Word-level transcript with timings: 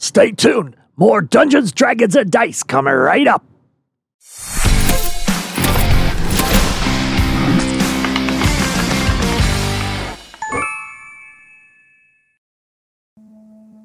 Stay 0.00 0.32
tuned. 0.32 0.76
More 0.96 1.20
Dungeons, 1.20 1.72
Dragons, 1.72 2.16
and 2.16 2.30
Dice 2.30 2.62
coming 2.62 2.94
right 2.94 3.26
up. 3.26 3.44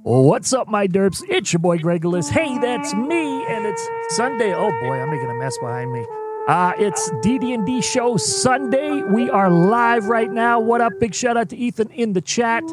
What's 0.04 0.54
up, 0.54 0.70
my 0.70 0.88
derps? 0.88 1.22
It's 1.28 1.52
your 1.52 1.60
boy 1.60 1.80
Gregolis. 1.80 2.30
Hey, 2.30 2.58
that's 2.60 2.94
me, 2.94 3.46
and 3.48 3.66
it's 3.66 3.86
Sunday. 4.10 4.54
Oh 4.54 4.72
boy, 4.72 4.94
I'm 4.94 5.10
making 5.10 5.30
a 5.30 5.34
mess 5.34 5.58
behind 5.58 5.92
me. 5.92 6.06
Uh, 6.48 6.74
it's 6.78 7.10
DD&D 7.26 7.82
Show 7.82 8.16
Sunday. 8.16 9.02
We 9.04 9.30
are 9.30 9.50
live 9.50 10.06
right 10.06 10.32
now. 10.32 10.62
What 10.62 10.80
up? 10.80 10.94
Big 11.00 11.14
shout 11.14 11.36
out 11.36 11.50
to 11.50 11.58
Ethan 11.58 11.90
in 11.90 12.14
the 12.14 12.22
chat. 12.22 12.64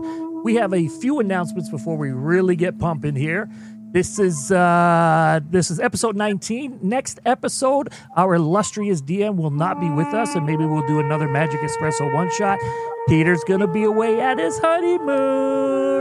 We 0.44 0.56
have 0.56 0.72
a 0.74 0.88
few 0.88 1.20
announcements 1.20 1.70
before 1.70 1.96
we 1.96 2.10
really 2.10 2.56
get 2.56 2.78
pumping 2.78 3.14
here. 3.14 3.48
This 3.92 4.18
is 4.18 4.50
uh, 4.50 5.40
this 5.50 5.70
is 5.70 5.78
episode 5.78 6.16
19. 6.16 6.80
Next 6.82 7.20
episode, 7.26 7.92
our 8.16 8.34
illustrious 8.34 9.00
DM 9.02 9.36
will 9.36 9.50
not 9.50 9.80
be 9.80 9.88
with 9.90 10.08
us, 10.08 10.34
and 10.34 10.44
maybe 10.46 10.64
we'll 10.64 10.86
do 10.86 10.98
another 10.98 11.28
Magic 11.28 11.60
Espresso 11.60 12.12
one 12.12 12.30
shot. 12.30 12.58
Peter's 13.06 13.44
gonna 13.44 13.66
be 13.68 13.84
away 13.84 14.20
at 14.20 14.38
his 14.38 14.58
honeymoon. 14.58 16.00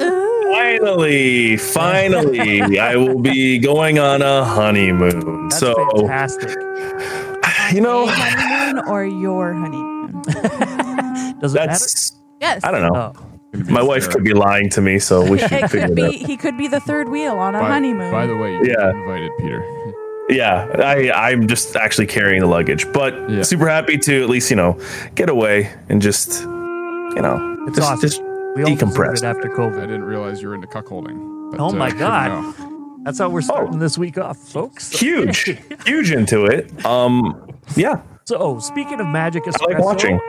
Finally, 0.53 1.57
finally, 1.57 2.79
I 2.79 2.95
will 2.95 3.19
be 3.19 3.59
going 3.59 3.99
on 3.99 4.21
a 4.21 4.43
honeymoon. 4.45 5.49
That's 5.49 5.59
so, 5.59 5.75
fantastic. 5.97 6.49
you 7.73 7.81
know, 7.81 8.05
A 8.05 8.11
honeymoon 8.11 8.85
or 8.87 9.05
your 9.05 9.53
honeymoon? 9.53 10.21
Does 11.41 11.53
it 11.55 11.65
matter? 11.67 11.85
Yes. 12.39 12.63
I 12.63 12.71
don't 12.71 12.81
know. 12.81 13.13
Oh. 13.15 13.30
My 13.53 13.83
wife 13.83 14.09
could 14.09 14.23
be 14.23 14.33
lying 14.33 14.69
to 14.71 14.81
me, 14.81 14.97
so 14.99 15.29
we 15.29 15.37
should 15.39 15.49
figure 15.49 15.67
could 15.87 15.99
it 15.99 16.03
out. 16.05 16.13
He 16.13 16.37
could 16.37 16.57
be 16.57 16.67
the 16.67 16.79
third 16.79 17.09
wheel 17.09 17.33
on 17.37 17.53
a 17.55 17.59
By, 17.59 17.67
honeymoon. 17.69 18.11
by 18.11 18.25
the 18.25 18.35
way, 18.37 18.53
you 18.53 18.63
Yeah. 18.65 18.91
invited 18.91 19.31
Peter. 19.39 19.63
Yeah, 20.29 20.67
I, 20.79 21.11
I'm 21.31 21.47
just 21.47 21.75
actually 21.75 22.07
carrying 22.07 22.39
the 22.41 22.47
luggage, 22.47 22.89
but 22.93 23.29
Yeah. 23.29 23.41
super 23.41 23.67
happy 23.67 23.97
to 23.97 24.23
at 24.23 24.29
least 24.29 24.49
you 24.49 24.55
know 24.55 24.77
get 25.15 25.29
away 25.29 25.69
and 25.89 26.01
just 26.01 26.43
you 26.43 27.21
know 27.21 27.57
It's 27.67 27.77
just, 27.77 27.91
awesome. 27.91 28.01
just 28.01 28.21
We 28.55 28.63
decompress. 28.63 29.17
it 29.17 29.23
after 29.25 29.49
I 29.77 29.81
didn't 29.81 30.05
realize 30.05 30.41
you 30.41 30.47
were 30.47 30.55
into 30.55 30.67
cuckolding. 30.67 31.51
but, 31.51 31.59
Oh 31.59 31.71
my 31.73 31.89
couldn't 31.91 31.99
God. 31.99 32.53
That's 33.03 33.17
how 33.19 33.29
we're 33.29 33.41
starting 33.41 33.79
this 33.79 33.97
week 33.97 34.17
off, 34.17 34.37
folks. 34.37 34.91
huge, 34.97 35.57
huge 35.85 36.11
into 36.11 36.45
it. 36.45 36.85
Um, 36.85 37.49
yeah, 37.75 38.01
So, 38.25 38.59
speaking 38.59 38.99
of 39.01 39.07
magic 39.07 39.43
espresso, 39.43 39.73
I 39.73 39.79
like 39.79 39.83
watching. 39.83 40.19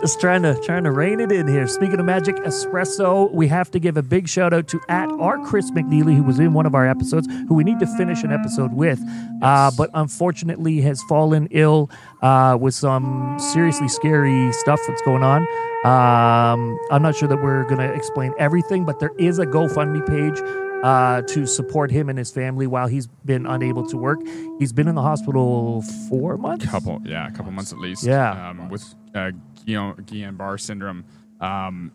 Just 0.00 0.20
trying 0.20 0.42
to 0.42 0.58
trying 0.64 0.84
to 0.84 0.90
rein 0.90 1.20
it 1.20 1.30
in 1.30 1.46
here. 1.46 1.66
Speaking 1.66 2.00
of 2.00 2.06
magic 2.06 2.36
espresso, 2.36 3.30
we 3.32 3.46
have 3.48 3.70
to 3.72 3.78
give 3.78 3.96
a 3.96 4.02
big 4.02 4.28
shout 4.28 4.52
out 4.52 4.68
to 4.68 4.80
at 4.88 5.10
our 5.12 5.38
Chris 5.44 5.70
McNeely, 5.70 6.16
who 6.16 6.22
was 6.22 6.38
in 6.38 6.54
one 6.54 6.66
of 6.66 6.74
our 6.74 6.88
episodes, 6.88 7.26
who 7.48 7.54
we 7.54 7.64
need 7.64 7.78
to 7.80 7.86
finish 7.96 8.22
an 8.22 8.32
episode 8.32 8.72
with, 8.72 9.00
uh, 9.42 9.70
but 9.76 9.90
unfortunately 9.94 10.80
has 10.80 11.02
fallen 11.02 11.48
ill 11.50 11.90
uh, 12.22 12.56
with 12.58 12.74
some 12.74 13.36
seriously 13.38 13.88
scary 13.88 14.52
stuff 14.52 14.80
that's 14.86 15.02
going 15.02 15.22
on. 15.22 15.42
Um, 15.84 16.78
I'm 16.90 17.02
not 17.02 17.14
sure 17.14 17.28
that 17.28 17.42
we're 17.42 17.64
gonna 17.64 17.92
explain 17.92 18.32
everything, 18.38 18.84
but 18.84 19.00
there 19.00 19.12
is 19.18 19.38
a 19.38 19.46
GoFundMe 19.46 20.06
page. 20.06 20.40
Uh, 20.84 21.22
to 21.22 21.46
support 21.46 21.90
him 21.90 22.10
and 22.10 22.18
his 22.18 22.30
family 22.30 22.66
while 22.66 22.86
he's 22.86 23.06
been 23.24 23.46
unable 23.46 23.86
to 23.86 23.96
work. 23.96 24.20
He's 24.58 24.70
been 24.70 24.86
in 24.86 24.94
the 24.94 25.00
hospital 25.00 25.80
four 26.10 26.36
months. 26.36 26.66
Couple, 26.66 27.00
yeah, 27.06 27.26
a 27.26 27.32
couple 27.32 27.52
months 27.52 27.72
at 27.72 27.78
least. 27.78 28.04
Yeah. 28.04 28.50
Um, 28.50 28.68
with 28.68 28.94
uh, 29.14 29.30
Guillain 29.66 30.36
Barre 30.36 30.58
syndrome. 30.58 31.04
Um, 31.40 31.92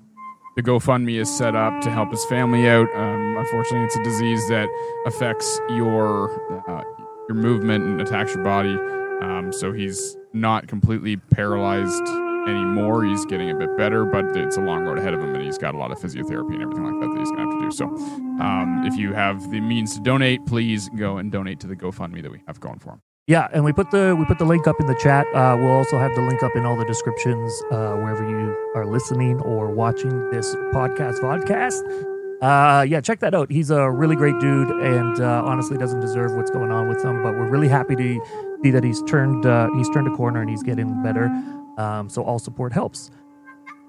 the 0.55 0.63
GoFundMe 0.63 1.19
is 1.19 1.29
set 1.33 1.55
up 1.55 1.79
to 1.81 1.89
help 1.89 2.11
his 2.11 2.25
family 2.25 2.67
out. 2.67 2.93
Um, 2.93 3.37
unfortunately, 3.37 3.85
it's 3.85 3.95
a 3.95 4.03
disease 4.03 4.47
that 4.49 4.67
affects 5.05 5.59
your 5.69 6.29
uh, 6.69 6.83
your 7.29 7.35
movement 7.37 7.85
and 7.85 8.01
attacks 8.01 8.33
your 8.33 8.43
body. 8.43 8.77
Um, 9.21 9.51
so 9.53 9.71
he's 9.71 10.17
not 10.33 10.67
completely 10.67 11.17
paralyzed 11.17 12.03
anymore. 12.47 13.03
He's 13.05 13.25
getting 13.25 13.51
a 13.51 13.55
bit 13.55 13.77
better, 13.77 14.05
but 14.05 14.35
it's 14.35 14.57
a 14.57 14.61
long 14.61 14.85
road 14.85 14.97
ahead 14.97 15.13
of 15.13 15.21
him, 15.21 15.35
and 15.35 15.43
he's 15.43 15.57
got 15.57 15.75
a 15.75 15.77
lot 15.77 15.91
of 15.91 15.99
physiotherapy 15.99 16.53
and 16.55 16.63
everything 16.63 16.83
like 16.83 16.99
that 16.99 17.13
that 17.13 17.19
he's 17.19 17.31
going 17.31 17.47
to 17.47 17.53
have 17.53 17.61
to 17.61 17.65
do. 17.65 17.71
So, 17.71 17.85
um, 18.43 18.83
if 18.85 18.97
you 18.97 19.13
have 19.13 19.49
the 19.51 19.59
means 19.59 19.95
to 19.95 20.01
donate, 20.01 20.45
please 20.45 20.89
go 20.89 21.17
and 21.17 21.31
donate 21.31 21.59
to 21.61 21.67
the 21.67 21.75
GoFundMe 21.75 22.21
that 22.23 22.31
we 22.31 22.41
have 22.47 22.59
going 22.59 22.79
for 22.79 22.93
him. 22.93 23.01
Yeah, 23.29 23.47
and 23.53 23.63
we 23.63 23.71
put 23.71 23.91
the 23.91 24.15
we 24.17 24.25
put 24.25 24.39
the 24.39 24.45
link 24.45 24.65
up 24.65 24.79
in 24.79 24.87
the 24.87 24.95
chat. 24.95 25.27
Uh, 25.35 25.55
we'll 25.55 25.71
also 25.71 25.99
have 25.99 26.15
the 26.15 26.21
link 26.21 26.41
up 26.41 26.55
in 26.55 26.65
all 26.65 26.75
the 26.75 26.83
descriptions 26.85 27.61
uh, 27.69 27.93
wherever 27.93 28.27
you 28.27 28.57
are 28.73 28.87
listening 28.87 29.39
or 29.41 29.69
watching 29.69 30.31
this 30.31 30.55
podcast 30.73 31.19
vodcast. 31.19 31.83
Uh, 32.41 32.81
yeah, 32.81 32.99
check 32.99 33.19
that 33.19 33.35
out. 33.35 33.51
He's 33.51 33.69
a 33.69 33.91
really 33.91 34.15
great 34.15 34.39
dude, 34.39 34.71
and 34.71 35.21
uh, 35.21 35.43
honestly 35.45 35.77
doesn't 35.77 35.99
deserve 35.99 36.33
what's 36.33 36.49
going 36.49 36.71
on 36.71 36.87
with 36.89 37.05
him. 37.05 37.21
But 37.21 37.33
we're 37.33 37.49
really 37.49 37.67
happy 37.67 37.95
to 37.95 38.19
see 38.63 38.71
that 38.71 38.83
he's 38.83 39.03
turned 39.03 39.45
uh, 39.45 39.69
he's 39.77 39.89
turned 39.91 40.07
a 40.07 40.15
corner 40.15 40.41
and 40.41 40.49
he's 40.49 40.63
getting 40.63 41.03
better. 41.03 41.25
Um, 41.77 42.09
so 42.09 42.23
all 42.23 42.39
support 42.39 42.73
helps. 42.73 43.11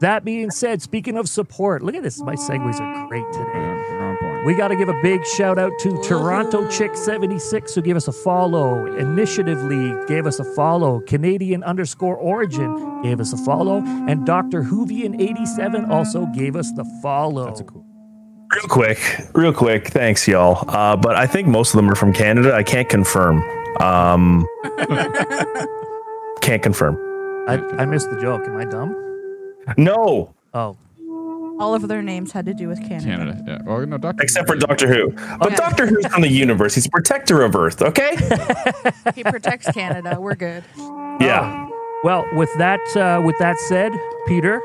That 0.00 0.22
being 0.22 0.50
said, 0.50 0.82
speaking 0.82 1.16
of 1.16 1.30
support, 1.30 1.80
look 1.80 1.94
at 1.94 2.02
this. 2.02 2.20
My 2.20 2.34
segues 2.34 2.78
are 2.78 3.08
great 3.08 3.24
today. 3.32 4.29
Yeah, 4.44 4.46
you're 4.46 4.46
on 4.46 4.46
point. 4.46 4.46
We 4.46 4.54
got 4.54 4.68
to 4.68 4.76
give 4.76 4.88
a 4.88 5.00
big 5.02 5.24
shout 5.26 5.58
out 5.58 5.78
to 5.80 6.00
Toronto 6.02 6.68
Chick 6.70 6.96
76 6.96 7.74
who 7.74 7.82
gave 7.82 7.96
us 7.96 8.08
a 8.08 8.12
follow. 8.12 8.86
Initiatively 8.96 9.94
gave 10.06 10.26
us 10.26 10.38
a 10.40 10.44
follow. 10.44 11.00
Canadian 11.00 11.62
underscore 11.64 12.16
origin 12.16 13.02
gave 13.02 13.20
us 13.20 13.32
a 13.32 13.36
follow. 13.38 13.82
And 13.84 14.24
Dr. 14.26 14.62
Hoovian 14.62 15.20
87 15.20 15.90
also 15.90 16.26
gave 16.34 16.56
us 16.56 16.72
the 16.72 16.84
follow. 17.02 17.44
That's 17.46 17.60
a 17.60 17.64
cool. 17.64 17.84
real 18.54 18.68
quick, 18.68 18.98
real 19.34 19.52
quick. 19.52 19.88
Thanks, 19.88 20.26
y'all. 20.26 20.64
Uh, 20.68 20.96
but 20.96 21.16
I 21.16 21.26
think 21.26 21.48
most 21.48 21.70
of 21.74 21.76
them 21.76 21.90
are 21.90 21.94
from 21.94 22.12
Canada. 22.12 22.54
I 22.54 22.62
can't 22.62 22.88
confirm. 22.88 23.42
Um, 23.80 24.46
can't 26.40 26.62
confirm. 26.62 26.96
I, 27.48 27.54
I 27.78 27.84
missed 27.86 28.10
the 28.10 28.20
joke. 28.20 28.46
Am 28.46 28.56
I 28.56 28.64
dumb? 28.64 28.96
No, 29.76 30.34
Oh, 30.52 30.76
All 31.60 31.74
of 31.74 31.86
their 31.88 32.02
names 32.02 32.32
had 32.32 32.46
to 32.46 32.54
do 32.54 32.68
with 32.68 32.80
Canada. 32.80 33.04
Canada. 33.04 33.44
Yeah. 33.46 33.58
Well, 33.64 33.86
no, 33.86 33.98
Doctor. 33.98 34.22
except 34.22 34.48
for 34.48 34.56
Doctor 34.56 34.88
Who. 34.88 35.10
But 35.12 35.48
Okay. 35.48 35.54
Doctor 35.56 35.86
Who's 35.86 36.06
from 36.06 36.22
the 36.22 36.28
universe. 36.28 36.74
He's 36.74 36.86
a 36.86 36.90
protector 36.90 37.42
of 37.42 37.54
Earth. 37.54 37.82
Okay. 37.82 38.16
He 39.14 39.22
protects 39.24 39.70
Canada. 39.72 40.18
We're 40.20 40.34
good. 40.36 40.64
Yeah. 41.20 41.68
well, 42.04 42.24
with 42.34 42.52
that 42.58 42.80
uh, 42.96 43.20
with 43.24 43.36
that 43.38 43.58
said, 43.58 43.92
Peter, 44.26 44.60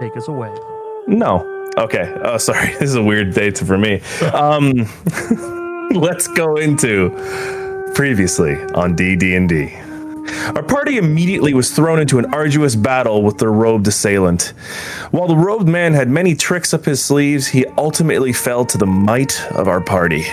take 0.00 0.16
us 0.16 0.28
away. 0.28 0.52
No. 1.06 1.48
Okay. 1.78 2.12
Oh, 2.22 2.36
sorry. 2.38 2.72
This 2.78 2.82
is 2.90 2.94
a 2.96 3.02
weird 3.02 3.32
day 3.32 3.50
for 3.52 3.78
me. 3.78 4.00
Um, 4.34 4.72
let's 5.94 6.26
go 6.28 6.56
into 6.56 7.10
previously 7.94 8.54
on 8.74 8.94
DD&D. 8.96 9.72
Our 10.54 10.62
party 10.62 10.98
immediately 10.98 11.54
was 11.54 11.70
thrown 11.70 11.98
into 11.98 12.18
an 12.18 12.34
arduous 12.34 12.76
battle 12.76 13.22
with 13.22 13.38
the 13.38 13.48
robed 13.48 13.86
assailant. 13.88 14.52
While 15.10 15.28
the 15.28 15.36
robed 15.36 15.68
man 15.68 15.94
had 15.94 16.08
many 16.08 16.34
tricks 16.34 16.74
up 16.74 16.84
his 16.84 17.04
sleeves, 17.04 17.48
he 17.48 17.66
ultimately 17.78 18.32
fell 18.32 18.64
to 18.66 18.78
the 18.78 18.86
might 18.86 19.40
of 19.52 19.68
our 19.68 19.80
party. 19.80 20.24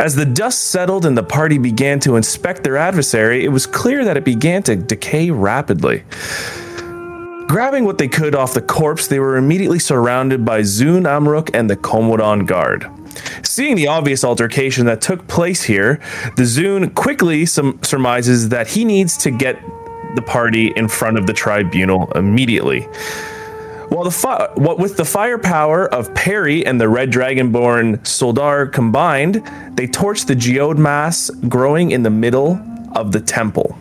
As 0.00 0.14
the 0.14 0.24
dust 0.24 0.64
settled 0.64 1.06
and 1.06 1.16
the 1.16 1.22
party 1.22 1.58
began 1.58 2.00
to 2.00 2.16
inspect 2.16 2.64
their 2.64 2.76
adversary, 2.76 3.44
it 3.44 3.50
was 3.50 3.66
clear 3.66 4.04
that 4.04 4.16
it 4.16 4.24
began 4.24 4.62
to 4.64 4.76
decay 4.76 5.30
rapidly. 5.30 6.04
Grabbing 7.46 7.84
what 7.84 7.98
they 7.98 8.08
could 8.08 8.34
off 8.34 8.54
the 8.54 8.62
corpse, 8.62 9.06
they 9.06 9.20
were 9.20 9.36
immediately 9.36 9.78
surrounded 9.78 10.44
by 10.44 10.62
Zun 10.62 11.02
Amruk 11.02 11.50
and 11.54 11.68
the 11.68 11.76
Komodon 11.76 12.46
Guard. 12.46 12.90
Seeing 13.42 13.76
the 13.76 13.88
obvious 13.88 14.24
altercation 14.24 14.86
that 14.86 15.00
took 15.00 15.26
place 15.26 15.62
here, 15.62 16.00
the 16.36 16.42
Zun 16.42 16.94
quickly 16.94 17.46
sum- 17.46 17.78
surmises 17.82 18.48
that 18.50 18.68
he 18.68 18.84
needs 18.84 19.16
to 19.18 19.30
get 19.30 19.60
the 20.14 20.22
party 20.22 20.72
in 20.76 20.88
front 20.88 21.18
of 21.18 21.26
the 21.26 21.32
tribunal 21.32 22.10
immediately. 22.12 22.82
While 23.88 24.04
the 24.04 24.10
fi- 24.10 24.48
what 24.54 24.78
with 24.78 24.96
the 24.96 25.04
firepower 25.04 25.86
of 25.86 26.14
Perry 26.14 26.64
and 26.64 26.80
the 26.80 26.88
Red 26.88 27.10
Dragonborn 27.10 27.98
Soldar 27.98 28.72
combined, 28.72 29.42
they 29.76 29.86
torch 29.86 30.24
the 30.24 30.34
geode 30.34 30.78
mass 30.78 31.30
growing 31.48 31.90
in 31.90 32.02
the 32.02 32.10
middle 32.10 32.58
of 32.94 33.12
the 33.12 33.20
temple. 33.20 33.78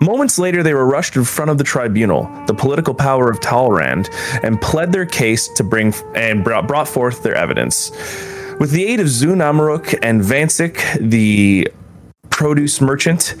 Moments 0.00 0.38
later, 0.38 0.62
they 0.62 0.74
were 0.74 0.86
rushed 0.86 1.16
in 1.16 1.24
front 1.24 1.50
of 1.50 1.58
the 1.58 1.64
tribunal, 1.64 2.30
the 2.46 2.54
political 2.54 2.94
power 2.94 3.30
of 3.30 3.40
Talrand, 3.40 4.08
and 4.42 4.60
pled 4.60 4.92
their 4.92 5.06
case 5.06 5.48
to 5.48 5.64
bring 5.64 5.94
and 6.14 6.44
brought, 6.44 6.88
forth 6.88 7.22
their 7.22 7.34
evidence. 7.34 7.90
With 8.58 8.70
the 8.70 8.84
aid 8.86 9.00
of 9.00 9.06
Zun 9.06 9.38
Amaruk 9.38 9.98
and 10.02 10.20
Vansik, 10.20 10.80
the 10.98 11.70
produce 12.30 12.80
merchant, 12.80 13.34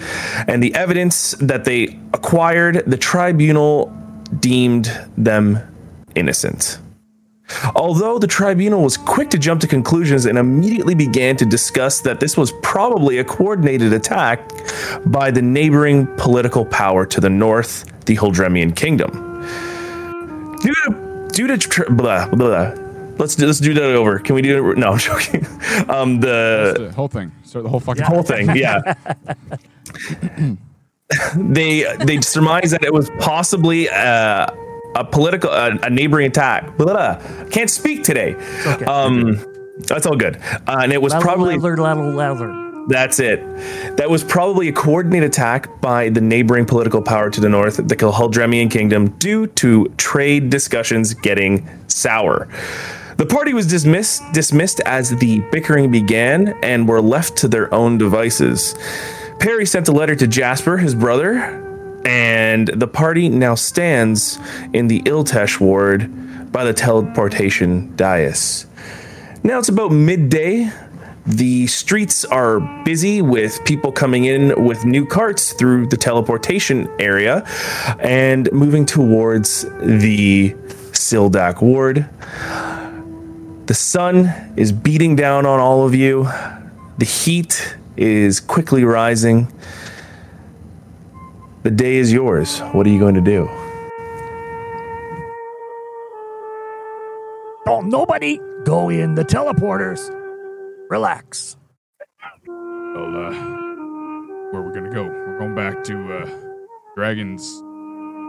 and 0.46 0.62
the 0.62 0.74
evidence 0.74 1.32
that 1.40 1.64
they 1.64 1.98
acquired, 2.12 2.82
the 2.86 2.96
tribunal 2.96 3.92
deemed 4.40 4.86
them 5.16 5.58
innocent. 6.14 6.78
Although 7.74 8.18
the 8.18 8.26
tribunal 8.26 8.82
was 8.82 8.96
quick 8.96 9.30
to 9.30 9.38
jump 9.38 9.60
to 9.62 9.66
conclusions 9.66 10.26
and 10.26 10.38
immediately 10.38 10.94
began 10.94 11.36
to 11.36 11.44
discuss 11.46 12.00
that 12.00 12.20
this 12.20 12.36
was 12.36 12.52
probably 12.62 13.18
a 13.18 13.24
coordinated 13.24 13.92
attack 13.92 14.50
by 15.06 15.30
the 15.30 15.42
neighboring 15.42 16.06
political 16.16 16.64
power 16.64 17.06
to 17.06 17.20
the 17.20 17.30
north, 17.30 17.84
the 18.06 18.16
Holdremian 18.16 18.74
kingdom. 18.74 19.10
Due 20.60 20.74
to, 20.86 21.28
due 21.32 21.46
to 21.48 21.58
tr- 21.58 21.90
blah 21.90 22.28
blah. 22.28 22.74
Let's 23.16 23.36
do, 23.36 23.46
let's 23.46 23.60
do 23.60 23.72
that 23.74 23.82
over. 23.84 24.18
Can 24.18 24.34
we 24.34 24.42
do 24.42 24.70
it? 24.70 24.78
No, 24.78 24.92
I'm 24.92 24.98
joking. 25.10 25.46
Um, 25.88 26.18
the 26.20 26.74
The 26.88 26.92
whole 26.94 27.06
thing. 27.08 27.30
Start 27.44 27.62
the 27.62 27.68
whole 27.68 27.80
fucking 27.80 28.02
whole 28.02 28.22
thing, 28.24 28.56
yeah. 28.56 28.94
they 31.36 31.84
they 32.04 32.20
surmised 32.22 32.72
that 32.72 32.82
it 32.82 32.92
was 32.92 33.10
possibly 33.20 33.88
uh, 33.88 34.46
a 34.94 35.04
political 35.04 35.50
a, 35.50 35.78
a 35.82 35.90
neighboring 35.90 36.26
attack. 36.26 36.76
Blah, 36.76 36.86
blah, 36.86 37.16
blah. 37.16 37.44
Can't 37.48 37.70
speak 37.70 38.04
today. 38.04 38.34
Okay. 38.66 38.84
Um, 38.84 39.44
that's 39.86 40.06
all 40.06 40.16
good. 40.16 40.36
Uh, 40.36 40.80
and 40.82 40.92
it 40.92 41.02
was 41.02 41.12
probably 41.14 41.56
that's 42.88 43.18
it. 43.18 43.40
That 43.96 44.10
was 44.10 44.22
probably 44.22 44.68
a 44.68 44.72
coordinated 44.72 45.30
attack 45.30 45.80
by 45.80 46.10
the 46.10 46.20
neighboring 46.20 46.66
political 46.66 47.02
power 47.02 47.30
to 47.30 47.40
the 47.40 47.48
north, 47.48 47.76
the 47.76 47.96
Haldremian 47.96 48.70
kingdom, 48.70 49.08
due 49.18 49.46
to 49.48 49.88
trade 49.96 50.50
discussions 50.50 51.14
getting 51.14 51.68
sour. 51.88 52.48
The 53.16 53.26
party 53.26 53.54
was 53.54 53.66
dismissed 53.66 54.22
dismissed 54.32 54.80
as 54.80 55.16
the 55.16 55.40
bickering 55.52 55.90
began 55.90 56.48
and 56.62 56.88
were 56.88 57.00
left 57.00 57.36
to 57.38 57.48
their 57.48 57.72
own 57.72 57.96
devices. 57.96 58.74
Perry 59.38 59.66
sent 59.66 59.88
a 59.88 59.92
letter 59.92 60.16
to 60.16 60.26
Jasper, 60.26 60.76
his 60.76 60.94
brother, 60.94 61.63
and 62.04 62.68
the 62.68 62.86
party 62.86 63.28
now 63.28 63.54
stands 63.54 64.38
in 64.72 64.88
the 64.88 65.00
Iltesh 65.02 65.60
ward 65.60 66.52
by 66.52 66.64
the 66.64 66.72
teleportation 66.72 67.94
dais. 67.96 68.66
Now 69.42 69.58
it's 69.58 69.68
about 69.68 69.90
midday. 69.90 70.70
The 71.26 71.66
streets 71.66 72.24
are 72.26 72.60
busy 72.84 73.22
with 73.22 73.64
people 73.64 73.92
coming 73.92 74.26
in 74.26 74.64
with 74.64 74.84
new 74.84 75.06
carts 75.06 75.54
through 75.54 75.86
the 75.86 75.96
teleportation 75.96 76.88
area 77.00 77.46
and 77.98 78.52
moving 78.52 78.84
towards 78.84 79.62
the 79.80 80.50
Sildak 80.92 81.62
ward. 81.62 82.08
The 83.66 83.74
sun 83.74 84.26
is 84.56 84.70
beating 84.72 85.16
down 85.16 85.46
on 85.46 85.58
all 85.58 85.86
of 85.86 85.94
you. 85.94 86.24
The 86.98 87.06
heat 87.06 87.76
is 87.96 88.38
quickly 88.40 88.84
rising. 88.84 89.50
The 91.64 91.70
day 91.70 91.96
is 91.96 92.12
yours. 92.12 92.60
What 92.72 92.86
are 92.86 92.90
you 92.90 92.98
going 92.98 93.14
to 93.14 93.22
do? 93.22 93.48
Don't 97.64 97.88
nobody 97.88 98.38
go 98.64 98.90
in 98.90 99.14
the 99.14 99.24
teleporters. 99.24 100.10
Relax. 100.90 101.56
Well, 102.46 103.16
uh, 103.16 103.30
where 104.50 104.60
we're 104.60 104.74
gonna 104.74 104.92
go? 104.92 105.04
We're 105.04 105.38
going 105.38 105.54
back 105.54 105.82
to 105.84 106.18
uh, 106.18 106.26
Dragon's. 106.96 107.42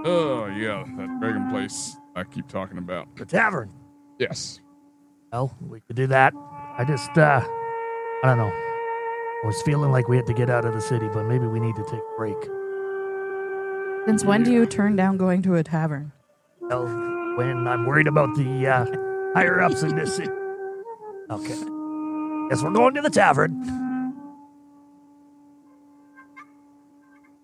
Oh 0.05 0.45
yeah, 0.57 0.85
that 0.97 1.19
dragon 1.19 1.49
place 1.49 1.97
I 2.15 2.23
keep 2.23 2.47
talking 2.47 2.77
about. 2.77 3.13
The 3.17 3.25
tavern. 3.25 3.69
Yes. 4.17 4.61
Well, 5.33 5.53
we 5.59 5.81
could 5.81 5.97
do 5.97 6.07
that. 6.07 6.33
I 6.77 6.85
just, 6.87 7.17
uh, 7.17 7.41
I 7.43 8.27
don't 8.27 8.37
know. 8.37 8.53
I 8.53 9.41
was 9.43 9.61
feeling 9.63 9.91
like 9.91 10.07
we 10.07 10.15
had 10.15 10.25
to 10.27 10.33
get 10.33 10.49
out 10.49 10.63
of 10.63 10.73
the 10.73 10.79
city, 10.79 11.09
but 11.09 11.25
maybe 11.25 11.47
we 11.47 11.59
need 11.59 11.75
to 11.75 11.83
take 11.83 11.99
a 11.99 12.17
break. 12.17 12.37
Since 14.05 14.23
when 14.23 14.43
do 14.43 14.51
you 14.51 14.65
turn 14.65 14.95
down 14.95 15.17
going 15.17 15.41
to 15.43 15.55
a 15.55 15.63
tavern? 15.63 16.11
Well, 16.61 16.85
when 17.37 17.67
I'm 17.67 17.85
worried 17.85 18.07
about 18.07 18.35
the 18.35 18.67
uh, 18.67 18.85
higher 19.33 19.59
ups 19.61 19.81
in 19.81 19.95
this 19.95 20.15
city. 20.15 20.31
Okay. 21.29 21.55
Guess 22.49 22.61
we're 22.61 22.71
going 22.71 22.93
to 22.93 23.01
the 23.01 23.09
tavern. 23.09 24.13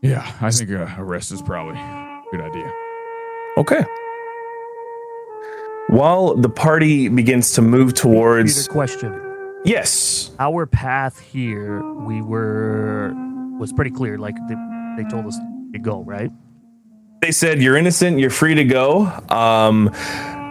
Yeah, 0.04 0.31
I 0.40 0.52
think 0.52 0.72
uh, 0.72 0.88
a 0.98 1.04
rest 1.04 1.31
is 1.31 1.42
probably 1.42 1.80
a 1.80 2.22
good 2.31 2.42
idea. 2.42 2.72
Okay. 3.57 3.84
While 5.90 6.36
the 6.36 6.50
party 6.50 7.10
begins 7.10 7.52
to 7.54 7.62
move 7.62 7.94
towards. 7.96 8.62
Peter, 8.62 8.72
question. 8.72 9.60
Yes. 9.66 10.31
Our 10.40 10.66
path 10.66 11.19
here, 11.19 11.84
we 11.84 12.22
were 12.22 13.14
was 13.60 13.74
pretty 13.74 13.92
clear. 13.92 14.18
Like 14.18 14.36
they, 14.48 14.56
they 14.98 15.10
told 15.10 15.25
us 15.25 15.38
to 15.74 15.80
go, 15.80 16.04
right? 16.04 16.31
They 17.21 17.31
said, 17.31 17.62
You're 17.62 17.77
innocent, 17.77 18.18
you're 18.18 18.31
free 18.31 18.56
to 18.56 18.63
go. 18.63 19.06
Um, 19.29 19.91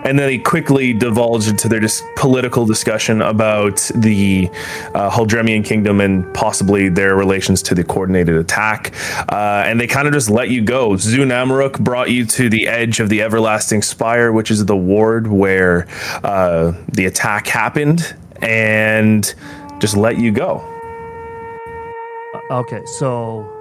and 0.05 0.17
then 0.17 0.28
they 0.28 0.38
quickly 0.38 0.93
divulged 0.93 1.49
into 1.49 1.69
their 1.69 1.81
dis- 1.81 2.00
political 2.14 2.64
discussion 2.64 3.22
about 3.22 3.78
the 3.93 4.49
uh, 4.94 5.26
kingdom 5.64 6.00
and 6.00 6.32
possibly 6.32 6.88
their 6.88 7.17
relations 7.17 7.61
to 7.62 7.75
the 7.75 7.82
coordinated 7.82 8.37
attack. 8.37 8.94
Uh, 9.28 9.64
and 9.67 9.81
they 9.81 9.88
kind 9.88 10.06
of 10.06 10.14
just 10.14 10.31
let 10.31 10.49
you 10.50 10.62
go. 10.62 10.90
Zun 10.90 11.32
Amaruk 11.32 11.81
brought 11.81 12.08
you 12.08 12.25
to 12.26 12.49
the 12.49 12.69
edge 12.69 13.00
of 13.00 13.08
the 13.08 13.20
Everlasting 13.20 13.82
Spire, 13.82 14.31
which 14.31 14.52
is 14.52 14.64
the 14.64 14.76
ward 14.76 15.26
where 15.26 15.88
uh, 16.22 16.72
the 16.93 17.06
attack 17.06 17.49
happened, 17.49 18.14
and 18.43 19.34
just 19.81 19.96
let 19.96 20.19
you 20.19 20.31
go. 20.31 20.58
Uh, 22.32 22.61
okay, 22.61 22.87
so 22.87 23.60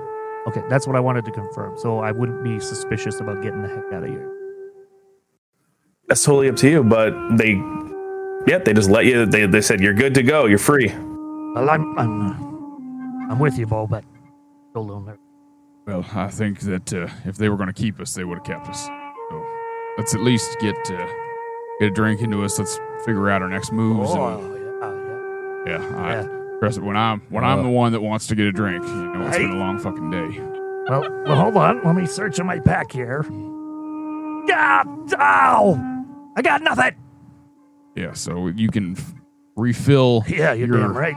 okay, 0.50 0.62
that's 0.70 0.86
what 0.88 0.96
I 0.96 1.00
wanted 1.00 1.26
to 1.26 1.32
confirm. 1.32 1.78
So 1.78 2.00
I 2.00 2.12
wouldn't 2.12 2.44
be 2.44 2.60
suspicious 2.60 3.20
about 3.20 3.42
getting 3.42 3.62
the 3.62 3.68
heck 3.70 3.92
out 3.94 4.04
of 4.04 4.10
here. 4.10 4.30
That's 6.08 6.24
totally 6.24 6.50
up 6.50 6.56
to 6.58 6.70
you, 6.70 6.84
but 6.84 7.14
they, 7.38 7.52
yeah, 8.52 8.58
they 8.60 8.74
just 8.74 8.90
let 8.90 9.06
you. 9.06 9.26
They, 9.26 9.46
they 9.46 9.62
said 9.62 9.80
you're 9.80 9.94
good 9.94 10.14
to 10.16 10.24
go. 10.24 10.46
You're 10.46 10.58
free. 10.58 10.88
Well, 11.56 11.70
I'm 11.70 11.98
I'm 11.98 13.32
I'm 13.32 13.40
with 13.40 13.58
you, 13.60 13.66
Bo, 13.68 13.86
but 13.88 14.04
still 14.72 14.82
a 14.82 14.84
little 14.84 15.02
nervous. 15.02 15.22
Well, 15.86 16.06
I 16.14 16.28
think 16.30 16.60
that 16.62 16.94
uh, 16.94 17.08
if 17.26 17.38
they 17.38 17.50
were 17.50 17.58
going 17.58 17.68
to 17.68 17.74
keep 17.74 18.00
us, 18.00 18.14
they 18.14 18.24
would 18.24 18.40
have 18.40 18.46
kept 18.46 18.68
us. 18.70 18.86
So 18.86 19.46
let's 19.98 20.14
at 20.16 20.22
least 20.22 20.58
get 20.60 20.76
uh, 20.92 21.08
get 21.80 21.88
a 21.90 21.92
drink 21.92 22.22
into 22.22 22.44
us. 22.44 22.58
Let's 22.58 22.80
figure 23.06 23.30
out 23.30 23.42
our 23.42 23.50
next 23.50 23.72
moves. 23.72 24.10
and- 24.12 24.20
Oh, 24.20 25.64
yeah, 25.68 25.80
yeah, 25.80 25.98
I, 25.98 26.14
yeah. 26.22 26.39
Chris, 26.60 26.78
when 26.78 26.98
I'm 26.98 27.22
when 27.30 27.44
I'm 27.46 27.64
the 27.64 27.70
one 27.70 27.94
that 27.94 28.02
wants 28.02 28.28
to 28.28 28.36
get 28.36 28.46
a 28.48 28.52
drink, 28.52 28.84
you 28.86 28.94
know, 28.94 29.28
it's 29.28 29.38
been 29.38 29.52
a 29.52 29.56
long 29.56 29.80
fucking 29.80 30.12
day. 30.12 30.40
Well, 30.90 31.24
well, 31.26 31.36
hold 31.36 31.56
on. 31.58 31.82
Let 31.86 31.96
me 31.96 32.06
search 32.06 32.38
in 32.40 32.46
my 32.46 32.60
pack 32.60 32.92
here. 32.92 33.26
Ah, 34.52 34.84
ow! 35.20 36.06
I 36.36 36.42
got 36.42 36.62
nothing. 36.62 36.96
Yeah, 37.96 38.14
so 38.14 38.48
you 38.48 38.70
can 38.70 38.98
f- 38.98 39.14
refill 39.56 40.24
Yeah, 40.28 40.54
you're 40.54 40.68
your 40.68 40.80
damn 40.80 40.98
right. 40.98 41.16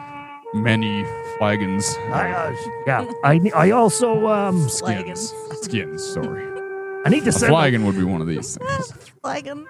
many 0.55 1.05
flagons. 1.39 1.97
I, 2.13 2.31
uh, 2.31 2.55
yeah, 2.87 3.11
I 3.25 3.39
ne- 3.39 3.53
I 3.53 3.71
also 3.71 4.29
um 4.29 4.69
skins. 4.69 5.33
Skins, 5.63 6.05
sorry. 6.05 6.45
I 7.05 7.09
need 7.09 7.25
to 7.25 7.31
A 7.31 7.33
send. 7.33 7.51
flagon 7.51 7.85
would 7.87 7.97
be 7.97 8.05
one 8.05 8.21
of 8.21 8.29
these 8.29 8.57
things. 8.57 8.93
Flagon. 9.23 9.67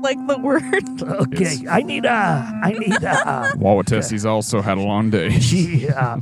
Like 0.00 0.18
the 0.26 0.38
word. 0.38 0.62
Okay, 1.02 1.56
Yes. 1.60 1.64
I 1.68 1.82
need 1.82 2.04
a. 2.04 2.60
I 2.62 2.72
need 2.72 2.92
a. 3.02 3.52
Wawatesi's 3.56 4.24
also 4.24 4.60
had 4.62 4.78
a 4.78 4.82
long 4.82 5.10
day. 5.10 5.38
she 5.40 5.88
uh 5.88 6.18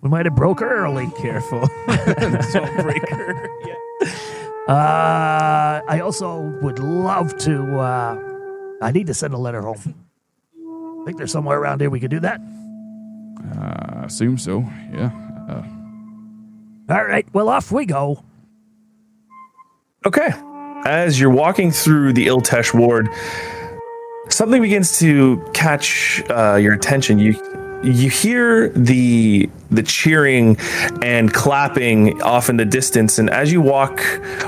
we 0.00 0.08
might 0.10 0.26
have 0.26 0.36
broke 0.36 0.60
her 0.60 0.84
early. 0.84 1.08
Careful. 1.20 1.60
Don't 1.86 2.76
break 2.82 3.08
her. 3.10 3.48
Yeah. 3.66 4.10
Uh 4.66 5.82
I 5.86 6.00
also 6.00 6.38
would 6.62 6.78
love 6.78 7.36
to 7.44 7.78
uh 7.78 8.16
I 8.80 8.92
need 8.92 9.06
to 9.08 9.14
send 9.14 9.34
a 9.34 9.38
letter 9.38 9.60
home. 9.60 9.94
I 10.56 11.04
think 11.04 11.18
there's 11.18 11.32
somewhere 11.32 11.58
around 11.58 11.82
here 11.82 11.90
we 11.90 12.00
could 12.00 12.10
do 12.10 12.20
that. 12.20 12.40
Uh, 13.60 14.06
assume 14.06 14.38
so. 14.38 14.60
Yeah. 14.90 15.10
Uh, 15.50 16.94
All 16.94 17.04
right, 17.04 17.26
well 17.34 17.50
off 17.50 17.70
we 17.70 17.84
go. 17.84 18.24
Okay. 20.06 20.30
As 20.84 21.18
you're 21.18 21.30
walking 21.30 21.70
through 21.70 22.12
the 22.12 22.26
Iltesh 22.26 22.74
ward, 22.74 23.08
something 24.28 24.60
begins 24.60 24.98
to 24.98 25.42
catch 25.54 26.22
uh, 26.28 26.56
your 26.56 26.74
attention. 26.74 27.18
You 27.18 27.32
you 27.82 28.10
hear 28.10 28.68
the 28.70 29.48
the 29.70 29.82
cheering 29.82 30.58
and 31.02 31.32
clapping 31.32 32.20
off 32.20 32.50
in 32.50 32.58
the 32.58 32.66
distance, 32.66 33.18
and 33.18 33.30
as 33.30 33.50
you 33.50 33.62
walk 33.62 33.98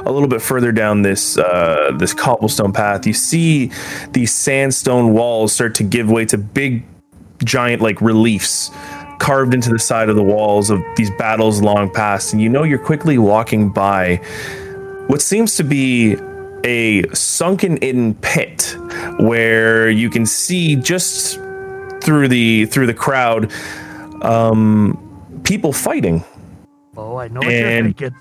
a 0.05 0.13
little 0.13 0.29
bit 0.29 0.43
further 0.43 0.73
down 0.73 1.01
this 1.01 1.39
uh, 1.39 1.93
this 1.99 2.13
cobblestone 2.13 2.73
path, 2.73 3.07
you 3.07 3.15
see 3.15 3.71
these 4.13 4.35
sandstone 4.35 5.15
walls 5.15 5.55
start 5.55 5.75
to 5.77 5.83
give 5.83 6.11
way 6.11 6.27
to 6.27 6.37
big, 6.37 6.85
giant 7.45 7.81
like 7.81 8.03
reliefs 8.03 8.71
carved 9.19 9.55
into 9.55 9.71
the 9.71 9.79
side 9.79 10.11
of 10.11 10.17
the 10.17 10.23
walls 10.23 10.69
of 10.69 10.83
these 10.97 11.11
battles 11.13 11.63
long 11.63 11.89
past, 11.89 12.35
and 12.35 12.43
you 12.43 12.51
know 12.51 12.63
you're 12.63 12.79
quickly 12.79 13.17
walking 13.17 13.71
by 13.71 14.21
what 15.09 15.23
seems 15.23 15.57
to 15.57 15.65
be 15.65 16.17
a 16.65 17.09
sunken 17.15 17.77
in 17.79 18.15
pit 18.17 18.77
where 19.19 19.89
you 19.89 20.11
can 20.11 20.27
see 20.27 20.75
just 20.77 21.37
through 22.03 22.29
the 22.29 22.67
through 22.67 22.87
the 22.87 22.95
crowd 22.95 23.53
um 24.23 24.99
people 25.45 25.73
fighting 25.73 26.25
Oh, 26.99 27.17
I 27.17 27.29
know 27.29 27.41
what 27.41 27.51
you're 27.51 27.67
And- 27.67 27.97
thinking. 27.97 28.17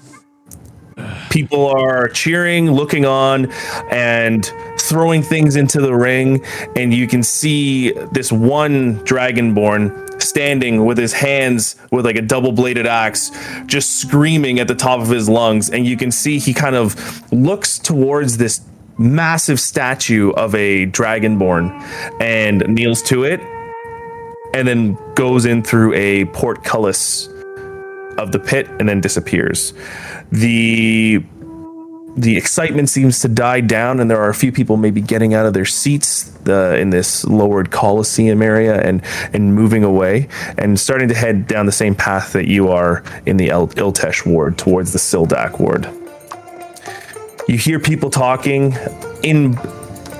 people 1.29 1.67
are 1.67 2.07
cheering 2.09 2.71
looking 2.71 3.05
on 3.05 3.49
and 3.89 4.51
throwing 4.79 5.21
things 5.21 5.55
into 5.55 5.79
the 5.81 5.93
ring 5.95 6.43
and 6.75 6.93
you 6.93 7.07
can 7.07 7.23
see 7.23 7.91
this 8.11 8.31
one 8.31 8.99
dragonborn 9.05 10.04
standing 10.35 10.83
with 10.83 10.97
his 10.97 11.13
hands 11.13 11.77
with 11.93 12.05
like 12.05 12.17
a 12.17 12.21
double 12.21 12.51
bladed 12.51 12.85
axe 12.85 13.31
just 13.67 14.01
screaming 14.01 14.59
at 14.59 14.67
the 14.67 14.75
top 14.75 14.99
of 14.99 15.07
his 15.07 15.29
lungs 15.29 15.69
and 15.69 15.85
you 15.85 15.95
can 15.95 16.11
see 16.11 16.37
he 16.39 16.53
kind 16.53 16.75
of 16.75 16.91
looks 17.31 17.79
towards 17.79 18.35
this 18.35 18.59
massive 18.97 19.61
statue 19.61 20.31
of 20.31 20.53
a 20.53 20.87
dragonborn 20.87 21.71
and 22.19 22.67
kneels 22.67 23.01
to 23.01 23.23
it 23.23 23.39
and 24.53 24.67
then 24.67 24.97
goes 25.15 25.45
in 25.45 25.63
through 25.63 25.93
a 25.93 26.25
portcullis 26.25 27.29
of 28.17 28.33
the 28.33 28.39
pit 28.39 28.67
and 28.79 28.89
then 28.89 28.99
disappears. 28.99 29.73
The 30.31 31.23
the 32.15 32.37
excitement 32.37 32.89
seems 32.89 33.19
to 33.21 33.27
die 33.27 33.59
down, 33.61 33.99
and 33.99 34.09
there 34.09 34.19
are 34.21 34.29
a 34.29 34.33
few 34.33 34.51
people 34.51 34.77
maybe 34.77 35.01
getting 35.01 35.33
out 35.33 35.45
of 35.45 35.53
their 35.53 35.65
seats 35.65 36.31
uh, 36.47 36.75
in 36.75 36.89
this 36.89 37.25
lowered 37.25 37.71
Coliseum 37.71 38.41
area 38.41 38.79
and 38.81 39.01
and 39.33 39.53
moving 39.53 39.83
away 39.83 40.27
and 40.57 40.79
starting 40.79 41.09
to 41.09 41.13
head 41.13 41.47
down 41.47 41.65
the 41.65 41.71
same 41.71 41.93
path 41.93 42.33
that 42.33 42.47
you 42.47 42.69
are 42.69 43.03
in 43.25 43.37
the 43.37 43.47
Il- 43.47 43.67
Iltesh 43.69 44.25
ward 44.25 44.57
towards 44.57 44.93
the 44.93 44.99
Sildak 44.99 45.59
ward. 45.59 45.89
You 47.47 47.57
hear 47.57 47.79
people 47.79 48.09
talking 48.09 48.75
in 49.21 49.57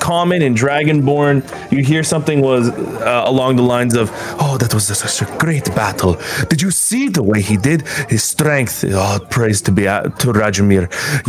common 0.06 0.42
and 0.48 0.56
dragonborn. 0.56 1.36
You 1.72 1.82
hear 1.92 2.04
something 2.04 2.40
was 2.52 2.70
uh, 2.70 3.24
along 3.32 3.52
the 3.62 3.68
lines 3.76 3.96
of, 4.02 4.06
"Oh, 4.44 4.56
that 4.62 4.72
was 4.76 4.86
such 5.06 5.18
a 5.26 5.28
great 5.44 5.68
battle. 5.82 6.14
Did 6.52 6.60
you 6.66 6.72
see 6.88 7.06
the 7.18 7.24
way 7.32 7.42
he 7.52 7.58
did? 7.70 7.80
His 8.14 8.24
strength. 8.36 8.76
Oh, 8.88 9.18
praise 9.38 9.60
to 9.68 9.72
be 9.78 9.84
uh, 9.88 10.04
to 10.22 10.28
Rajamir. 10.42 10.84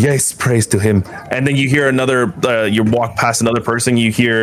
Yes, 0.07 0.23
praise 0.45 0.67
to 0.73 0.79
him." 0.87 0.97
And 1.35 1.41
then 1.47 1.57
you 1.61 1.67
hear 1.75 1.87
another. 1.89 2.21
Uh, 2.45 2.65
you 2.77 2.83
walk 2.99 3.11
past 3.25 3.41
another 3.41 3.63
person. 3.71 3.91
You 3.97 4.11
hear 4.23 4.39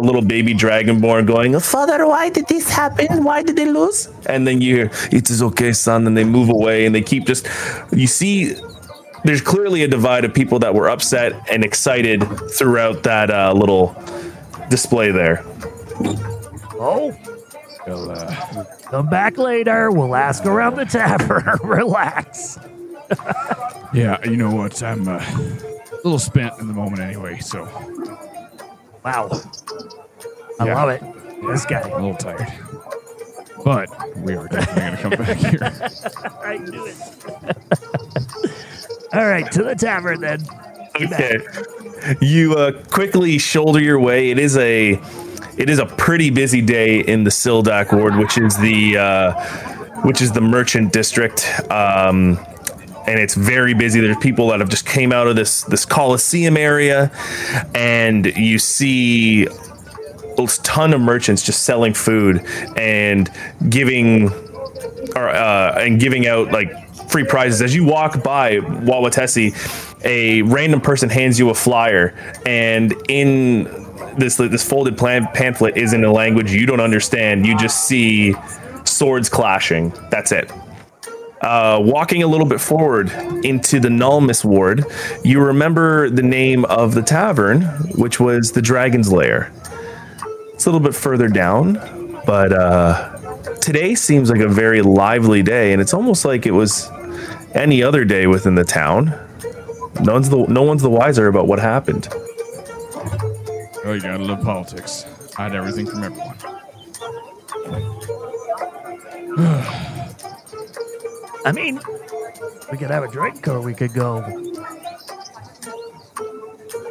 little 0.08 0.24
baby 0.34 0.52
dragonborn 0.64 1.22
going, 1.34 1.50
"Father, 1.60 2.00
why 2.12 2.24
did 2.36 2.46
this 2.54 2.66
happen? 2.80 3.24
Why 3.28 3.38
did 3.46 3.56
they 3.56 3.68
lose?" 3.80 3.98
And 4.32 4.40
then 4.46 4.56
you 4.64 4.70
hear, 4.78 4.88
"It 5.18 5.24
is 5.32 5.40
okay, 5.48 5.72
son." 5.72 6.06
And 6.06 6.14
they 6.18 6.28
move 6.38 6.48
away 6.58 6.78
and 6.86 6.92
they 6.94 7.04
keep 7.12 7.22
just. 7.32 7.44
You 8.02 8.08
see 8.18 8.34
there's 9.28 9.42
clearly 9.42 9.82
a 9.82 9.88
divide 9.88 10.24
of 10.24 10.32
people 10.32 10.58
that 10.58 10.74
were 10.74 10.88
upset 10.88 11.34
and 11.50 11.62
excited 11.62 12.24
throughout 12.52 13.02
that 13.02 13.30
uh, 13.30 13.52
little 13.52 13.94
display 14.70 15.10
there. 15.10 15.44
Oh, 16.80 17.14
Well, 17.86 18.10
uh, 18.10 18.64
come 18.90 19.10
back 19.10 19.36
later. 19.36 19.90
We'll 19.90 20.14
ask 20.14 20.46
around 20.46 20.76
the 20.76 20.86
tavern. 20.86 21.44
Relax. 21.62 22.58
yeah, 23.92 24.16
you 24.24 24.36
know 24.36 24.50
what? 24.54 24.82
I'm 24.82 25.06
uh, 25.06 25.18
a 25.22 25.96
little 25.96 26.18
spent 26.18 26.58
in 26.58 26.66
the 26.66 26.72
moment 26.72 27.02
anyway, 27.02 27.38
so 27.38 27.64
Wow. 29.04 29.28
I 30.58 30.64
Yeah. 30.68 30.74
love 30.74 30.88
it. 30.88 31.02
This 31.46 31.66
guy. 31.66 31.80
a 31.80 31.94
little 31.94 32.14
tired. 32.14 32.50
But 33.62 33.90
we 34.20 34.34
are 34.36 34.48
definitely 34.48 34.80
going 34.80 34.96
to 34.96 35.02
come 35.02 35.10
back 35.26 35.36
here. 35.36 35.60
I 36.42 36.56
knew 36.56 36.86
it. 36.86 36.96
All 39.12 39.26
right, 39.26 39.50
to 39.52 39.62
the 39.62 39.74
tavern 39.74 40.20
then. 40.20 40.44
Okay. 40.96 41.38
You 42.20 42.54
uh, 42.54 42.72
quickly 42.90 43.38
shoulder 43.38 43.80
your 43.80 43.98
way. 43.98 44.30
It 44.30 44.38
is 44.38 44.56
a 44.56 45.00
it 45.56 45.68
is 45.68 45.78
a 45.78 45.86
pretty 45.86 46.30
busy 46.30 46.62
day 46.62 47.00
in 47.00 47.24
the 47.24 47.30
Sildak 47.30 47.92
ward, 47.92 48.16
which 48.16 48.38
is 48.38 48.56
the 48.58 48.96
uh, 48.96 49.32
which 50.02 50.22
is 50.22 50.32
the 50.32 50.40
merchant 50.40 50.92
district. 50.92 51.48
Um, 51.70 52.38
and 53.06 53.18
it's 53.18 53.34
very 53.34 53.74
busy. 53.74 54.00
There's 54.00 54.18
people 54.18 54.48
that 54.48 54.60
have 54.60 54.68
just 54.68 54.86
came 54.86 55.12
out 55.12 55.26
of 55.26 55.36
this 55.36 55.62
this 55.64 55.84
Coliseum 55.84 56.56
area, 56.56 57.10
and 57.74 58.26
you 58.26 58.58
see 58.58 59.46
a 59.46 60.46
ton 60.62 60.94
of 60.94 61.00
merchants 61.00 61.42
just 61.42 61.64
selling 61.64 61.94
food 61.94 62.44
and 62.76 63.30
giving 63.68 64.30
or 65.16 65.28
uh, 65.28 65.74
and 65.78 65.98
giving 65.98 66.26
out 66.26 66.52
like 66.52 66.70
free 67.08 67.24
prizes 67.24 67.62
as 67.62 67.74
you 67.74 67.84
walk 67.84 68.22
by 68.22 68.56
Wawatesi. 68.58 69.54
A 70.04 70.42
random 70.42 70.80
person 70.80 71.08
hands 71.08 71.38
you 71.38 71.50
a 71.50 71.54
flyer, 71.54 72.14
and 72.46 72.94
in 73.08 73.64
this 74.16 74.36
this 74.36 74.68
folded 74.68 74.96
plan- 74.96 75.28
pamphlet 75.34 75.76
is 75.76 75.92
in 75.92 76.04
a 76.04 76.12
language 76.12 76.52
you 76.52 76.66
don't 76.66 76.80
understand. 76.80 77.46
You 77.46 77.56
just 77.56 77.86
see 77.86 78.34
swords 78.84 79.28
clashing. 79.28 79.92
That's 80.10 80.32
it. 80.32 80.50
Uh, 81.40 81.78
walking 81.80 82.24
a 82.24 82.26
little 82.26 82.46
bit 82.46 82.60
forward 82.60 83.12
into 83.44 83.78
the 83.78 83.88
Nulmus 83.88 84.44
ward, 84.44 84.84
you 85.22 85.40
remember 85.40 86.10
the 86.10 86.22
name 86.22 86.64
of 86.64 86.94
the 86.94 87.02
tavern, 87.02 87.62
which 87.94 88.18
was 88.18 88.52
the 88.52 88.62
Dragon's 88.62 89.12
Lair. 89.12 89.52
It's 90.52 90.66
a 90.66 90.70
little 90.70 90.84
bit 90.84 90.96
further 90.96 91.28
down, 91.28 91.74
but 92.26 92.52
uh, 92.52 93.16
today 93.60 93.94
seems 93.94 94.30
like 94.30 94.40
a 94.40 94.48
very 94.48 94.82
lively 94.82 95.42
day, 95.44 95.72
and 95.72 95.80
it's 95.80 95.94
almost 95.94 96.24
like 96.24 96.44
it 96.44 96.50
was 96.50 96.90
any 97.54 97.82
other 97.82 98.04
day 98.04 98.26
within 98.26 98.54
the 98.54 98.64
town. 98.64 99.06
No 100.00 100.12
one's 100.12 100.28
the 100.30 100.46
no 100.46 100.62
one's 100.62 100.82
the 100.82 100.90
wiser 100.90 101.26
about 101.28 101.46
what 101.48 101.58
happened. 101.58 102.08
Oh, 103.84 103.92
you 103.94 104.00
gotta 104.00 104.22
love 104.22 104.42
politics. 104.42 105.04
Hide 105.34 105.54
everything 105.54 105.86
from 105.86 106.04
everyone. 106.04 106.36
I 111.44 111.52
mean, 111.52 111.80
we 112.70 112.76
could 112.78 112.90
have 112.90 113.04
a 113.04 113.08
drink 113.08 113.46
or 113.48 113.60
we 113.60 113.72
could 113.74 113.94
go. 113.94 114.22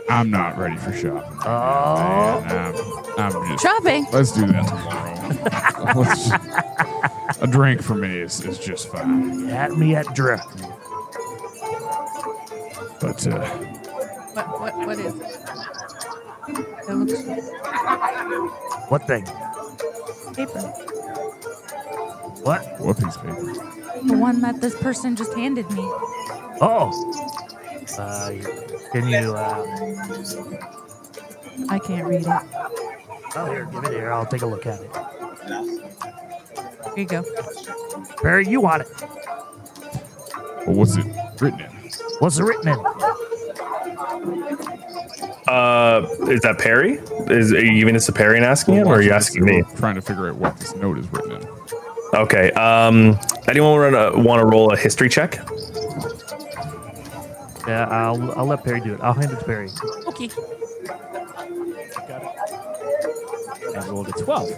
I'm 0.09 0.31
not 0.31 0.57
ready 0.57 0.77
for 0.77 0.93
shopping. 0.93 1.37
Oh, 1.45 2.43
I'm, 3.17 3.35
I'm 3.35 3.51
just. 3.51 3.63
Shopping. 3.63 4.07
Let's 4.11 4.31
do 4.31 4.47
that 4.47 4.67
tomorrow. 4.67 6.01
Let's- 6.01 6.86
a 7.41 7.47
drink 7.47 7.81
for 7.81 7.95
me 7.95 8.19
is, 8.19 8.43
is 8.45 8.57
just 8.59 8.89
fine. 8.91 9.49
at 9.49 9.71
me 9.73 9.95
at 9.95 10.13
Dra. 10.15 10.41
But 12.99 13.27
uh, 13.27 13.45
What, 14.33 14.59
what, 14.59 14.77
what 14.87 14.99
is 14.99 15.13
it? 15.15 15.21
It 16.89 16.93
looks 16.93 17.23
What 18.89 19.05
thing? 19.07 19.25
paper. 20.35 20.61
What? 22.43 22.61
what 22.79 22.97
piece 22.97 23.15
of 23.15 23.21
paper? 23.23 23.53
The 24.07 24.17
one 24.17 24.41
that 24.41 24.61
this 24.61 24.75
person 24.79 25.15
just 25.15 25.33
handed 25.33 25.69
me. 25.71 25.83
Oh. 26.61 26.91
Uh, 27.97 28.29
can 28.91 29.07
you? 29.07 29.33
Uh, 29.33 29.65
I 31.69 31.79
can't 31.79 32.07
read 32.07 32.21
it. 32.21 32.27
oh, 33.35 33.45
here, 33.49 33.65
give 33.65 33.83
it 33.85 33.91
here. 33.93 34.11
I'll 34.13 34.25
take 34.25 34.43
a 34.43 34.45
look 34.45 34.65
at 34.67 34.79
it. 34.81 34.91
Here 36.57 36.93
you 36.95 37.05
go. 37.05 37.23
Barry, 38.21 38.47
you 38.47 38.61
want 38.61 38.83
it? 38.83 38.87
Well, 40.65 40.75
what's 40.75 40.97
it 40.97 41.05
written 41.39 41.61
in? 41.61 41.71
What's 42.19 42.39
it 42.39 42.43
written 42.43 42.69
in? 42.69 42.79
Uh, 45.47 46.05
is 46.29 46.41
that 46.41 46.57
Perry? 46.59 46.95
Is 47.29 47.53
are 47.53 47.63
you 47.63 47.79
giving 47.79 47.93
this 47.93 48.05
to 48.07 48.11
Perry 48.11 48.35
and 48.37 48.45
asking 48.45 48.75
him, 48.75 48.87
or 48.87 48.95
are 48.95 49.01
you 49.01 49.11
asking 49.11 49.45
me? 49.45 49.63
Trying 49.77 49.95
to 49.95 50.01
figure 50.01 50.29
out 50.29 50.35
what 50.35 50.57
this 50.59 50.75
note 50.75 50.97
is 50.97 51.07
written 51.13 51.33
in. 51.41 51.47
Okay. 52.13 52.51
Um, 52.51 53.17
anyone 53.47 53.71
want 53.79 53.93
to 53.93 54.19
want 54.19 54.41
to 54.41 54.45
roll 54.45 54.73
a 54.73 54.77
history 54.77 55.07
check? 55.09 55.39
Yeah, 57.67 57.87
I'll 57.89 58.31
I'll 58.37 58.45
let 58.45 58.63
Perry 58.63 58.81
do 58.81 58.93
it. 58.93 59.01
I'll 59.01 59.13
hand 59.13 59.31
it 59.31 59.39
to 59.39 59.45
Perry. 59.45 59.69
Okay. 60.07 60.27
Got 62.07 62.23
it. 62.23 63.77
I 63.77 63.87
rolled 63.87 64.09
a 64.09 64.11
12. 64.11 64.49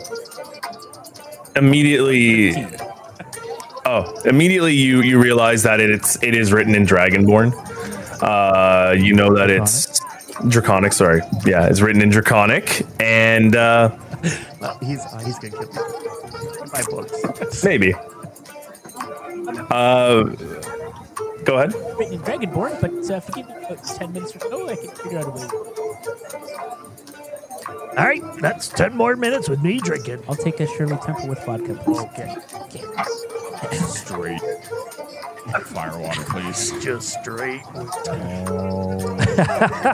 Immediately. 1.55 2.65
Oh, 3.85 4.13
immediately 4.25 4.73
you 4.75 5.01
you 5.01 5.19
realize 5.21 5.63
that 5.63 5.79
it's 5.79 6.21
it 6.23 6.35
is 6.35 6.51
written 6.53 6.75
in 6.75 6.85
Dragonborn. 6.85 7.53
Uh, 8.21 8.91
you 8.93 9.13
know 9.13 9.33
that 9.35 9.49
it's 9.49 9.99
Draconic. 10.49 10.93
Sorry, 10.93 11.21
yeah, 11.45 11.65
it's 11.67 11.81
written 11.81 12.01
in 12.01 12.09
Draconic, 12.09 12.85
and 12.99 13.55
uh, 13.55 13.89
Well, 14.59 14.77
he's 14.81 14.99
uh, 15.05 15.19
he's 15.25 15.39
gonna 15.39 15.57
give 15.65 15.73
me 15.73 15.81
my 16.73 16.83
books. 16.89 17.63
maybe. 17.63 17.93
Uh, 19.71 20.23
go 21.45 21.57
ahead. 21.57 21.73
Written 21.97 22.13
in 22.15 22.19
Dragonborn, 22.21 22.79
but 22.81 22.91
uh, 23.09 23.15
if 23.15 23.27
you 23.29 23.35
give 23.35 23.47
me 23.47 23.53
about 23.65 23.83
10 23.83 24.13
minutes 24.13 24.35
or 24.35 24.39
so, 24.39 24.69
I 24.69 24.75
can 24.75 24.89
figure 24.89 25.19
out 25.19 25.25
a 25.25 25.31
way. 25.31 25.47
All 27.97 28.05
right, 28.05 28.21
that's 28.39 28.67
ten 28.69 28.95
more 28.95 29.15
minutes 29.15 29.49
with 29.49 29.61
me 29.61 29.79
drinking. 29.79 30.23
I'll 30.27 30.35
take 30.35 30.59
a 30.59 30.67
Shirley 30.67 30.97
Temple 30.97 31.27
with 31.29 31.43
vodka, 31.45 31.75
please. 31.83 31.99
Okay, 31.99 32.35
Okay. 32.55 33.75
Straight 33.77 34.41
fire 35.65 35.97
water, 35.99 36.23
please. 36.25 36.71
just 36.83 37.19
straight. 37.21 37.61
Oh, 37.75 39.17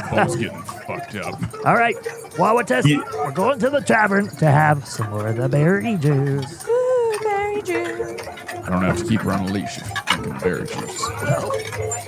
Paul's 0.09 0.35
getting 0.35 0.61
fucked 0.61 1.15
up. 1.15 1.41
All 1.65 1.75
right, 1.75 1.95
Wawatesi, 2.35 2.85
You- 2.89 3.05
we're 3.13 3.31
going 3.31 3.59
to 3.59 3.69
the 3.69 3.81
tavern 3.81 4.27
to 4.37 4.45
have 4.45 4.85
some 4.85 5.09
more 5.11 5.27
of 5.27 5.37
the 5.37 5.47
berry 5.49 5.95
juice. 5.97 6.65
Ooh, 6.67 7.17
berry 7.23 7.61
juice. 7.61 8.21
I 8.27 8.69
don't 8.69 8.81
have 8.83 8.97
to 8.97 9.05
keep 9.07 9.21
her 9.21 9.31
on 9.31 9.41
a 9.49 9.51
leash 9.51 9.79
if 10.25 10.31
you're 10.31 10.39
berry 10.39 10.65
juice. 10.67 11.01
Well, 11.21 11.51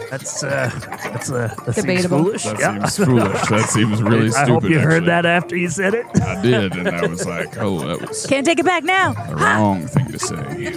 that's 0.10 0.44
uh, 0.44 0.70
that's 1.04 1.30
uh, 1.32 1.54
that 1.66 1.76
seems 1.76 1.76
Debatable. 1.76 2.18
foolish. 2.24 2.44
That 2.44 2.60
yeah. 2.60 2.86
seems 2.86 3.08
foolish. 3.08 3.48
That 3.50 3.70
seems 3.70 4.04
really 4.12 4.28
I 4.28 4.44
stupid. 4.44 4.50
hope 4.50 4.64
you 4.70 4.80
heard 4.80 5.06
that 5.06 5.26
after 5.26 5.56
you 5.56 5.70
said 5.70 5.94
it. 5.94 6.06
I 6.22 6.42
did, 6.42 6.74
and 6.76 6.88
I 6.90 7.06
was 7.06 7.26
like, 7.26 7.58
oh, 7.58 7.80
that 7.88 8.02
was 8.10 8.26
Can't 8.26 8.46
take 8.46 8.60
it 8.60 8.66
back 8.66 8.84
now. 8.84 9.14
the 9.14 9.36
wrong 9.36 9.88
thing 9.88 10.12
to 10.12 10.20
say. 10.20 10.74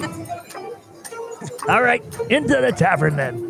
All 1.69 1.83
right, 1.83 2.03
into 2.31 2.61
the 2.61 2.73
tavern 2.77 3.17
then. 3.17 3.50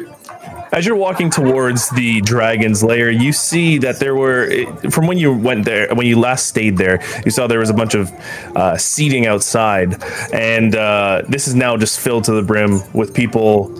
As 0.73 0.87
you're 0.87 0.97
walking 0.97 1.31
towards 1.31 1.91
the 1.91 2.21
dragon's 2.21 2.83
lair, 2.83 3.11
you 3.11 3.33
see 3.33 3.79
that 3.79 3.99
there 3.99 4.15
were, 4.15 4.49
from 4.91 5.07
when 5.07 5.19
you 5.19 5.35
went 5.35 5.65
there, 5.65 5.93
when 5.95 6.07
you 6.07 6.19
last 6.19 6.47
stayed 6.47 6.77
there, 6.77 7.03
you 7.25 7.31
saw 7.31 7.47
there 7.47 7.59
was 7.59 7.71
a 7.71 7.75
bunch 7.75 7.95
of 7.95 8.11
uh, 8.57 8.77
seating 8.77 9.27
outside, 9.27 10.03
and 10.33 10.77
uh, 10.77 11.23
this 11.29 11.49
is 11.49 11.55
now 11.55 11.77
just 11.77 11.99
filled 11.99 12.25
to 12.25 12.33
the 12.33 12.43
brim 12.43 12.81
with 12.93 13.15
people 13.15 13.75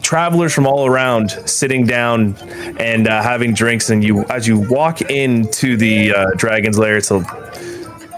travelers 0.00 0.54
from 0.54 0.66
all 0.66 0.86
around 0.86 1.30
sitting 1.44 1.84
down 1.84 2.34
and 2.78 3.06
uh, 3.06 3.22
having 3.22 3.52
drinks. 3.52 3.90
And 3.90 4.02
you 4.02 4.24
as 4.30 4.46
you 4.48 4.58
walk 4.58 5.02
into 5.02 5.76
the 5.76 6.14
uh, 6.14 6.26
dragon's 6.36 6.78
lair 6.78 6.96
it's 6.96 7.10
a 7.10 7.20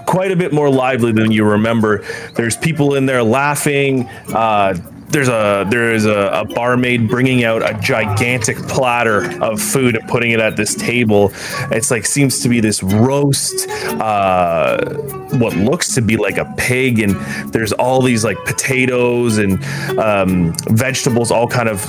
quite 0.06 0.30
a 0.30 0.36
bit 0.36 0.52
more 0.52 0.70
lively 0.70 1.12
than 1.12 1.30
you 1.32 1.44
remember. 1.44 2.04
There's 2.34 2.56
people 2.56 2.94
in 2.94 3.06
there 3.06 3.22
laughing 3.24 4.08
uh, 4.28 4.74
there's 5.10 5.28
a 5.28 5.66
there 5.68 5.92
is 5.92 6.06
a, 6.06 6.30
a 6.32 6.44
barmaid 6.44 7.08
bringing 7.08 7.44
out 7.44 7.62
a 7.62 7.78
gigantic 7.80 8.56
platter 8.68 9.42
of 9.42 9.60
food 9.60 9.96
and 9.96 10.08
putting 10.08 10.30
it 10.30 10.40
at 10.40 10.56
this 10.56 10.74
table. 10.74 11.32
It's 11.70 11.90
like 11.90 12.06
seems 12.06 12.40
to 12.40 12.48
be 12.48 12.60
this 12.60 12.82
roast, 12.82 13.68
uh, 13.68 14.94
what 15.38 15.56
looks 15.56 15.94
to 15.94 16.02
be 16.02 16.16
like 16.16 16.38
a 16.38 16.52
pig, 16.56 17.00
and 17.00 17.14
there's 17.52 17.72
all 17.72 18.02
these 18.02 18.24
like 18.24 18.38
potatoes 18.44 19.38
and 19.38 19.62
um, 19.98 20.54
vegetables 20.68 21.30
all 21.30 21.48
kind 21.48 21.68
of 21.68 21.80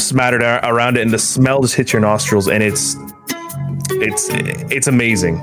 smattered 0.00 0.42
around 0.42 0.96
it, 0.96 1.02
and 1.02 1.12
the 1.12 1.18
smell 1.18 1.62
just 1.62 1.74
hits 1.74 1.92
your 1.92 2.00
nostrils, 2.00 2.48
and 2.48 2.62
it's 2.62 2.96
it's 3.92 4.28
it's 4.30 4.86
amazing. 4.86 5.36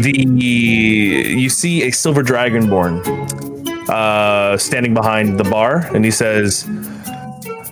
The 0.00 0.12
you 0.26 1.48
see 1.48 1.84
a 1.84 1.92
silver 1.92 2.22
dragonborn 2.22 3.55
uh, 3.88 4.56
standing 4.56 4.94
behind 4.94 5.38
the 5.38 5.44
bar, 5.44 5.88
and 5.94 6.04
he 6.04 6.10
says, 6.10 6.68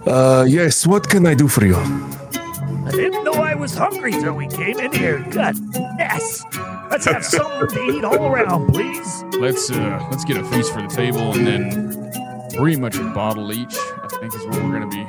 Uh, 0.07 0.45
yes, 0.49 0.87
what 0.87 1.09
can 1.09 1.27
I 1.27 1.35
do 1.35 1.49
for 1.49 1.65
you? 1.65 1.77
I 1.77 2.91
didn't 2.91 3.25
know 3.25 3.33
I 3.35 3.55
was 3.55 3.75
hungry 3.75 4.13
till 4.13 4.35
we 4.35 4.47
came 4.47 4.79
in 4.79 4.93
here. 4.93 5.21
Goodness. 5.31 6.45
Let's 6.91 7.07
have 7.07 7.25
something 7.37 7.69
to 7.69 7.97
eat 7.97 8.05
all 8.05 8.27
around, 8.27 8.73
please. 8.73 9.25
Let's 9.39 9.71
uh 9.71 10.07
let's 10.11 10.25
get 10.25 10.37
a 10.37 10.45
feast 10.45 10.73
for 10.73 10.83
the 10.83 10.89
table 10.89 11.33
and 11.35 11.47
then 11.47 12.53
pretty 12.57 12.79
much 12.79 12.97
a 12.97 13.05
bottle 13.15 13.53
each. 13.53 13.75
I 14.03 14.07
think 14.21 14.35
is 14.35 14.45
what 14.47 14.63
we're 14.63 14.79
gonna 14.79 14.89
be 14.89 15.03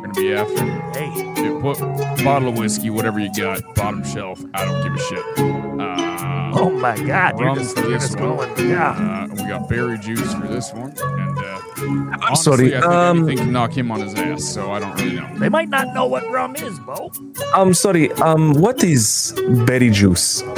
gonna 0.00 0.14
be 0.14 0.32
after. 0.32 0.64
Hey, 0.98 1.12
Yeah, 1.36 1.60
put 1.60 1.78
bottle 2.24 2.48
of 2.48 2.58
whiskey, 2.58 2.88
whatever 2.90 3.20
you 3.20 3.30
got, 3.36 3.62
bottom 3.74 4.02
shelf. 4.04 4.42
I 4.54 4.64
don't 4.64 4.82
give 4.82 4.94
a 4.94 4.98
shit. 4.98 5.24
Uh, 5.38 6.17
oh 6.54 6.70
my 6.70 6.96
God, 6.96 7.38
you're 7.38 7.54
just, 7.54 7.76
for 7.76 7.82
you're 7.82 7.92
this 7.98 8.02
just 8.08 8.18
going, 8.18 8.68
yeah. 8.68 9.26
Uh, 9.30 9.34
we 9.34 9.42
got 9.48 9.68
berry 9.68 9.98
juice 9.98 10.34
for 10.34 10.46
this 10.48 10.72
one, 10.72 10.92
and 10.98 11.38
uh, 11.38 11.60
I'm 11.78 12.14
honestly, 12.22 12.36
sorry. 12.36 12.76
I 12.76 12.80
think 12.80 12.84
Um, 12.92 13.18
anything 13.18 13.38
can 13.38 13.52
knock 13.52 13.76
him 13.76 13.90
on 13.90 14.00
his 14.00 14.14
ass. 14.14 14.44
So 14.44 14.72
I 14.72 14.78
don't 14.80 14.94
really 15.00 15.16
know. 15.16 15.28
They 15.38 15.48
might 15.48 15.68
not 15.68 15.94
know 15.94 16.06
what 16.06 16.28
rum 16.30 16.56
is, 16.56 16.78
Bo. 16.80 17.10
I'm 17.54 17.74
sorry. 17.74 18.10
Um, 18.12 18.52
what 18.54 18.82
is 18.82 19.32
berry 19.66 19.90
juice? 19.90 20.42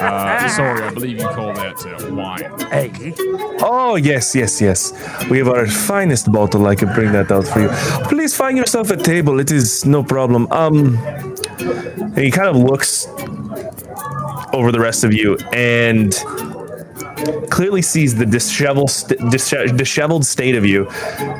Uh, 0.00 0.48
sorry, 0.48 0.82
I 0.82 0.90
believe 0.94 1.18
you 1.18 1.26
call 1.28 1.52
that 1.52 1.84
uh, 1.84 2.14
wine. 2.14 2.50
Hey, 2.70 3.12
Oh, 3.62 3.96
yes, 3.96 4.34
yes, 4.34 4.60
yes. 4.60 4.92
We 5.28 5.36
have 5.38 5.48
our 5.48 5.66
finest 5.66 6.32
bottle. 6.32 6.66
I 6.66 6.74
can 6.74 6.92
bring 6.94 7.12
that 7.12 7.30
out 7.30 7.46
for 7.46 7.60
you. 7.60 7.68
Please 8.08 8.34
find 8.34 8.56
yourself 8.56 8.90
a 8.90 8.96
table. 8.96 9.38
It 9.40 9.50
is 9.50 9.84
no 9.84 10.02
problem. 10.02 10.46
Um, 10.50 10.96
he 12.16 12.30
kind 12.30 12.48
of 12.48 12.56
looks 12.56 13.06
over 14.52 14.72
the 14.72 14.80
rest 14.80 15.04
of 15.04 15.12
you 15.12 15.36
and 15.52 16.14
clearly 17.50 17.82
sees 17.82 18.14
the 18.14 18.26
disheveled, 18.26 18.88
dishe- 18.88 19.76
disheveled 19.76 20.24
state 20.24 20.54
of 20.54 20.64
you. 20.64 20.90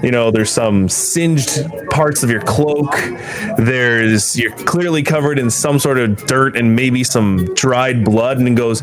You 0.03 0.11
know, 0.11 0.31
there's 0.31 0.51
some 0.51 0.89
singed 0.89 1.65
parts 1.91 2.23
of 2.23 2.31
your 2.31 2.43
cloak. 2.43 2.95
There's 3.59 4.39
you're 4.39 4.57
clearly 4.57 5.03
covered 5.03 5.39
in 5.39 5.51
some 5.51 5.79
sort 5.79 5.99
of 5.99 6.17
dirt 6.27 6.57
and 6.57 6.77
maybe 6.77 7.05
some 7.05 7.53
dried 7.55 8.05
blood. 8.05 8.39
And 8.39 8.57
goes, 8.57 8.83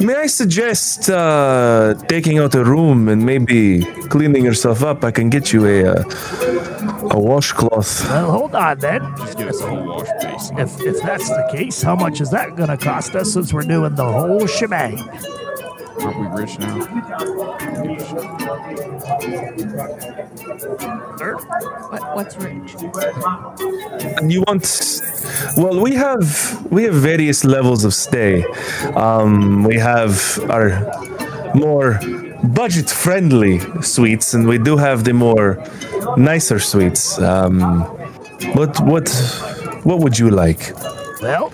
may 0.00 0.14
I 0.14 0.26
suggest 0.26 1.10
uh, 1.10 1.94
taking 2.08 2.38
out 2.38 2.54
a 2.54 2.64
room 2.64 3.08
and 3.08 3.24
maybe 3.24 3.84
cleaning 4.08 4.44
yourself 4.44 4.82
up? 4.82 5.04
I 5.04 5.10
can 5.10 5.30
get 5.30 5.52
you 5.52 5.66
a 5.66 5.84
uh, 5.84 6.04
a 7.10 7.18
washcloth. 7.18 8.08
well, 8.08 8.30
hold 8.30 8.54
on 8.54 8.78
then. 8.78 9.02
If, 10.58 10.80
if 10.80 11.02
that's 11.02 11.28
the 11.28 11.48
case, 11.52 11.82
how 11.82 11.96
much 11.96 12.20
is 12.20 12.30
that 12.30 12.56
going 12.56 12.68
to 12.68 12.76
cost 12.76 13.14
us 13.14 13.32
since 13.32 13.52
we're 13.52 13.62
doing 13.62 13.94
the 13.94 14.04
whole 14.04 14.46
shebang? 14.46 14.98
Aren't 16.02 16.18
we 16.18 16.26
rich 16.42 16.58
now? 16.58 16.80
Sir? 21.18 21.36
What, 21.90 22.16
what's 22.16 22.36
rich? 22.36 22.74
You 24.22 24.42
want? 24.46 24.64
Well, 25.56 25.80
we 25.80 25.94
have 25.94 26.66
we 26.70 26.84
have 26.84 26.94
various 26.94 27.44
levels 27.44 27.84
of 27.84 27.94
stay. 27.94 28.44
Um, 28.94 29.64
we 29.64 29.76
have 29.76 30.38
our 30.50 30.70
more 31.54 32.00
budget-friendly 32.42 33.60
suites, 33.82 34.34
and 34.34 34.48
we 34.48 34.58
do 34.58 34.76
have 34.76 35.04
the 35.04 35.12
more 35.12 35.62
nicer 36.16 36.58
suites. 36.58 37.18
Um, 37.20 37.60
what 38.54 38.80
what 38.80 39.08
what 39.84 40.00
would 40.00 40.18
you 40.18 40.30
like? 40.30 40.72
Well, 41.20 41.52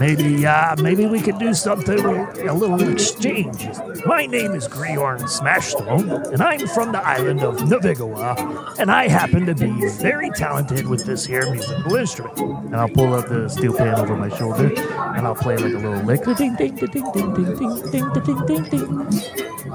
maybe 0.00 0.46
uh, 0.46 0.74
maybe 0.82 1.06
we 1.06 1.20
could 1.20 1.38
do 1.38 1.52
something, 1.52 2.00
a 2.00 2.54
little 2.54 2.90
exchange. 2.90 3.68
My 4.06 4.24
name 4.26 4.52
is 4.54 4.66
Griorn 4.66 5.28
Smashstone, 5.28 6.32
and 6.32 6.42
I'm 6.42 6.66
from 6.68 6.90
the 6.90 7.06
island 7.06 7.42
of 7.44 7.58
Navigawa, 7.58 8.78
and 8.78 8.90
I 8.90 9.08
happen 9.08 9.44
to 9.46 9.54
be 9.54 9.70
very 10.00 10.30
talented 10.30 10.88
with 10.88 11.04
this 11.04 11.26
here 11.26 11.48
musical 11.52 11.94
instrument. 11.94 12.38
And 12.38 12.74
I'll 12.76 12.88
pull 12.88 13.12
up 13.12 13.28
the 13.28 13.48
steel 13.48 13.76
pan 13.76 14.00
over 14.00 14.16
my 14.16 14.34
shoulder, 14.36 14.72
and 15.16 15.26
I'll 15.26 15.34
play 15.34 15.56
like 15.58 15.74
a 15.74 15.78
little 15.78 16.02
lick. 16.02 16.24
Ding, 16.24 16.56
ding, 16.56 16.74
ding, 16.74 16.76
ding, 16.76 17.12
ding, 17.12 17.34
ding, 17.34 17.90
ding, 17.90 18.12
ding, 18.24 18.46
ding, 18.46 18.64
ding. 18.64 19.22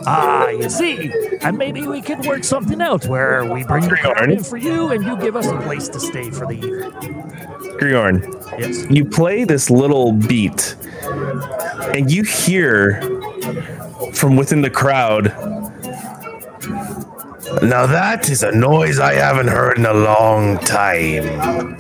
Ah, 0.07 0.49
you 0.49 0.69
see, 0.69 1.11
and 1.41 1.57
maybe 1.57 1.88
we 1.88 2.01
could 2.01 2.25
work 2.25 2.43
something 2.43 2.81
out 2.81 3.05
where 3.05 3.45
we 3.45 3.63
bring 3.63 3.88
the 3.88 3.95
crowd 3.95 4.31
in 4.31 4.43
for 4.43 4.57
you, 4.57 4.89
and 4.89 5.03
you 5.03 5.15
give 5.17 5.35
us 5.35 5.47
a 5.47 5.57
place 5.61 5.88
to 5.89 5.99
stay 5.99 6.31
for 6.31 6.47
the 6.47 6.53
evening. 6.53 7.21
Griorn, 7.77 8.35
Yes. 8.57 8.89
you 8.89 9.03
play 9.03 9.43
this 9.43 9.69
little 9.69 10.13
beat, 10.15 10.75
and 11.93 12.12
you 12.12 12.23
hear 12.23 13.01
from 14.13 14.36
within 14.36 14.62
the 14.62 14.69
crowd. 14.69 15.25
Now 17.62 17.86
that 17.86 18.30
is 18.30 18.43
a 18.43 18.51
noise 18.51 18.99
I 18.99 19.13
haven't 19.13 19.47
heard 19.47 19.78
in 19.78 19.86
a 19.86 19.93
long 19.93 20.58
time. 20.60 21.78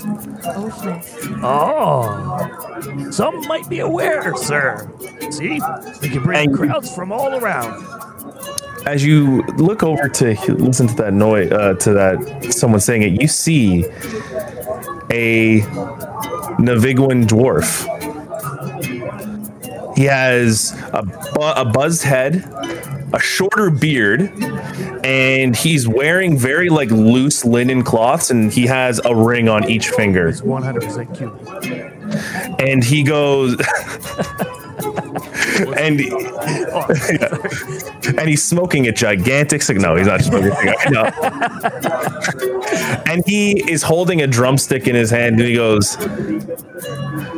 Oh. 1.43 3.11
Some 3.11 3.41
might 3.47 3.67
be 3.67 3.79
aware, 3.79 4.33
sir. 4.35 4.89
See, 5.31 5.59
we 6.01 6.09
can 6.09 6.23
bring 6.23 6.49
And- 6.49 6.57
crowds 6.57 6.93
from 6.93 7.11
all 7.11 7.33
around. 7.35 7.83
As 8.85 9.03
you 9.03 9.41
look 9.57 9.81
over 9.81 10.07
to 10.07 10.35
listen 10.53 10.85
to 10.87 10.95
that 10.95 11.13
noise, 11.13 11.51
uh, 11.51 11.73
to 11.79 11.93
that 11.93 12.53
someone 12.53 12.79
saying 12.79 13.01
it, 13.01 13.19
you 13.19 13.27
see 13.27 13.83
a 15.11 15.61
Naviguan 16.59 17.25
dwarf. 17.25 17.87
He 19.95 20.03
has 20.05 20.73
a, 20.93 21.03
bu- 21.03 21.41
a 21.41 21.65
buzzed 21.65 22.03
head, 22.03 22.43
a 23.13 23.19
shorter 23.19 23.69
beard, 23.69 24.31
and 25.05 25.55
he's 25.55 25.87
wearing 25.87 26.37
very 26.37 26.69
like 26.69 26.89
loose 26.91 27.45
linen 27.45 27.81
cloths, 27.83 28.29
and 28.29 28.51
he 28.51 28.65
has 28.67 28.99
a 29.05 29.15
ring 29.15 29.47
on 29.47 29.69
each 29.69 29.87
finger. 29.89 30.27
It's 30.27 30.41
100% 30.41 31.15
Cuban. 31.17 32.59
And 32.59 32.83
he 32.83 33.03
goes, 33.03 33.53
and 35.77 36.01
Oh, 36.77 36.85
and 38.17 38.27
he's 38.27 38.43
smoking 38.43 38.87
a 38.87 38.91
gigantic 38.91 39.61
cig- 39.61 39.79
No, 39.79 39.95
he's 39.95 40.07
not 40.07 40.21
smoking 40.21 40.51
a. 40.51 40.89
No. 40.91 41.03
and 43.07 43.23
he 43.25 43.63
is 43.71 43.81
holding 43.81 44.21
a 44.21 44.27
drumstick 44.27 44.87
in 44.87 44.95
his 44.95 45.09
hand, 45.09 45.39
and 45.39 45.47
he 45.47 45.55
goes 45.55 45.97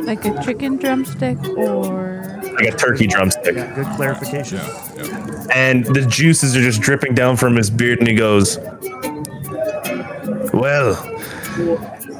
Like 0.00 0.24
a 0.24 0.42
chicken 0.42 0.76
drumstick 0.76 1.38
or. 1.56 2.17
Like 2.60 2.74
a 2.74 2.76
turkey 2.76 3.06
drumstick, 3.06 3.54
yeah, 3.56 3.74
good 3.74 3.86
clarification. 3.96 4.58
and 5.54 5.84
the 5.86 6.04
juices 6.08 6.56
are 6.56 6.62
just 6.62 6.80
dripping 6.80 7.14
down 7.14 7.36
from 7.36 7.56
his 7.56 7.70
beard, 7.70 7.98
and 8.00 8.08
he 8.08 8.14
goes, 8.14 8.58
"Well, 10.52 10.94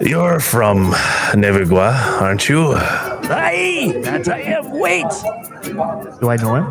you're 0.00 0.40
from 0.40 0.92
Nevigua, 1.34 2.20
aren't 2.20 2.48
you?" 2.48 2.72
Aye, 2.74 4.00
that 4.04 4.28
I 4.28 4.40
am. 4.40 4.70
Wait. 4.78 5.04
Do 6.20 6.30
I 6.30 6.36
know 6.36 6.54
him? 6.56 6.64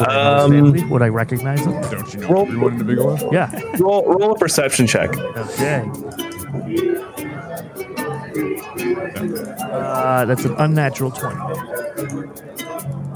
Would 0.00 0.08
I 0.08 0.14
know 0.24 0.34
his 0.34 0.44
Um, 0.44 0.50
family? 0.50 0.84
Would 0.84 1.02
I 1.02 1.08
recognize 1.08 1.60
him? 1.64 1.72
Don't 1.90 2.12
you 2.14 2.20
know 2.20 2.28
Roll- 2.28 2.42
everyone 2.46 2.72
in 2.72 2.78
the 2.78 2.84
big 2.84 2.98
one? 2.98 3.18
Yeah. 3.32 3.50
Roll, 3.78 4.04
roll 4.18 4.32
a 4.32 4.38
perception 4.38 4.86
check. 4.88 5.16
Okay. 5.16 5.84
Uh, 9.62 10.24
that's 10.24 10.44
an 10.44 10.54
unnatural 10.58 11.10
20. 11.10 11.36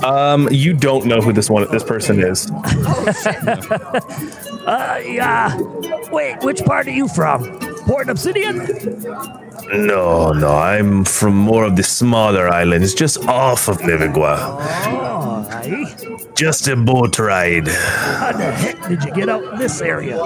Um, 0.05 0.48
you 0.50 0.74
don't 0.74 1.07
know 1.07 1.20
who 1.20 1.33
this 1.33 1.48
one, 1.48 1.66
this 1.70 1.85
person 1.85 2.20
is. 2.20 2.50
Uh, 4.66 5.00
yeah. 5.07 5.57
Wait, 6.11 6.42
which 6.42 6.61
part 6.64 6.88
are 6.88 6.90
you 6.90 7.07
from? 7.07 7.57
Port 7.87 8.09
Obsidian? 8.09 8.57
No, 9.72 10.33
no, 10.33 10.57
I'm 10.57 11.05
from 11.05 11.37
more 11.37 11.62
of 11.62 11.76
the 11.76 11.85
smaller 11.85 12.48
islands, 12.48 12.92
just 12.92 13.24
off 13.29 13.68
of 13.68 13.79
Nivigua. 13.79 14.37
Oh, 14.40 15.46
aye. 15.52 16.26
Just 16.35 16.66
a 16.66 16.74
boat 16.74 17.16
ride. 17.20 17.68
How 17.68 18.33
the 18.33 18.50
heck 18.50 18.88
did 18.88 19.05
you 19.05 19.12
get 19.12 19.29
out 19.29 19.44
in 19.44 19.59
this 19.61 19.81
area? 19.81 20.16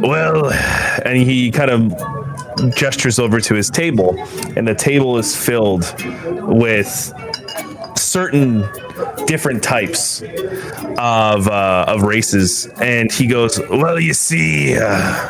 Well, 0.00 0.52
and 1.04 1.16
he 1.18 1.50
kind 1.50 1.70
of 1.72 2.31
gestures 2.74 3.18
over 3.18 3.40
to 3.40 3.54
his 3.54 3.70
table, 3.70 4.16
and 4.56 4.66
the 4.66 4.74
table 4.74 5.18
is 5.18 5.36
filled 5.36 5.84
with 6.42 7.12
certain 7.96 8.64
different 9.26 9.62
types 9.62 10.22
of 10.98 11.48
uh, 11.48 11.84
of 11.88 12.02
races. 12.02 12.66
And 12.80 13.10
he 13.12 13.26
goes, 13.26 13.60
"Well, 13.70 13.98
you 13.98 14.14
see, 14.14 14.76
uh, 14.76 15.28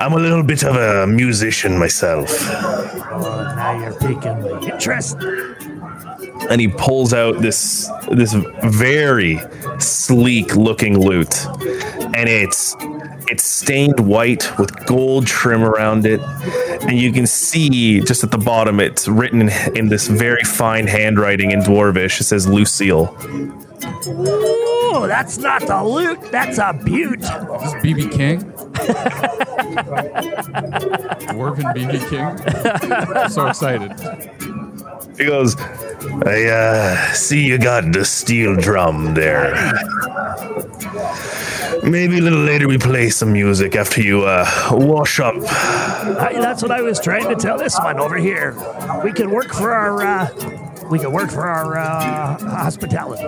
I'm 0.00 0.12
a 0.12 0.18
little 0.18 0.42
bit 0.42 0.64
of 0.64 0.76
a 0.76 1.06
musician 1.06 1.78
myself." 1.78 2.28
Oh, 2.30 3.52
now 3.56 3.80
you're 3.80 3.94
piquing 3.94 4.42
my 4.42 4.60
interest. 4.72 5.16
and 6.50 6.60
he 6.60 6.68
pulls 6.68 7.12
out 7.12 7.40
this 7.40 7.90
this 8.12 8.34
very 8.64 9.40
sleek 9.78 10.54
looking 10.54 10.98
lute 10.98 11.46
and 12.14 12.28
it's 12.28 12.74
it's 13.28 13.44
stained 13.44 14.00
white 14.00 14.58
with 14.58 14.86
gold 14.86 15.26
trim 15.26 15.62
around 15.62 16.06
it 16.06 16.20
and 16.82 16.98
you 16.98 17.12
can 17.12 17.26
see 17.26 18.00
just 18.00 18.22
at 18.22 18.30
the 18.30 18.38
bottom 18.38 18.80
it's 18.80 19.08
written 19.08 19.42
in, 19.42 19.76
in 19.76 19.88
this 19.88 20.08
very 20.08 20.42
fine 20.44 20.86
handwriting 20.86 21.50
in 21.50 21.60
dwarvish 21.60 22.20
it 22.20 22.24
says 22.24 22.46
lucille 22.46 23.16
Ooh, 24.08 25.06
that's 25.06 25.38
not 25.38 25.68
a 25.68 25.84
loot, 25.84 26.20
that's 26.30 26.58
a 26.58 26.72
butte. 26.84 27.20
Is 27.20 27.28
this 27.28 27.74
BB 27.74 28.12
King? 28.12 28.40
Dwarven 31.26 31.74
BB 31.74 32.08
King? 32.08 33.16
I'm 33.16 33.28
so 33.28 33.46
excited. 33.46 33.92
He 35.16 35.24
goes, 35.24 35.56
I 36.26 36.44
uh, 36.44 37.12
see 37.14 37.46
you 37.46 37.58
got 37.58 37.90
the 37.92 38.04
steel 38.04 38.54
drum 38.54 39.14
there. 39.14 39.54
Maybe 41.82 42.18
a 42.18 42.20
little 42.20 42.40
later 42.40 42.68
we 42.68 42.78
play 42.78 43.08
some 43.10 43.32
music 43.32 43.76
after 43.76 44.02
you 44.02 44.24
uh, 44.24 44.46
wash 44.72 45.20
up. 45.20 45.34
Aye, 45.36 46.34
that's 46.34 46.62
what 46.62 46.70
I 46.70 46.82
was 46.82 47.00
trying 47.00 47.28
to 47.28 47.34
tell 47.34 47.56
this 47.56 47.78
one 47.78 47.98
over 47.98 48.16
here. 48.16 48.54
We 49.04 49.12
can 49.12 49.30
work 49.30 49.52
for 49.52 49.72
our, 49.72 50.04
uh, 50.04 50.88
we 50.90 50.98
can 50.98 51.12
work 51.12 51.30
for 51.30 51.46
our 51.46 51.78
uh, 51.78 52.38
hospitality. 52.38 53.24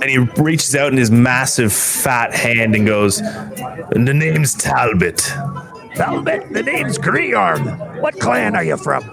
and 0.00 0.04
he 0.04 0.18
reaches 0.40 0.74
out 0.74 0.92
in 0.92 0.98
his 0.98 1.10
massive 1.10 1.72
fat 1.72 2.34
hand 2.34 2.74
and 2.74 2.86
goes 2.86 3.18
The 3.18 4.14
name's 4.14 4.54
Talbot. 4.54 5.30
Talbot, 5.94 6.52
the 6.52 6.62
name's 6.62 6.98
Griorn. 6.98 8.00
What 8.00 8.18
clan 8.18 8.56
are 8.56 8.64
you 8.64 8.76
from? 8.76 9.04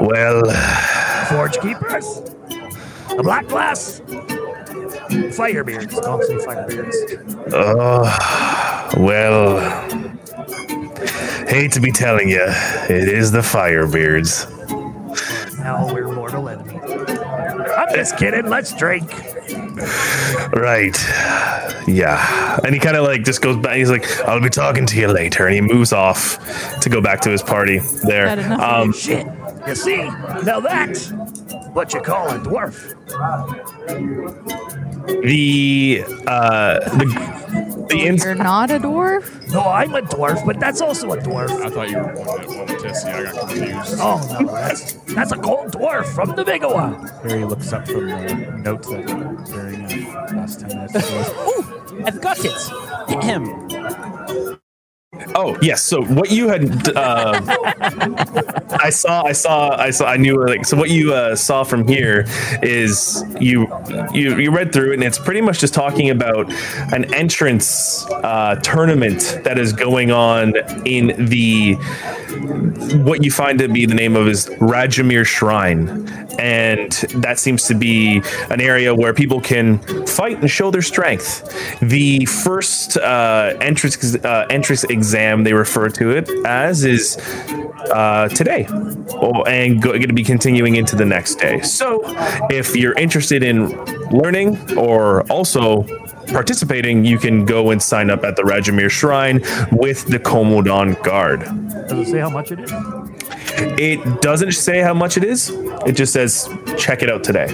Well, 0.00 0.42
Forge 1.28 1.58
Keepers? 1.60 2.22
The 3.08 3.22
Black 3.22 3.46
Glass? 3.46 4.00
Firebeards. 5.36 6.02
Don't 6.02 6.22
say 6.24 6.36
Firebeards. 6.36 7.52
Oh, 7.52 8.02
well, 8.98 9.60
hate 11.46 11.72
to 11.72 11.80
be 11.80 11.92
telling 11.92 12.28
you, 12.28 12.44
it 12.44 13.08
is 13.08 13.30
the 13.30 13.38
Firebeards. 13.38 14.50
Now 15.60 15.92
we're 15.92 16.12
mortal 16.12 16.48
enemies. 16.48 16.82
I'm 17.76 17.94
just 17.94 18.16
kidding. 18.16 18.46
Let's 18.48 18.72
drink. 18.74 19.10
Right. 19.76 20.96
Yeah. 21.86 22.58
And 22.64 22.74
he 22.74 22.80
kind 22.80 22.96
of 22.96 23.04
like 23.04 23.24
just 23.24 23.42
goes 23.42 23.56
back. 23.56 23.76
He's 23.76 23.90
like, 23.90 24.04
I'll 24.22 24.40
be 24.40 24.48
talking 24.50 24.86
to 24.86 24.98
you 24.98 25.08
later. 25.08 25.46
And 25.46 25.54
he 25.54 25.60
moves 25.60 25.92
off 25.92 26.38
to 26.80 26.88
go 26.88 27.00
back 27.00 27.20
to 27.22 27.30
his 27.30 27.42
party 27.42 27.78
there. 28.06 28.28
Had 28.28 28.38
enough 28.38 28.60
of 28.60 28.82
Um, 28.82 28.92
Shit. 28.92 29.26
You 29.66 29.74
see? 29.74 29.96
Now 30.44 30.60
that's 30.60 31.10
what 31.72 31.92
you 31.92 32.00
call 32.00 32.28
a 32.30 32.38
dwarf. 32.38 32.94
The, 35.06 36.04
uh, 36.26 36.78
the, 36.98 37.86
the, 37.88 37.98
ins- 38.00 38.24
You're 38.24 38.34
not 38.34 38.70
a 38.70 38.78
dwarf? 38.78 39.48
No, 39.52 39.60
I'm 39.60 39.94
a 39.94 40.02
dwarf, 40.02 40.44
but 40.44 40.58
that's 40.58 40.80
also 40.80 41.12
a 41.12 41.16
dwarf. 41.16 41.50
I 41.64 41.70
thought 41.70 41.88
you 41.90 41.98
were 41.98 42.12
one 42.14 42.26
that 42.40 42.48
one 42.48 42.66
Tissy. 42.68 43.04
I 43.06 43.22
got 43.32 43.48
confused. 43.48 43.98
Oh 44.00 44.38
no, 44.40 44.46
that's 44.52 44.92
that's 45.14 45.32
a 45.32 45.36
gold 45.36 45.72
dwarf 45.72 46.06
from 46.14 46.34
the 46.34 46.44
big 46.44 46.64
one. 46.64 47.06
Harry 47.22 47.44
looks 47.44 47.72
up 47.72 47.86
from 47.86 48.06
the 48.08 48.34
notes 48.62 48.88
that 48.88 49.06
during 49.46 49.84
uh, 49.84 50.32
last 50.34 50.60
10 50.60 50.68
minutes. 50.68 50.94
and 50.94 51.04
goes, 51.04 51.28
Ooh, 51.30 52.02
I've 52.04 52.20
got 52.20 52.38
it. 52.40 53.24
Him. 53.24 54.15
Oh 55.34 55.56
yes. 55.60 55.82
So 55.82 56.02
what 56.04 56.30
you 56.30 56.48
had, 56.48 56.88
uh, 56.96 57.40
I 58.80 58.90
saw, 58.90 59.22
I 59.22 59.32
saw, 59.32 59.76
I 59.76 59.90
saw, 59.90 60.06
I 60.06 60.16
knew 60.16 60.44
like 60.46 60.64
so. 60.64 60.76
What 60.76 60.90
you 60.90 61.12
uh, 61.12 61.36
saw 61.36 61.64
from 61.64 61.86
here 61.86 62.26
is 62.62 63.24
you, 63.40 63.68
you, 64.12 64.38
you 64.38 64.50
read 64.50 64.72
through 64.72 64.92
it, 64.92 64.94
and 64.94 65.04
it's 65.04 65.18
pretty 65.18 65.40
much 65.40 65.60
just 65.60 65.74
talking 65.74 66.10
about 66.10 66.50
an 66.92 67.12
entrance 67.14 68.04
uh, 68.10 68.56
tournament 68.62 69.40
that 69.44 69.58
is 69.58 69.72
going 69.72 70.10
on 70.10 70.54
in 70.86 71.26
the 71.26 71.74
what 73.04 73.24
you 73.24 73.30
find 73.30 73.58
to 73.58 73.68
be 73.68 73.86
the 73.86 73.94
name 73.94 74.16
of 74.16 74.28
is 74.28 74.46
Rajamir 74.60 75.24
Shrine, 75.24 76.08
and 76.38 76.92
that 77.14 77.38
seems 77.38 77.64
to 77.64 77.74
be 77.74 78.22
an 78.50 78.60
area 78.60 78.94
where 78.94 79.14
people 79.14 79.40
can 79.40 79.78
fight 80.06 80.38
and 80.40 80.50
show 80.50 80.70
their 80.70 80.82
strength. 80.82 81.80
The 81.80 82.24
first 82.26 82.96
uh, 82.98 83.56
entrance 83.60 84.16
uh, 84.16 84.46
entrance 84.50 84.84
they 85.12 85.52
refer 85.52 85.88
to 85.90 86.10
it 86.10 86.28
as 86.44 86.84
is 86.84 87.16
uh, 87.92 88.28
today, 88.28 88.66
oh, 88.68 89.42
and 89.44 89.80
going 89.82 90.02
to 90.02 90.12
be 90.12 90.24
continuing 90.24 90.76
into 90.76 90.96
the 90.96 91.04
next 91.04 91.36
day. 91.36 91.60
So, 91.60 92.02
if 92.50 92.74
you're 92.74 92.94
interested 92.94 93.42
in 93.42 93.70
learning 94.10 94.76
or 94.76 95.22
also 95.30 95.84
participating, 96.28 97.04
you 97.04 97.18
can 97.18 97.44
go 97.44 97.70
and 97.70 97.82
sign 97.82 98.10
up 98.10 98.24
at 98.24 98.36
the 98.36 98.42
Rajamir 98.42 98.90
Shrine 98.90 99.40
with 99.72 100.06
the 100.06 100.18
Komodon 100.18 101.00
Guard. 101.02 101.40
Does 101.88 102.08
it 102.08 102.10
say 102.10 102.18
how 102.18 102.30
much 102.30 102.52
it 102.52 102.60
is? 102.60 102.72
It 103.78 104.22
doesn't 104.22 104.52
say 104.52 104.80
how 104.80 104.94
much 104.94 105.16
it 105.16 105.24
is. 105.24 105.50
It 105.86 105.92
just 105.92 106.12
says 106.12 106.48
check 106.76 107.02
it 107.02 107.10
out 107.10 107.24
today. 107.24 107.46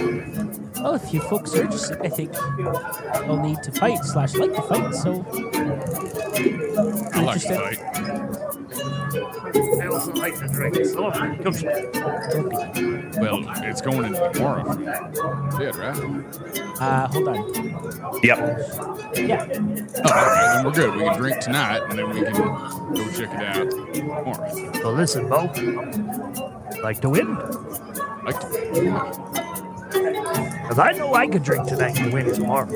Well, 0.83 0.95
if 0.95 1.13
you 1.13 1.21
folks 1.21 1.55
are 1.55 1.63
interested, 1.63 1.97
I 2.01 2.09
think 2.09 2.35
you'll 3.25 3.41
need 3.41 3.63
to 3.63 3.71
fight 3.71 4.03
slash 4.03 4.35
like 4.35 4.53
to 4.53 4.61
fight. 4.63 4.93
So, 4.93 5.25
I 7.13 7.21
like 7.21 7.39
to 7.39 7.55
fight. 7.55 7.79
I 9.81 9.87
also 9.87 10.11
like 10.11 10.37
to 10.39 10.47
drink. 10.49 10.75
So 10.85 11.09
come 11.09 11.53
Well, 13.17 13.45
it's 13.63 13.81
going 13.81 14.07
into 14.07 14.29
tomorrow. 14.33 14.75
Did 15.57 15.75
right? 15.77 15.97
Uh, 16.81 17.07
hold 17.07 17.27
on. 17.29 18.19
Yep. 18.21 18.37
Yeah. 19.15 19.47
Oh, 20.03 20.11
all 20.11 20.25
right, 20.25 20.53
then 20.53 20.65
we're 20.65 20.71
good. 20.71 20.95
We 20.95 21.03
can 21.03 21.17
drink 21.17 21.39
tonight, 21.39 21.81
and 21.89 21.97
then 21.97 22.09
we 22.09 22.23
can 22.23 22.33
go 22.33 23.11
check 23.11 23.33
it 23.33 23.41
out 23.41 23.71
tomorrow. 23.93 24.73
So 24.81 24.91
listen, 24.91 25.29
Bo. 25.29 25.49
Like 26.81 26.99
to 26.99 27.09
win? 27.09 27.35
Like 28.25 28.39
to, 28.41 29.62
Because 29.93 30.79
I 30.79 30.91
know 30.93 31.13
I 31.13 31.27
could 31.27 31.43
drink 31.43 31.67
tonight 31.67 31.99
and 31.99 32.11
win 32.13 32.33
tomorrow. 32.33 32.67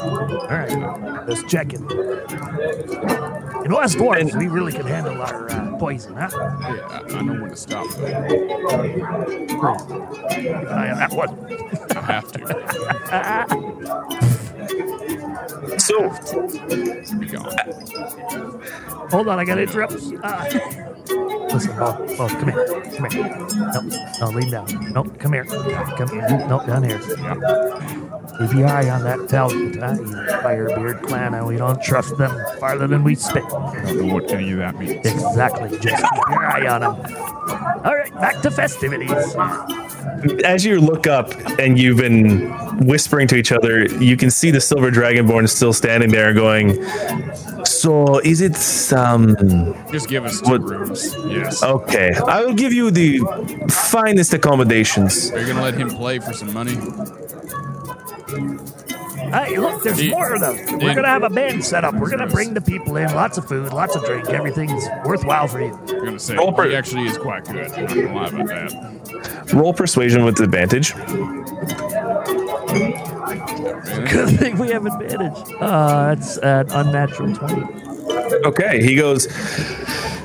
All 0.00 0.46
right, 0.46 1.26
just 1.26 1.48
checking. 1.48 1.88
You 1.90 3.66
know, 3.68 3.78
as 3.78 3.96
dwarves, 3.96 4.36
we 4.38 4.46
really 4.48 4.72
can 4.72 4.86
handle 4.86 5.20
our 5.20 5.50
uh, 5.50 5.76
poison, 5.78 6.14
huh? 6.14 6.28
yeah, 6.32 6.88
I, 6.88 7.02
I 7.16 7.22
know 7.22 7.40
when 7.40 7.50
to 7.50 7.56
stop. 7.56 7.86
Though. 7.96 8.06
Keep 10.30 10.46
an 10.46 10.68
eye 10.68 10.90
on 10.90 10.98
that 10.98 11.12
one. 11.12 11.30
I 11.96 12.00
have 12.00 12.30
to. 12.32 12.38
So 15.76 16.10
Be. 16.68 17.36
Hold 19.10 19.28
on, 19.28 19.38
I 19.38 19.44
gotta 19.44 19.62
interrupt. 19.62 19.94
Uh, 20.22 20.44
listen, 21.52 21.76
Bo, 21.76 22.06
Bo, 22.16 22.28
come 22.28 22.48
here, 22.50 22.66
come 22.96 23.10
here. 23.10 23.46
No, 23.72 23.80
no, 24.20 24.28
lean 24.30 24.50
down. 24.50 24.92
No, 24.92 25.04
come 25.04 25.32
here, 25.32 25.44
come 25.44 26.08
here. 26.08 26.28
No, 26.46 26.64
down 26.66 26.84
here. 26.84 26.98
Keep 28.38 28.52
your 28.54 28.68
eye 28.68 28.88
on 28.90 29.02
that 29.02 29.28
talent, 29.28 29.76
huh? 29.76 29.96
You 29.98 30.04
Firebeard 30.42 31.02
clan, 31.02 31.34
and 31.34 31.46
we 31.46 31.56
don't 31.56 31.82
trust 31.82 32.16
them 32.18 32.30
farther 32.60 32.86
than 32.86 33.02
we 33.02 33.14
spit. 33.14 33.42
I 33.44 33.82
don't 33.84 34.06
know 34.06 34.14
what 34.14 34.30
any 34.30 34.52
of 34.52 34.58
that 34.58 34.78
means. 34.78 35.04
Exactly. 35.04 35.70
Just 35.78 36.02
keep 36.02 36.28
your 36.28 36.46
eye 36.46 36.66
on 36.68 36.80
them. 36.82 36.94
All 37.84 37.94
right, 37.96 38.12
back 38.14 38.40
to 38.42 38.50
festivities. 38.50 39.10
as 40.44 40.64
you 40.64 40.80
look 40.80 41.06
up 41.06 41.32
and 41.58 41.78
you've 41.78 41.98
been 41.98 42.50
whispering 42.86 43.26
to 43.28 43.36
each 43.36 43.50
other, 43.52 43.86
you 43.86 44.16
can 44.16 44.30
see 44.30 44.50
the 44.50 44.60
silver 44.60 44.90
dragonborn 44.90 45.48
still 45.58 45.72
standing 45.72 46.10
there 46.10 46.32
going, 46.32 46.68
So 47.64 48.18
is 48.20 48.40
it 48.40 48.56
um 48.96 49.34
Just 49.92 50.08
give 50.08 50.24
us 50.24 50.40
two 50.40 50.50
What- 50.52 50.62
rooms. 50.62 51.00
Yes. 51.28 51.62
okay. 51.62 52.10
I 52.26 52.44
will 52.44 52.54
give 52.54 52.72
you 52.72 52.90
the 52.90 53.10
finest 53.68 54.32
accommodations. 54.38 55.30
Are 55.32 55.40
you 55.40 55.46
gonna 55.48 55.62
let 55.62 55.74
him 55.74 55.90
play 55.90 56.20
for 56.20 56.32
some 56.32 56.52
money? 56.54 56.76
Hey, 59.36 59.58
look, 59.58 59.82
there's 59.82 59.98
He- 59.98 60.10
more 60.10 60.32
of 60.34 60.40
them. 60.40 60.56
We're 60.80 60.94
gonna 60.94 61.08
have 61.08 61.24
a 61.24 61.30
band 61.30 61.64
set 61.64 61.84
up. 61.84 61.94
We're 62.00 62.08
gonna 62.14 62.28
bring 62.38 62.54
the 62.54 62.60
people 62.60 62.96
in, 62.96 63.12
lots 63.14 63.36
of 63.36 63.44
food, 63.46 63.72
lots 63.72 63.94
of 63.96 64.04
drink. 64.06 64.30
Everything's 64.30 64.84
worthwhile 65.04 65.48
for 65.48 65.60
you. 65.60 65.76
I'm 65.90 66.04
gonna 66.04 66.18
say 66.20 66.36
Roll 66.36 66.52
per- 66.52 66.68
he 66.70 66.76
actually 66.76 67.06
is 67.08 67.18
quite 67.18 67.44
good. 67.44 67.70
I'm 67.72 67.84
not 67.84 67.94
gonna 67.94 68.14
lie 68.14 68.28
about 68.28 68.48
that. 68.48 69.52
Roll 69.52 69.74
persuasion 69.74 70.24
with 70.24 70.38
advantage. 70.40 70.94
Good 73.84 74.38
thing 74.38 74.58
we 74.58 74.70
have 74.70 74.86
advantage. 74.86 75.38
Uh, 75.60 76.14
that's 76.14 76.36
an 76.38 76.70
unnatural 76.70 77.34
twenty. 77.34 77.62
Okay, 78.44 78.82
he 78.82 78.94
goes. 78.94 79.26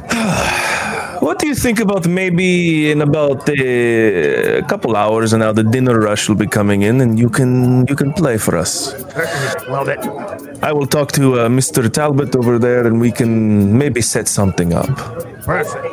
What 1.23 1.39
do 1.39 1.47
you 1.47 1.55
think 1.55 1.79
about 1.79 2.05
maybe 2.05 2.91
in 2.91 3.01
about 3.01 3.47
a 3.47 4.61
couple 4.67 4.97
hours 4.97 5.31
and 5.31 5.39
now 5.39 5.53
the 5.53 5.63
dinner 5.63 5.97
rush 5.97 6.27
will 6.27 6.35
be 6.35 6.47
coming 6.47 6.81
in 6.81 6.99
and 6.99 7.17
you 7.17 7.29
can 7.29 7.87
you 7.87 7.95
can 7.95 8.11
play 8.11 8.37
for 8.37 8.57
us. 8.57 8.91
Love 9.69 9.87
it. 9.87 9.99
I 10.61 10.73
will 10.73 10.85
talk 10.85 11.13
to 11.13 11.39
uh, 11.39 11.47
Mr. 11.47 11.89
Talbot 11.89 12.35
over 12.35 12.59
there 12.59 12.85
and 12.85 12.99
we 12.99 13.09
can 13.09 13.31
maybe 13.77 14.01
set 14.01 14.27
something 14.27 14.73
up. 14.73 14.93
Perfect. 15.45 15.85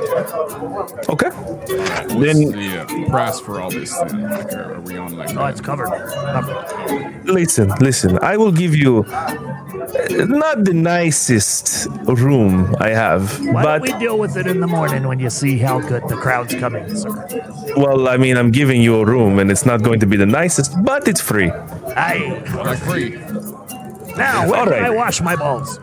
Okay. 1.09 1.30
What's 1.71 2.15
Then- 2.15 2.51
the 2.53 2.83
uh, 2.83 3.11
price 3.11 3.41
for 3.41 3.61
all 3.61 3.71
this 3.71 3.97
then? 3.99 4.23
Like, 4.31 4.53
are, 4.53 4.75
are 4.75 4.81
we 4.81 4.97
on 4.99 5.17
like 5.17 5.37
Oh, 5.37 5.47
it's 5.47 5.61
covered. 5.61 5.89
covered. 5.89 7.25
Listen, 7.25 7.69
listen. 7.81 8.19
I 8.23 8.37
will 8.37 8.53
give 8.53 8.75
you 8.75 9.05
uh, 9.09 10.25
not 10.27 10.65
the 10.65 10.73
nicest 10.75 11.87
room 12.07 12.75
I 12.81 12.91
have, 12.91 13.39
Why 13.47 13.63
but 13.63 13.79
don't 13.85 13.93
we 14.01 14.05
deal 14.05 14.19
with 14.19 14.37
it 14.37 14.47
in 14.47 14.61
the 14.61 14.67
morning 14.67 15.07
when 15.07 15.19
you 15.21 15.31
see 15.31 15.59
how 15.59 15.81
good 15.81 16.03
the 16.09 16.17
crowd's 16.17 16.55
coming, 16.55 16.95
sir? 16.97 17.11
well, 17.77 18.09
I 18.09 18.17
mean, 18.17 18.37
I'm 18.37 18.51
giving 18.51 18.83
you 18.83 18.97
a 19.01 19.05
room 19.05 19.39
and 19.39 19.51
it's 19.51 19.65
not 19.67 19.83
going 19.83 20.01
to 20.01 20.07
be 20.07 20.17
the 20.17 20.27
nicest, 20.27 20.73
but 20.83 21.07
it's 21.09 21.21
free. 21.21 21.51
I 21.97 22.43
like 22.65 22.79
free? 22.79 23.11
Now, 24.17 24.49
when 24.51 24.59
All 24.59 24.65
can 24.67 24.73
right. 24.73 24.83
I 24.85 24.91
wash 24.91 25.21
my 25.21 25.37
balls? 25.37 25.79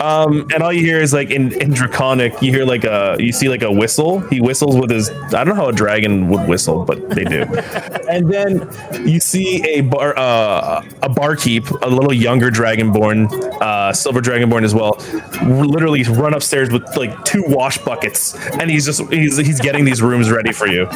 Um, 0.00 0.48
and 0.52 0.62
all 0.62 0.72
you 0.72 0.80
hear 0.80 1.00
is 1.00 1.12
like 1.12 1.30
in, 1.30 1.52
in 1.60 1.72
draconic, 1.72 2.40
you 2.42 2.50
hear 2.50 2.64
like 2.64 2.84
a 2.84 3.16
you 3.18 3.32
see 3.32 3.48
like 3.48 3.62
a 3.62 3.70
whistle. 3.70 4.20
He 4.20 4.40
whistles 4.40 4.76
with 4.76 4.90
his 4.90 5.10
I 5.10 5.44
don't 5.44 5.48
know 5.48 5.54
how 5.54 5.68
a 5.68 5.72
dragon 5.72 6.28
would 6.28 6.48
whistle, 6.48 6.84
but 6.84 7.10
they 7.10 7.24
do. 7.24 7.42
and 8.10 8.28
then 8.28 8.68
you 9.06 9.20
see 9.20 9.62
a 9.64 9.82
bar 9.82 10.16
uh, 10.18 10.84
a 11.02 11.08
barkeep, 11.08 11.70
a 11.82 11.88
little 11.88 12.12
younger 12.12 12.50
dragonborn, 12.50 13.30
uh, 13.60 13.92
silver 13.92 14.20
dragonborn 14.20 14.64
as 14.64 14.74
well, 14.74 14.98
literally 15.44 16.02
run 16.04 16.34
upstairs 16.34 16.70
with 16.70 16.84
like 16.96 17.24
two 17.24 17.44
wash 17.46 17.78
buckets, 17.78 18.34
and 18.58 18.70
he's 18.70 18.84
just 18.84 19.00
he's 19.12 19.36
he's 19.36 19.60
getting 19.60 19.84
these 19.84 20.02
rooms 20.02 20.30
ready 20.30 20.52
for 20.52 20.66
you. 20.66 20.86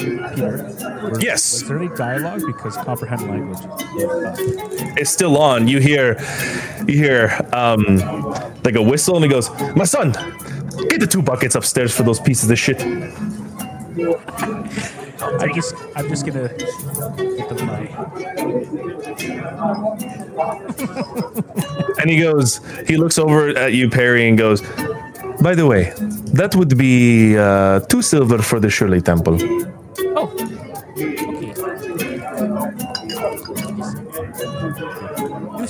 Peter, 0.00 0.64
was, 1.10 1.22
Yes. 1.22 1.52
Was 1.52 1.68
there 1.68 1.78
any 1.78 1.88
dialogue? 1.96 2.42
Because 2.46 2.76
comprehend 2.78 3.22
language. 3.28 3.58
Uh, 3.64 4.34
It's 5.00 5.10
still 5.10 5.36
on. 5.38 5.68
You 5.68 5.78
hear 5.80 6.16
you 6.86 6.96
hear 7.04 7.30
um 7.52 7.84
like 8.64 8.76
a 8.76 8.82
whistle, 8.82 9.16
and 9.16 9.24
he 9.24 9.30
goes, 9.30 9.50
"My 9.76 9.84
son, 9.84 10.12
get 10.88 11.00
the 11.00 11.06
two 11.06 11.22
buckets 11.22 11.54
upstairs 11.54 11.94
for 11.96 12.02
those 12.02 12.20
pieces 12.20 12.50
of 12.50 12.58
shit." 12.58 12.80
I'm 15.42 15.52
just, 15.54 15.74
I'm 15.96 16.08
just 16.08 16.24
gonna 16.26 16.48
get 16.48 17.48
them 17.50 17.66
my. 17.66 17.86
And 22.00 22.08
he 22.10 22.20
goes, 22.20 22.60
he 22.88 22.96
looks 22.96 23.18
over 23.18 23.48
at 23.50 23.74
you, 23.74 23.90
Perry, 23.90 24.28
and 24.28 24.38
goes, 24.38 24.62
By 25.42 25.54
the 25.54 25.66
way, 25.66 25.92
that 26.32 26.54
would 26.56 26.76
be 26.78 27.36
uh, 27.36 27.80
two 27.80 28.00
silver 28.02 28.38
for 28.38 28.60
the 28.60 28.70
Shirley 28.70 29.00
Temple. 29.02 29.36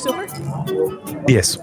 Silver? 0.02 0.26
Yes. 1.28 1.56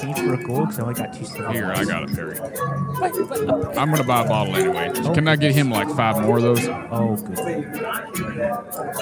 Change 0.00 0.18
for 0.18 0.34
a 0.34 0.42
gold 0.44 0.68
because 0.68 0.78
I 0.78 0.82
only 0.82 0.94
got 0.94 1.12
two 1.14 1.24
silver. 1.24 1.52
Here, 1.52 1.66
I 1.66 1.84
got 1.84 2.02
it, 2.08 2.14
Perry. 2.14 2.36
What? 2.36 3.12
What? 3.46 3.78
I'm 3.78 3.90
gonna 3.90 4.04
buy 4.04 4.24
a 4.24 4.28
bottle 4.28 4.54
anyway. 4.56 4.92
Can 5.14 5.28
I 5.28 5.36
get 5.36 5.54
him 5.54 5.70
like 5.70 5.88
five 5.96 6.20
more 6.22 6.36
of 6.38 6.42
those? 6.42 6.66
Oh, 6.68 7.16
good. 7.16 7.64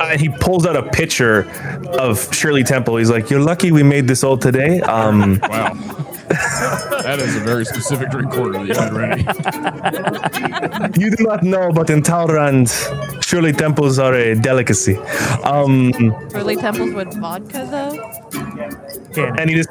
Uh, 0.00 0.18
he 0.18 0.28
pulls 0.28 0.66
out 0.66 0.76
a 0.76 0.82
picture 0.90 1.48
of 1.98 2.32
Shirley 2.34 2.62
Temple. 2.64 2.96
He's 2.96 3.10
like, 3.10 3.30
You're 3.30 3.40
lucky 3.40 3.72
we 3.72 3.82
made 3.82 4.06
this 4.08 4.22
all 4.24 4.36
today. 4.38 4.80
Um, 4.82 5.40
Wow. 5.48 5.72
That 6.28 7.18
is 7.20 7.36
a 7.36 7.40
very 7.40 7.64
specific 7.64 8.10
drink 8.10 8.36
order 8.36 8.52
that 8.52 8.66
you 8.66 8.74
had 8.74 8.92
ready. 8.92 9.22
you 11.00 11.10
do 11.10 11.24
not 11.24 11.42
know, 11.42 11.72
but 11.72 11.90
in 11.90 12.02
Talrand, 12.02 12.68
Shirley 13.22 13.52
Temples 13.52 13.98
are 13.98 14.14
a 14.14 14.34
delicacy. 14.34 14.96
Um, 15.44 15.92
Shirley 16.30 16.56
Temples 16.56 16.92
with 16.94 17.14
vodka, 17.14 17.66
though? 17.70 18.12
Can 19.14 19.38
and 19.38 19.48
he 19.48 19.56
just 19.56 19.70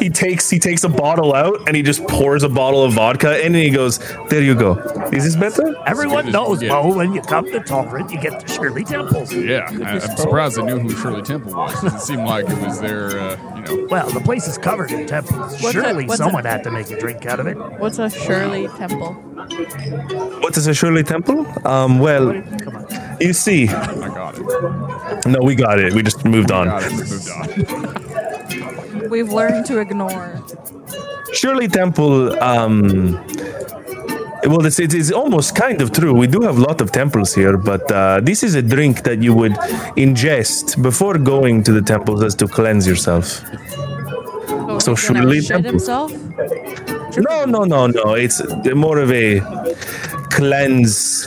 he 0.00 0.10
takes 0.10 0.50
he 0.50 0.58
takes 0.58 0.84
a 0.84 0.88
bottle 0.88 1.34
out 1.34 1.66
and 1.66 1.76
he 1.76 1.82
just 1.82 2.06
pours 2.08 2.42
a 2.42 2.48
bottle 2.48 2.84
of 2.84 2.92
vodka 2.92 3.38
in 3.40 3.54
and 3.54 3.64
he 3.64 3.70
goes, 3.70 3.98
There 4.28 4.42
you 4.42 4.54
go. 4.54 4.74
Is 5.12 5.24
this 5.24 5.36
better? 5.36 5.74
Everyone 5.86 6.26
as 6.28 6.32
knows, 6.32 6.62
you 6.62 6.68
Bo, 6.68 6.88
get. 6.88 6.96
when 6.96 7.12
you 7.14 7.22
come 7.22 7.46
to 7.46 7.60
Torrent, 7.60 8.10
you 8.10 8.20
get 8.20 8.40
the 8.40 8.52
Shirley 8.52 8.84
Temples. 8.84 9.32
Yeah, 9.32 9.68
I, 9.84 9.98
I'm 9.98 10.16
surprised 10.16 10.58
I 10.58 10.66
knew 10.66 10.78
who 10.78 10.90
Shirley 10.90 11.22
Temple 11.22 11.54
was. 11.54 11.84
It 11.84 12.00
seemed 12.00 12.24
like 12.24 12.48
it 12.48 12.58
was 12.58 12.80
their, 12.80 13.18
uh, 13.18 13.36
you 13.56 13.62
know, 13.62 13.86
Well, 13.90 14.10
the 14.10 14.20
place 14.20 14.46
is 14.46 14.58
covered 14.58 14.90
in 14.90 15.06
temples. 15.06 15.60
What's 15.62 15.74
Surely 15.92 16.04
a- 16.04 16.08
what's 16.08 16.18
someone 16.18 16.46
a- 16.46 16.50
had 16.50 16.64
to 16.64 16.70
make 16.70 16.90
a 16.90 16.98
drink 16.98 17.26
out 17.26 17.38
of 17.40 17.46
it. 17.46 17.56
What's 17.78 17.98
a 17.98 18.08
Shirley 18.10 18.68
Temple? 18.78 19.12
What 20.42 20.56
is 20.56 20.66
a 20.66 20.74
Shirley 20.74 21.02
Temple? 21.04 21.46
Um, 21.66 21.98
well, 21.98 22.32
Come 22.32 22.86
you 23.20 23.32
see, 23.32 23.68
I 23.68 24.08
got 24.08 24.34
it. 24.38 25.26
no, 25.26 25.40
we 25.42 25.54
got 25.54 25.78
it. 25.78 25.92
We 25.94 26.02
just 26.02 26.24
moved 26.24 26.50
on. 26.50 26.66
Got 26.66 26.82
it. 26.84 26.92
We 26.92 26.98
moved 27.14 27.30
on. 27.38 29.10
We've 29.10 29.32
learned 29.32 29.66
to 29.66 29.78
ignore. 29.78 30.42
Shirley 31.32 31.68
Temple, 31.68 32.14
um, 32.42 33.12
well, 34.44 34.64
it's, 34.66 34.78
it 34.80 34.92
is 34.94 35.12
almost 35.12 35.54
kind 35.54 35.80
of 35.80 35.92
true. 35.92 36.12
We 36.14 36.26
do 36.26 36.40
have 36.42 36.58
a 36.58 36.60
lot 36.60 36.80
of 36.80 36.92
temples 36.92 37.34
here, 37.34 37.56
but 37.56 37.90
uh, 37.90 38.20
this 38.22 38.42
is 38.42 38.54
a 38.54 38.62
drink 38.62 39.02
that 39.04 39.22
you 39.22 39.34
would 39.34 39.52
ingest 39.96 40.82
before 40.82 41.16
going 41.18 41.62
to 41.64 41.72
the 41.72 41.82
temples 41.82 42.22
as 42.22 42.34
to 42.36 42.46
cleanse 42.48 42.86
yourself. 42.86 43.42
So, 44.80 44.94
So 44.94 44.94
he's 44.94 45.48
gonna 45.48 45.62
Temple. 45.62 45.70
himself? 45.70 46.12
No, 47.16 47.44
no, 47.44 47.64
no, 47.64 47.86
no. 47.86 48.14
It's 48.14 48.40
more 48.74 48.98
of 48.98 49.10
a 49.12 49.40
cleanse 50.30 51.26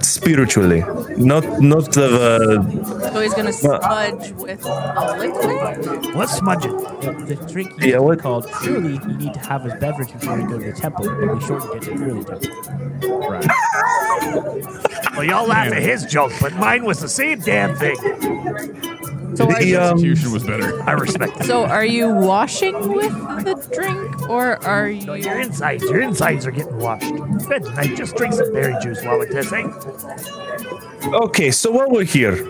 spiritually, 0.00 0.82
not 1.16 1.44
not 1.60 1.96
of 1.96 2.12
a. 2.14 3.10
So 3.12 3.20
he's 3.20 3.34
gonna 3.34 3.52
smudge 3.52 4.32
with 4.32 4.64
a 4.64 5.16
liquid? 5.18 6.14
What's 6.14 6.34
smudging? 6.38 6.76
The, 6.76 7.12
the 7.28 7.52
drink 7.52 7.70
used 7.70 7.82
Yeah, 7.84 7.92
to 7.96 7.98
be 8.00 8.04
what- 8.06 8.18
called 8.20 8.48
surely 8.62 8.94
you 8.94 9.16
need 9.16 9.34
to 9.34 9.40
have 9.40 9.64
a 9.66 9.74
beverage 9.76 10.12
before 10.12 10.38
you 10.38 10.48
go 10.48 10.58
to 10.58 10.64
the 10.64 10.72
temple, 10.72 11.04
but 11.06 11.34
we 11.34 11.40
shortened 11.44 11.74
it 11.74 11.82
to 11.86 11.98
Shirley 11.98 12.24
Temple. 12.24 13.28
Right. 13.30 13.46
Well, 15.16 15.24
y'all 15.24 15.46
laugh 15.46 15.72
at 15.72 15.82
his 15.82 16.04
joke, 16.04 16.30
but 16.42 16.52
mine 16.56 16.84
was 16.84 17.00
the 17.00 17.08
same 17.08 17.40
damn 17.40 17.74
thing. 17.74 17.96
So 19.34 19.46
are, 19.46 19.58
The, 19.58 19.66
you, 19.66 19.78
um, 19.78 19.92
Execution 19.94 20.32
was 20.32 20.44
better. 20.44 20.82
I 20.88 20.92
respect 20.92 21.40
it. 21.40 21.44
so 21.46 21.64
are 21.64 21.84
you 21.84 22.08
washing 22.12 22.74
with 22.92 23.12
the 23.44 23.54
drink, 23.74 24.28
or 24.28 24.62
are 24.64 24.90
No, 24.92 25.14
you? 25.14 25.24
your 25.24 25.40
insides, 25.40 25.82
your 25.84 26.00
insides 26.00 26.46
are 26.46 26.50
getting 26.50 26.78
washed. 26.78 27.10
Good 27.48 27.64
night. 27.74 27.96
Just 27.96 28.16
drink 28.16 28.34
some 28.34 28.52
berry 28.52 28.74
juice 28.82 29.02
while 29.04 29.18
we're 29.18 29.26
this, 29.32 29.52
eh? 29.52 29.66
Okay, 31.12 31.50
so 31.50 31.70
while 31.70 31.88
we're 31.88 32.04
here, 32.04 32.48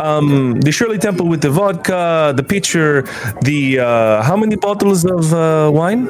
um, 0.00 0.60
the 0.60 0.72
Shirley 0.72 0.98
Temple 0.98 1.28
with 1.28 1.42
the 1.42 1.50
vodka, 1.50 2.32
the 2.34 2.42
pitcher, 2.42 3.02
the 3.42 3.80
uh, 3.80 4.22
how 4.22 4.36
many 4.36 4.56
bottles 4.56 5.04
of 5.04 5.32
uh, 5.34 5.70
wine? 5.72 6.06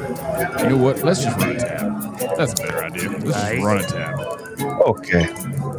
You 0.59 0.69
know 0.69 0.77
what? 0.77 1.03
Let's 1.03 1.23
just 1.23 1.37
run 1.37 1.51
a 1.55 1.59
tab. 1.59 2.37
That's 2.37 2.53
a 2.53 2.63
better 2.63 2.83
idea. 2.85 3.09
Let's 3.09 3.41
just 3.49 3.63
run 3.63 3.77
a 3.79 3.83
tab. 3.83 4.19
Okay, 4.87 5.25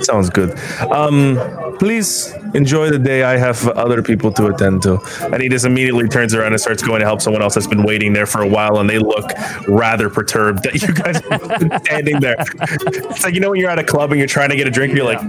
sounds 0.01 0.31
good. 0.31 0.59
Um, 0.91 1.39
please 1.79 2.33
enjoy 2.55 2.91
the 2.91 2.99
day. 2.99 3.23
I 3.23 3.37
have 3.37 3.67
other 3.69 4.03
people 4.03 4.33
to 4.33 4.47
attend 4.47 4.83
to. 4.83 4.99
And 5.23 5.43
he 5.43 5.49
just 5.49 5.65
immediately 5.65 6.09
turns 6.09 6.35
around 6.35 6.53
and 6.53 6.61
starts 6.61 6.83
going 6.83 7.01
to 7.01 7.07
help 7.07 7.21
someone 7.21 7.43
else 7.43 7.55
that's 7.55 7.67
been 7.67 7.83
waiting 7.83 8.13
there 8.13 8.27
for 8.27 8.43
a 8.43 8.49
while, 8.49 8.79
and 8.79 8.89
they 8.89 8.99
look 8.99 9.31
rather 9.69 10.09
perturbed 10.11 10.63
that 10.65 10.81
you 10.83 10.93
guys 10.95 11.21
are 11.23 11.81
standing 11.85 12.21
there. 12.21 12.37
It's 12.39 13.25
like 13.25 13.35
you 13.35 13.41
know 13.41 13.51
when 13.51 13.61
you're 13.61 13.71
at 13.71 13.79
a 13.79 13.85
club 13.85 14.11
and 14.13 14.19
you're 14.19 14.29
trying 14.29 14.51
to 14.51 14.57
get 14.57 14.67
a 14.67 14.71
drink, 14.71 14.95
you're 14.95 15.05
like, 15.05 15.21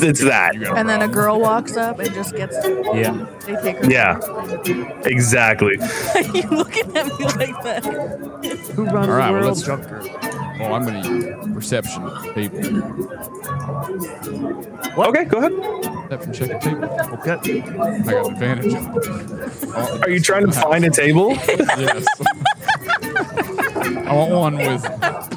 it's 0.00 0.20
that. 0.20 0.54
You 0.54 0.64
got 0.64 0.76
a 0.76 0.80
And 0.80 0.88
then 0.88 1.02
a 1.02 1.08
girl 1.08 1.40
walks 1.40 1.76
up 1.76 1.98
and 1.98 2.12
just 2.14 2.34
gets. 2.34 2.56
Yeah. 2.64 3.26
They 3.48 3.54
take 3.62 3.78
her. 3.84 3.90
Yeah, 3.90 4.18
exactly. 5.04 5.74
you 6.34 6.42
looking 6.50 6.94
at 6.96 7.06
me 7.06 7.24
like 7.24 7.62
that? 7.64 7.82
Who 8.74 8.84
runs 8.84 9.08
All 9.08 9.14
right, 9.16 9.32
the 9.32 9.38
well, 9.38 9.48
let's- 9.48 9.62
jump. 9.62 9.88
girl. 9.88 10.06
Well, 10.58 10.74
I'm 10.74 10.84
gonna 10.84 11.08
use 11.08 11.24
perception 11.54 12.02
table. 12.34 12.58
Okay, 14.98 15.24
go 15.24 15.38
ahead. 15.38 15.52
Perception 16.10 16.32
check 16.32 16.50
a 16.50 16.58
table. 16.58 16.84
Okay. 17.14 17.62
I 17.62 17.64
got 18.02 18.26
an 18.26 18.32
advantage. 18.32 18.74
Oh, 19.74 20.00
Are 20.02 20.10
you 20.10 20.20
trying 20.20 20.46
to 20.46 20.52
find 20.52 20.84
a 20.84 20.90
table? 20.90 21.30
yes. 21.48 22.04
I 24.06 24.12
want 24.14 24.30
one 24.32 24.56
with 24.56 24.82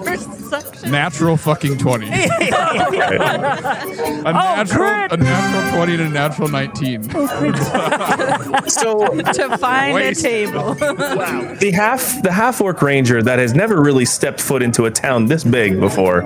Perception. 0.04 0.91
natural 0.91 1.38
fucking 1.38 1.78
20. 1.78 2.08
a, 2.08 2.12
oh, 2.12 2.15
natural, 4.24 4.80
crit. 4.80 5.12
a 5.12 5.17
natural 5.17 5.71
20 5.86 5.93
and 5.93 6.02
a 6.02 6.10
natural 6.10 6.47
19. 6.47 7.04
So 8.68 9.08
to 9.34 9.58
find 9.58 9.96
Waste. 9.96 10.22
a 10.22 10.24
table. 10.24 10.74
the 10.76 11.72
half 11.74 12.22
the 12.24 12.32
half 12.32 12.62
orc 12.62 12.82
ranger 12.82 13.22
that 13.22 13.40
has 13.40 13.54
never 13.54 13.82
really 13.82 14.06
stepped 14.06 14.42
foot 14.42 14.62
into 14.62 14.86
a 14.86 14.92
town 14.92 15.26
this 15.26 15.44
big 15.44 15.80
before 15.80 16.22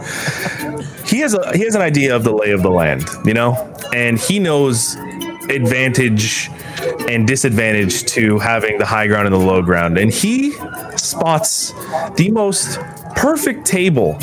he 1.05 1.19
has 1.19 1.33
a 1.33 1.55
he 1.55 1.63
has 1.63 1.75
an 1.75 1.81
idea 1.81 2.15
of 2.15 2.23
the 2.23 2.31
lay 2.31 2.51
of 2.51 2.61
the 2.61 2.69
land 2.69 3.05
you 3.25 3.33
know 3.33 3.53
and 3.93 4.19
he 4.19 4.39
knows 4.39 4.95
advantage 5.49 6.49
and 7.09 7.27
disadvantage 7.27 8.03
to 8.05 8.39
having 8.39 8.77
the 8.77 8.85
high 8.85 9.07
ground 9.07 9.25
and 9.27 9.33
the 9.33 9.39
low 9.39 9.61
ground 9.61 9.97
and 9.97 10.11
he 10.11 10.51
spots 10.97 11.71
the 12.15 12.29
most 12.31 12.79
perfect 13.15 13.65
table 13.65 14.17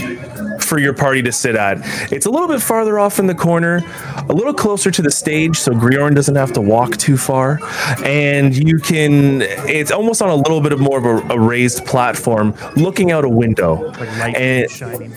for 0.72 0.78
your 0.78 0.94
party 0.94 1.20
to 1.20 1.30
sit 1.30 1.54
at. 1.54 1.76
It's 2.10 2.24
a 2.24 2.30
little 2.30 2.48
bit 2.48 2.62
farther 2.62 2.98
off 2.98 3.18
in 3.18 3.26
the 3.26 3.34
corner, 3.34 3.82
a 4.26 4.32
little 4.32 4.54
closer 4.54 4.90
to 4.90 5.02
the 5.02 5.10
stage, 5.10 5.58
so 5.58 5.72
Griorn 5.72 6.14
doesn't 6.14 6.34
have 6.34 6.54
to 6.54 6.62
walk 6.62 6.96
too 6.96 7.18
far. 7.18 7.58
And 8.02 8.56
you 8.56 8.78
can, 8.78 9.42
it's 9.68 9.90
almost 9.90 10.22
on 10.22 10.30
a 10.30 10.34
little 10.34 10.62
bit 10.62 10.72
of 10.72 10.80
more 10.80 10.96
of 10.96 11.04
a, 11.04 11.34
a 11.34 11.38
raised 11.38 11.84
platform 11.84 12.54
looking 12.74 13.12
out 13.12 13.22
a 13.24 13.28
window. 13.28 13.90
Like 14.18 14.34
And- 14.40 14.70
shining. 14.70 15.12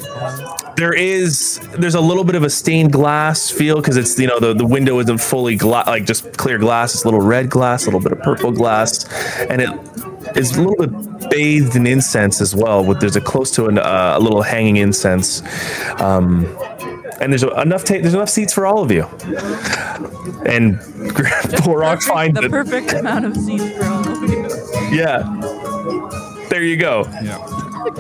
there 0.76 0.92
is 0.94 1.62
there's 1.78 1.96
a 1.96 2.02
little 2.02 2.26
bit 2.26 2.36
of 2.36 2.44
a 2.44 2.50
stained 2.50 2.92
glass 2.92 3.50
feel 3.50 3.78
because 3.78 3.96
it's 3.96 4.20
you 4.20 4.28
know 4.28 4.42
the, 4.42 4.54
the 4.54 4.66
window 4.68 5.00
isn't 5.00 5.20
fully 5.22 5.56
gla- 5.56 5.86
like 5.88 6.06
just 6.06 6.36
clear 6.38 6.58
glass 6.58 6.94
it's 6.94 7.04
a 7.06 7.08
little 7.08 7.22
red 7.22 7.50
glass 7.50 7.84
a 7.84 7.86
little 7.86 8.02
bit 8.02 8.12
of 8.12 8.20
purple 8.20 8.52
glass 8.52 9.06
and 9.50 9.62
it 9.62 9.70
is 10.36 10.56
a 10.58 10.62
little 10.62 10.88
bit 10.88 11.30
bathed 11.30 11.76
in 11.76 11.86
incense 11.88 12.42
as 12.42 12.56
well 12.56 12.84
with 12.84 13.00
there's 13.00 13.16
a 13.16 13.22
close 13.22 13.52
to 13.52 13.66
an, 13.68 13.78
uh, 13.78 14.14
a 14.18 14.20
little 14.20 14.42
hanging 14.42 14.78
incense 14.78 15.42
um, 16.02 16.46
and 17.22 17.32
there's 17.32 17.44
enough 17.44 17.84
ta- 17.86 17.96
there's 18.02 18.14
enough 18.14 18.30
seats 18.30 18.54
for 18.54 18.66
all 18.66 18.82
of 18.84 18.92
you 18.92 19.04
and 20.46 20.78
Porok 21.64 22.04
finds 22.04 22.40
the 22.40 22.50
perfect 22.50 22.94
amount 22.94 23.26
of 23.26 23.36
seats 23.38 23.64
for 23.78 23.84
all 23.86 24.08
of 24.08 24.22
you. 24.30 24.98
yeah 24.98 25.24
there 26.50 26.64
you 26.64 26.78
go 26.78 27.04
Yeah. 27.24 27.38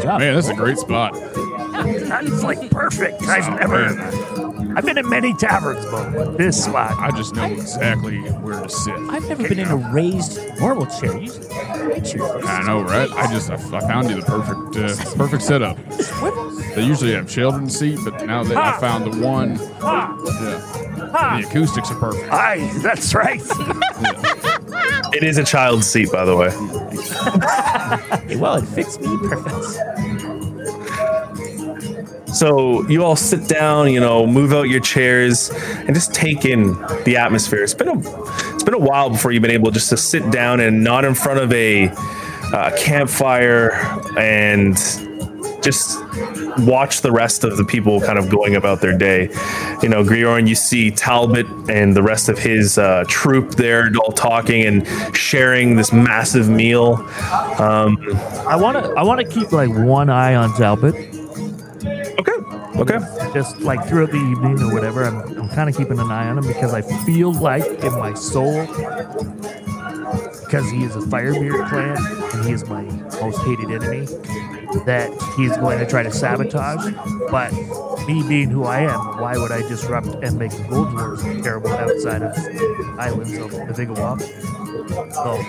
Man, 0.04 0.34
that's 0.34 0.48
a 0.50 0.56
great 0.56 0.78
spot. 0.80 1.14
That's 1.14 2.42
like 2.44 2.72
perfect. 2.72 3.22
I've 3.24 3.60
never. 3.60 4.45
I've 4.76 4.86
been 4.86 4.98
in 4.98 5.10
many 5.10 5.34
taverns, 5.34 5.86
but 5.86 6.38
this 6.38 6.66
spot. 6.66 6.92
I 7.00 7.12
just 7.12 7.34
know 7.36 7.46
exactly 7.46 8.20
where 8.20 8.62
to 8.62 8.70
sit. 8.70 8.94
I've 8.94 9.28
never 9.30 9.48
been 9.48 9.60
in 9.60 9.68
a 9.70 9.78
raised 9.78 10.40
normal 10.60 10.86
chair. 10.86 11.18
Usually, 11.18 11.48
high 11.54 12.00
chairs. 12.00 12.46
I 12.46 12.64
know, 12.64 12.82
right? 12.82 13.10
I 13.12 13.32
just 13.32 13.50
I, 13.50 13.56
I 13.56 13.80
found 13.82 14.10
you 14.10 14.20
the 14.20 14.26
perfect 14.26 14.76
uh, 14.78 15.16
perfect 15.16 15.44
setup. 15.44 15.78
They 16.76 16.84
usually 16.84 17.14
have 17.14 17.30
children's 17.30 17.78
seat, 17.78 18.00
but 18.04 18.26
now 18.26 18.44
that 18.44 18.58
I 18.58 18.78
found 18.80 19.12
the 19.12 19.26
one, 19.26 19.58
yeah, 19.82 20.18
the 21.40 21.48
acoustics 21.48 21.90
are 21.92 22.00
perfect. 22.00 22.32
Aye, 22.32 22.70
that's 22.82 23.16
right. 23.16 23.42
it 25.16 25.24
is 25.24 25.38
a 25.38 25.44
child's 25.46 25.88
seat 25.88 26.12
by 26.12 26.26
the 26.26 26.36
way 26.36 26.50
well, 28.38 28.56
it 28.56 28.66
fits 28.66 29.00
me 29.00 29.18
perfect. 29.30 30.35
So 32.36 32.88
you 32.90 33.04
all 33.04 33.16
sit 33.16 33.48
down, 33.48 33.92
you 33.92 34.00
know, 34.00 34.28
move 34.28 34.54
out 34.54 34.64
your 34.64 34.82
chairs, 34.82 35.50
and 35.52 35.96
just 35.96 36.14
take 36.14 36.46
in 36.46 36.74
the 37.06 37.16
atmosphere. 37.18 37.64
It's 37.64 37.74
been 37.74 37.88
a 37.88 37.98
it's 38.54 38.64
been 38.64 38.74
a 38.74 38.80
while 38.80 39.10
before 39.10 39.32
you've 39.32 39.42
been 39.42 39.52
able 39.52 39.72
just 39.72 39.90
to 39.90 39.98
sit 39.98 40.32
down 40.32 40.60
and 40.60 40.84
not 40.84 41.06
in 41.06 41.16
front 41.16 41.40
of 41.40 41.52
a 41.54 41.88
uh, 42.54 42.72
campfire 42.78 43.72
and 44.18 44.76
just 45.66 46.00
watch 46.60 47.02
the 47.02 47.12
rest 47.12 47.44
of 47.44 47.58
the 47.58 47.66
people 47.66 48.00
kind 48.00 48.20
of 48.20 48.30
going 48.30 48.56
about 48.56 48.82
their 48.82 48.96
day. 48.96 49.24
You 49.82 49.90
know, 49.90 50.04
Griorn, 50.04 50.48
you 50.48 50.56
see 50.56 50.92
Talbot 50.92 51.48
and 51.70 51.96
the 51.96 52.04
rest 52.04 52.30
of 52.30 52.38
his 52.38 52.78
uh, 52.78 53.04
troop 53.08 53.56
there 53.56 53.90
all 54.00 54.12
talking 54.12 54.64
and 54.64 54.88
sharing 55.16 55.76
this 55.76 55.92
massive 55.92 56.50
meal. 56.50 56.96
Um, 57.60 57.98
I 58.48 58.56
want 58.56 58.84
to. 58.84 58.92
I 58.92 59.04
want 59.04 59.22
to 59.22 59.28
keep 59.28 59.52
like 59.52 59.70
one 59.70 60.10
eye 60.10 60.36
on 60.36 60.54
Talbot, 60.56 60.96
okay, 62.78 62.96
okay. 62.96 63.34
just 63.34 63.62
like 63.62 63.88
throughout 63.88 64.12
the 64.12 64.18
evening 64.18 64.62
or 64.62 64.74
whatever. 64.74 65.04
I'm, 65.04 65.20
I'm 65.40 65.50
kind 65.50 65.70
of 65.70 65.76
keeping 65.76 66.00
an 66.00 66.12
eye 66.12 66.28
on 66.28 66.38
him 66.38 66.48
because 66.48 66.74
I 66.74 66.82
feel 67.06 67.34
like 67.34 67.66
in 67.84 67.94
my 67.94 68.14
soul, 68.14 68.66
because 70.46 70.70
he 70.72 70.84
is 70.84 70.96
a 70.96 71.00
Firebeard 71.00 71.70
clan 71.70 71.98
and 72.34 72.46
he 72.46 72.52
is 72.52 72.68
my 72.68 72.84
most 73.22 73.40
hated 73.46 73.72
enemy, 73.72 74.06
that 74.86 75.10
he's 75.38 75.56
going 75.58 75.80
to 75.80 75.86
try 75.88 76.04
to 76.04 76.12
sabotage. 76.12 76.94
But 77.32 77.52
me 78.08 78.24
being 78.28 78.50
who 78.50 78.66
I 78.66 78.82
am, 78.82 79.20
why 79.20 79.38
would 79.38 79.52
I 79.52 79.62
disrupt 79.68 80.08
and 80.08 80.38
make 80.38 80.52
the 80.52 80.64
Gold 80.64 80.94
Wars 80.94 81.24
terrible 81.44 81.72
outside 81.72 82.22
of 82.22 82.38
islands 83.00 83.34
of 83.38 83.52
the 83.52 83.74
Vigawap? 83.74 84.22
So 85.14 85.40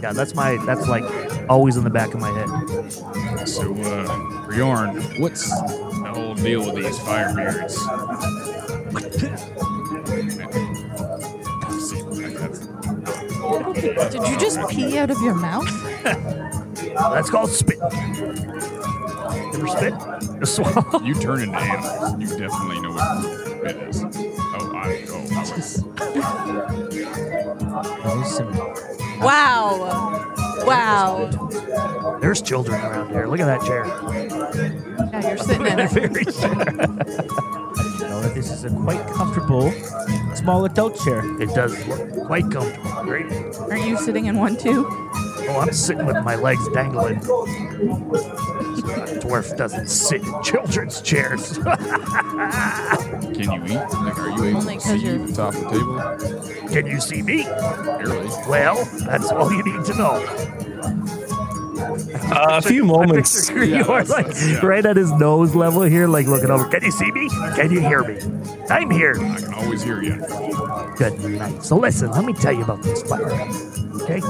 yeah, 0.00 0.12
that's 0.12 0.34
my 0.34 0.56
that's 0.64 0.86
like 0.88 1.04
always 1.48 1.76
in 1.76 1.84
the 1.84 1.90
back 1.90 2.14
of 2.14 2.20
my 2.20 2.30
head. 2.30 3.48
So, 3.48 3.74
uh, 3.74 4.48
Bjorn, 4.48 5.02
what's 5.20 5.48
the 5.48 5.85
whole 6.16 6.34
deal 6.34 6.64
with 6.64 6.82
these 6.82 6.98
firebeards? 7.00 7.72
See, 11.78 12.02
Did 14.18 14.28
you 14.28 14.38
just 14.38 14.66
pee 14.70 14.96
out 14.96 15.10
of 15.10 15.20
your 15.20 15.34
mouth? 15.34 15.68
That's 16.02 17.28
called 17.28 17.50
spit. 17.50 17.78
Ever 17.82 19.68
spit? 19.68 19.94
Just 20.40 20.56
swallow. 20.56 21.02
You 21.04 21.14
turn 21.14 21.42
into 21.42 21.58
animals. 21.58 22.18
You 22.18 22.28
definitely 22.38 22.80
know 22.80 22.92
what 22.92 23.66
it 23.70 23.76
is. 23.88 24.02
Oh, 24.02 24.72
I, 24.74 25.04
oh, 25.10 25.26
I 28.04 28.16
was. 28.16 28.40
Wow. 29.20 30.45
Wow. 30.64 31.28
There's 32.20 32.40
children 32.42 32.80
around 32.80 33.10
here. 33.10 33.26
Look 33.26 33.40
at 33.40 33.46
that 33.46 33.60
chair. 33.66 33.84
Yeah, 35.12 35.28
you're 35.28 35.38
sitting 35.38 35.66
in 35.66 35.80
a 35.80 35.88
Very 35.88 36.24
chair. 36.24 36.54
know 38.00 38.20
this 38.34 38.50
is 38.50 38.64
a 38.64 38.70
quite 38.70 39.06
comfortable 39.08 39.72
small 40.34 40.64
adult 40.64 40.98
chair. 41.02 41.22
It 41.40 41.54
does 41.54 41.86
look 41.86 42.26
quite 42.26 42.50
comfortable. 42.50 43.02
Great. 43.02 43.26
Aren't 43.70 43.86
you 43.86 43.96
sitting 43.96 44.26
in 44.26 44.38
one 44.38 44.56
too? 44.56 45.05
Oh, 45.48 45.60
I'm 45.60 45.72
sitting 45.72 46.06
with 46.06 46.22
my 46.24 46.34
legs 46.36 46.66
dangling. 46.74 47.16
A 47.16 47.20
Dwarf 49.20 49.56
doesn't 49.56 49.88
sit 49.88 50.22
in 50.22 50.42
children's 50.42 51.00
chairs. 51.00 51.58
Can 51.58 53.50
you 53.50 53.64
eat? 53.64 53.74
Like, 53.74 54.18
are 54.18 54.28
you 54.30 54.44
able 54.44 54.58
Only 54.60 54.76
to 54.78 54.82
'cause 54.82 54.84
see 54.84 54.96
you're- 55.06 55.18
the 55.26 55.32
top 55.32 55.54
of 55.54 55.60
the 55.60 55.68
table? 55.70 56.68
Can 56.72 56.86
you 56.86 57.00
see 57.00 57.22
me? 57.22 57.44
Barely. 57.44 58.28
Well, 58.48 58.84
that's 59.06 59.30
all 59.30 59.52
you 59.52 59.62
need 59.62 59.84
to 59.86 59.94
know. 59.94 60.24
Uh, 62.32 62.58
a 62.58 62.62
few 62.68 62.84
moments. 62.84 63.48
Picture 63.48 63.64
Yeah, 63.64 63.78
you 63.78 63.84
are 63.92 64.02
that's- 64.04 64.10
like 64.10 64.26
that's- 64.26 64.48
yeah. 64.62 64.66
right 64.66 64.84
at 64.86 64.96
his 64.96 65.12
nose 65.12 65.54
level 65.54 65.82
here, 65.82 66.06
like 66.08 66.26
looking 66.26 66.50
over. 66.50 66.64
Can 66.66 66.82
you 66.84 66.90
see 66.90 67.10
me? 67.12 67.28
Can 67.54 67.70
you 67.70 67.80
hear 67.80 68.02
me? 68.02 68.18
I'm 68.70 68.90
here. 68.90 69.14
I 69.20 69.36
can 69.40 69.54
always 69.54 69.82
hear 69.82 70.02
you. 70.02 70.16
Good 70.96 71.18
night. 71.20 71.62
So 71.64 71.76
listen, 71.76 72.10
let 72.12 72.24
me 72.24 72.32
tell 72.32 72.52
you 72.52 72.62
about 72.64 72.82
this 72.82 73.02
fire. 73.02 73.30
Okay? 74.02 74.20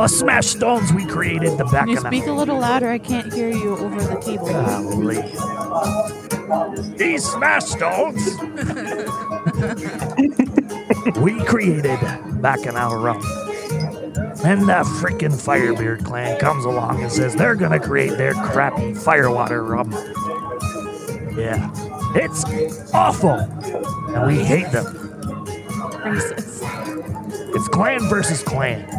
A 0.00 0.08
smash 0.08 0.48
stones 0.48 0.92
we 0.92 1.06
created 1.06 1.56
the 1.56 1.64
back 1.66 1.86
Can 1.86 1.90
you 1.90 1.98
of 1.98 2.06
speak 2.06 2.26
a 2.26 2.32
little 2.32 2.58
louder? 2.58 2.90
I 2.90 2.98
can't 2.98 3.32
hear 3.32 3.48
you 3.48 3.76
over 3.76 4.00
the 4.00 4.20
table. 4.20 4.48
Golly. 4.48 5.22
These 6.96 7.24
smash 7.24 7.64
stones 7.64 8.26
we 11.18 11.44
created 11.44 12.00
back 12.42 12.66
in 12.66 12.76
our 12.76 12.98
rum. 12.98 13.20
Then 14.42 14.66
the 14.66 14.82
freaking 15.00 15.32
Firebeard 15.32 16.04
clan 16.04 16.40
comes 16.40 16.64
along 16.64 17.02
and 17.02 17.10
says 17.12 17.36
they're 17.36 17.54
gonna 17.54 17.78
create 17.80 18.18
their 18.18 18.34
crappy 18.34 18.94
firewater 18.94 19.62
rum. 19.62 19.92
Yeah, 21.36 21.70
it's 22.14 22.44
awful, 22.92 23.30
and 23.30 24.26
we 24.26 24.44
hate 24.44 24.70
them. 24.72 24.86
Racist. 26.04 26.62
It's 27.54 27.68
clan 27.68 28.00
versus 28.08 28.42
clan. 28.42 28.90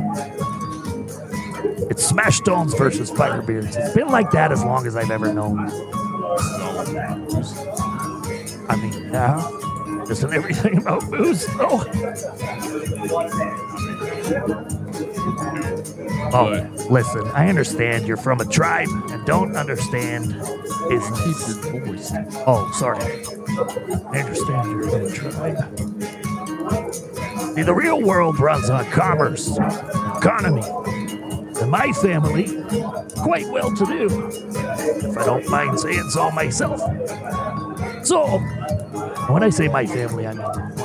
It's 1.89 2.03
Smash 2.05 2.37
Stones 2.37 2.73
versus 2.73 3.11
Firebeards. 3.11 3.75
It's 3.77 3.93
been 3.93 4.09
like 4.09 4.31
that 4.31 4.51
as 4.51 4.63
long 4.63 4.87
as 4.87 4.95
I've 4.95 5.11
ever 5.11 5.33
known. 5.33 5.59
I 8.67 8.75
mean, 8.75 9.09
yeah. 9.11 9.51
Isn't 10.09 10.33
everything 10.33 10.77
about 10.77 11.09
booze? 11.09 11.45
Oh. 11.59 11.83
Oh, 16.33 16.87
listen, 16.89 17.27
I 17.29 17.49
understand 17.49 18.07
you're 18.07 18.17
from 18.17 18.39
a 18.41 18.45
tribe 18.45 18.89
and 19.09 19.25
don't 19.25 19.55
understand 19.55 20.35
business. 20.89 21.55
Voice. 21.57 22.11
Oh, 22.45 22.71
sorry. 22.75 23.23
I 24.11 24.19
understand 24.19 24.71
you're 24.71 24.89
from 24.89 25.05
a 25.05 25.11
tribe. 25.11 25.57
See, 27.55 27.63
the 27.63 27.73
real 27.73 28.01
world 28.01 28.39
runs 28.39 28.69
on 28.69 28.85
commerce, 28.91 29.57
economy. 30.17 30.61
And 31.61 31.71
my 31.71 31.91
family 31.93 32.61
quite 33.17 33.47
well 33.47 33.73
to 33.75 33.85
do, 33.85 34.29
if 34.29 35.17
I 35.17 35.25
don't 35.25 35.47
mind 35.49 35.79
saying 35.79 36.09
so 36.09 36.31
myself. 36.31 36.79
So, 38.05 38.39
when 39.29 39.43
I 39.43 39.49
say 39.49 39.67
my 39.67 39.85
family, 39.85 40.27
I 40.27 40.33
mean 40.33 40.75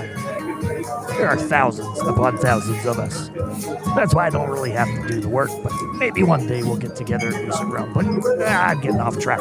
there 1.21 1.29
are 1.29 1.37
thousands 1.37 2.01
upon 2.01 2.39
thousands 2.39 2.87
of 2.87 2.99
us. 2.99 3.29
That's 3.95 4.15
why 4.15 4.27
I 4.27 4.31
don't 4.31 4.49
really 4.49 4.71
have 4.71 4.89
to 4.89 5.07
do 5.07 5.21
the 5.21 5.29
work, 5.29 5.51
but 5.63 5.73
maybe 5.97 6.23
one 6.23 6.47
day 6.47 6.63
we'll 6.63 6.79
get 6.79 6.97
together 6.97 7.27
and 7.29 7.47
do 7.47 7.53
some 7.53 7.71
rum. 7.71 7.93
But 7.93 8.07
ah, 8.47 8.69
I'm 8.69 8.81
getting 8.81 9.01
off 9.01 9.19
track. 9.19 9.41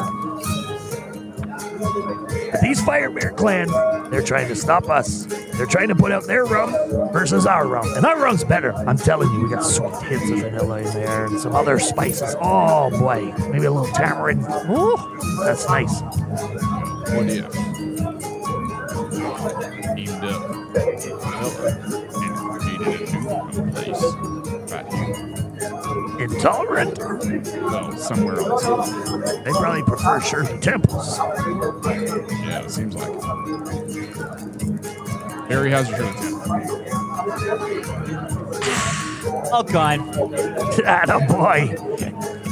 These 2.62 2.82
Firebeard 2.82 3.36
Clan, 3.36 3.68
they're 4.10 4.22
trying 4.22 4.48
to 4.48 4.56
stop 4.56 4.88
us. 4.88 5.24
They're 5.54 5.66
trying 5.66 5.88
to 5.88 5.94
put 5.94 6.12
out 6.12 6.26
their 6.26 6.44
rum 6.44 6.72
versus 7.12 7.46
our 7.46 7.66
rum. 7.66 7.86
And 7.96 8.04
our 8.04 8.20
rum's 8.20 8.44
better. 8.44 8.74
I'm 8.74 8.98
telling 8.98 9.32
you, 9.32 9.42
we 9.42 9.50
got 9.50 9.64
sweet 9.64 9.94
hints 10.02 10.30
of 10.30 10.38
vanilla 10.40 10.78
in 10.80 10.92
there 10.92 11.26
and 11.26 11.40
some 11.40 11.54
other 11.54 11.78
spices. 11.78 12.36
Oh 12.40 12.90
boy, 12.90 13.32
maybe 13.50 13.64
a 13.64 13.70
little 13.70 13.92
tamarind. 13.94 14.42
Ooh, 14.70 14.96
that's 15.44 15.66
nice. 15.68 16.00
What 17.12 17.26
do 17.26 17.34
you? 17.34 17.44
Up. 17.44 17.54
And 22.14 22.36
created 22.60 23.08
a 23.10 23.32
new 23.52 23.70
place. 23.72 24.29
Right 26.30 26.42
here. 26.42 26.78
Intolerant? 26.78 26.98
Well, 27.62 27.96
somewhere 27.96 28.40
else. 28.40 28.64
They 29.44 29.52
probably 29.52 29.82
prefer 29.82 30.20
Shirley 30.20 30.58
Temples. 30.60 31.18
Yeah, 31.18 32.62
it 32.64 32.70
seems 32.70 32.94
like 32.96 33.12
it. 33.12 33.22
Harry, 35.48 35.70
how's 35.70 35.88
your 35.88 35.98
shirt? 35.98 36.16
Oh 39.52 39.62
God. 39.62 40.00
Atta 40.84 41.18
boy. 41.28 41.74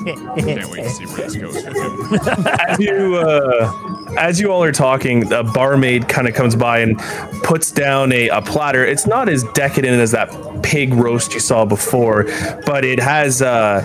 Can't 0.04 0.70
wait 0.70 0.82
to 0.84 0.90
see 0.90 1.06
where 1.06 1.28
this 1.28 1.36
goes 1.36 1.54
with 1.54 2.26
as 2.48 2.78
you 2.80 3.16
uh, 3.16 3.70
as 4.18 4.40
you 4.40 4.50
all 4.50 4.62
are 4.62 4.72
talking, 4.72 5.32
a 5.32 5.44
barmaid 5.44 6.08
kind 6.08 6.28
of 6.28 6.34
comes 6.34 6.56
by 6.56 6.80
and 6.80 6.98
puts 7.44 7.70
down 7.70 8.12
a, 8.12 8.28
a 8.28 8.42
platter. 8.42 8.84
It's 8.84 9.06
not 9.06 9.28
as 9.28 9.44
decadent 9.54 10.00
as 10.00 10.10
that 10.10 10.28
pig 10.62 10.92
roast 10.92 11.32
you 11.32 11.40
saw 11.40 11.64
before, 11.64 12.24
but 12.66 12.84
it 12.84 12.98
has 12.98 13.40
uh, 13.40 13.80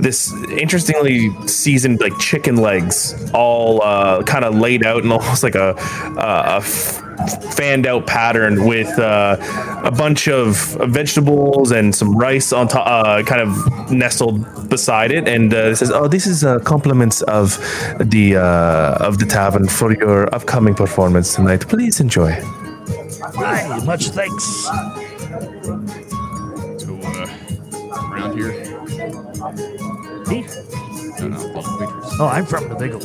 this 0.00 0.32
interestingly 0.50 1.30
seasoned 1.46 2.00
like 2.00 2.16
chicken 2.18 2.56
legs, 2.56 3.30
all 3.34 3.82
uh, 3.82 4.22
kind 4.22 4.44
of 4.44 4.54
laid 4.54 4.84
out 4.84 5.04
in 5.04 5.12
almost 5.12 5.42
like 5.42 5.56
a, 5.56 5.74
fanned 7.52 7.86
out 7.86 8.06
pattern 8.06 8.64
with 8.66 8.98
uh, 8.98 9.36
a 9.84 9.90
bunch 9.90 10.28
of 10.28 10.56
vegetables 10.88 11.70
and 11.70 11.94
some 11.94 12.16
rice 12.16 12.52
on 12.52 12.68
top, 12.68 12.86
uh, 12.86 13.22
kind 13.22 13.40
of 13.40 13.90
nestled 13.90 14.68
beside 14.68 15.10
it. 15.10 15.28
And 15.28 15.52
uh, 15.52 15.70
it 15.70 15.76
says, 15.76 15.90
"Oh, 15.90 16.08
this 16.08 16.26
is 16.26 16.44
uh, 16.44 16.58
compliments 16.60 17.22
of 17.22 17.58
the 18.00 18.36
uh, 18.36 19.06
of 19.06 19.18
the 19.18 19.26
tavern 19.26 19.68
for 19.68 19.92
your 19.92 20.34
upcoming 20.34 20.74
performance 20.74 21.34
tonight. 21.34 21.68
Please 21.68 22.00
enjoy." 22.00 22.32
Aye, 23.38 23.82
much 23.84 24.08
thanks. 24.08 24.44
So, 24.44 24.72
uh, 27.02 27.26
around 28.10 28.36
here. 28.36 28.52
Me? 30.28 30.46
No, 31.20 31.28
no. 31.28 31.52
Oh, 32.20 32.28
I'm 32.30 32.46
from 32.46 32.68
the 32.68 32.74
Biggle. 32.76 33.00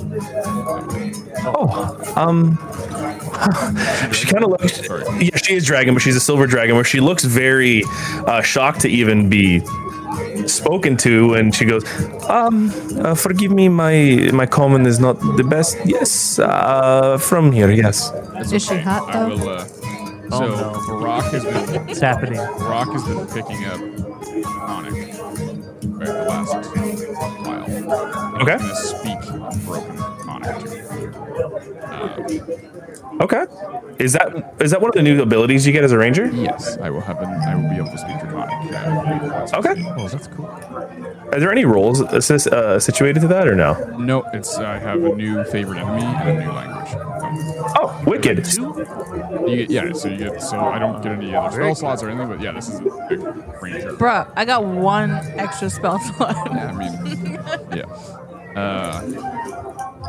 Oh, 1.46 2.14
um, 2.16 2.58
she 4.14 4.26
kind 4.28 4.44
of 4.44 4.50
looks. 4.52 4.82
Yeah, 5.22 5.36
she 5.38 5.56
is 5.56 5.66
dragon, 5.66 5.94
but 5.94 6.02
she's 6.02 6.16
a 6.16 6.20
silver 6.20 6.48
dragon. 6.48 6.76
Where 6.76 6.84
she 6.84 7.00
looks 7.00 7.24
very 7.24 7.84
uh, 8.28 8.42
shocked 8.42 8.82
to 8.82 8.90
even 8.90 9.30
be 9.30 9.62
spoken 10.48 10.98
to, 10.98 11.34
and 11.36 11.54
she 11.56 11.66
goes, 11.66 11.84
"Um, 12.30 12.72
uh, 13.00 13.16
forgive 13.16 13.52
me, 13.52 13.70
my 13.70 14.30
my 14.34 14.46
common 14.46 14.86
is 14.86 15.00
not 15.00 15.20
the 15.38 15.44
best. 15.44 15.78
Yes, 15.86 16.40
uh, 16.40 17.18
from 17.18 17.52
here, 17.52 17.72
yes. 17.72 18.12
Is 18.52 18.66
she 18.66 18.78
hot 18.78 19.12
though? 19.14 19.30
will, 19.30 19.50
uh, 19.50 19.68
Oh, 20.32 20.38
so, 20.42 20.46
no. 20.48 20.74
Barack 21.02 21.32
has 21.32 21.44
been 21.44 21.90
It's 21.90 22.02
happening. 22.02 22.38
Barack 22.40 22.92
has 22.94 23.04
been 23.04 23.26
picking 23.34 23.66
up 23.66 23.80
Onyx 24.70 25.18
for 25.18 26.06
the 26.06 26.26
last 26.30 26.54
while. 27.48 27.66
I'm 28.36 28.42
Okay. 28.44 28.58
gonna 28.58 28.76
speak 28.76 29.20
broken 29.66 29.98
Onyx 30.44 30.72
to 30.72 30.78
him. 30.82 31.14
Okay. 33.22 33.46
Is 33.98 34.14
that 34.14 34.56
is 34.62 34.72
that 34.72 34.80
one 34.82 34.90
of 34.90 34.96
the 34.96 35.02
new 35.02 35.22
abilities 35.22 35.66
you 35.68 35.74
get 35.74 35.84
as 35.84 35.92
a 35.92 35.98
ranger? 35.98 36.28
Yes, 36.28 36.78
I 36.78 36.90
will 36.90 37.02
have 37.02 37.20
an, 37.22 37.28
I 37.30 37.56
will 37.56 37.70
be 37.70 37.76
able 37.76 37.92
to 37.92 37.98
speak 37.98 38.18
Draconic. 38.20 38.74
Uh, 38.74 39.58
Okay. 39.60 39.76
Oh, 39.98 40.08
that's 40.08 40.28
cool. 40.28 40.46
Are 41.32 41.40
there 41.40 41.52
any 41.52 41.66
roles 41.66 42.00
assist, 42.02 42.48
uh, 42.48 42.80
situated 42.80 43.20
to 43.22 43.28
that 43.28 43.48
or 43.48 43.56
no? 43.56 43.74
no, 43.98 44.24
it's 44.34 44.58
I 44.58 44.78
have 44.80 45.04
a 45.04 45.16
new 45.16 45.44
favorite 45.46 45.78
enemy 45.80 46.02
and 46.04 46.30
a 46.30 46.34
new 46.46 46.52
language. 46.52 46.88
Oh, 47.78 48.02
wicked. 48.08 48.46
So, 48.48 48.76
you 49.48 49.56
get, 49.58 49.70
yeah, 49.70 49.92
so 49.94 50.08
you 50.08 50.18
get 50.18 50.42
so 50.42 50.60
I 50.60 50.80
don't 50.80 51.02
get 51.04 51.12
any 51.12 51.36
other 51.36 51.52
spell 51.58 51.76
slots 51.76 52.02
or 52.04 52.10
anything, 52.10 52.30
but 52.30 52.42
yeah, 52.42 52.52
this 52.54 52.70
is 52.70 52.80
a 52.80 52.84
big 53.10 53.20
ranger. 53.62 53.94
Bruh, 53.94 54.26
I 54.36 54.46
got 54.46 54.64
one 54.66 55.12
extra 55.12 55.70
spell 55.70 56.00
slot. 56.00 56.36
Yeah, 56.52 56.68
I 56.68 56.72
mean, 56.72 56.94
yeah. 57.76 57.86
Uh, 58.60 59.02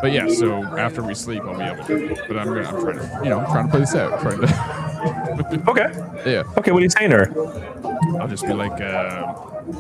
but 0.03 0.13
yeah, 0.13 0.29
so 0.29 0.63
after 0.79 1.03
we 1.03 1.15
sleep, 1.15 1.43
I'll 1.43 1.57
be 1.59 1.65
able 1.65 1.85
to. 1.85 2.17
But 2.29 2.39
I'm 2.39 2.47
gonna, 2.49 2.63
I'm 2.69 2.81
trying 2.83 2.99
to, 2.99 3.21
you 3.25 3.31
know, 3.31 3.41
I'm 3.41 3.47
trying 3.53 3.65
to 3.67 3.71
play 3.71 3.81
this 3.81 3.95
out. 3.95 4.21
Trying 4.21 4.41
to, 4.41 5.63
Okay. 5.71 6.31
yeah. 6.31 6.43
Okay. 6.59 6.71
What 6.73 6.81
are 6.81 6.85
you 6.85 6.91
saying 6.91 7.11
to 7.11 7.17
her? 7.25 8.21
I'll 8.21 8.29
just 8.29 8.45
be 8.47 8.53
like, 8.53 8.81
uh, 8.81 9.33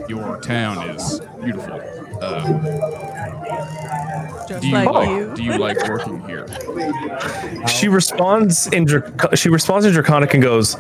your 0.08 0.40
town 0.40 0.88
is 0.90 1.20
beautiful. 1.42 1.80
Uh, 2.20 2.42
Just 4.46 4.60
do 4.62 4.68
you 4.68 4.74
like 4.74 4.88
like, 4.90 5.08
you. 5.08 5.34
do 5.34 5.42
you 5.42 5.56
like 5.58 5.88
working 5.88 6.20
here? 6.26 6.46
She 7.68 7.88
responds 7.88 8.66
in 8.68 8.84
Drac- 8.84 9.36
she 9.36 9.48
responds 9.48 9.86
in 9.86 9.92
Draconic 9.92 10.34
and 10.34 10.42
goes, 10.42 10.74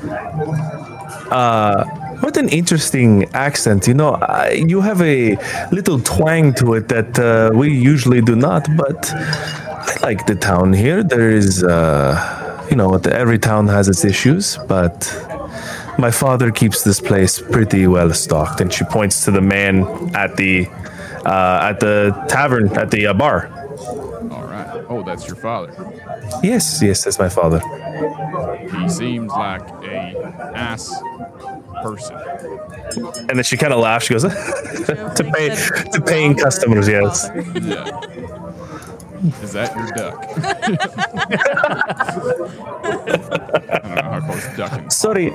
uh, 1.30 1.84
what 2.20 2.36
an 2.36 2.48
interesting 2.48 3.24
accent. 3.34 3.86
You 3.86 3.94
know, 3.94 4.14
I, 4.14 4.50
you 4.52 4.80
have 4.80 5.00
a 5.02 5.36
little 5.72 5.98
twang 6.00 6.54
to 6.54 6.74
it 6.74 6.88
that 6.88 7.18
uh, 7.18 7.50
we 7.54 7.72
usually 7.72 8.20
do 8.20 8.36
not, 8.36 8.66
but 8.76 9.12
I 9.14 9.96
like 10.02 10.26
the 10.26 10.34
town 10.34 10.72
here. 10.72 11.02
There 11.02 11.30
is, 11.30 11.64
uh, 11.64 12.66
you 12.70 12.76
know, 12.76 12.94
every 12.94 13.38
town 13.38 13.68
has 13.68 13.88
its 13.88 14.04
issues, 14.04 14.58
but 14.68 14.94
my 15.98 16.10
father 16.10 16.50
keeps 16.50 16.82
this 16.82 17.00
place 17.00 17.40
pretty 17.40 17.86
well 17.86 18.12
stocked. 18.12 18.60
And 18.60 18.72
she 18.72 18.84
points 18.84 19.24
to 19.24 19.30
the 19.30 19.40
man 19.40 19.84
at 20.14 20.36
the 20.36 20.66
uh, 21.24 21.68
at 21.70 21.80
the 21.80 22.12
tavern 22.28 22.68
at 22.78 22.90
the 22.90 23.06
uh, 23.08 23.14
bar. 23.14 23.48
All 24.30 24.44
right. 24.44 24.84
Oh, 24.88 25.02
that's 25.02 25.26
your 25.26 25.36
father. 25.36 25.72
Yes, 26.42 26.82
yes, 26.82 27.04
that's 27.04 27.18
my 27.18 27.28
father. 27.28 27.60
He 28.80 28.88
seems 28.88 29.30
like 29.30 29.62
a 29.84 30.52
ass 30.54 30.90
person. 31.82 32.16
And 33.28 33.36
then 33.36 33.44
she 33.44 33.56
kind 33.56 33.72
of 33.72 33.80
laughs. 33.80 34.06
She 34.06 34.14
goes, 34.14 34.22
to 34.22 35.30
pay 35.34 35.48
to 35.92 36.00
paying 36.04 36.34
customers. 36.34 36.88
Yes. 36.88 37.28
Yeah. 37.54 38.00
Is 39.42 39.52
that 39.52 39.76
your 39.76 39.86
duck? 39.88 40.24
I 43.70 43.78
don't 43.78 43.94
know 43.94 44.02
how 44.02 44.20
close 44.20 44.56
ducking. 44.56 44.90
Sorry, 44.90 45.32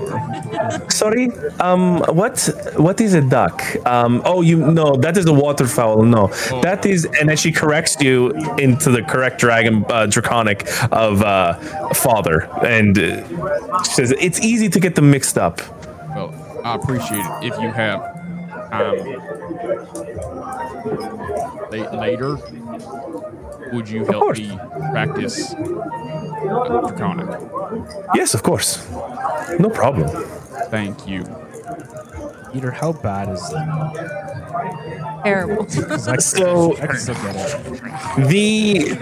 sorry. 0.90 1.30
Um, 1.60 2.00
what 2.00 2.50
what 2.78 3.00
is 3.00 3.14
a 3.14 3.22
duck? 3.22 3.62
Um, 3.86 4.22
oh, 4.26 4.42
you 4.42 4.58
no, 4.58 4.96
that 4.96 5.18
is 5.18 5.26
a 5.28 5.34
waterfowl. 5.34 6.04
No, 6.04 6.28
that 6.64 6.86
is. 6.86 7.06
And 7.20 7.30
then 7.30 7.38
she 7.38 7.52
corrects 7.52 7.98
you 8.02 8.32
into 8.58 8.90
the 8.90 9.04
correct 9.04 9.40
dragon 9.40 9.86
uh, 9.90 10.08
draconic 10.08 10.68
of 10.92 11.22
uh, 11.22 11.54
father, 11.94 12.50
and 12.66 12.98
uh, 12.98 13.84
she 13.84 13.92
says 13.94 14.12
it's 14.20 14.40
easy 14.42 14.70
to 14.70 14.80
get 14.80 14.96
them 14.96 15.12
mixed 15.12 15.38
up. 15.38 15.62
Well, 16.66 16.74
I 16.74 16.78
appreciate 16.78 17.20
it 17.20 17.54
if 17.54 17.62
you 17.62 17.70
have 17.70 18.02
um 18.72 18.98
later. 22.00 22.38
Would 23.72 23.88
you 23.90 24.04
help 24.06 24.36
me 24.38 24.58
practice 24.92 25.54
uh, 25.54 26.82
draconic? 26.88 27.40
Yes, 28.16 28.34
of 28.34 28.42
course. 28.42 28.90
No 29.60 29.70
problem. 29.70 30.08
Thank 30.70 31.08
you. 31.08 31.24
Peter, 32.52 32.72
how 32.72 32.94
bad 32.94 33.30
is 33.30 33.42
Terrible. 35.24 35.68
So- 36.20 36.76
I 36.78 36.88
can 36.88 36.98
still 36.98 37.16
get 37.16 37.36
it. 37.36 38.28
the 38.30 38.96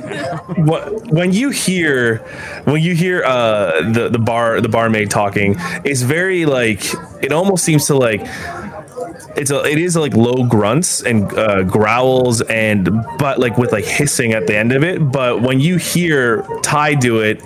what, 0.63 1.11
when 1.11 1.31
you 1.31 1.49
hear 1.49 2.17
when 2.65 2.81
you 2.81 2.93
hear 2.95 3.23
uh 3.23 3.81
the 3.91 4.09
the 4.09 4.19
bar 4.19 4.59
the 4.61 4.69
barmaid 4.69 5.09
talking 5.11 5.55
it's 5.85 6.01
very 6.01 6.45
like 6.45 6.81
it 7.23 7.31
almost 7.31 7.63
seems 7.63 7.85
to 7.87 7.95
like 7.95 8.21
it's 9.35 9.49
a, 9.51 9.63
it 9.63 9.79
is 9.79 9.95
like 9.95 10.13
low 10.13 10.43
grunts 10.45 11.01
and 11.01 11.31
uh, 11.33 11.63
growls 11.63 12.41
and 12.41 12.89
but 13.17 13.39
like 13.39 13.57
with 13.57 13.71
like 13.71 13.85
hissing 13.85 14.33
at 14.33 14.45
the 14.47 14.55
end 14.55 14.71
of 14.71 14.83
it 14.83 15.11
but 15.11 15.41
when 15.41 15.59
you 15.59 15.77
hear 15.77 16.45
ty 16.61 16.93
do 16.93 17.19
it 17.19 17.41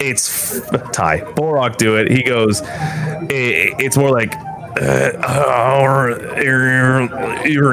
it's 0.00 0.60
ty 0.92 1.20
borok 1.20 1.76
do 1.76 1.96
it 1.96 2.10
he 2.10 2.22
goes 2.22 2.60
it, 2.64 3.74
it's 3.78 3.96
more 3.96 4.10
like 4.10 4.32
uh, 4.80 5.80
or 5.82 6.10
you're, 6.42 7.46
you're 7.46 7.70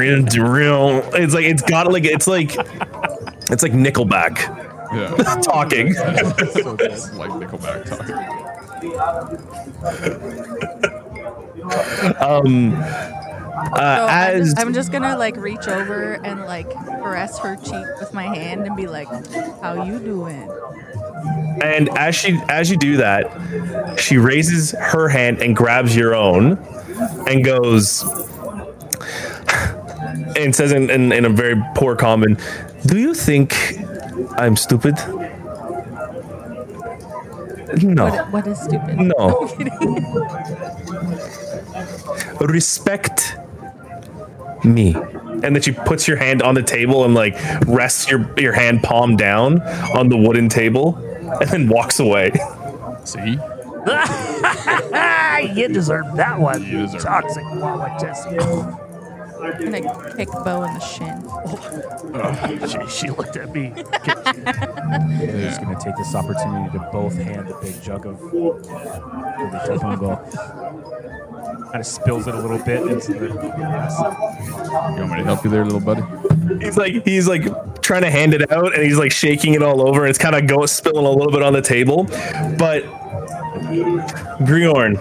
real. 0.51 1.01
It's 1.13 1.33
like 1.33 1.45
it's 1.45 1.61
got 1.61 1.91
like 1.91 2.05
it's 2.05 2.27
like 2.27 2.55
it's 3.49 3.63
like 3.63 3.71
Nickelback 3.71 4.37
Yeah. 4.93 5.15
talking. 5.41 5.93
so 5.93 6.75
good. 6.75 6.91
like 7.15 7.31
Nickelback 7.31 7.85
talking. 7.85 8.15
Um, 12.19 12.71
So 13.59 13.75
uh, 13.75 14.07
I'm, 14.09 14.41
as 14.41 14.47
just, 14.47 14.59
I'm 14.59 14.73
just 14.73 14.91
gonna 14.91 15.17
like 15.17 15.35
reach 15.35 15.67
over 15.67 16.13
and 16.23 16.41
like 16.45 16.69
caress 16.71 17.37
her 17.39 17.57
cheek 17.57 17.85
with 17.99 18.13
my 18.13 18.23
hand 18.23 18.65
and 18.65 18.75
be 18.75 18.87
like, 18.87 19.07
"How 19.61 19.83
you 19.83 19.99
doing?" 19.99 20.49
and 21.61 21.89
as 21.97 22.15
she 22.15 22.39
as 22.47 22.71
you 22.71 22.77
do 22.77 22.97
that, 22.97 23.99
she 23.99 24.17
raises 24.17 24.71
her 24.71 25.09
hand 25.09 25.41
and 25.41 25.55
grabs 25.55 25.95
your 25.95 26.15
own, 26.15 26.57
and 27.27 27.43
goes 27.43 28.03
and 30.37 30.55
says 30.55 30.71
in, 30.71 30.89
in, 30.89 31.11
in 31.11 31.25
a 31.25 31.29
very 31.29 31.61
poor 31.75 31.95
common, 31.97 32.37
"Do 32.85 32.97
you 32.97 33.13
think 33.13 33.55
I'm 34.37 34.55
stupid?" 34.55 34.95
No. 37.83 38.05
What, 38.09 38.31
what 38.31 38.47
is 38.47 38.59
stupid? 38.59 38.97
No. 38.99 39.47
I'm 42.39 42.47
kidding. 42.47 42.53
respect 42.53 43.37
me 44.63 44.93
and 45.41 45.55
then 45.55 45.61
she 45.61 45.71
puts 45.71 46.07
your 46.07 46.17
hand 46.17 46.41
on 46.41 46.53
the 46.53 46.63
table 46.63 47.05
and 47.05 47.15
like 47.15 47.35
rests 47.65 48.09
your 48.09 48.29
your 48.39 48.53
hand 48.53 48.83
palm 48.83 49.15
down 49.15 49.61
on 49.95 50.09
the 50.09 50.17
wooden 50.17 50.49
table 50.49 50.97
and 51.41 51.49
then 51.49 51.69
walks 51.69 51.99
away 51.99 52.31
See? 53.09 53.39
you 55.55 55.67
deserve 55.67 56.15
that 56.15 56.39
one. 56.39 56.63
You 56.63 56.81
deserve 56.81 56.95
it. 56.95 57.03
Toxic 57.03 57.43
Wawatesi. 57.45 58.37
I'm 59.41 59.71
gonna 59.71 60.15
kick 60.15 60.29
Bo 60.43 60.63
in 60.63 60.73
the 60.73 60.79
shin. 60.79 61.25
She, 62.69 62.79
she 62.89 63.09
looked 63.09 63.37
at 63.37 63.53
me. 63.53 63.69
They're 63.75 63.83
just 65.49 65.61
going 65.61 65.75
to 65.75 65.81
take 65.81 65.95
this 65.95 66.15
opportunity 66.15 66.71
to 66.77 66.89
both 66.91 67.15
hand 67.15 67.47
the 67.47 67.55
big 67.61 67.81
jug 67.81 68.05
of 68.05 68.21
uh, 68.23 68.29
the 69.51 69.59
Topongo. 69.67 70.17
Kind 71.39 71.75
of 71.75 71.85
spills 71.85 72.27
it 72.27 72.35
a 72.35 72.39
little 72.39 72.57
bit 72.59 72.81
into 72.81 73.13
the 73.13 73.27
glass. 73.27 73.99
You 73.99 75.01
want 75.01 75.11
me 75.11 75.17
to 75.17 75.23
help 75.23 75.43
you 75.43 75.49
there, 75.49 75.63
little 75.65 75.79
buddy? 75.79 76.01
he's 76.59 76.77
like 76.77 77.05
he's 77.05 77.27
like 77.27 77.43
trying 77.81 78.01
to 78.01 78.09
hand 78.09 78.33
it 78.33 78.51
out 78.51 78.73
and 78.73 78.83
he's 78.83 78.97
like 78.97 79.11
shaking 79.11 79.53
it 79.53 79.61
all 79.61 79.87
over 79.87 80.01
and 80.01 80.09
it's 80.09 80.17
kind 80.17 80.35
of 80.35 80.47
go 80.47 80.65
spilling 80.65 81.05
a 81.05 81.09
little 81.09 81.31
bit 81.31 81.43
on 81.43 81.53
the 81.53 81.61
table 81.61 82.05
but 82.57 82.83
Griorn 84.45 84.97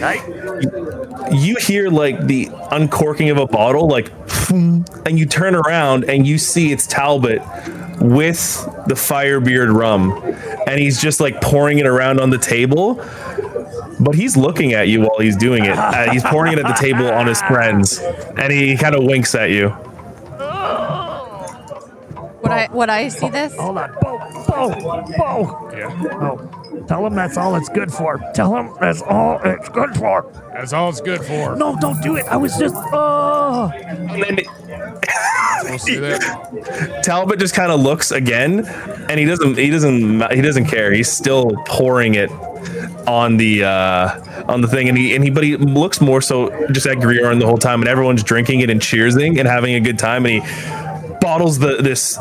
Right? 0.00 1.32
you 1.32 1.56
hear 1.56 1.88
like 1.88 2.26
the 2.26 2.50
uncorking 2.70 3.30
of 3.30 3.38
a 3.38 3.46
bottle 3.46 3.88
like 3.88 4.12
and 4.50 5.18
you 5.18 5.24
turn 5.26 5.54
around 5.54 6.04
and 6.04 6.26
you 6.26 6.36
see 6.36 6.70
it's 6.70 6.86
talbot 6.86 7.40
with 8.00 8.62
the 8.86 8.94
firebeard 8.94 9.74
rum 9.74 10.12
and 10.66 10.78
he's 10.78 11.00
just 11.00 11.18
like 11.20 11.40
pouring 11.40 11.78
it 11.78 11.86
around 11.86 12.20
on 12.20 12.28
the 12.30 12.38
table 12.38 13.02
but 14.00 14.14
he's 14.14 14.36
looking 14.36 14.72
at 14.72 14.88
you 14.88 15.00
while 15.00 15.18
he's 15.18 15.36
doing 15.36 15.64
it 15.64 15.76
uh, 15.76 16.10
he's 16.10 16.24
pouring 16.24 16.52
it 16.52 16.58
at 16.58 16.66
the 16.66 16.74
table 16.74 17.08
on 17.10 17.26
his 17.26 17.40
friends 17.42 17.98
and 18.36 18.52
he 18.52 18.76
kind 18.76 18.94
of 18.94 19.04
winks 19.04 19.34
at 19.34 19.50
you 19.50 19.74
Would 22.50 22.58
I 22.58 22.68
would 22.72 22.88
I 22.88 23.08
see 23.08 23.28
this? 23.28 23.54
Hold 23.56 23.78
on. 23.78 23.92
Bo, 24.02 24.18
Bo, 24.48 25.04
Bo. 25.16 25.70
Yeah. 25.72 26.02
Oh, 26.20 26.84
tell 26.88 27.06
him 27.06 27.14
that's 27.14 27.36
all 27.36 27.54
it's 27.54 27.68
good 27.68 27.92
for. 27.92 28.18
Tell 28.34 28.56
him 28.56 28.74
that's 28.80 29.02
all 29.02 29.40
it's 29.44 29.68
good 29.68 29.94
for. 29.94 30.32
That's 30.52 30.72
all 30.72 30.88
it's 30.88 31.00
good 31.00 31.20
for. 31.20 31.54
No, 31.54 31.76
don't 31.80 32.02
do 32.02 32.16
it. 32.16 32.26
I 32.26 32.36
was 32.36 32.56
just, 32.56 32.74
oh. 32.76 33.70
then 34.08 34.40
We'll 35.62 35.78
see 35.78 35.96
that. 35.96 37.00
Talbot 37.04 37.38
just 37.38 37.54
kind 37.54 37.70
of 37.70 37.80
looks 37.80 38.10
again, 38.10 38.66
and 39.08 39.20
he 39.20 39.26
doesn't. 39.26 39.56
He 39.56 39.70
doesn't. 39.70 40.32
He 40.32 40.40
doesn't 40.40 40.66
care. 40.66 40.92
He's 40.92 41.10
still 41.10 41.52
pouring 41.66 42.14
it 42.14 42.30
on 43.06 43.36
the 43.36 43.64
uh, 43.64 44.44
on 44.48 44.60
the 44.60 44.68
thing, 44.68 44.88
and 44.88 44.96
he 44.96 45.14
and 45.14 45.24
he. 45.24 45.30
But 45.30 45.44
he 45.44 45.56
looks 45.56 46.00
more 46.00 46.20
so 46.20 46.68
just 46.68 46.86
at 46.86 46.98
Griorn 46.98 47.40
the 47.40 47.46
whole 47.46 47.58
time, 47.58 47.80
and 47.80 47.88
everyone's 47.88 48.22
drinking 48.22 48.60
it 48.60 48.70
and 48.70 48.80
cheersing 48.80 49.38
and 49.38 49.48
having 49.48 49.74
a 49.74 49.80
good 49.80 49.98
time, 49.98 50.26
and 50.26 50.42
he 50.42 51.18
bottles 51.20 51.58
the 51.58 51.76
this 51.76 52.18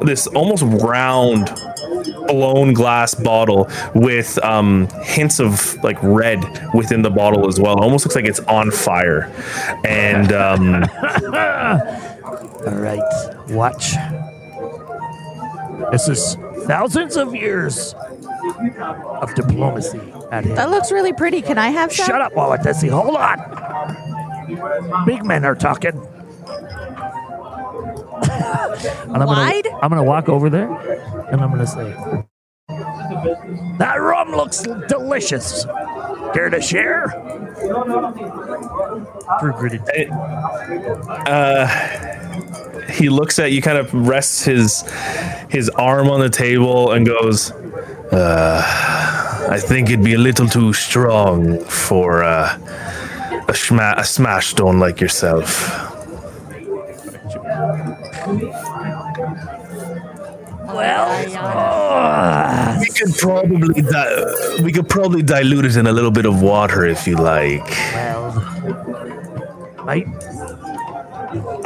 this 0.00 0.26
almost 0.28 0.62
round 0.82 1.50
blown 2.26 2.72
glass 2.74 3.14
bottle 3.14 3.68
with 3.94 4.42
um, 4.44 4.88
hints 5.02 5.40
of 5.40 5.82
like 5.82 5.98
red 6.02 6.40
within 6.74 7.02
the 7.02 7.10
bottle 7.10 7.48
as 7.48 7.60
well. 7.60 7.80
Almost 7.80 8.04
looks 8.06 8.16
like 8.16 8.26
it's 8.26 8.40
on 8.40 8.70
fire, 8.70 9.32
and 9.84 10.32
um, 10.32 10.84
All 12.66 12.74
right, 12.74 13.00
watch. 13.50 13.94
This 15.92 16.08
is 16.08 16.36
thousands 16.66 17.16
of 17.16 17.34
years 17.34 17.94
of 19.22 19.34
diplomacy 19.34 20.00
at 20.32 20.44
That 20.44 20.70
looks 20.70 20.92
really 20.92 21.12
pretty. 21.12 21.42
Can 21.42 21.58
I 21.58 21.68
have 21.70 21.92
some? 21.92 22.06
Shut 22.06 22.20
up, 22.20 22.32
Wawatesi. 22.34 22.90
Hold 22.90 23.16
on. 23.16 23.38
Big 25.06 25.24
men 25.24 25.44
are 25.44 25.54
talking. 25.54 25.92
and 28.30 29.16
I'm 29.22 29.26
Wide? 29.26 29.64
Gonna, 29.64 29.78
I'm 29.82 29.90
gonna 29.90 30.04
walk 30.04 30.28
over 30.28 30.50
there, 30.50 30.70
and 31.30 31.40
I'm 31.40 31.50
gonna 31.50 31.66
say, 31.66 31.94
"That 33.78 33.96
rum 33.96 34.30
looks 34.32 34.62
delicious. 34.88 35.64
Care 36.36 36.50
to 36.50 36.60
share?" 36.60 37.06
Drew 39.40 39.52
gritted. 39.52 39.82
teeth. 39.86 40.10
he 42.98 43.08
looks 43.08 43.38
at 43.38 43.52
you, 43.52 43.62
kind 43.62 43.78
of 43.78 43.92
rests 43.94 44.44
his 44.44 44.84
his 45.48 45.70
arm 45.70 46.10
on 46.10 46.20
the 46.20 46.28
table, 46.28 46.92
and 46.92 47.06
goes, 47.06 47.52
uh, 48.12 48.62
"I 49.50 49.58
think 49.58 49.88
it'd 49.88 50.04
be 50.04 50.12
a 50.12 50.18
little 50.18 50.46
too 50.46 50.74
strong 50.74 51.58
for 51.64 52.22
uh, 52.22 52.58
a, 53.48 53.52
shma- 53.52 53.96
a 53.98 54.04
smash 54.04 54.48
stone 54.48 54.78
like 54.78 55.00
yourself." 55.00 55.48
Well, 60.66 61.08
We 62.78 62.86
could 62.86 63.14
probably 63.18 63.82
di- 63.82 64.62
we 64.62 64.72
could 64.72 64.88
probably 64.88 65.22
dilute 65.22 65.64
it 65.64 65.76
in 65.76 65.86
a 65.86 65.92
little 65.92 66.10
bit 66.10 66.26
of 66.26 66.42
water 66.42 66.84
if 66.84 67.06
you 67.06 67.16
like. 67.16 67.66
well, 67.94 68.32
right? 69.84 70.06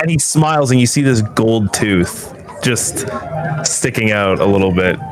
And 0.01 0.11
he 0.11 0.19
smiles, 0.19 0.71
and 0.71 0.81
you 0.81 0.87
see 0.87 1.03
this 1.03 1.23
gold 1.23 1.73
tooth 1.73 2.35
just 2.63 3.07
sticking 3.65 4.11
out 4.13 4.41
a 4.41 4.47
little 4.47 4.73
bit. 4.73 4.99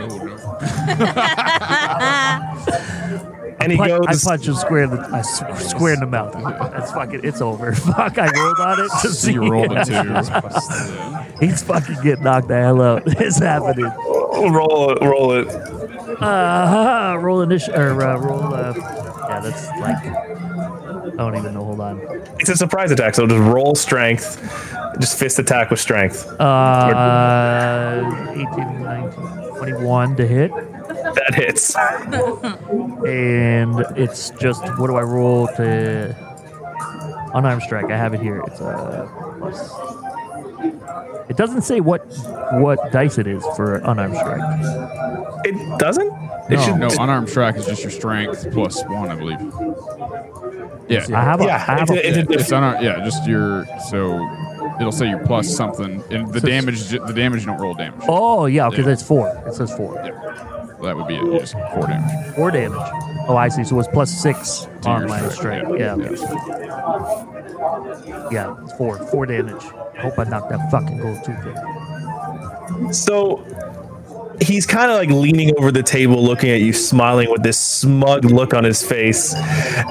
Oh, 0.00 0.54
And 3.60 3.72
he 3.72 3.78
goes, 3.78 4.06
I 4.06 4.14
punch 4.30 4.46
him 4.46 4.54
square 4.54 4.84
in 4.84 4.90
the 4.90 5.00
I 5.00 5.18
s- 5.18 5.68
square 5.70 5.94
in 5.94 6.00
the 6.00 6.06
mouth. 6.06 6.32
That's 6.32 6.92
fucking. 6.92 7.20
It's 7.24 7.40
over. 7.40 7.72
Fuck! 7.74 8.16
I 8.18 8.30
rolled 8.30 8.60
on 8.60 8.80
it 8.84 8.90
to 9.02 9.08
see. 9.08 9.32
You 9.32 9.50
rolled 9.50 9.72
a 9.72 9.84
two. 9.84 9.94
He's 11.46 11.62
fucking 11.64 11.96
getting 12.02 12.24
knocked 12.24 12.48
the 12.48 12.54
hell 12.56 12.80
out. 12.82 13.02
It's 13.20 13.38
happening. 13.40 13.84
roll 13.84 14.90
it, 14.92 15.02
roll 15.02 15.32
it. 15.32 15.48
Uh, 16.22 17.16
roll 17.20 17.42
initiative 17.42 17.76
or 17.80 18.02
uh, 18.02 18.16
roll. 18.18 18.54
Uh, 18.54 18.74
yeah, 19.28 19.40
that's 19.40 19.66
like. 19.80 20.06
I 21.14 21.22
don't 21.22 21.36
even 21.36 21.54
know. 21.54 21.64
Hold 21.64 21.80
on. 21.80 22.00
It's 22.38 22.48
a 22.48 22.56
surprise 22.56 22.92
attack, 22.92 23.14
so 23.16 23.26
just 23.26 23.40
roll 23.40 23.74
strength. 23.74 24.38
Just 25.00 25.18
fist 25.18 25.38
attack 25.40 25.70
with 25.70 25.80
strength. 25.80 26.28
Uh, 26.40 28.04
18, 28.30 28.46
19, 28.82 29.56
21 29.58 30.16
to 30.16 30.26
hit, 30.26 30.50
That 31.14 31.34
hits. 31.34 31.74
and 33.06 33.80
it's 33.96 34.30
just 34.40 34.62
what 34.78 34.86
do 34.88 34.96
I 34.96 35.02
roll 35.02 35.46
to 35.56 36.14
unarmed 37.34 37.62
strike? 37.62 37.86
I 37.90 37.96
have 37.96 38.14
it 38.14 38.20
here. 38.20 38.42
It's 38.46 38.60
a 38.60 39.08
plus. 39.38 39.72
It 41.28 41.36
doesn't 41.36 41.62
say 41.62 41.80
what 41.80 42.00
what 42.54 42.90
dice 42.92 43.18
it 43.18 43.26
is 43.26 43.44
for 43.56 43.76
unarmed 43.76 44.16
strike. 44.16 44.40
It 45.44 45.78
doesn't. 45.78 46.10
It 46.50 46.56
No. 46.56 46.62
should. 46.62 46.76
No, 46.76 46.88
unarmed 47.00 47.28
strike 47.28 47.56
is 47.56 47.66
just 47.66 47.82
your 47.82 47.90
strength 47.90 48.50
plus 48.52 48.82
one, 48.86 49.10
I 49.10 49.14
believe. 49.16 49.38
Yeah. 50.88 51.04
I 51.14 51.22
have 51.22 51.40
a, 51.42 51.44
Yeah, 51.44 51.54
I 51.56 51.58
have 51.58 51.82
it's 51.82 51.90
a- 51.90 51.94
a, 51.94 51.96
it's 51.98 52.16
Yeah, 52.30 52.36
it's 52.38 52.50
unarmed. 52.52 52.82
Yeah, 52.82 53.04
just 53.04 53.26
your 53.28 53.66
so 53.90 54.26
it'll 54.80 54.90
say 54.92 55.08
your 55.10 55.18
plus 55.26 55.54
something, 55.54 56.02
and 56.10 56.32
the 56.32 56.40
So- 56.40 56.46
damage 56.46 56.88
the 56.88 57.12
damage 57.14 57.40
you 57.42 57.46
don't 57.48 57.60
roll 57.60 57.74
damage. 57.74 58.00
Oh 58.08 58.46
yeah, 58.46 58.68
okay, 58.68 58.78
Yeah. 58.78 58.84
that's 58.84 59.02
four. 59.02 59.28
It 59.46 59.52
says 59.54 59.70
four. 59.76 59.94
Yeah. 60.02 60.57
That 60.82 60.96
would 60.96 61.06
be 61.08 61.16
it. 61.16 61.22
You 61.22 61.38
just 61.40 61.54
four 61.54 61.86
damage. 61.86 62.34
Four 62.34 62.50
damage. 62.50 62.78
Oh, 63.28 63.36
I 63.36 63.48
see. 63.48 63.64
So 63.64 63.74
it 63.74 63.78
was 63.78 63.88
plus 63.88 64.10
six 64.10 64.66
To 64.82 64.88
on 64.88 65.06
my 65.08 65.18
strike, 65.28 65.64
strike. 65.64 65.78
yeah. 65.78 65.96
Yeah. 65.96 66.08
Yeah, 68.30 68.54
it's 68.62 68.72
four. 68.74 68.98
Four 69.08 69.26
damage. 69.26 69.62
I 69.96 70.00
hope 70.02 70.18
I 70.18 70.24
knocked 70.24 70.50
that 70.50 70.70
fucking 70.70 70.98
gold 70.98 71.18
tooth 71.24 71.46
in. 71.46 72.92
So 72.94 73.44
he's 74.40 74.66
kind 74.66 74.90
of 74.90 74.96
like 74.96 75.10
leaning 75.10 75.52
over 75.58 75.72
the 75.72 75.82
table 75.82 76.22
looking 76.22 76.50
at 76.50 76.60
you 76.60 76.72
smiling 76.72 77.30
with 77.30 77.42
this 77.42 77.58
smug 77.58 78.24
look 78.24 78.54
on 78.54 78.64
his 78.64 78.82
face 78.82 79.34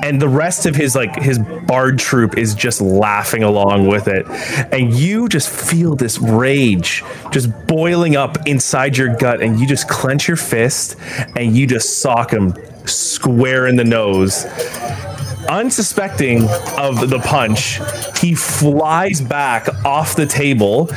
and 0.03 0.21
the 0.21 0.27
rest 0.27 0.65
of 0.65 0.75
his 0.75 0.95
like 0.95 1.15
his 1.21 1.39
bard 1.39 1.99
troop 1.99 2.37
is 2.37 2.55
just 2.55 2.81
laughing 2.81 3.43
along 3.43 3.87
with 3.87 4.07
it. 4.07 4.25
And 4.71 4.93
you 4.93 5.27
just 5.27 5.49
feel 5.49 5.95
this 5.95 6.19
rage 6.19 7.03
just 7.31 7.49
boiling 7.67 8.15
up 8.15 8.37
inside 8.47 8.97
your 8.97 9.15
gut 9.15 9.41
and 9.41 9.59
you 9.59 9.67
just 9.67 9.89
clench 9.89 10.27
your 10.27 10.37
fist 10.37 10.95
and 11.35 11.55
you 11.55 11.67
just 11.67 12.01
sock 12.01 12.31
him 12.31 12.53
square 12.85 13.67
in 13.67 13.75
the 13.75 13.83
nose 13.83 14.45
unsuspecting 15.49 16.43
of 16.77 17.09
the 17.09 17.19
punch, 17.23 17.79
he 18.19 18.35
flies 18.35 19.21
back 19.21 19.67
off 19.85 20.15
the 20.15 20.25
table, 20.25 20.87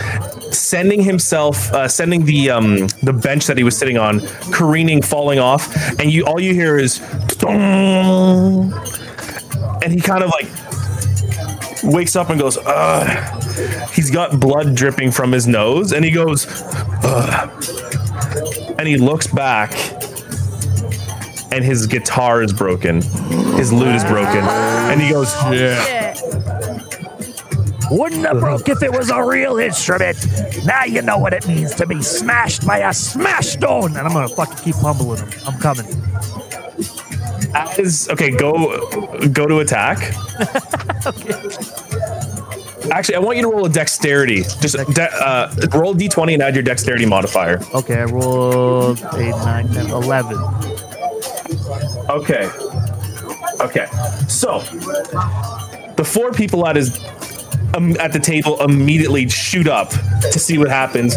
sending 0.52 1.02
himself, 1.02 1.72
uh, 1.72 1.88
sending 1.88 2.24
the 2.24 2.50
um, 2.50 2.86
the 3.02 3.12
bench 3.12 3.46
that 3.46 3.56
he 3.56 3.64
was 3.64 3.76
sitting 3.76 3.98
on, 3.98 4.20
careening, 4.52 5.02
falling 5.02 5.38
off, 5.38 5.74
and 5.98 6.10
you 6.12 6.24
all 6.26 6.40
you 6.40 6.54
hear 6.54 6.78
is, 6.78 7.00
and 9.82 9.92
he 9.92 10.00
kind 10.00 10.22
of 10.22 10.30
like 10.30 10.48
wakes 11.82 12.16
up 12.16 12.30
and 12.30 12.38
goes, 12.40 12.58
Ugh. 12.58 13.90
he's 13.92 14.10
got 14.10 14.38
blood 14.38 14.74
dripping 14.74 15.10
from 15.10 15.32
his 15.32 15.46
nose, 15.46 15.92
and 15.92 16.04
he 16.04 16.10
goes, 16.10 16.46
Ugh. 17.02 18.74
and 18.78 18.86
he 18.86 18.96
looks 18.96 19.26
back 19.26 19.70
and 21.52 21.64
his 21.64 21.86
guitar 21.86 22.42
is 22.42 22.52
broken. 22.52 22.96
His 23.56 23.72
lute 23.72 23.94
is 23.94 24.04
broken. 24.04 24.44
And 24.44 25.00
he 25.00 25.10
goes, 25.10 25.32
Yeah. 25.52 25.82
Shit. 25.84 26.22
Wouldn't 27.90 28.24
have 28.24 28.38
broke 28.38 28.68
if 28.68 28.84
it 28.84 28.92
was 28.92 29.10
a 29.10 29.22
real 29.24 29.58
instrument. 29.58 30.16
Now 30.64 30.84
you 30.84 31.02
know 31.02 31.18
what 31.18 31.32
it 31.32 31.46
means 31.48 31.74
to 31.74 31.86
be 31.86 32.00
smashed 32.02 32.64
by 32.64 32.78
a 32.78 32.94
smash 32.94 33.48
stone. 33.48 33.96
And 33.96 34.06
I'm 34.06 34.12
gonna 34.12 34.28
fucking 34.28 34.58
keep 34.58 34.76
pummeling 34.76 35.18
him. 35.18 35.28
I'm 35.46 35.58
coming. 35.58 35.86
as 37.78 38.08
okay, 38.10 38.30
go 38.30 39.28
go 39.28 39.46
to 39.48 39.58
attack. 39.58 39.98
Actually, 42.92 43.16
I 43.16 43.18
want 43.18 43.36
you 43.36 43.42
to 43.42 43.48
roll 43.50 43.66
a 43.66 43.68
dexterity. 43.68 44.42
Just 44.60 44.76
de- 44.94 45.12
uh, 45.12 45.52
roll 45.74 45.92
d 45.94 46.08
twenty 46.08 46.34
and 46.34 46.42
add 46.42 46.54
your 46.54 46.62
dexterity 46.62 47.06
modifier. 47.06 47.60
Okay, 47.74 48.00
I 48.00 48.04
rolled 48.04 48.98
8, 49.14 49.30
9, 49.30 49.68
10, 49.68 49.90
11. 49.90 50.36
Okay. 52.08 52.50
Okay. 53.60 53.86
So 54.28 54.60
the 55.96 56.04
four 56.04 56.32
people 56.32 56.66
at 56.66 56.76
his 56.76 57.02
um, 57.74 57.96
at 58.00 58.12
the 58.12 58.18
table 58.20 58.60
immediately 58.62 59.28
shoot 59.28 59.68
up 59.68 59.90
to 60.32 60.38
see 60.38 60.58
what 60.58 60.68
happens. 60.68 61.16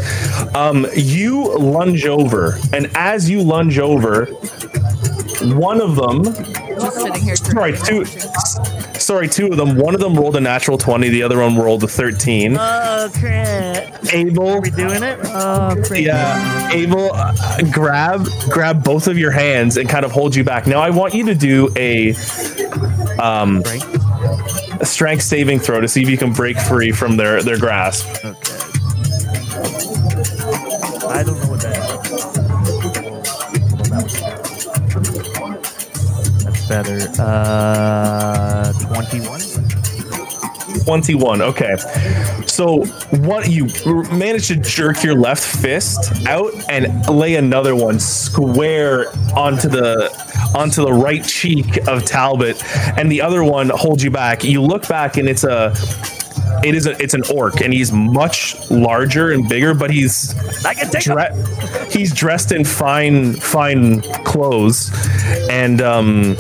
Um, 0.54 0.86
you 0.96 1.58
lunge 1.58 2.06
over, 2.06 2.60
and 2.74 2.92
as 2.96 3.30
you 3.30 3.42
lunge 3.42 3.80
over, 3.80 4.26
one 5.56 5.82
of 5.82 5.96
them, 5.96 6.24
Just 6.24 6.96
sitting 7.02 7.22
here. 7.22 7.36
sorry, 7.36 7.74
two, 7.78 8.06
sorry, 9.04 9.28
two 9.28 9.48
of 9.48 9.58
them. 9.58 9.76
One 9.78 9.94
of 9.94 10.00
them 10.02 10.16
rolled 10.16 10.36
a 10.36 10.40
natural 10.42 10.78
twenty. 10.78 11.10
The 11.10 11.24
other 11.24 11.40
one 11.40 11.56
rolled 11.58 11.84
a 11.84 11.88
thirteen. 11.88 12.58
Oh, 12.60 13.10
crap. 13.14 14.04
Abel, 14.14 14.50
Are 14.50 14.62
we 14.62 14.70
doing 14.72 15.04
it? 15.04 15.20
Oh, 15.24 15.76
crap. 15.86 16.00
yeah, 16.00 16.70
Abel, 16.72 17.12
uh, 17.14 17.58
grab 17.72 18.28
grab 18.50 18.84
both 18.84 19.08
of 19.08 19.18
your 19.18 19.32
hands 19.32 19.78
and 19.78 19.88
kind 19.90 20.06
of 20.06 20.12
hold 20.12 20.36
you 20.36 20.44
back. 20.44 20.68
Now 20.68 20.80
I 20.82 20.90
want 20.90 21.14
you 21.14 21.26
to 21.26 21.36
do 21.36 21.70
a 21.78 22.14
um, 23.22 23.64
a 24.80 24.86
strength 24.86 25.24
saving 25.24 25.60
throw 25.60 25.82
to 25.82 25.88
see 25.88 26.02
if 26.02 26.10
you 26.10 26.18
can 26.18 26.34
break 26.34 26.58
free 26.60 26.92
from 26.92 27.16
their 27.18 27.42
their 27.42 27.58
grasp. 27.60 28.08
Okay. 28.24 28.60
I 31.06 31.24
don't 31.24 31.40
know 31.42 31.50
what 31.50 31.62
that 31.62 31.78
is. 31.78 32.24
That's 36.44 36.68
better. 36.68 37.00
Uh, 37.22 38.53
21? 38.94 39.40
21. 40.86 41.42
Okay. 41.42 41.76
So 42.46 42.86
what 43.26 43.50
you 43.50 43.68
managed 44.16 44.48
to 44.48 44.56
jerk 44.58 45.04
your 45.04 45.16
left 45.16 45.44
fist 45.44 46.28
out 46.28 46.54
and 46.70 47.08
lay 47.08 47.36
another 47.36 47.76
one 47.76 48.00
square 48.00 49.10
onto 49.36 49.68
the 49.68 50.12
onto 50.56 50.86
the 50.86 50.94
right 50.94 51.24
cheek 51.24 51.88
of 51.88 52.06
Talbot, 52.06 52.64
and 52.98 53.12
the 53.12 53.22
other 53.22 53.44
one 53.44 53.70
holds 53.70 54.04
you 54.04 54.12
back. 54.12 54.44
You 54.44 54.62
look 54.62 54.88
back 54.88 55.18
and 55.18 55.28
it's 55.28 55.44
a 55.44 55.74
it 56.64 56.76
is 56.76 56.86
a 56.86 57.02
it's 57.02 57.14
an 57.14 57.24
orc 57.34 57.62
and 57.62 57.74
he's 57.74 57.92
much 57.92 58.70
larger 58.70 59.32
and 59.32 59.48
bigger, 59.50 59.74
but 59.74 59.90
he's 59.90 60.34
I 60.66 60.74
can 60.74 60.90
take 60.90 61.04
dre- 61.04 61.34
he's 61.90 62.14
dressed 62.14 62.52
in 62.52 62.64
fine 62.66 63.34
fine 63.34 64.02
clothes 64.24 64.92
and 65.50 65.82
um 65.82 66.38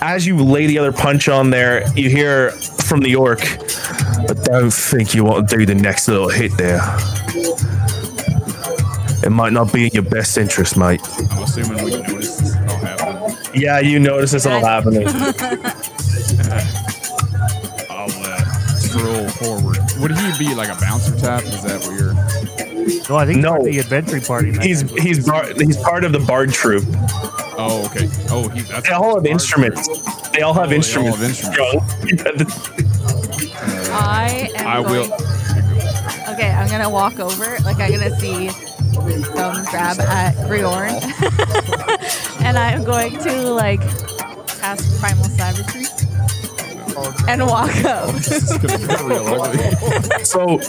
as 0.00 0.26
you 0.26 0.36
lay 0.36 0.66
the 0.66 0.78
other 0.78 0.92
punch 0.92 1.28
on 1.28 1.50
there 1.50 1.86
you 1.96 2.08
hear 2.08 2.50
from 2.52 3.00
the 3.00 3.14
orc 3.14 3.40
i 3.42 4.32
don't 4.44 4.70
think 4.72 5.14
you 5.14 5.24
want 5.24 5.48
to 5.48 5.56
do 5.58 5.66
the 5.66 5.74
next 5.74 6.08
little 6.08 6.28
hit 6.28 6.56
there 6.56 6.80
it 9.24 9.30
might 9.30 9.52
not 9.52 9.72
be 9.72 9.84
in 9.86 9.90
your 9.92 10.02
best 10.04 10.38
interest 10.38 10.76
mate 10.76 11.00
I'm 11.32 11.42
assuming 11.42 11.84
we 11.84 11.90
noticed 12.00 12.38
this 12.40 12.54
all 12.56 12.76
happening. 12.78 13.36
yeah 13.54 13.80
you 13.80 13.98
notice 13.98 14.30
this 14.32 14.46
all 14.46 14.64
happening 14.64 15.06
I'll 17.90 18.10
uh, 18.10 18.44
stroll 18.76 19.28
forward. 19.30 19.78
Would 20.00 20.12
he 20.16 20.38
be 20.48 20.54
like 20.54 20.68
a 20.68 20.78
bouncer 20.80 21.16
tap? 21.18 21.42
Is 21.42 21.62
that 21.62 21.80
what 21.84 21.98
you're? 21.98 22.14
No, 23.08 23.16
I 23.16 23.26
think 23.26 23.40
No. 23.40 23.56
no. 23.56 23.64
the 23.64 23.78
adventuring 23.80 24.22
party. 24.22 24.52
man. 24.52 24.60
he's 24.60 24.82
he's 25.02 25.26
bar- 25.26 25.52
he's 25.56 25.76
part 25.78 26.04
of 26.04 26.12
the 26.12 26.20
bard 26.20 26.52
troop 26.52 26.84
Oh, 27.60 27.84
okay. 27.86 28.08
Oh, 28.30 28.48
he. 28.48 28.60
That's 28.62 28.88
they 28.88 28.94
all 28.94 29.04
have 29.14 29.14
Bard 29.24 29.26
instruments 29.26 29.88
they 30.32 30.42
all 30.42 30.54
have 30.54 30.66
Oh, 30.66 30.68
they 30.68 30.74
all 30.76 30.76
instruments, 30.76 31.18
have 31.18 31.28
instruments. 31.28 32.70
I 33.90 34.50
am. 34.54 34.66
I 34.66 34.80
will. 34.80 35.08
going- 35.08 35.22
Okay, 36.34 36.50
I'm 36.50 36.68
gonna 36.70 36.88
walk 36.90 37.18
over. 37.18 37.56
Like 37.64 37.80
I'm 37.80 37.90
gonna 37.90 38.14
see 38.20 38.50
some 38.50 39.64
grab 39.64 39.98
at 40.00 40.34
Riorn, 40.48 40.92
and 42.44 42.56
I'm 42.56 42.84
going 42.84 43.18
to 43.18 43.50
like 43.50 43.80
cast 44.60 45.00
primal 45.00 45.24
savagery 45.24 45.84
and 47.28 47.42
walk 47.46 47.84
up. 47.84 48.14
This 48.14 48.50
is 48.50 48.58
gonna 48.58 48.86
get 48.86 49.00
real 49.04 49.26
ugly. 49.26 50.24
So 50.24 50.60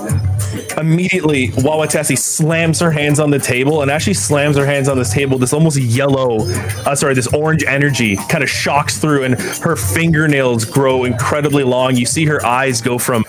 immediately, 0.77 1.49
Wawatesi 1.49 2.17
slams 2.17 2.79
her 2.79 2.91
hands 2.91 3.19
on 3.19 3.29
the 3.29 3.39
table, 3.39 3.81
and 3.81 3.91
as 3.91 4.03
she 4.03 4.13
slams 4.13 4.57
her 4.57 4.65
hands 4.65 4.89
on 4.89 4.97
this 4.97 5.13
table, 5.13 5.37
this 5.37 5.53
almost 5.53 5.77
yellow, 5.77 6.39
uh, 6.85 6.95
sorry, 6.95 7.13
this 7.13 7.27
orange 7.33 7.63
energy 7.63 8.15
kind 8.15 8.43
of 8.43 8.49
shocks 8.49 8.97
through, 8.97 9.23
and 9.23 9.39
her 9.39 9.75
fingernails 9.75 10.65
grow 10.65 11.05
incredibly 11.05 11.63
long. 11.63 11.95
You 11.95 12.05
see 12.05 12.25
her 12.25 12.45
eyes 12.45 12.81
go 12.81 12.97
from 12.97 13.25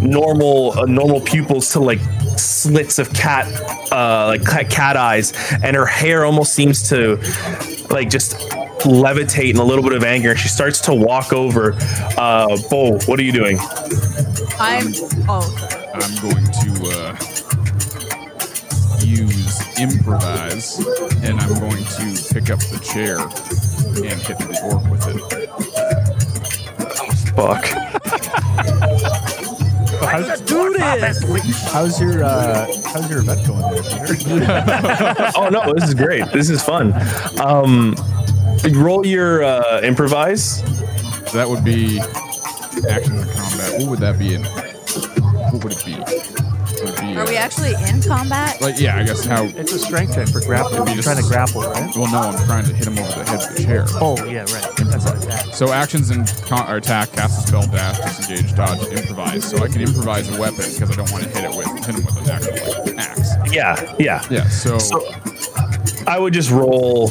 normal, 0.00 0.78
uh, 0.78 0.86
normal 0.86 1.20
pupils 1.20 1.70
to 1.72 1.80
like 1.80 2.00
slits 2.36 2.98
of 2.98 3.12
cat, 3.12 3.46
uh, 3.92 4.26
like 4.28 4.44
cat, 4.44 4.70
cat 4.70 4.96
eyes, 4.96 5.32
and 5.62 5.76
her 5.76 5.86
hair 5.86 6.24
almost 6.24 6.52
seems 6.52 6.88
to 6.88 7.16
like 7.90 8.08
just 8.08 8.34
levitate 8.88 9.50
in 9.50 9.56
a 9.56 9.64
little 9.64 9.84
bit 9.84 9.92
of 9.92 10.04
anger. 10.04 10.30
And 10.30 10.38
she 10.38 10.48
starts 10.48 10.80
to 10.82 10.94
walk 10.94 11.32
over. 11.32 11.74
Uh, 12.16 12.56
Bo, 12.70 12.98
what 13.06 13.18
are 13.18 13.22
you 13.22 13.32
doing? 13.32 13.58
I'm. 14.58 14.92
Oh, 15.28 15.40
sorry. 15.58 15.80
I'm 15.92 16.14
going 16.22 16.46
to 16.46 16.70
uh, 16.92 17.16
use 19.04 19.78
improvise, 19.78 20.78
and 21.24 21.40
I'm 21.40 21.58
going 21.58 21.84
to 21.84 22.34
pick 22.34 22.50
up 22.50 22.60
the 22.60 22.78
chair 22.82 23.18
and 23.18 24.20
hit 24.22 24.38
the 24.38 24.60
orc 24.64 24.84
with 24.90 25.06
it. 25.08 25.20
Fuck. 27.34 27.64
How's, 30.00 30.40
do 30.42 30.72
this. 30.72 31.22
how's 31.72 32.00
your 32.00 32.24
uh, 32.24 32.66
how's 32.86 33.10
your 33.10 33.20
event 33.20 33.46
going 33.46 33.60
there, 33.72 33.82
Peter? 34.16 35.32
oh 35.36 35.48
no, 35.50 35.72
this 35.74 35.88
is 35.88 35.94
great. 35.94 36.24
This 36.32 36.50
is 36.50 36.62
fun. 36.62 36.92
Um, 37.40 37.94
roll 38.68 39.06
your 39.06 39.42
uh, 39.42 39.80
improvise. 39.80 40.62
That 41.32 41.48
would 41.48 41.64
be 41.64 42.00
action 42.88 43.16
in 43.16 43.28
combat. 43.28 43.78
What 43.78 43.90
would 43.90 43.98
that 44.00 44.18
be 44.18 44.34
in? 44.34 44.44
What 44.44 45.64
would 45.64 45.72
it 45.72 45.84
be? 45.84 45.94
Would 45.98 46.88
it 46.88 47.00
be, 47.00 47.16
Are 47.16 47.26
we 47.26 47.36
uh, 47.36 47.40
actually 47.40 47.74
in 47.88 48.02
combat? 48.02 48.60
Like, 48.60 48.80
yeah, 48.80 48.96
I 48.96 49.04
guess 49.04 49.24
how. 49.24 49.44
It's 49.44 49.72
a 49.72 49.78
strength 49.78 50.14
check 50.14 50.28
for 50.28 50.40
grappling. 50.40 50.84
Maybe 50.84 50.98
I'm 50.98 51.02
trying 51.02 51.22
to 51.22 51.28
grapple, 51.28 51.62
right? 51.62 51.94
Well, 51.94 52.10
no, 52.10 52.18
I'm 52.18 52.46
trying 52.46 52.64
to 52.64 52.74
hit 52.74 52.86
him 52.86 52.98
over 52.98 53.18
the 53.18 53.30
head 53.30 53.38
with 53.38 53.56
the 53.56 53.62
chair. 53.64 53.84
Oh, 54.00 54.16
yeah, 54.24 54.40
right. 54.40 54.76
That's 54.76 55.04
an 55.04 55.18
attack. 55.18 55.54
So 55.54 55.72
actions 55.72 56.10
and 56.10 56.26
con- 56.46 56.68
or 56.70 56.76
attack, 56.76 57.12
cast 57.12 57.44
a 57.44 57.48
spell, 57.48 57.66
dash, 57.66 57.98
disengage, 57.98 58.54
dodge, 58.54 58.82
improvise. 58.88 59.44
So 59.48 59.62
I 59.62 59.68
can 59.68 59.82
improvise 59.82 60.28
a 60.34 60.40
weapon 60.40 60.64
because 60.72 60.90
I 60.90 60.94
don't 60.94 61.10
want 61.12 61.24
to 61.24 61.30
hit 61.30 61.44
it 61.44 61.56
with 61.56 61.86
hit 61.86 61.94
him 61.94 62.04
with 62.04 62.16
an 62.16 62.30
actual 62.30 62.84
like, 62.84 62.98
axe. 62.98 63.52
Yeah, 63.52 63.96
yeah. 63.98 64.24
Yeah. 64.30 64.48
So, 64.48 64.78
So 64.78 65.00
I 66.06 66.18
would 66.18 66.32
just 66.32 66.50
roll. 66.50 67.10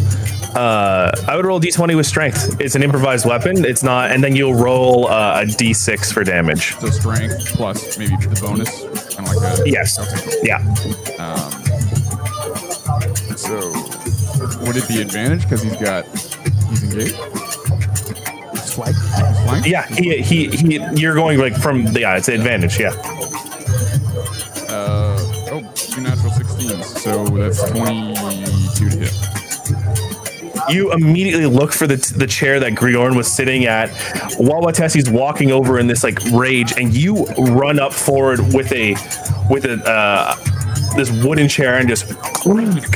Uh, 0.55 1.11
I 1.28 1.36
would 1.36 1.45
roll 1.45 1.59
d20 1.59 1.95
with 1.95 2.07
strength. 2.07 2.59
It's 2.59 2.74
an 2.76 2.82
improvised 2.84 3.26
weapon. 3.26 3.63
It's 3.65 3.84
not, 3.84 4.09
and 4.11 4.24
then 4.24 4.36
you'll 4.36 4.55
roll 4.55 5.07
uh, 5.07 5.41
a 5.41 5.45
d6 5.45 6.11
for 6.11 6.24
damage. 6.24 6.76
so 6.76 6.88
strength 6.89 7.53
plus 7.53 7.97
maybe 7.99 8.15
the 8.15 8.39
bonus, 8.41 8.82
kind 9.15 9.28
of 9.30 9.36
like 9.36 9.59
a 9.59 9.70
Yes. 9.70 9.99
Okay. 9.99 10.39
Yeah. 10.43 10.57
Um, 11.20 11.51
So, 13.38 13.57
would 14.65 14.76
it 14.76 14.88
be 14.88 15.01
advantage 15.01 15.43
because 15.43 15.61
he's 15.61 15.78
got 15.78 16.05
he's 16.70 16.84
engaged? 16.84 17.15
Swipe. 18.65 18.95
Flank? 18.95 19.65
Yeah, 19.65 19.86
he, 19.88 20.22
he, 20.22 20.47
he, 20.47 20.80
you're 20.95 21.15
going 21.15 21.38
like 21.39 21.55
from 21.55 21.86
the, 21.86 22.01
yeah, 22.01 22.17
it's 22.17 22.26
the 22.28 22.34
advantage. 22.36 22.80
Yeah. 22.80 22.89
Uh, 24.67 25.17
oh, 25.51 25.72
two 25.76 26.01
natural 26.01 26.32
16s. 26.32 26.84
So 26.99 27.26
that's 27.28 27.61
22 27.70 27.82
hit. 28.88 29.14
You 30.70 30.94
immediately 30.94 31.48
look 31.48 31.72
for 31.72 31.88
the, 31.88 31.96
the 32.16 32.28
chair 32.28 32.60
that 32.60 32.74
Griorn 32.74 33.16
was 33.16 33.32
sitting 33.32 33.66
at 33.66 33.90
while 34.38 34.62
Watessi's 34.62 35.10
walking 35.10 35.52
over 35.52 35.80
in 35.80 35.88
this 35.88 36.04
like 36.04 36.20
rage, 36.32 36.74
and 36.78 36.94
you 36.94 37.26
run 37.26 37.80
up 37.80 37.94
forward 37.94 38.40
with 38.54 38.72
a 38.72 38.94
with 39.50 39.66
a 39.66 39.82
uh, 39.86 40.36
this 40.96 41.12
wooden 41.24 41.48
chair 41.48 41.76
and 41.78 41.88
just 41.88 42.12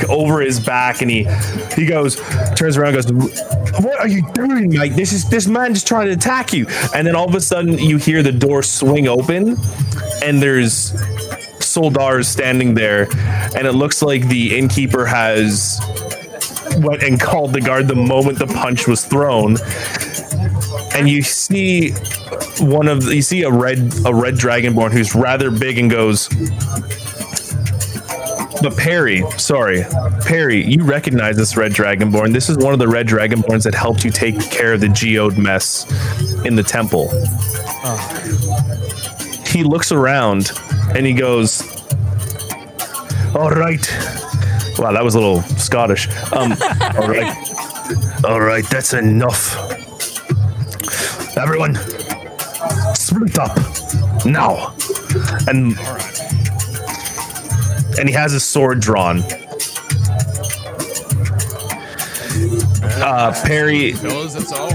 over 0.08 0.40
his 0.40 0.60
back, 0.60 1.02
and 1.02 1.10
he 1.10 1.26
he 1.74 1.86
goes 1.86 2.16
turns 2.54 2.76
around, 2.76 2.94
goes, 2.94 3.12
"What 3.12 3.98
are 3.98 4.08
you 4.08 4.22
doing, 4.34 4.70
mate? 4.70 4.94
This 4.94 5.12
is 5.12 5.28
this 5.28 5.46
man 5.46 5.74
just 5.74 5.86
trying 5.86 6.06
to 6.06 6.12
attack 6.12 6.52
you." 6.52 6.66
And 6.94 7.06
then 7.06 7.16
all 7.16 7.28
of 7.28 7.34
a 7.34 7.40
sudden, 7.40 7.78
you 7.78 7.96
hear 7.96 8.22
the 8.22 8.32
door 8.32 8.62
swing 8.62 9.08
open, 9.08 9.56
and 10.22 10.40
there's 10.40 10.92
Soldars 11.74 12.26
standing 12.26 12.74
there, 12.74 13.08
and 13.56 13.66
it 13.66 13.72
looks 13.72 14.02
like 14.02 14.28
the 14.28 14.56
innkeeper 14.56 15.04
has 15.04 15.80
went 16.78 17.02
and 17.02 17.20
called 17.20 17.52
the 17.52 17.60
guard 17.60 17.88
the 17.88 17.94
moment 17.94 18.38
the 18.38 18.46
punch 18.46 18.86
was 18.86 19.04
thrown. 19.04 19.56
And 20.94 21.08
you 21.08 21.22
see 21.22 21.90
one 22.60 22.88
of 22.88 23.04
the, 23.04 23.16
you 23.16 23.22
see 23.22 23.42
a 23.42 23.50
red 23.50 23.78
a 24.04 24.14
red 24.14 24.34
dragonborn 24.34 24.92
who's 24.92 25.14
rather 25.14 25.50
big 25.50 25.78
and 25.78 25.90
goes. 25.90 26.28
But 28.62 28.76
Perry, 28.78 29.22
sorry, 29.32 29.84
Perry, 30.24 30.64
you 30.64 30.84
recognize 30.84 31.36
this 31.36 31.56
red 31.56 31.72
dragonborn. 31.72 32.32
This 32.32 32.48
is 32.48 32.56
one 32.56 32.72
of 32.72 32.78
the 32.78 32.88
red 32.88 33.06
dragonborns 33.06 33.64
that 33.64 33.74
helped 33.74 34.04
you 34.04 34.10
take 34.10 34.40
care 34.50 34.74
of 34.74 34.80
the 34.80 34.88
geode 34.88 35.36
mess 35.36 35.84
in 36.44 36.54
the 36.54 36.62
temple. 36.62 37.08
Oh. 37.86 38.20
He 39.46 39.64
looks 39.64 39.92
around 39.92 40.52
and 40.94 41.06
he 41.06 41.12
goes, 41.12 41.62
"All 43.34 43.50
right, 43.50 43.84
Wow, 44.78 44.90
that 44.92 45.04
was 45.04 45.14
a 45.14 45.20
little 45.20 45.42
Scottish. 45.42 46.08
Um, 46.32 46.52
all 46.98 47.08
right, 47.08 48.24
all 48.24 48.40
right, 48.40 48.64
that's 48.64 48.92
enough. 48.92 49.56
Everyone, 51.36 51.76
split 52.94 53.38
up 53.38 53.56
now. 54.26 54.74
And 55.46 55.78
and 57.98 58.08
he 58.08 58.14
has 58.14 58.32
his 58.32 58.42
sword 58.42 58.80
drawn. 58.80 59.20
Uh, 63.00 63.32
Perry, 63.44 63.92
Fellas, 63.92 64.34
that's 64.34 64.52
all. 64.52 64.70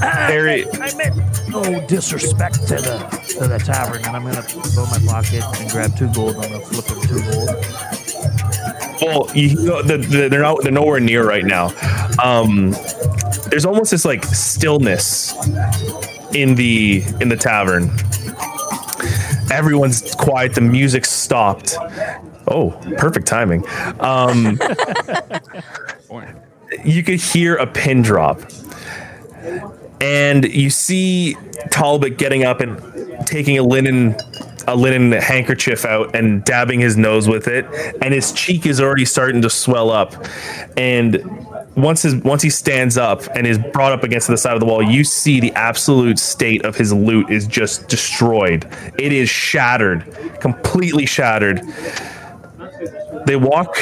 Perry, 0.00 0.66
I 0.74 0.94
meant 0.96 1.48
no 1.48 1.86
disrespect 1.86 2.66
to 2.68 2.76
the 2.76 3.17
to 3.38 3.48
the 3.48 3.58
tavern, 3.58 4.04
and 4.04 4.16
I'm 4.16 4.24
gonna 4.24 4.46
go 4.74 4.84
in 4.84 4.90
my 4.90 5.12
pocket 5.12 5.44
and 5.60 5.70
grab 5.70 5.96
two 5.96 6.12
gold. 6.12 6.36
I'm 6.36 6.52
gonna 6.52 6.64
flip 6.64 6.86
him 6.86 7.00
two 7.02 7.20
gold. 7.30 7.48
Well, 9.00 9.28
you 9.36 9.54
know, 9.64 9.82
the, 9.82 9.98
the, 9.98 10.28
they're 10.28 10.42
not 10.42 10.62
they're 10.62 10.72
nowhere 10.72 11.00
near 11.00 11.26
right 11.26 11.44
now. 11.44 11.70
Um, 12.22 12.74
there's 13.48 13.64
almost 13.64 13.90
this 13.90 14.04
like 14.04 14.24
stillness 14.24 15.34
in 16.34 16.54
the 16.54 17.02
in 17.20 17.28
the 17.28 17.36
tavern. 17.36 17.90
Everyone's 19.50 20.14
quiet. 20.14 20.54
The 20.54 20.60
music 20.60 21.04
stopped. 21.04 21.76
Oh, 22.48 22.70
perfect 22.96 23.26
timing. 23.26 23.64
Um, 24.00 24.58
you 26.84 27.02
could 27.02 27.20
hear 27.20 27.56
a 27.56 27.66
pin 27.66 28.02
drop, 28.02 28.40
and 30.00 30.44
you 30.44 30.70
see 30.70 31.36
Talbot 31.70 32.18
getting 32.18 32.44
up 32.44 32.60
and 32.60 33.26
taking 33.26 33.58
a 33.58 33.62
linen 33.62 34.16
a 34.68 34.76
linen 34.76 35.12
handkerchief 35.12 35.86
out 35.86 36.14
and 36.14 36.44
dabbing 36.44 36.78
his 36.78 36.96
nose 36.96 37.26
with 37.26 37.48
it, 37.48 37.64
and 38.02 38.12
his 38.12 38.32
cheek 38.32 38.66
is 38.66 38.80
already 38.80 39.06
starting 39.06 39.40
to 39.40 39.48
swell 39.48 39.90
up. 39.90 40.14
And 40.76 41.18
once 41.74 42.02
his 42.02 42.16
once 42.16 42.42
he 42.42 42.50
stands 42.50 42.98
up 42.98 43.22
and 43.34 43.46
is 43.46 43.58
brought 43.58 43.92
up 43.92 44.04
against 44.04 44.28
the 44.28 44.36
side 44.36 44.54
of 44.54 44.60
the 44.60 44.66
wall, 44.66 44.82
you 44.82 45.04
see 45.04 45.40
the 45.40 45.52
absolute 45.52 46.18
state 46.18 46.64
of 46.64 46.76
his 46.76 46.92
lute 46.92 47.30
is 47.30 47.46
just 47.46 47.88
destroyed. 47.88 48.66
It 48.98 49.12
is 49.12 49.30
shattered, 49.30 50.04
completely 50.40 51.06
shattered. 51.06 51.62
They 53.26 53.36
walk 53.36 53.76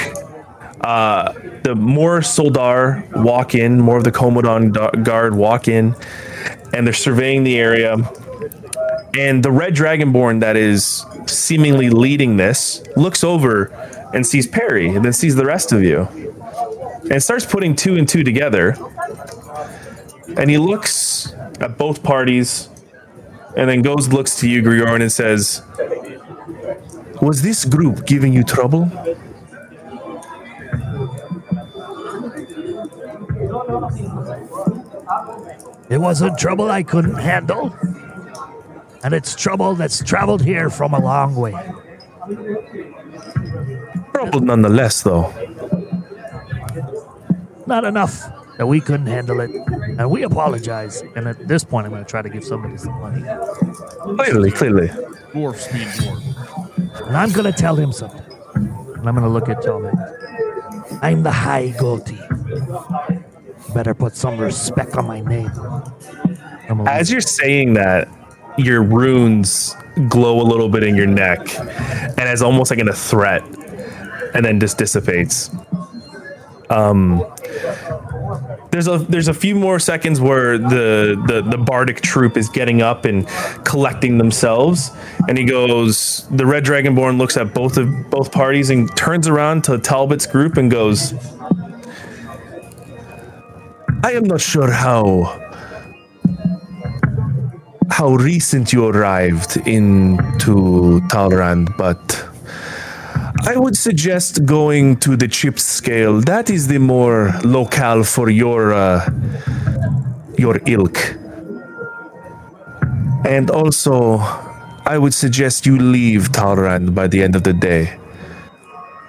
uh, 0.87 1.33
the 1.65 1.75
more 1.75 2.21
Soldar 2.21 3.05
walk 3.21 3.57
in, 3.57 3.81
more 3.81 3.99
of 3.99 4.05
the 4.05 4.13
Komodon 4.13 5.03
guard 5.03 5.35
walk 5.35 5.67
in, 5.67 5.97
and 6.73 6.87
they're 6.87 6.95
surveying 6.95 7.43
the 7.43 7.59
area. 7.59 7.95
And 9.19 9.43
the 9.43 9.51
red 9.51 9.75
dragonborn 9.75 10.39
that 10.43 10.57
is 10.57 11.05
seemingly 11.27 11.91
leading 11.91 12.37
this 12.37 12.85
looks 12.95 13.25
over 13.25 13.73
and 14.15 14.25
sees 14.25 14.47
Perry, 14.47 14.91
and 14.91 15.05
then 15.05 15.13
sees 15.13 15.35
the 15.35 15.45
rest 15.45 15.73
of 15.73 15.83
you, 15.83 16.07
and 17.11 17.21
starts 17.21 17.45
putting 17.45 17.75
two 17.75 17.97
and 17.97 18.09
two 18.09 18.23
together. 18.23 18.77
And 20.37 20.49
he 20.49 20.57
looks 20.57 21.35
at 21.59 21.77
both 21.77 22.05
parties, 22.05 22.69
and 23.57 23.69
then 23.69 23.83
goes 23.83 24.13
looks 24.13 24.39
to 24.39 24.49
you, 24.49 24.63
Griorn, 24.63 25.01
and 25.01 25.11
says, 25.11 25.63
"Was 27.21 27.43
this 27.43 27.65
group 27.65 28.07
giving 28.07 28.33
you 28.33 28.45
trouble?" 28.45 28.89
It 35.89 35.99
wasn't 35.99 36.39
trouble 36.39 36.71
I 36.71 36.83
couldn't 36.83 37.15
handle, 37.17 37.75
and 39.05 39.15
it's 39.15 39.35
trouble 39.37 39.75
that's 39.75 40.03
traveled 40.03 40.43
here 40.45 40.69
from 40.71 40.95
a 40.95 40.99
long 41.01 41.37
way. 41.37 41.53
Trouble 44.13 44.41
nonetheless, 44.41 45.03
though. 45.03 45.33
Not 47.67 47.85
enough 47.85 48.21
that 48.59 48.67
we 48.67 48.81
couldn't 48.81 49.07
handle 49.07 49.41
it, 49.41 49.51
and 49.51 50.11
we 50.11 50.23
apologize. 50.25 51.03
And 51.15 51.29
at 51.29 51.47
this 51.47 51.63
point, 51.63 51.87
I'm 51.87 51.93
going 51.93 52.05
to 52.05 52.11
try 52.11 52.23
to 52.23 52.29
give 52.29 52.45
somebody 52.45 52.77
some 52.79 52.99
money, 53.01 53.23
Clearly, 54.17 54.51
clearly. 54.51 54.89
Dwarf 55.33 55.57
speed 55.57 55.87
dwarf. 55.89 57.07
and 57.07 57.17
I'm 57.17 57.31
going 57.33 57.45
to 57.45 57.53
tell 57.53 57.77
him 57.77 57.93
something. 57.93 58.23
And 58.55 59.07
I'm 59.09 59.15
going 59.15 59.23
to 59.23 59.29
look 59.29 59.49
at 59.49 59.63
Tommy. 59.63 59.91
I'm 61.03 61.23
the 61.23 61.31
High 61.31 61.75
Goatee. 61.79 62.19
Better 63.77 63.95
put 63.95 64.17
some 64.17 64.39
respect 64.39 64.97
on 64.97 65.07
my 65.07 65.21
name. 65.21 65.51
As 66.87 67.13
you're 67.13 67.21
saying 67.21 67.75
that, 67.75 68.09
your 68.57 68.83
runes 68.83 69.77
glow 70.09 70.41
a 70.41 70.47
little 70.47 70.71
bit 70.71 70.83
in 70.83 70.97
your 70.97 71.07
neck, 71.07 71.41
and 71.59 72.21
as 72.21 72.41
almost 72.41 72.71
like 72.71 72.81
in 72.81 72.89
a 72.89 72.95
threat, 72.95 73.43
and 74.35 74.43
then 74.47 74.59
just 74.61 74.79
dissipates. 74.79 75.51
Um, 76.71 77.23
there's 78.71 78.89
a 78.89 78.97
there's 78.99 79.29
a 79.29 79.35
few 79.35 79.55
more 79.55 79.79
seconds 79.79 80.23
where 80.23 80.57
the, 80.57 81.23
the 81.27 81.43
the 81.43 81.59
bardic 81.59 82.01
troop 82.01 82.39
is 82.39 82.49
getting 82.49 82.81
up 82.81 83.05
and 83.05 83.29
collecting 83.65 84.17
themselves, 84.17 84.91
and 85.29 85.37
he 85.37 85.45
goes. 85.45 86.27
The 86.31 86.47
red 86.47 86.65
dragonborn 86.65 87.19
looks 87.19 87.37
at 87.37 87.53
both 87.53 87.77
of 87.77 88.11
both 88.11 88.33
parties 88.33 88.71
and 88.71 88.95
turns 88.97 89.29
around 89.29 89.65
to 89.65 89.79
Talbot's 89.79 90.27
group 90.27 90.57
and 90.57 90.71
goes. 90.71 91.13
I 94.05 94.13
am 94.13 94.25
not 94.25 94.41
sure 94.41 94.71
how 94.71 95.43
how 97.91 98.11
recent 98.15 98.73
you 98.73 98.87
arrived 98.87 99.57
into 99.67 101.01
Talrand, 101.09 101.75
but 101.79 101.99
I 103.47 103.57
would 103.57 103.77
suggest 103.77 104.45
going 104.45 104.97
to 104.99 105.17
the 105.17 105.29
chip 105.29 105.59
scale. 105.59 106.21
That 106.21 106.51
is 106.51 106.67
the 106.69 106.79
more 106.79 107.33
locale 107.45 108.05
for 108.05 108.29
your 108.29 108.75
uh, 108.75 109.09
your 110.37 110.61
ilk. 110.67 110.99
And 113.25 113.51
also, 113.51 114.19
I 114.85 114.99
would 114.99 115.15
suggest 115.15 115.67
you 115.67 115.79
leave 115.79 116.33
Talrand 116.33 116.95
by 116.95 117.07
the 117.07 117.23
end 117.23 117.35
of 117.35 117.43
the 117.43 117.53
day. 117.53 117.99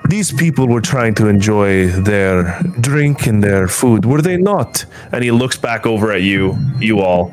These 0.08 0.32
people 0.32 0.68
were 0.68 0.82
trying 0.82 1.16
to 1.16 1.28
enjoy 1.28 1.88
their 1.88 2.62
drink 2.80 3.28
and 3.28 3.44
their 3.44 3.68
food, 3.68 4.06
were 4.06 4.22
they 4.22 4.38
not? 4.38 4.86
And 5.12 5.24
he 5.24 5.32
looks 5.32 5.58
back 5.58 5.86
over 5.86 6.12
at 6.12 6.22
you, 6.22 6.58
you 6.80 7.02
all. 7.02 7.32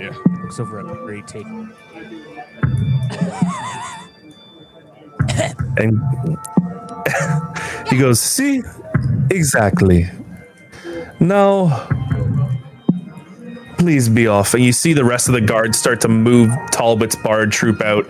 Yeah. 0.00 0.12
Looks 0.42 0.58
over 0.58 0.80
at 0.80 1.02
Ray 1.02 1.22
Take. 1.22 1.46
And 5.76 6.00
he 7.88 7.98
goes, 7.98 8.20
See? 8.20 8.62
Exactly. 9.30 10.10
Now, 11.20 11.88
please 13.82 14.08
be 14.08 14.28
off. 14.28 14.54
And 14.54 14.62
you 14.62 14.72
see 14.72 14.92
the 14.92 15.04
rest 15.04 15.26
of 15.26 15.34
the 15.34 15.40
guards 15.40 15.76
start 15.76 16.00
to 16.02 16.08
move 16.08 16.50
Talbot's 16.70 17.16
bard 17.16 17.50
troop 17.50 17.80
out 17.82 18.06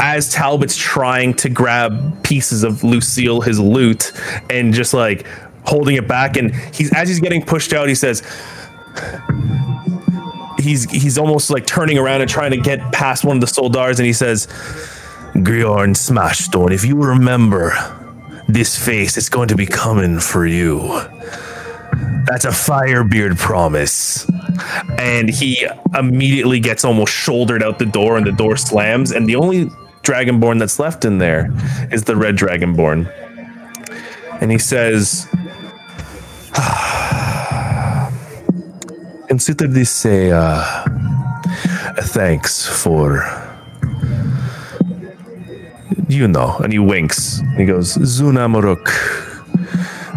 as 0.00 0.32
Talbot's 0.32 0.76
trying 0.76 1.34
to 1.34 1.48
grab 1.48 2.24
pieces 2.24 2.64
of 2.64 2.82
Lucille, 2.82 3.40
his 3.40 3.60
lute, 3.60 4.12
and 4.50 4.74
just 4.74 4.92
like 4.92 5.24
holding 5.64 5.94
it 5.94 6.08
back. 6.08 6.36
And 6.36 6.52
he's 6.74 6.92
as 6.92 7.08
he's 7.08 7.20
getting 7.20 7.44
pushed 7.44 7.72
out, 7.72 7.88
he 7.88 7.94
says, 7.94 8.24
he's 10.58 10.90
he's 10.90 11.18
almost 11.18 11.50
like 11.50 11.66
turning 11.66 11.98
around 11.98 12.20
and 12.20 12.28
trying 12.28 12.50
to 12.50 12.56
get 12.56 12.80
past 12.92 13.24
one 13.24 13.36
of 13.36 13.40
the 13.40 13.46
soldars, 13.46 13.98
and 13.98 14.06
he 14.06 14.12
says, 14.12 14.48
Griorn 15.34 15.94
Smashstone, 15.94 16.72
if 16.72 16.84
you 16.84 16.96
remember 16.96 17.74
this 18.48 18.76
face, 18.76 19.16
it's 19.16 19.28
going 19.28 19.46
to 19.48 19.56
be 19.56 19.66
coming 19.66 20.18
for 20.18 20.44
you. 20.44 21.00
That's 22.26 22.44
a 22.44 22.50
Firebeard 22.50 23.38
promise. 23.38 24.26
And 24.98 25.28
he 25.28 25.66
immediately 25.96 26.60
gets 26.60 26.84
almost 26.84 27.12
shouldered 27.12 27.62
out 27.62 27.78
the 27.78 27.86
door, 27.86 28.16
and 28.16 28.26
the 28.26 28.32
door 28.32 28.56
slams. 28.56 29.10
And 29.10 29.28
the 29.28 29.36
only 29.36 29.66
Dragonborn 30.02 30.58
that's 30.58 30.78
left 30.78 31.04
in 31.04 31.18
there 31.18 31.52
is 31.90 32.04
the 32.04 32.16
Red 32.16 32.36
Dragonborn. 32.36 33.10
And 34.40 34.50
he 34.50 34.58
says, 34.58 35.28
Consider 39.28 39.66
this 39.66 40.04
a, 40.04 40.30
uh, 40.30 40.84
a 41.96 42.02
thanks 42.02 42.66
for. 42.66 43.24
You 46.08 46.28
know, 46.28 46.58
and 46.58 46.72
he 46.72 46.78
winks. 46.78 47.40
He 47.56 47.64
goes, 47.64 47.96
Zunamuruk 47.96 49.31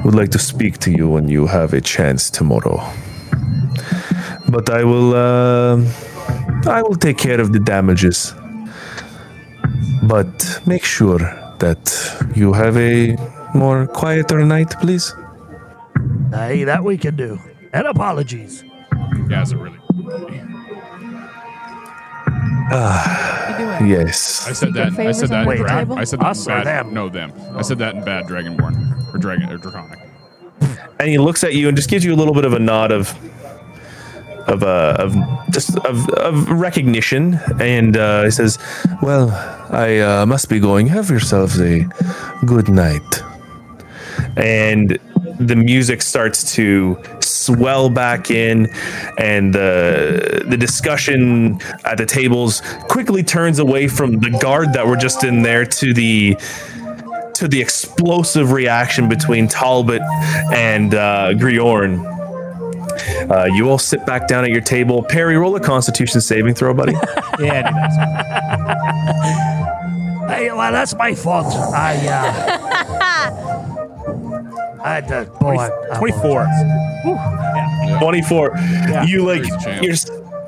would 0.06 0.14
like 0.14 0.30
to 0.30 0.40
speak 0.40 0.78
to 0.78 0.92
you 0.92 1.10
when 1.10 1.28
you 1.28 1.48
have 1.48 1.74
a 1.74 1.82
chance 1.82 2.30
tomorrow. 2.30 2.78
But 4.48 4.70
I 4.70 4.84
will, 4.84 5.16
uh, 5.16 5.82
I 6.68 6.84
will 6.84 6.96
take 6.96 7.18
care 7.18 7.42
of 7.42 7.52
the 7.52 7.60
damages. 7.60 8.34
But 10.04 10.62
make 10.68 10.86
sure 10.86 11.18
that 11.58 11.84
you 12.36 12.54
have 12.54 12.78
a 12.78 13.18
more 13.56 13.88
quieter 13.88 14.46
night, 14.46 14.76
please. 14.80 15.16
Hey, 16.32 16.66
that 16.66 16.84
we 16.84 16.98
can 16.98 17.16
do. 17.16 17.40
And 17.74 17.88
apologies. 17.88 18.64
You 19.16 19.28
guys 19.28 19.54
are 19.54 19.58
really. 19.58 19.80
You 22.72 23.58
doing? 23.58 23.88
Yes. 23.88 24.48
I 24.48 24.54
said 24.54 24.74
that. 24.74 24.98
I 25.00 25.12
said 25.12 25.30
that. 25.30 25.48
under 25.48 25.54
in 25.54 25.58
the 25.60 25.86
dra- 25.86 25.96
I 25.98 26.04
said 26.04 26.20
that 26.20 26.26
Us 26.28 26.46
in 26.48 26.52
or 26.54 26.64
bad. 26.64 26.86
them? 26.86 26.94
No, 26.94 27.10
them. 27.10 27.32
I 27.56 27.62
said 27.62 27.78
that 27.80 27.96
in 27.96 28.04
bad 28.04 28.26
Dragonborn 28.26 29.14
or 29.14 29.18
Dragon 29.18 29.52
or 29.52 29.58
Draconic. 29.58 30.00
and 31.00 31.10
he 31.10 31.18
looks 31.18 31.44
at 31.44 31.54
you 31.54 31.68
and 31.68 31.76
just 31.78 31.90
gives 31.90 32.04
you 32.04 32.14
a 32.14 32.16
little 32.18 32.34
bit 32.34 32.46
of 32.46 32.54
a 32.54 32.60
nod 32.60 32.92
of 32.92 33.14
of 34.48 34.64
uh, 34.64 34.96
of 35.00 35.16
just 35.50 35.76
of, 35.80 36.08
of 36.10 36.50
recognition 36.50 37.40
and 37.60 37.98
uh, 37.98 38.24
he 38.24 38.30
says 38.32 38.60
well 39.02 39.32
i 39.72 39.98
uh, 39.98 40.26
must 40.28 40.50
be 40.50 40.60
going 40.60 40.86
have 40.86 41.10
yourselves 41.10 41.60
a 41.60 41.84
good 42.46 42.70
night 42.70 43.02
and 44.38 45.00
the 45.40 45.56
music 45.56 46.02
starts 46.02 46.54
to 46.56 47.02
swell 47.20 47.90
back 47.90 48.32
in 48.32 48.68
and 49.18 49.54
the 49.54 50.44
the 50.48 50.58
discussion 50.58 51.60
at 51.84 51.98
the 51.98 52.06
tables 52.06 52.62
quickly 52.88 53.24
turns 53.24 53.60
away 53.60 53.88
from 53.88 54.20
the 54.20 54.30
guard 54.42 54.74
that 54.74 54.88
were 54.88 54.96
just 54.96 55.24
in 55.24 55.42
there 55.42 55.66
to 55.66 55.94
the 55.94 56.38
to 57.34 57.48
the 57.50 57.62
explosive 57.62 58.52
reaction 58.54 59.10
between 59.10 59.48
Talbot 59.48 60.02
and 60.54 60.96
uh, 60.96 61.34
Griorn. 61.34 62.04
Uh, 63.30 63.46
you 63.54 63.70
all 63.70 63.78
sit 63.78 64.06
back 64.06 64.28
down 64.28 64.46
at 64.46 64.52
your 64.52 64.62
table. 64.62 65.04
Perry, 65.04 65.36
roll 65.36 65.54
a 65.56 65.60
Constitution 65.60 66.22
saving 66.22 66.56
throw, 66.56 66.74
buddy. 66.74 66.94
Yeah, 67.38 67.70
that's 67.70 67.98
Hey, 70.32 70.50
well, 70.50 70.72
that's 70.72 70.96
my 70.96 71.14
fault. 71.14 71.48
I, 71.48 71.98
uh. 72.08 73.72
I 74.86 74.94
had 74.94 75.08
to. 75.08 75.30
Oh, 75.42 75.48
I, 75.48 75.96
I 75.96 75.98
24. 75.98 76.48
Twenty-four. 78.00 78.56
you 79.08 79.26
like 79.26 79.42
Perry's 79.44 79.54
a 79.54 79.60
champ. 79.64 79.84
you're 79.84 79.96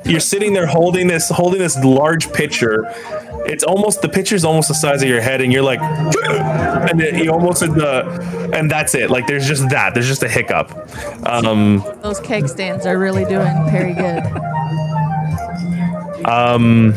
you're 0.04 0.20
sitting 0.20 0.52
there 0.52 0.66
holding 0.66 1.08
this 1.08 1.28
holding 1.28 1.58
this 1.58 1.76
large 1.82 2.32
pitcher. 2.32 2.84
It's 3.46 3.64
almost 3.64 4.00
the 4.02 4.08
pitcher's 4.08 4.44
almost 4.44 4.68
the 4.68 4.74
size 4.74 5.02
of 5.02 5.08
your 5.08 5.20
head, 5.20 5.40
and 5.40 5.52
you're 5.52 5.62
like, 5.62 5.80
and 6.30 7.00
then 7.00 7.18
you 7.18 7.32
almost 7.32 7.62
at 7.62 7.74
the, 7.74 8.50
and 8.52 8.70
that's 8.70 8.94
it. 8.94 9.10
Like 9.10 9.26
there's 9.26 9.46
just 9.48 9.68
that. 9.70 9.94
There's 9.94 10.06
just 10.06 10.22
a 10.22 10.28
hiccup. 10.28 10.70
Um, 11.26 11.82
Those 12.02 12.20
cake 12.20 12.46
stands 12.48 12.86
are 12.86 12.98
really 12.98 13.24
doing 13.24 13.54
very 13.70 13.94
good. 13.94 14.22
Um, 16.26 16.94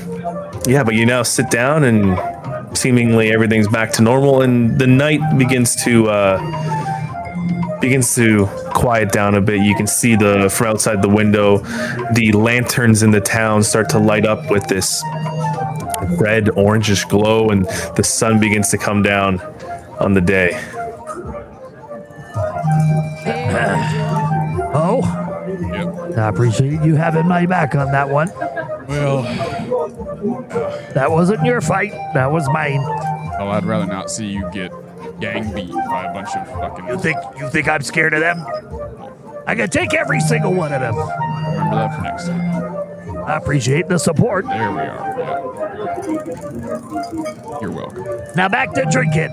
yeah, 0.68 0.84
but 0.84 0.94
you 0.94 1.06
now 1.06 1.24
sit 1.24 1.50
down 1.50 1.86
and 1.86 2.78
seemingly 2.78 3.32
everything's 3.32 3.68
back 3.68 3.92
to 3.94 4.02
normal, 4.02 4.42
and 4.42 4.78
the 4.78 4.88
night 4.88 5.22
begins 5.38 5.76
to 5.84 6.10
uh, 6.10 6.38
begins 7.82 8.14
to 8.16 8.46
quiet 8.74 9.12
down 9.12 9.36
a 9.36 9.42
bit. 9.42 9.62
You 9.62 9.76
can 9.76 9.88
see 9.88 10.16
the 10.16 10.50
from 10.50 10.68
outside 10.68 11.02
the 11.02 11.10
window, 11.10 11.58
the 12.14 12.32
lanterns 12.34 13.04
in 13.04 13.12
the 13.12 13.22
town 13.22 13.64
start 13.64 13.90
to 13.90 14.00
light 14.00 14.26
up 14.26 14.50
with 14.50 14.68
this 14.68 15.04
red 16.20 16.46
orangish 16.46 17.08
glow, 17.10 17.50
and 17.50 17.66
the 17.96 18.04
sun 18.04 18.40
begins 18.40 18.70
to 18.70 18.78
come 18.78 19.02
down 19.02 19.40
on 20.00 20.14
the 20.14 20.22
day. 20.22 20.52
Oh, 24.74 25.02
Yep. 25.60 26.18
I 26.18 26.28
appreciate 26.30 26.82
you 26.82 26.96
having 26.96 27.28
my 27.28 27.46
back 27.46 27.76
on 27.76 27.92
that 27.92 28.08
one. 28.10 28.30
Well, 28.88 29.24
That 30.94 31.12
wasn't 31.12 31.44
your 31.46 31.60
fight. 31.60 31.92
That 32.14 32.32
was 32.32 32.48
mine. 32.50 32.80
Oh, 33.40 33.50
I'd 33.50 33.66
rather 33.66 33.86
not 33.86 34.10
see 34.10 34.28
you 34.28 34.50
get 34.52 34.72
gang 35.22 35.54
beat 35.54 35.72
by 35.72 36.06
a 36.06 36.14
bunch 36.14 36.36
of 36.36 36.48
fucking. 36.48 36.88
You 36.88 37.00
think 37.00 37.18
you 37.38 37.50
think 37.50 37.68
I'm 37.68 37.84
scared 37.84 38.14
of 38.14 38.20
them? 38.20 38.44
I 39.48 39.56
can 39.56 39.70
take 39.70 39.94
every 39.94 40.20
single 40.20 40.54
one 40.54 40.74
of 40.74 40.82
them. 40.82 40.96
Remember 40.96 41.76
that 41.76 41.96
for 41.96 42.02
next 42.02 42.28
time. 42.28 43.26
I 43.26 43.38
appreciate 43.38 43.88
the 43.88 43.98
support. 43.98 44.46
There 44.48 44.72
we 44.72 44.80
are. 44.80 45.16
Yeah. 45.18 45.42
You're 47.62 47.72
welcome. 47.72 48.06
Now 48.36 48.50
back 48.50 48.74
to 48.74 48.86
drinking. 48.92 49.30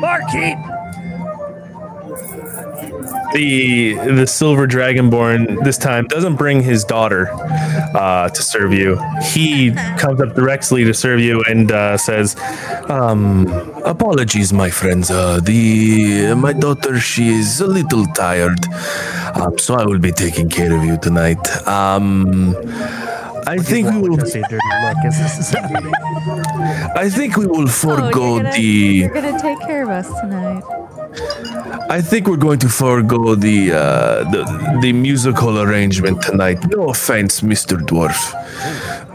Barkeep. 0.00 0.58
The 3.32 3.94
the 3.94 4.26
silver 4.26 4.66
dragonborn 4.66 5.62
this 5.64 5.76
time 5.78 6.06
doesn't 6.06 6.36
bring 6.36 6.62
his 6.62 6.84
daughter 6.84 7.28
uh, 7.94 8.28
to 8.28 8.42
serve 8.42 8.72
you. 8.72 8.98
He 9.32 9.72
comes 9.98 10.20
up 10.20 10.34
directly 10.34 10.84
to 10.84 10.94
serve 10.94 11.20
you 11.20 11.42
and 11.48 11.70
uh, 11.72 11.96
says, 11.96 12.36
um, 12.88 13.46
"Apologies, 13.84 14.52
my 14.52 14.70
friends. 14.70 15.10
Uh, 15.10 15.40
the 15.42 16.34
my 16.34 16.52
daughter 16.52 16.98
she 17.00 17.28
is 17.28 17.60
a 17.60 17.66
little 17.66 18.06
tired, 18.14 18.58
um, 19.34 19.58
so 19.58 19.74
I 19.74 19.84
will 19.84 19.98
be 19.98 20.12
taking 20.12 20.48
care 20.48 20.72
of 20.76 20.84
you 20.84 20.96
tonight. 20.98 21.42
Um, 21.66 22.54
I 23.46 23.58
think 23.58 23.90
we 23.90 23.98
will. 24.08 24.16
Just 24.16 24.32
say 24.32 24.42
dirty 24.48 24.70
look. 24.84 24.96
Is 25.04 25.18
this 25.18 25.54
I 26.96 27.08
think 27.10 27.36
we 27.36 27.46
will 27.46 27.64
Oh, 27.64 27.66
forego 27.66 28.34
you're 28.36 28.42
gonna, 28.44 28.52
the." 28.52 28.62
you're 28.62 29.08
gonna 29.10 29.38
take 29.40 29.60
care 29.60 29.82
of 29.82 29.90
us 29.90 30.08
tonight. 30.20 30.62
I 31.90 32.00
think 32.00 32.26
we're 32.28 32.36
going 32.36 32.58
to 32.60 32.68
forego 32.68 33.34
the 33.34 33.72
uh, 33.72 34.24
the 34.30 34.78
the 34.82 34.92
musical 34.92 35.60
arrangement 35.60 36.22
tonight. 36.22 36.58
No 36.70 36.88
offense, 36.90 37.42
Mister 37.42 37.76
Dwarf, 37.76 38.18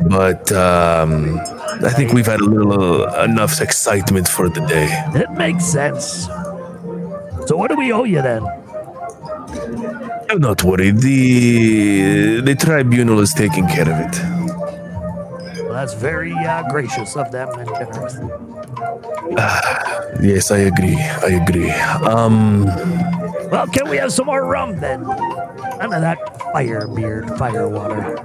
but 0.10 0.52
um, 0.52 1.40
I 1.84 1.90
think 1.90 2.14
we've 2.14 2.26
had 2.26 2.40
a 2.42 2.46
little 2.46 3.08
enough 3.24 3.62
excitement 3.62 4.28
for 4.28 4.50
the 4.50 4.62
day. 4.62 4.88
It 5.16 5.32
makes 5.32 5.66
sense. 5.66 6.28
So 7.48 7.58
what 7.58 7.70
do 7.72 7.76
we 7.76 7.92
owe 7.92 8.06
you 8.06 8.22
then? 8.22 8.44
Do 10.30 10.40
not 10.40 10.64
worry. 10.64 10.92
the 10.92 12.42
The 12.42 12.56
tribunal 12.56 13.20
is 13.20 13.34
taking 13.34 13.68
care 13.68 13.90
of 13.90 14.00
it. 14.06 14.39
Well, 15.70 15.78
that's 15.78 15.94
very 15.94 16.34
uh, 16.34 16.64
gracious 16.70 17.16
of 17.16 17.32
them 17.32 17.48
and 17.60 17.68
generous. 17.70 18.16
Yes, 20.22 20.50
I 20.52 20.58
agree. 20.58 20.98
I 20.98 21.40
agree. 21.46 21.70
Um, 21.70 22.66
Well, 23.52 23.68
can 23.68 23.88
we 23.88 23.98
have 23.98 24.12
some 24.12 24.26
more 24.26 24.44
rum 24.46 24.80
then? 24.80 25.04
None 25.04 25.94
of 25.94 26.02
that 26.02 26.42
fire 26.52 26.88
beard, 26.88 27.30
fire 27.38 27.70
water. 27.70 28.18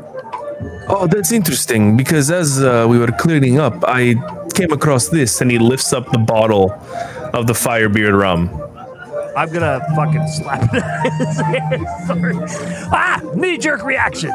oh, 0.89 1.07
that's 1.07 1.31
interesting 1.33 1.97
because 1.97 2.31
as 2.31 2.63
uh, 2.65 2.87
we 2.89 2.99
were 2.99 3.13
cleaning 3.13 3.59
up, 3.61 3.85
I 3.87 4.15
came 4.55 4.73
across 4.73 5.09
this, 5.09 5.41
and 5.43 5.51
he 5.51 5.59
lifts 5.59 5.93
up 5.93 6.11
the 6.11 6.19
bottle 6.19 6.73
of 7.35 7.47
the 7.47 7.53
Firebeard 7.53 8.19
rum. 8.19 8.49
I'm 9.37 9.51
gonna 9.53 9.81
fucking 9.97 10.27
slap 10.29 10.73
it 10.75 10.83
out 10.83 11.07
of 11.07 11.13
his 11.15 11.41
hand. 11.41 11.87
Sorry. 12.07 12.35
Ah! 12.93 13.21
Knee 13.35 13.59
jerk 13.59 13.85
reaction. 13.85 14.31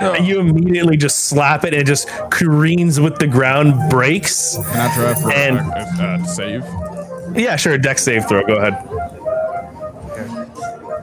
And 0.00 0.26
you 0.26 0.40
immediately 0.40 0.96
just 0.96 1.26
slap 1.26 1.64
it 1.64 1.74
and 1.74 1.82
it 1.82 1.86
just 1.86 2.08
careens 2.30 2.98
with 3.00 3.18
the 3.18 3.26
ground, 3.26 3.90
breaks. 3.90 4.56
Can 4.56 4.90
I 4.90 4.94
try 4.94 5.14
for 5.22 5.32
And- 5.32 5.58
uh, 5.58 6.02
uh, 6.02 6.24
save? 6.24 6.64
Yeah, 7.36 7.56
sure. 7.56 7.76
Dex 7.78 8.02
save 8.02 8.26
throw. 8.26 8.44
Go 8.46 8.54
ahead. 8.54 8.78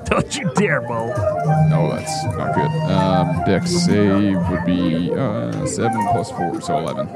Don't 0.05 0.35
you 0.37 0.51
dare, 0.55 0.81
Bo. 0.81 1.07
No, 1.69 1.91
that's 1.91 2.23
not 2.25 2.53
good. 2.53 2.69
Um, 2.91 3.43
dex 3.45 3.71
save 3.71 4.37
would 4.49 4.65
be 4.65 5.11
uh, 5.11 5.65
7 5.65 5.91
plus 6.11 6.29
4, 6.31 6.61
so 6.61 6.77
11. 6.77 7.07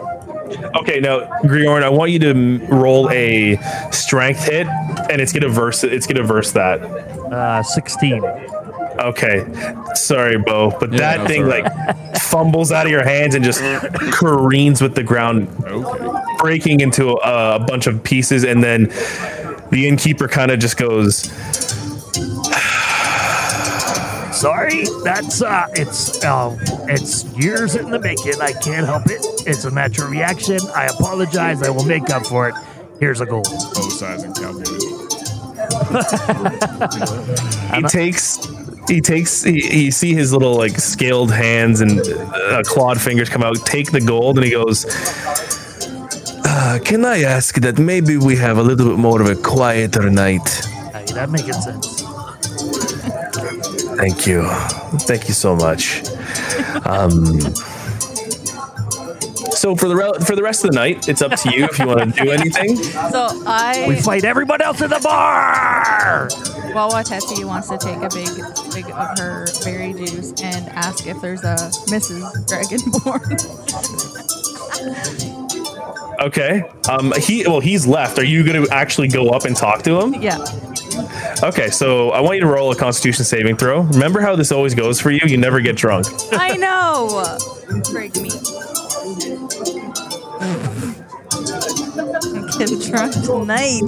Okay, 0.76 1.00
now 1.00 1.22
Griorn, 1.44 1.84
I 1.84 1.90
want 1.90 2.12
you 2.12 2.20
to 2.20 2.60
roll 2.68 3.10
a 3.12 3.58
strength 3.92 4.46
hit, 4.46 4.68
and 4.68 5.22
it's 5.22 5.32
gonna 5.34 5.50
verse 5.50 5.84
it's 5.84 6.08
gonna 6.08 6.24
verse 6.26 6.52
that. 6.54 6.82
Uh, 6.82 7.62
16. 7.64 8.24
Okay, 9.00 9.46
sorry, 9.94 10.38
Bo, 10.38 10.72
but 10.80 10.92
Yeah, 10.92 10.98
that 11.00 11.18
no, 11.22 11.28
thing 11.28 11.48
it's 11.48 11.50
like 11.50 12.18
fumbles 12.24 12.72
out 12.72 12.86
of 12.86 12.92
your 12.92 13.04
hands 13.04 13.34
and 13.36 13.44
just 13.46 13.62
careens 14.12 14.82
with 14.82 14.96
the 14.96 15.04
ground, 15.04 15.48
Okay. 15.66 16.20
breaking 16.40 16.82
into 16.82 17.10
a, 17.12 17.56
a 17.56 17.60
bunch 17.60 17.88
of 17.88 18.04
pieces, 18.04 18.44
and 18.44 18.62
then 18.64 18.86
the 19.72 19.88
innkeeper 19.88 20.28
kind 20.28 20.52
of 20.52 20.60
just 20.60 20.76
goes, 20.78 21.32
Sorry, 24.40 24.86
that's 25.04 25.42
uh, 25.42 25.68
it's 25.74 26.24
uh, 26.24 26.56
it's 26.88 27.26
years 27.38 27.76
in 27.76 27.90
the 27.90 28.00
making. 28.00 28.40
I 28.40 28.54
can't 28.54 28.86
help 28.86 29.08
it. 29.08 29.20
It's 29.46 29.66
a 29.66 29.72
natural 29.72 30.10
reaction. 30.10 30.60
I 30.74 30.86
apologize. 30.86 31.62
I 31.62 31.70
will 31.70 31.84
make 31.84 32.10
up 32.10 32.26
for 32.26 32.48
it. 32.48 32.56
Here's 33.02 33.20
a 33.20 33.26
goal. 33.26 33.44
Bow 33.44 33.90
size 33.90 34.24
and 34.24 34.34
calculated. 34.34 34.96
he 37.76 37.82
takes 37.90 38.48
he 38.88 39.02
takes 39.02 39.44
he, 39.44 39.86
you 39.86 39.92
see 39.92 40.14
his 40.14 40.32
little 40.32 40.56
like 40.56 40.80
scaled 40.80 41.34
hands 41.34 41.82
and 41.82 42.00
uh, 42.00 42.62
clawed 42.64 43.02
fingers 43.02 43.28
come 43.28 43.44
out 43.44 43.58
take 43.66 43.92
the 43.92 44.00
gold 44.00 44.38
and 44.38 44.46
he 44.46 44.52
goes 44.52 44.86
uh, 46.46 46.80
can 46.84 47.06
i 47.06 47.22
ask 47.22 47.56
that 47.56 47.78
maybe 47.78 48.18
we 48.18 48.36
have 48.36 48.58
a 48.58 48.64
little 48.64 48.88
bit 48.88 48.98
more 48.98 49.22
of 49.22 49.28
a 49.28 49.36
quieter 49.36 50.10
night 50.10 50.48
Hey, 50.92 51.06
that 51.14 51.30
making 51.30 51.54
sense. 51.54 52.04
Thank 54.00 54.26
you 54.26 54.48
thank 55.10 55.28
you 55.28 55.34
so 55.34 55.56
much 55.56 56.00
um 56.86 57.26
so 59.52 59.76
for 59.76 59.90
the 59.90 59.96
re- 59.96 60.26
for 60.26 60.36
the 60.38 60.42
rest 60.42 60.64
of 60.64 60.72
the 60.72 60.76
night 60.76 61.10
it's 61.10 61.22
up 61.22 61.34
to 61.42 61.52
you 61.54 61.66
if 61.66 61.78
you 61.78 61.86
want 61.86 62.16
to 62.16 62.24
do 62.24 62.32
anything 62.40 62.78
So 62.78 63.28
I 63.46 63.86
We 63.90 64.00
fight 64.00 64.24
everyone 64.24 64.62
else 64.62 64.80
in 64.82 64.90
the 64.90 65.00
bar. 65.04 66.30
Wawatesi 66.72 67.44
wants 67.44 67.68
to 67.70 67.78
take 67.78 67.98
a 67.98 68.10
big 68.10 68.30
big 68.74 68.86
of 68.96 69.18
her 69.20 69.46
berry 69.66 69.94
juice 69.94 70.32
and 70.42 70.70
ask 70.70 71.06
if 71.06 71.20
there's 71.20 71.44
a 71.44 71.56
Mrs. 71.92 72.24
Dragonborn. 72.48 73.36
okay 76.22 76.64
um 76.90 77.12
he 77.20 77.46
well 77.48 77.60
he's 77.60 77.86
left 77.88 78.18
are 78.18 78.24
you 78.26 78.46
gonna 78.46 78.66
actually 78.72 79.08
go 79.10 79.30
up 79.30 79.44
and 79.46 79.56
talk 79.58 79.82
to 79.84 80.00
him 80.00 80.14
yeah. 80.22 80.38
Okay, 81.42 81.70
so 81.70 82.10
I 82.12 82.20
want 82.20 82.36
you 82.36 82.42
to 82.42 82.48
roll 82.48 82.72
a 82.72 82.76
Constitution 82.76 83.24
saving 83.24 83.56
throw. 83.56 83.82
Remember 83.82 84.20
how 84.20 84.36
this 84.36 84.52
always 84.52 84.76
goes 84.76 85.00
for 85.00 85.10
you? 85.10 85.22
You 85.26 85.38
never 85.38 85.62
get 85.62 85.78
drunk. 85.78 86.06
I 86.34 86.58
know. 86.58 87.38
Break 87.92 88.16
me. 88.18 88.30
Get 92.58 92.70
drunk 92.90 93.14
tonight. 93.24 93.88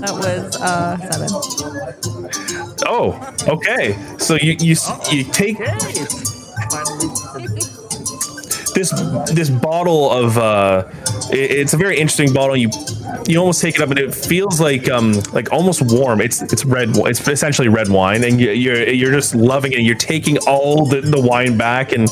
That 0.00 0.12
was 0.12 0.56
uh 0.60 0.98
seven. 1.10 1.28
Oh, 2.86 3.34
okay. 3.48 3.96
So 4.18 4.34
you 4.36 4.56
you 4.60 4.76
you 5.10 5.24
take 5.24 5.58
Okay, 5.60 5.72
this 8.74 8.90
this 9.32 9.48
bottle 9.48 10.10
of 10.10 10.36
uh, 10.36 10.84
it- 11.32 11.50
it's 11.60 11.74
a 11.74 11.76
very 11.76 11.98
interesting 11.98 12.32
bottle. 12.32 12.56
You 12.56 12.70
you 13.26 13.38
almost 13.38 13.60
take 13.60 13.74
it 13.76 13.80
up 13.82 13.90
and 13.90 13.98
it 13.98 14.14
feels 14.14 14.60
like 14.60 14.88
um 14.90 15.12
like 15.32 15.52
almost 15.52 15.82
warm. 15.82 16.20
It's 16.20 16.40
it's 16.42 16.64
red. 16.64 16.90
It's 16.96 17.26
essentially 17.28 17.68
red 17.68 17.88
wine, 17.88 18.24
and 18.24 18.40
you, 18.40 18.50
you're 18.50 18.88
you're 18.88 19.12
just 19.12 19.34
loving 19.34 19.72
it. 19.72 19.80
You're 19.80 19.96
taking 19.96 20.38
all 20.46 20.86
the, 20.86 21.00
the 21.00 21.20
wine 21.20 21.56
back, 21.58 21.92
and 21.92 22.08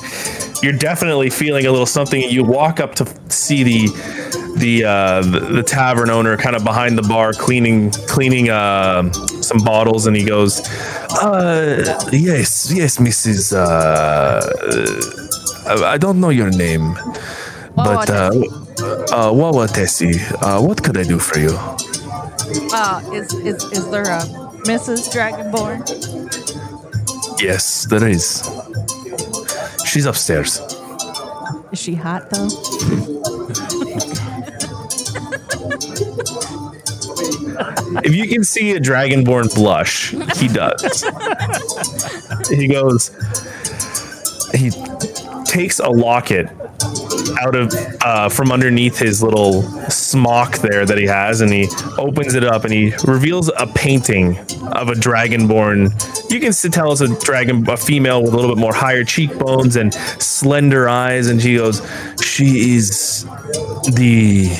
you're 0.63 0.73
definitely 0.79 1.31
feeling 1.31 1.67
a 1.67 1.71
little 1.71 1.87
something. 1.87 2.23
And 2.23 2.33
you 2.33 2.45
walk 2.45 2.81
up 2.81 2.95
to 2.97 3.07
see 3.29 3.63
the 3.63 3.89
the 4.57 4.85
uh, 4.85 5.21
the, 5.23 5.41
the 5.41 5.63
tavern 5.63 6.11
owner 6.11 6.37
kind 6.37 6.57
of 6.57 6.65
behind 6.65 6.97
the 6.99 7.03
bar 7.03 7.33
cleaning 7.33 7.91
cleaning 8.09 8.49
uh, 8.51 9.11
some 9.43 9.59
bottles, 9.59 10.07
and 10.07 10.17
he 10.17 10.25
goes, 10.25 10.61
uh, 11.23 11.99
"Yes, 12.13 12.73
yes, 12.75 12.97
Mrs. 12.99 13.53
Uh, 13.57 14.41
I 15.67 15.95
I 15.95 15.99
don't 15.99 16.21
know 16.21 16.31
your 16.31 16.51
name, 16.51 16.97
but 17.75 18.09
uh, 18.11 18.31
uh, 18.81 19.33
what 19.33 19.55
Wawatesi, 19.55 20.21
uh, 20.43 20.61
what 20.61 20.83
could 20.83 20.97
I 20.97 21.05
do 21.05 21.19
for 21.19 21.39
you?" 21.39 21.57
Uh, 22.73 23.01
is 23.13 23.33
is 23.35 23.65
is 23.73 23.91
there 23.91 24.03
a 24.03 24.21
Mrs. 24.67 25.09
Dragonborn? 25.13 25.83
Yes, 27.41 27.87
there 27.87 28.07
is. 28.09 28.43
She's 29.85 30.07
upstairs. 30.07 30.61
Is 31.73 31.81
she 31.81 31.95
hot 31.95 32.31
though? 32.31 32.49
If 38.05 38.15
you 38.15 38.29
can 38.29 38.45
see 38.45 38.73
a 38.73 38.81
dragonborn 38.81 39.55
blush, 39.55 40.11
he 40.39 40.49
does. 40.49 41.05
he 42.49 42.69
goes. 42.69 43.11
He 44.55 44.71
takes 45.45 45.79
a 45.79 45.89
locket 45.89 46.49
out 47.31 47.55
of 47.55 47.73
uh, 48.03 48.29
from 48.29 48.53
underneath 48.53 48.99
his 48.99 49.23
little 49.23 49.63
smock 49.89 50.59
there 50.59 50.85
that 50.87 50.99
he 50.99 51.07
has, 51.07 51.41
and 51.41 51.53
he 51.53 51.69
opens 51.99 52.35
it 52.35 52.45
up 52.45 52.65
and 52.65 52.73
he 52.73 52.93
reveals 53.07 53.51
a 53.57 53.67
painting 53.67 54.39
of 54.73 54.89
a 54.89 54.95
dragonborn. 54.95 55.91
You 56.31 56.41
can 56.41 56.53
tell 56.71 56.93
it's 56.93 57.01
a 57.01 57.19
dragon, 57.25 57.69
a 57.69 57.77
female 57.77 58.23
with 58.23 58.33
a 58.33 58.37
little 58.37 58.55
bit 58.55 58.61
more 58.61 58.75
higher 58.75 59.05
cheekbones 59.05 59.77
and 59.77 59.93
slender 59.95 60.89
eyes, 60.89 61.29
and 61.29 61.41
she 61.41 61.57
goes, 61.57 61.83
"She 62.23 62.75
is 62.77 63.25
the." 63.95 64.51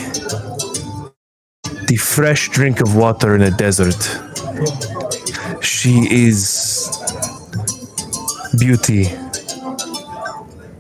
the 1.87 1.97
fresh 1.97 2.49
drink 2.49 2.81
of 2.81 2.97
water 2.97 3.35
in 3.37 3.43
a 3.43 3.51
desert. 3.51 3.95
She 5.63 6.07
is 6.11 6.91
beauty. 8.59 9.11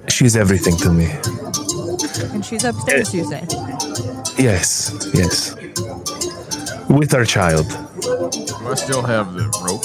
She's 0.09 0.37
everything 0.37 0.77
to 0.79 0.91
me. 0.91 1.36
And 2.37 2.45
she's 2.45 2.65
upstairs, 2.65 3.15
you 3.15 3.25
say? 3.25 3.47
Yes, 4.37 4.93
yes. 5.15 5.55
With 6.91 7.15
our 7.15 7.25
child. 7.25 7.67
Do 7.67 8.69
I 8.69 8.75
still 8.75 9.01
have 9.03 9.33
the 9.33 9.49
rope? 9.65 9.83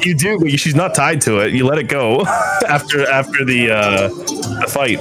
You 0.06 0.14
do, 0.14 0.38
but 0.38 0.50
she's 0.58 0.74
not 0.74 0.94
tied 0.94 1.20
to 1.22 1.40
it. 1.40 1.52
You 1.52 1.66
let 1.66 1.76
it 1.78 1.88
go 1.88 2.22
after 2.68 3.06
after 3.10 3.44
the 3.44 3.70
uh, 3.72 4.08
the 4.08 4.66
fight. 4.68 5.00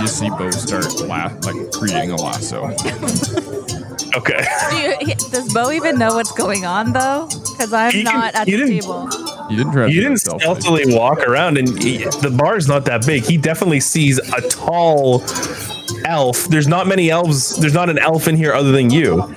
You 0.00 0.06
see 0.08 0.30
Bo 0.30 0.50
start 0.50 0.86
la- 1.02 1.32
like 1.46 1.70
creating 1.72 2.10
a 2.10 2.16
lasso. 2.16 2.64
Okay. 4.16 4.44
Do 4.70 4.76
you, 4.76 5.14
does 5.30 5.52
Bo 5.54 5.70
even 5.70 5.96
know 5.98 6.14
what's 6.14 6.32
going 6.32 6.64
on 6.64 6.92
though? 6.92 7.28
Because 7.28 7.72
I'm 7.72 7.92
You 7.94 8.02
can- 8.04 8.14
not 8.20 8.34
at 8.34 8.48
you 8.48 8.56
the 8.56 8.66
didn't- 8.66 8.80
table. 8.82 9.08
You 9.54 9.64
didn't 9.64 9.72
try 9.72 9.86
You 9.86 10.00
didn't 10.00 10.18
stealthily. 10.18 10.60
stealthily 10.84 10.96
walk 10.96 11.18
around, 11.20 11.58
and 11.58 11.68
he, 11.82 11.98
the 11.98 12.34
bar's 12.36 12.66
not 12.68 12.84
that 12.86 13.06
big. 13.06 13.24
He 13.24 13.36
definitely 13.36 13.80
sees 13.80 14.18
a 14.18 14.40
tall 14.48 15.22
elf. 16.04 16.44
There's 16.48 16.66
not 16.68 16.86
many 16.86 17.10
elves. 17.10 17.56
There's 17.56 17.74
not 17.74 17.88
an 17.90 17.98
elf 17.98 18.26
in 18.28 18.36
here 18.36 18.52
other 18.52 18.72
than 18.72 18.90
you. 18.90 19.16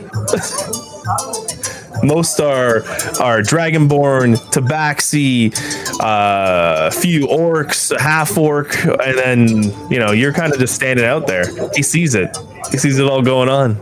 Most 2.04 2.40
are 2.40 2.78
are 3.20 3.42
dragonborn, 3.42 4.36
tabaxi, 4.52 5.52
uh, 6.00 6.88
a 6.88 6.92
few 6.92 7.26
orcs, 7.28 7.92
a 7.92 8.00
half 8.02 8.38
orc, 8.38 8.76
and 8.86 9.18
then 9.18 9.64
you 9.90 9.98
know 10.00 10.12
you're 10.12 10.34
kind 10.34 10.54
of 10.54 10.60
just 10.60 10.76
standing 10.76 11.06
out 11.06 11.26
there. 11.28 11.46
He 11.76 11.82
sees 11.82 12.14
it. 12.14 12.38
He 12.72 12.78
sees 12.78 13.00
it 13.00 13.08
all 13.10 13.22
going 13.24 13.50
on. 13.50 13.78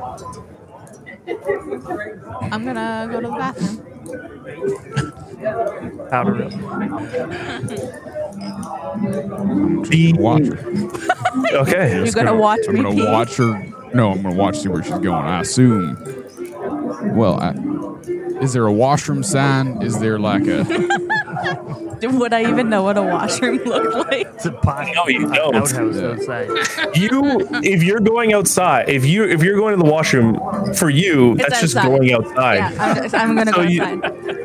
I'm 2.52 2.64
gonna 2.64 3.10
go 3.12 3.20
to 3.20 3.28
the 3.28 3.34
bathroom. 3.34 3.82
Powder 6.10 6.34
room. 6.34 6.50
The- 9.84 10.14
Watch 10.18 10.46
her. 10.48 10.58
okay. 11.62 11.96
You're 11.96 12.12
gonna 12.12 12.36
watch 12.36 12.60
I'm 12.68 12.76
me 12.76 12.82
gonna 12.82 12.96
pee? 12.96 13.04
watch 13.06 13.36
her. 13.38 13.68
No, 13.94 14.12
I'm 14.12 14.22
gonna 14.22 14.36
watch 14.36 14.60
see 14.60 14.70
where 14.70 14.84
she's 14.84 14.92
going. 14.94 15.26
I 15.26 15.42
assume. 15.42 15.98
Well, 17.16 17.40
I, 17.40 17.54
is 18.42 18.54
there 18.54 18.66
a 18.66 18.74
washroom 18.74 19.24
sign? 19.24 19.82
Is 19.82 20.00
there 20.00 20.20
like 20.20 20.44
a? 20.48 20.64
Would 22.04 22.34
I 22.34 22.44
even 22.50 22.70
know 22.70 22.84
what 22.84 22.98
a 22.98 23.02
washroom 23.02 23.58
looked 23.60 24.10
like? 24.12 24.28
It's 24.36 24.46
a 24.46 24.52
pot. 24.52 24.88
No, 24.94 25.08
you 25.08 25.32
don't. 25.34 25.56
Outhouse 25.56 25.96
Yeah. 25.96 26.12
outside. 26.12 26.96
you 26.98 27.48
if 27.64 27.82
you're 27.84 28.00
going 28.00 28.34
outside 28.34 28.90
if 28.90 29.06
you 29.06 29.24
if 29.24 29.42
you're 29.42 29.56
going 29.58 29.78
to 29.78 29.84
the 29.84 29.90
washroom 29.90 30.36
for 30.76 30.90
you 30.90 31.34
It's 31.34 31.48
that's 31.50 31.62
just 31.62 31.76
going 31.76 32.12
outside 32.14 32.58
Yeah, 32.58 33.10
I'm, 33.14 33.30
I'm 33.32 33.36
gonna 33.38 33.52
So 33.52 33.58
go 33.58 33.62
you- 33.64 33.82
outside. 33.84 34.45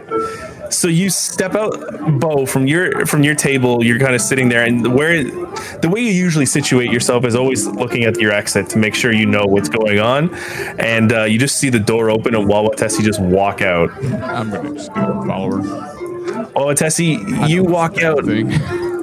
So 0.71 0.89
you 0.89 1.11
step 1.11 1.55
out 1.55 1.73
bo 2.21 2.47
from 2.47 2.67
your 2.67 3.07
from 3.07 3.23
your 3.23 3.35
table 3.35 3.85
you're 3.85 3.99
kind 3.99 4.15
of 4.15 4.21
sitting 4.21 4.49
there 4.49 4.65
and 4.65 4.95
where 4.95 5.25
the 5.25 5.89
way 5.91 6.01
you 6.01 6.13
usually 6.13 6.47
situate 6.47 6.91
yourself 6.93 7.25
is 7.25 7.35
always 7.35 7.67
looking 7.67 8.05
at 8.05 8.19
your 8.21 8.33
exit 8.33 8.69
to 8.71 8.79
make 8.79 8.95
sure 8.95 9.13
you 9.13 9.27
know 9.27 9.45
what's 9.45 9.69
going 9.69 9.99
on 9.99 10.35
and 10.79 11.13
uh, 11.13 11.25
you 11.25 11.39
just 11.39 11.59
see 11.59 11.71
the 11.71 11.81
door 11.81 12.11
open 12.11 12.35
and 12.35 12.49
Wawatesi 12.49 13.03
just 13.03 13.21
walk 13.21 13.61
out 13.63 13.91
I'm 14.23 14.51
gonna 14.51 14.75
just 14.75 14.93
go 14.95 15.25
follow 15.27 15.63
her. 15.63 16.51
Oh, 16.57 16.73
Tessie, 16.75 17.19
you 17.47 17.65
walk 17.65 18.03
out. 18.03 18.25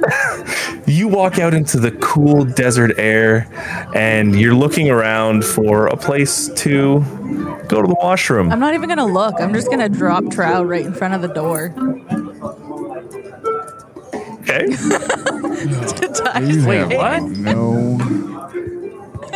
Thing. 0.01 0.83
You 0.87 1.07
walk 1.07 1.39
out 1.39 1.53
into 1.53 1.79
the 1.79 1.91
cool 1.91 2.45
desert 2.45 2.93
air, 2.97 3.47
and 3.95 4.39
you're 4.39 4.55
looking 4.55 4.89
around 4.89 5.43
for 5.45 5.87
a 5.87 5.97
place 5.97 6.49
to 6.55 6.99
go 7.67 7.81
to 7.81 7.87
the 7.87 7.97
washroom. 8.01 8.51
I'm 8.51 8.59
not 8.59 8.73
even 8.73 8.89
gonna 8.89 9.05
look. 9.05 9.35
I'm 9.39 9.53
just 9.53 9.69
gonna 9.69 9.89
drop 9.89 10.29
trout 10.31 10.67
right 10.67 10.85
in 10.85 10.93
front 10.93 11.13
of 11.13 11.21
the 11.21 11.27
door. 11.27 11.73
Okay. 14.41 14.67
to. 14.77 16.65
Wait, 16.67 16.95
what? 16.97 17.23
No. 17.23 17.97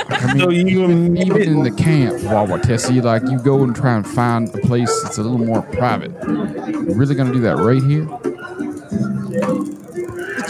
I 0.10 0.38
So 0.38 0.48
mean, 0.48 0.68
you 0.68 0.84
even 0.84 0.92
immediately 1.08 1.48
in 1.48 1.64
the 1.64 1.72
camp, 1.72 2.16
Wawatesi, 2.22 3.04
like 3.04 3.24
you 3.24 3.40
go 3.40 3.64
and 3.64 3.76
try 3.76 3.96
and 3.96 4.08
find 4.08 4.50
a 4.56 4.60
place 4.60 4.92
that's 5.04 5.18
a 5.18 5.24
little 5.24 5.46
more 5.46 5.62
private. 5.62 6.12
You 6.28 6.94
really 6.94 7.16
gonna 7.16 7.34
do 7.34 7.42
that 7.42 7.58
right 7.58 7.82
here? 7.84 8.08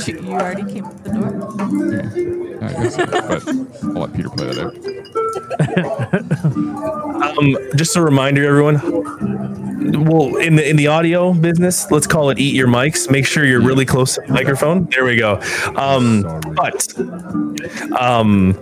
You 0.07 0.21
you 0.21 0.31
already 0.31 0.63
came 0.71 0.85
to 0.89 1.03
the 1.03 1.09
door. 1.09 1.29
Yeah, 1.91 2.67
I 2.67 2.73
guess 2.83 2.95
so, 2.95 3.05
but 3.05 3.47
I'll 3.83 4.01
let 4.01 4.13
Peter 4.13 4.29
play 4.29 4.47
that 4.47 4.59
out. 4.59 4.75
Um, 7.21 7.55
just 7.75 7.95
a 7.95 8.01
reminder, 8.01 8.45
everyone. 8.47 8.79
Well, 10.05 10.35
in 10.37 10.55
the 10.55 10.67
in 10.69 10.75
the 10.75 10.87
audio 10.87 11.33
business, 11.33 11.89
let's 11.91 12.07
call 12.07 12.29
it 12.29 12.39
"eat 12.39 12.53
your 12.55 12.67
mics." 12.67 13.09
Make 13.09 13.25
sure 13.25 13.45
you're 13.45 13.61
really 13.61 13.85
close 13.85 14.15
to 14.15 14.21
the 14.21 14.33
microphone. 14.33 14.85
There 14.85 15.05
we 15.05 15.15
go. 15.17 15.39
Um, 15.75 16.23
but, 16.55 16.93
um, 17.99 18.53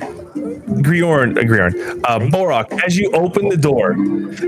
Griorn, 0.00 1.36
uh, 1.36 1.42
Griorn, 1.42 2.00
uh, 2.04 2.18
Borak, 2.18 2.82
as 2.84 2.96
you 2.96 3.10
open 3.12 3.48
the 3.48 3.56
door, 3.56 3.94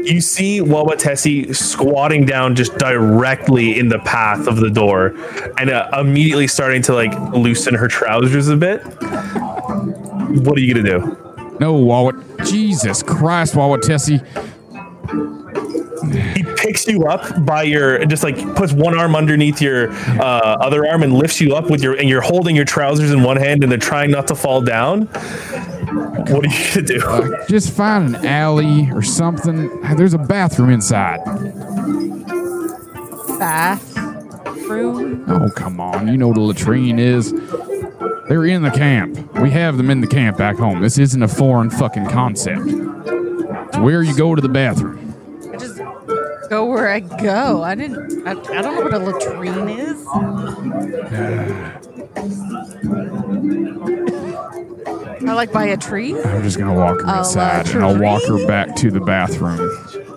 you 0.04 0.20
see 0.20 0.60
Wawatesi 0.60 1.54
squatting 1.54 2.24
down 2.24 2.54
just 2.54 2.76
directly 2.78 3.78
in 3.78 3.88
the 3.88 3.98
path 4.00 4.46
of 4.46 4.56
the 4.56 4.70
door, 4.70 5.14
and 5.58 5.70
uh, 5.70 5.90
immediately 5.98 6.46
starting 6.46 6.82
to 6.82 6.94
like 6.94 7.12
loosen 7.32 7.74
her 7.74 7.88
trousers 7.88 8.48
a 8.48 8.56
bit. 8.56 8.80
What 8.82 10.56
are 10.56 10.60
you 10.60 10.74
gonna 10.74 11.00
do? 11.00 11.56
No, 11.60 11.74
Wawa. 11.74 12.12
Jesus 12.44 13.02
Christ, 13.02 13.54
Wawatesi. 13.54 14.20
He 16.10 16.44
picks 16.56 16.86
you 16.86 17.04
up 17.04 17.44
by 17.44 17.62
your 17.62 18.04
just 18.06 18.22
like 18.22 18.36
puts 18.54 18.72
one 18.72 18.96
arm 18.98 19.14
underneath 19.14 19.60
your 19.60 19.92
uh, 19.92 20.56
other 20.60 20.86
arm 20.86 21.02
and 21.02 21.12
lifts 21.12 21.40
you 21.40 21.54
up 21.54 21.70
with 21.70 21.82
your 21.82 21.94
and 21.94 22.08
you're 22.08 22.20
holding 22.20 22.56
your 22.56 22.64
trousers 22.64 23.10
in 23.10 23.22
one 23.22 23.36
hand 23.36 23.62
and 23.62 23.70
they're 23.70 23.78
trying 23.78 24.10
not 24.10 24.26
to 24.26 24.34
fall 24.34 24.60
down 24.62 25.08
what 26.28 26.44
are 26.44 26.48
you 26.48 26.74
gonna 26.74 26.86
do 26.86 26.98
Like, 26.98 27.48
just 27.48 27.72
find 27.72 28.14
an 28.14 28.26
alley 28.26 28.90
or 28.92 29.02
something. 29.02 29.68
There's 29.96 30.14
a 30.14 30.18
bathroom 30.18 30.70
inside. 30.70 31.18
Bath 33.38 33.96
room. 34.68 35.24
Oh, 35.28 35.50
come 35.54 35.80
on. 35.80 36.08
You 36.08 36.16
know 36.16 36.28
what 36.28 36.36
a 36.36 36.40
latrine 36.40 36.98
is. 36.98 37.32
They're 38.28 38.46
in 38.46 38.62
the 38.62 38.70
camp. 38.70 39.34
We 39.38 39.50
have 39.50 39.76
them 39.76 39.90
in 39.90 40.00
the 40.00 40.06
camp 40.06 40.38
back 40.38 40.56
home. 40.56 40.80
This 40.80 40.98
isn't 40.98 41.22
a 41.22 41.28
foreign 41.28 41.70
fucking 41.70 42.06
concept. 42.06 42.62
It's 42.66 43.78
where 43.78 44.02
you 44.02 44.16
go 44.16 44.34
to 44.34 44.40
the 44.40 44.48
bathroom. 44.48 45.11
I 46.52 46.54
just 46.54 46.60
go 46.60 46.66
where 46.66 46.88
I 46.88 47.00
go. 47.00 47.62
I 47.62 47.74
didn't. 47.74 48.28
I, 48.28 48.32
I 48.32 48.60
don't 48.60 48.74
know 48.74 48.82
what 48.82 48.92
a 48.92 48.98
latrine 48.98 49.70
is. 49.70 50.06
I 55.26 55.32
like 55.34 55.50
by 55.50 55.64
a 55.64 55.78
tree. 55.78 56.14
I'm 56.20 56.42
just 56.42 56.58
gonna 56.58 56.74
walk 56.74 57.00
her 57.00 57.06
oh, 57.06 57.14
A 57.14 57.20
inside 57.20 57.70
and 57.70 57.82
I'll 57.82 57.98
walk 57.98 58.22
her 58.24 58.46
back 58.46 58.76
to 58.76 58.90
the 58.90 59.00
bathroom. 59.00 59.56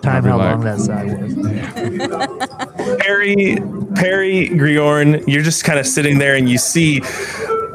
Time 0.02 0.26
I'll 0.26 0.32
how 0.32 0.38
like, 0.38 0.50
long 0.50 0.60
that 0.64 0.78
side 0.78 1.22
was. 1.22 1.34
perry 3.00 3.56
perry 3.94 4.50
griorn 4.50 5.26
you're 5.26 5.42
just 5.42 5.64
kind 5.64 5.78
of 5.78 5.86
sitting 5.86 6.18
there 6.18 6.36
and 6.36 6.46
you 6.48 6.58
see 6.58 7.00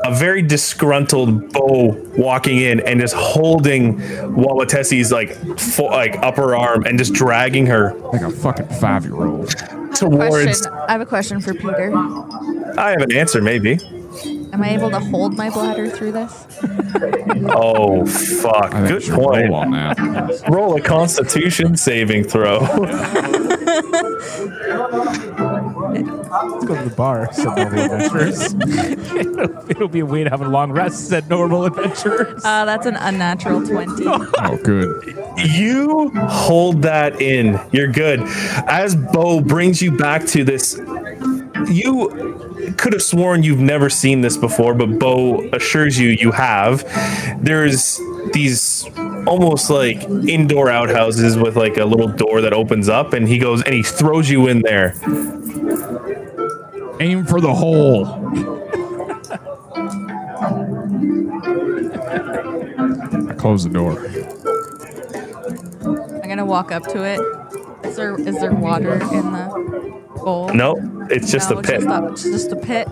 a 0.03 0.13
very 0.13 0.41
disgruntled 0.41 1.51
Bo 1.53 1.95
walking 2.17 2.57
in 2.57 2.79
and 2.81 2.99
just 2.99 3.13
holding 3.13 3.97
Wawatesi's 3.99 5.11
like 5.11 5.33
fo- 5.59 5.85
like 5.85 6.17
upper 6.21 6.55
arm 6.55 6.83
and 6.85 6.97
just 6.97 7.13
dragging 7.13 7.65
her 7.67 7.93
Like 7.93 8.21
a 8.21 8.31
fucking 8.31 8.67
five 8.79 9.05
year 9.05 9.23
old. 9.25 9.49
towards 9.95 10.45
Question. 10.61 10.73
I 10.73 10.91
have 10.93 11.01
a 11.01 11.05
question 11.05 11.39
for 11.41 11.53
Peter. 11.53 11.93
I 12.77 12.91
have 12.91 13.01
an 13.01 13.11
answer 13.13 13.41
maybe 13.41 13.79
Am 14.53 14.61
I 14.61 14.71
able 14.71 14.89
to 14.89 14.99
hold 14.99 15.37
my 15.37 15.49
bladder 15.49 15.89
through 15.89 16.11
this? 16.11 16.45
oh 17.55 18.05
fuck 18.05 18.71
good 18.71 19.01
point 19.03 19.49
roll 19.49 19.55
on 19.55 19.71
that. 19.71 20.43
Roll 20.49 20.75
a 20.75 20.81
Constitution 20.81 21.77
saving 21.77 22.25
throw. 22.25 22.59
Let's 25.93 26.65
go 26.65 26.75
to 26.81 26.89
the 26.89 26.95
bar, 26.95 27.31
said 27.33 27.45
Normal 27.55 27.79
Adventures. 27.93 28.53
it'll, 28.53 29.69
it'll 29.69 29.87
be 29.87 29.99
a 29.99 30.05
way 30.05 30.23
to 30.23 30.29
have 30.29 30.41
a 30.41 30.47
long 30.47 30.71
rest, 30.71 31.07
said 31.09 31.29
Normal 31.29 31.65
Adventures. 31.65 32.43
Uh, 32.43 32.65
that's 32.65 32.85
an 32.85 32.95
unnatural 32.97 33.65
20. 33.65 34.05
Oh, 34.43 34.57
good. 34.63 35.15
you 35.37 36.09
hold 36.27 36.81
that 36.83 37.21
in. 37.21 37.59
You're 37.71 37.91
good. 37.91 38.21
As 38.67 38.95
Bo 38.95 39.41
brings 39.41 39.81
you 39.81 39.91
back 39.95 40.25
to 40.27 40.43
this, 40.43 40.77
you 41.69 42.73
could 42.77 42.93
have 42.93 43.03
sworn 43.03 43.43
you've 43.43 43.59
never 43.59 43.89
seen 43.89 44.21
this 44.21 44.37
before, 44.37 44.73
but 44.73 44.97
Bo 44.99 45.47
assures 45.53 45.99
you 45.99 46.09
you 46.09 46.31
have. 46.31 46.83
There's 47.43 47.99
these 48.33 48.85
almost 49.27 49.69
like 49.69 50.01
indoor 50.03 50.69
outhouses 50.69 51.37
with 51.37 51.55
like 51.55 51.77
a 51.77 51.85
little 51.85 52.07
door 52.07 52.41
that 52.41 52.53
opens 52.53 52.89
up, 52.89 53.13
and 53.13 53.27
he 53.27 53.37
goes 53.37 53.61
and 53.63 53.73
he 53.73 53.83
throws 53.83 54.29
you 54.29 54.47
in 54.47 54.61
there. 54.61 54.95
Aim 56.99 57.25
for 57.25 57.41
the 57.41 57.53
hole. 57.53 58.05
I 63.29 63.33
close 63.33 63.63
the 63.63 63.69
door. 63.71 63.99
I'm 66.23 66.29
gonna 66.29 66.45
walk 66.45 66.71
up 66.71 66.83
to 66.87 67.03
it. 67.03 67.19
Is 67.85 67.95
there 67.95 68.19
is 68.19 68.39
there 68.39 68.53
water 68.53 68.93
in 68.93 69.31
the 69.31 70.01
bowl? 70.23 70.53
nope 70.53 70.77
it's 71.11 71.31
just 71.31 71.49
No, 71.49 71.59
a 71.59 71.63
pit. 71.63 71.81
Just 71.81 71.87
a, 71.89 72.07
it's 72.11 72.23
just 72.23 72.51
a 72.51 72.55
pit. 72.55 72.87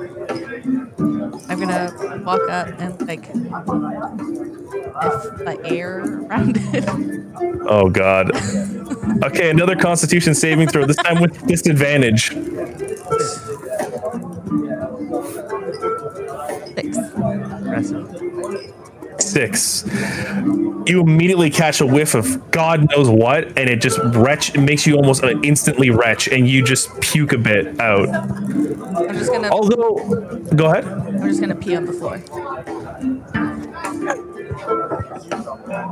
I'm 1.50 1.60
gonna 1.60 2.22
walk 2.26 2.42
up 2.50 2.68
and 2.80 3.08
like 3.08 3.30
if 3.30 4.39
the 5.02 5.60
air 5.66 6.00
around 6.00 6.58
it. 6.74 6.86
Oh 7.70 7.90
god. 7.90 8.32
Okay, 9.24 9.50
another 9.50 9.76
Constitution 9.76 10.34
saving 10.34 10.68
throw. 10.68 10.86
This 10.86 10.98
time 10.98 11.22
with 11.22 11.46
disadvantage. 11.48 12.30
Six. 16.76 16.98
Six. 19.20 19.86
You 20.86 21.02
immediately 21.02 21.50
catch 21.50 21.82
a 21.82 21.86
whiff 21.86 22.16
of 22.16 22.52
God 22.52 22.90
knows 22.92 23.10
what, 23.10 23.46
and 23.58 23.70
it 23.70 23.82
just 23.82 24.00
retch. 24.16 24.56
It 24.56 24.62
makes 24.62 24.88
you 24.88 24.96
almost 24.96 25.24
uh, 25.24 25.40
instantly 25.44 25.90
retch, 25.90 26.28
and 26.28 26.48
you 26.48 26.64
just 26.64 26.90
puke 27.02 27.34
a 27.34 27.38
bit 27.38 27.80
out. 27.80 28.10
I'm 28.10 29.18
just 29.18 29.32
gonna 29.32 29.50
Although, 29.50 30.40
go 30.56 30.68
ahead. 30.68 30.86
I'm 30.86 31.28
just 31.28 31.42
gonna 31.42 31.56
pee 31.56 31.76
on 31.76 31.86
the 31.86 31.94
floor. 31.94 32.22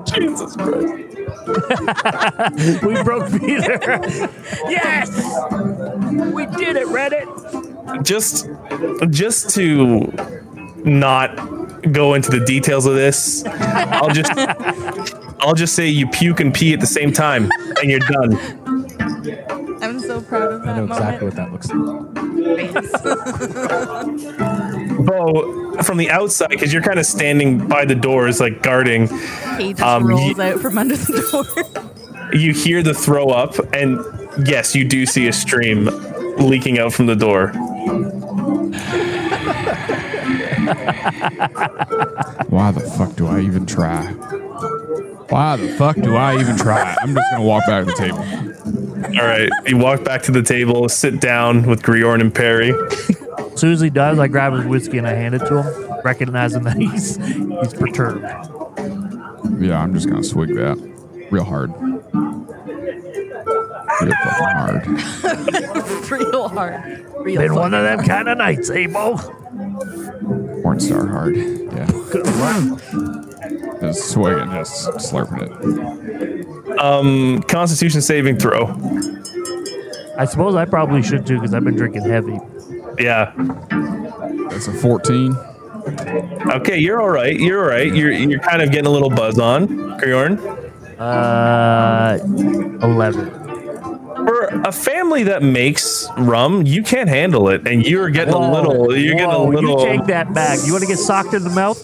Jesus 0.05 0.55
Christ. 0.55 1.03
We 2.83 3.01
broke 3.03 3.29
Peter. 3.31 3.79
yes, 4.69 5.09
we 6.33 6.45
did 6.45 6.75
it, 6.75 6.87
Reddit. 6.87 8.03
Just, 8.03 8.49
just 9.11 9.49
to 9.55 10.11
not 10.83 11.35
go 11.91 12.13
into 12.15 12.29
the 12.31 12.43
details 12.45 12.85
of 12.85 12.95
this, 12.95 13.45
I'll 13.45 14.09
just, 14.09 14.31
I'll 15.41 15.55
just 15.55 15.75
say 15.75 15.87
you 15.87 16.07
puke 16.07 16.39
and 16.39 16.53
pee 16.53 16.73
at 16.73 16.79
the 16.79 16.87
same 16.87 17.13
time, 17.13 17.49
and 17.81 17.89
you're 17.89 17.99
done. 17.99 18.37
I'm 19.81 19.99
so 19.99 20.21
proud 20.21 20.53
of 20.53 20.63
that 20.63 20.75
I 20.75 20.77
know 20.79 20.85
exactly 20.85 21.27
moment. 21.27 21.35
what 21.35 21.35
that 21.35 21.51
looks 21.51 21.69
like. 24.73 24.73
Bo, 25.07 25.73
from 25.83 25.97
the 25.97 26.09
outside, 26.11 26.49
because 26.49 26.73
you're 26.73 26.81
kind 26.81 26.99
of 26.99 27.05
standing 27.05 27.65
by 27.67 27.85
the 27.85 27.95
doors, 27.95 28.39
like 28.41 28.61
guarding, 28.61 29.07
he 29.57 29.71
just 29.73 29.81
Um, 29.81 30.05
rolls 30.05 30.37
ye- 30.37 30.43
out 30.43 30.59
from 30.59 30.77
under 30.77 30.97
the 30.97 31.27
door. 31.31 32.33
you 32.33 32.51
hear 32.53 32.83
the 32.83 32.93
throw 32.93 33.27
up, 33.29 33.55
and 33.73 33.97
yes, 34.45 34.75
you 34.75 34.83
do 34.85 35.05
see 35.05 35.27
a 35.27 35.33
stream 35.33 35.85
leaking 36.37 36.77
out 36.77 36.91
from 36.93 37.05
the 37.05 37.15
door. 37.15 37.53
Why 42.49 42.71
the 42.71 42.81
fuck 42.97 43.15
do 43.15 43.27
I 43.27 43.41
even 43.41 43.65
try? 43.65 44.03
Why 45.29 45.55
the 45.57 45.69
fuck 45.77 45.95
do 45.97 46.15
I 46.15 46.39
even 46.39 46.57
try? 46.57 46.95
I'm 47.01 47.13
just 47.13 47.25
gonna 47.31 47.43
walk 47.43 47.65
back 47.67 47.85
to 47.85 47.91
the 47.91 47.97
table. 47.97 49.19
All 49.19 49.25
right, 49.27 49.49
you 49.65 49.77
walk 49.77 50.03
back 50.03 50.23
to 50.23 50.31
the 50.31 50.41
table, 50.41 50.89
sit 50.89 51.19
down 51.21 51.63
with 51.63 51.81
Griorn 51.83 52.21
and 52.21 52.33
Perry. 52.33 52.73
As 53.57 53.61
soon 53.61 53.73
as 53.73 53.81
he 53.81 53.89
does, 53.89 54.19
I 54.19 54.27
grab 54.27 54.53
his 54.53 54.65
whiskey 54.65 54.99
and 54.99 55.07
I 55.07 55.13
hand 55.13 55.33
it 55.33 55.39
to 55.39 55.63
him, 55.63 56.01
recognizing 56.03 56.61
that 56.61 56.77
he's 56.77 57.15
he's 57.15 57.73
perturbed. 57.73 58.21
Yeah, 59.59 59.81
I'm 59.81 59.95
just 59.95 60.07
gonna 60.07 60.23
swig 60.23 60.53
that 60.53 60.77
real 61.31 61.43
hard. 61.43 61.73
Real 63.99 64.13
fucking 64.23 64.45
hard. 64.53 64.87
Real 66.11 66.47
hard. 66.49 67.05
Real 67.17 67.41
Been 67.41 67.55
one 67.55 67.73
of 67.73 67.83
fucking 67.83 67.97
them 67.97 68.07
kind 68.07 68.29
of 68.29 68.37
nights, 68.37 68.69
eh, 68.69 68.85
Bo? 68.85 69.17
Porn 70.61 70.79
star 70.79 71.07
hard. 71.07 71.35
Yeah. 71.35 71.87
Just 73.81 74.11
swigging, 74.11 74.51
just 74.51 74.87
slurping 74.99 75.41
it. 75.41 76.79
Um, 76.79 77.41
Constitution 77.41 78.01
saving 78.01 78.37
throw. 78.37 78.67
I 80.15 80.25
suppose 80.25 80.53
I 80.53 80.65
probably 80.65 81.01
should 81.01 81.25
too 81.25 81.37
because 81.39 81.55
I've 81.55 81.63
been 81.63 81.75
drinking 81.75 82.03
heavy. 82.03 82.39
Yeah. 82.99 83.33
That's 84.49 84.67
a 84.67 84.73
14. 84.73 85.35
Okay, 86.55 86.77
you're 86.77 87.01
all 87.01 87.09
right. 87.09 87.39
You're 87.39 87.61
all 87.63 87.69
right. 87.69 87.93
You're 87.93 88.11
you're 88.11 88.39
kind 88.39 88.61
of 88.61 88.71
getting 88.71 88.87
a 88.87 88.89
little 88.89 89.09
buzz 89.09 89.39
on, 89.39 89.67
Griorn. 89.99 90.37
Uh, 90.99 92.17
11. 92.85 93.29
For 94.25 94.47
a 94.65 94.71
family 94.71 95.23
that 95.23 95.43
makes 95.43 96.07
rum, 96.17 96.65
you 96.65 96.83
can't 96.83 97.07
handle 97.07 97.47
it, 97.49 97.65
and 97.67 97.85
you're 97.85 98.09
getting 98.09 98.33
a 98.33 98.51
little. 98.51 98.93
You're 98.97 99.15
getting 99.15 99.31
a 99.31 99.43
little. 99.43 99.79
You 99.79 99.97
take 99.97 100.05
that 100.07 100.33
back. 100.33 100.59
You 100.65 100.73
want 100.73 100.83
to 100.83 100.87
get 100.87 100.97
socked 100.97 101.33
in 101.33 101.43
the 101.43 101.49
mouth? 101.51 101.79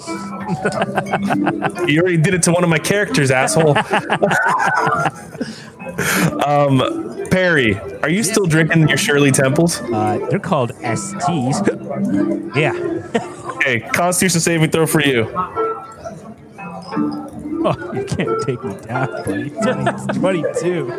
You 1.87 2.01
already 2.01 2.17
did 2.17 2.33
it 2.33 2.43
to 2.43 2.51
one 2.51 2.63
of 2.63 2.69
my 2.69 2.77
characters, 2.77 3.29
asshole. 3.29 3.77
um, 6.45 7.25
Perry, 7.29 7.77
are 8.01 8.09
you 8.09 8.23
still 8.23 8.45
drinking 8.45 8.87
your 8.87 8.97
Shirley 8.97 9.31
Temples? 9.31 9.81
Uh, 9.81 10.25
they're 10.29 10.39
called 10.39 10.71
STs. 10.75 12.55
yeah. 12.55 13.29
Okay, 13.53 13.79
Constitution 13.79 14.41
saving 14.41 14.71
throw 14.71 14.85
for 14.85 15.01
you. 15.01 15.23
Oh, 17.83 17.93
you 17.93 18.03
can't 18.03 18.41
take 18.41 18.63
me 18.63 18.75
down, 18.81 19.07
buddy. 19.07 19.51
It's 19.55 20.17
22. 20.17 20.91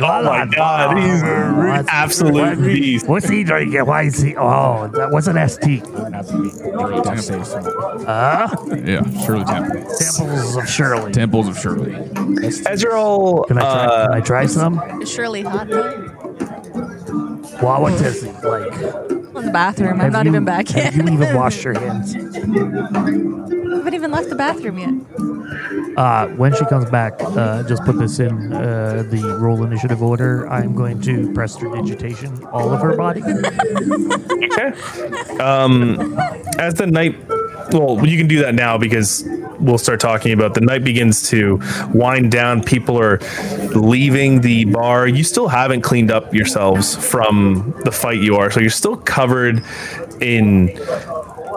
Oh 0.00 0.22
my 0.22 0.46
God, 0.46 0.96
he's 0.98 1.22
an 1.22 1.86
absolute 1.88 2.58
beast. 2.62 3.08
What's 3.08 3.28
he 3.28 3.42
drinking? 3.44 3.84
Why 3.86 4.02
is 4.02 4.20
he? 4.20 4.36
Oh, 4.36 4.88
that 4.94 5.10
was 5.10 5.26
an 5.28 5.48
ST. 5.48 5.82
Not 5.92 6.26
to 6.28 6.42
be 6.42 6.50
great, 6.50 7.02
don't 7.04 7.18
say 7.18 7.42
so. 7.42 7.58
Yeah, 8.06 9.02
Shirley 9.24 9.44
Temple. 9.44 9.80
Temples 9.98 10.56
of 10.56 10.68
Shirley. 10.68 11.12
Temples 11.12 11.48
of 11.48 11.58
Shirley. 11.58 11.94
As 12.66 12.82
you're 12.82 13.44
Can 13.46 13.58
I 13.58 13.60
try? 13.60 13.70
uh, 13.70 14.06
can 14.06 14.14
I 14.14 14.20
try 14.20 14.46
some? 14.46 15.04
Shirley 15.04 15.42
hot 15.42 15.68
though? 15.68 16.08
Wow, 17.62 17.82
what 17.82 17.92
is 17.94 18.22
he 18.22 18.30
like? 18.46 19.21
In 19.42 19.46
the 19.46 19.52
bathroom. 19.52 19.94
I'm 19.94 19.98
have 19.98 20.12
not 20.12 20.24
you- 20.24 20.30
even 20.30 20.44
back 20.44 20.72
yet. 20.74 20.94
Have 20.94 21.08
you 21.08 21.14
even 21.14 21.34
washed 21.36 21.64
your 21.64 21.78
hands? 21.78 22.14
I 22.14 22.18
haven't 22.20 23.94
even 23.94 24.10
left 24.12 24.28
the 24.28 24.36
bathroom 24.36 24.78
yet. 24.78 24.94
Uh, 25.98 26.28
when 26.36 26.54
she 26.54 26.64
comes 26.66 26.88
back, 26.90 27.14
uh, 27.20 27.62
just 27.64 27.82
put 27.84 27.98
this 27.98 28.18
in 28.20 28.52
uh, 28.52 29.02
the 29.10 29.36
roll 29.40 29.64
initiative 29.64 30.02
order. 30.02 30.48
I'm 30.48 30.74
going 30.74 31.00
to 31.02 31.32
prestidigitation 31.34 32.44
all 32.52 32.72
of 32.72 32.80
her 32.80 32.96
body. 32.96 33.22
Okay. 33.22 34.72
Um, 35.40 36.16
as 36.58 36.74
the 36.74 36.86
night, 36.86 37.16
well, 37.72 38.06
you 38.06 38.16
can 38.16 38.28
do 38.28 38.40
that 38.42 38.54
now 38.54 38.78
because 38.78 39.26
we'll 39.62 39.78
start 39.78 40.00
talking 40.00 40.32
about 40.32 40.54
the 40.54 40.60
night 40.60 40.84
begins 40.84 41.28
to 41.30 41.60
wind 41.94 42.30
down. 42.30 42.62
People 42.62 42.98
are 42.98 43.18
leaving 43.74 44.40
the 44.40 44.64
bar. 44.66 45.06
You 45.06 45.24
still 45.24 45.48
haven't 45.48 45.82
cleaned 45.82 46.10
up 46.10 46.34
yourselves 46.34 46.96
from 46.96 47.74
the 47.84 47.92
fight 47.92 48.20
you 48.20 48.36
are, 48.36 48.50
so 48.50 48.60
you're 48.60 48.70
still 48.70 48.96
covered 48.96 49.62
in 50.20 50.76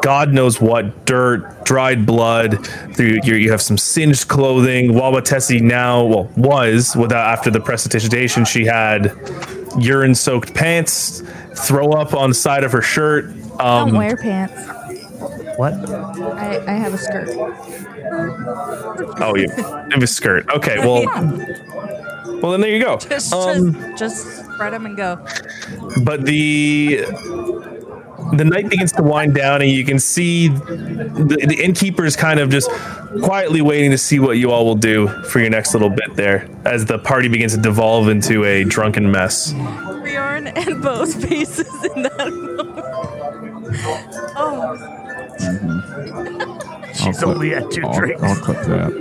God 0.02 0.34
knows 0.34 0.62
what 0.62 1.06
dirt, 1.06 1.66
dried 1.66 2.06
blood. 2.06 2.64
Through 2.96 3.22
you, 3.24 3.36
you 3.36 3.50
have 3.50 3.62
some 3.62 3.78
singed 3.78 4.28
clothing. 4.28 4.92
Wawatesi 4.92 5.62
now, 5.62 6.04
well, 6.04 6.30
was 6.38 6.96
without 6.96 7.26
after 7.28 7.50
the 7.50 7.60
precipitation, 7.60 8.46
she 8.46 8.66
had 8.66 9.12
urine-soaked 9.80 10.54
pants. 10.54 11.24
Throw 11.56 11.94
up 11.94 12.14
on 12.14 12.30
the 12.30 12.36
side 12.36 12.64
of 12.64 12.72
her 12.72 12.84
shirt. 12.84 13.34
I 13.60 13.82
Um, 13.82 13.90
don't 13.90 13.98
wear 13.98 14.16
pants. 14.16 14.54
What? 15.58 15.74
I, 15.74 16.64
I 16.68 16.74
have 16.74 16.94
a 16.94 16.98
skirt. 16.98 17.30
Oh, 18.12 19.36
you 19.36 19.50
have 19.50 20.02
a 20.04 20.08
skirt. 20.08 20.48
Okay, 20.50 20.78
well, 20.80 21.04
well 22.42 22.52
then 22.52 22.62
there 22.62 22.72
you 22.72 22.84
go. 22.84 22.98
Just, 22.98 23.34
Um, 23.34 23.74
just, 23.74 23.98
just 23.98 24.46
spread 24.54 24.74
them 24.74 24.86
and 24.86 24.96
go. 24.98 25.18
but 26.04 26.26
the 26.26 27.06
the 28.34 28.44
night 28.46 28.70
begins 28.70 28.92
to 28.94 29.04
wind 29.04 29.34
down, 29.36 29.62
and 29.62 29.70
you 29.72 29.86
can 29.86 30.00
see 30.00 30.48
the, 30.50 31.46
the 31.48 32.04
is 32.04 32.16
kind 32.16 32.40
of 32.40 32.50
just 32.50 32.70
quietly 33.22 33.62
waiting 33.62 33.92
to 33.92 33.98
see 33.98 34.20
what 34.20 34.38
you 34.38 34.52
all 34.52 34.66
will 34.66 34.76
do 34.76 35.08
for 35.26 35.40
your 35.40 35.50
next 35.50 35.74
little 35.74 35.90
bit 35.90 36.16
there, 36.16 36.50
as 36.66 36.86
the 36.86 36.98
party 37.00 37.28
begins 37.28 37.54
to 37.56 37.62
devolve 37.62 38.10
into 38.10 38.44
a 38.44 38.64
drunken 38.64 39.12
mess. 39.12 39.54
Bjorn 40.04 40.48
and 40.48 40.82
Bo's 40.82 41.16
faces 41.16 41.68
in 41.96 42.04
that 42.04 42.32
moment. 42.32 42.86
Oh, 44.38 45.75
She's 47.06 47.24
I'll 47.24 47.30
only 47.32 47.50
clip- 47.52 47.64
had 47.64 47.72
2 47.72 47.82
I'll, 47.86 47.94
drinks. 47.94 48.24
I'll 48.24 48.36
clip 48.36 48.58
that. 48.68 48.92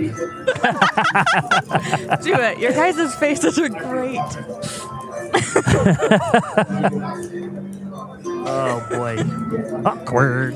do 2.23 2.33
it. 2.33 2.59
Your 2.59 2.71
guys' 2.71 3.13
faces 3.15 3.59
are 3.59 3.69
great. 3.69 4.19
Oh 8.47 8.85
boy, 8.91 9.15
awkward. 9.89 10.53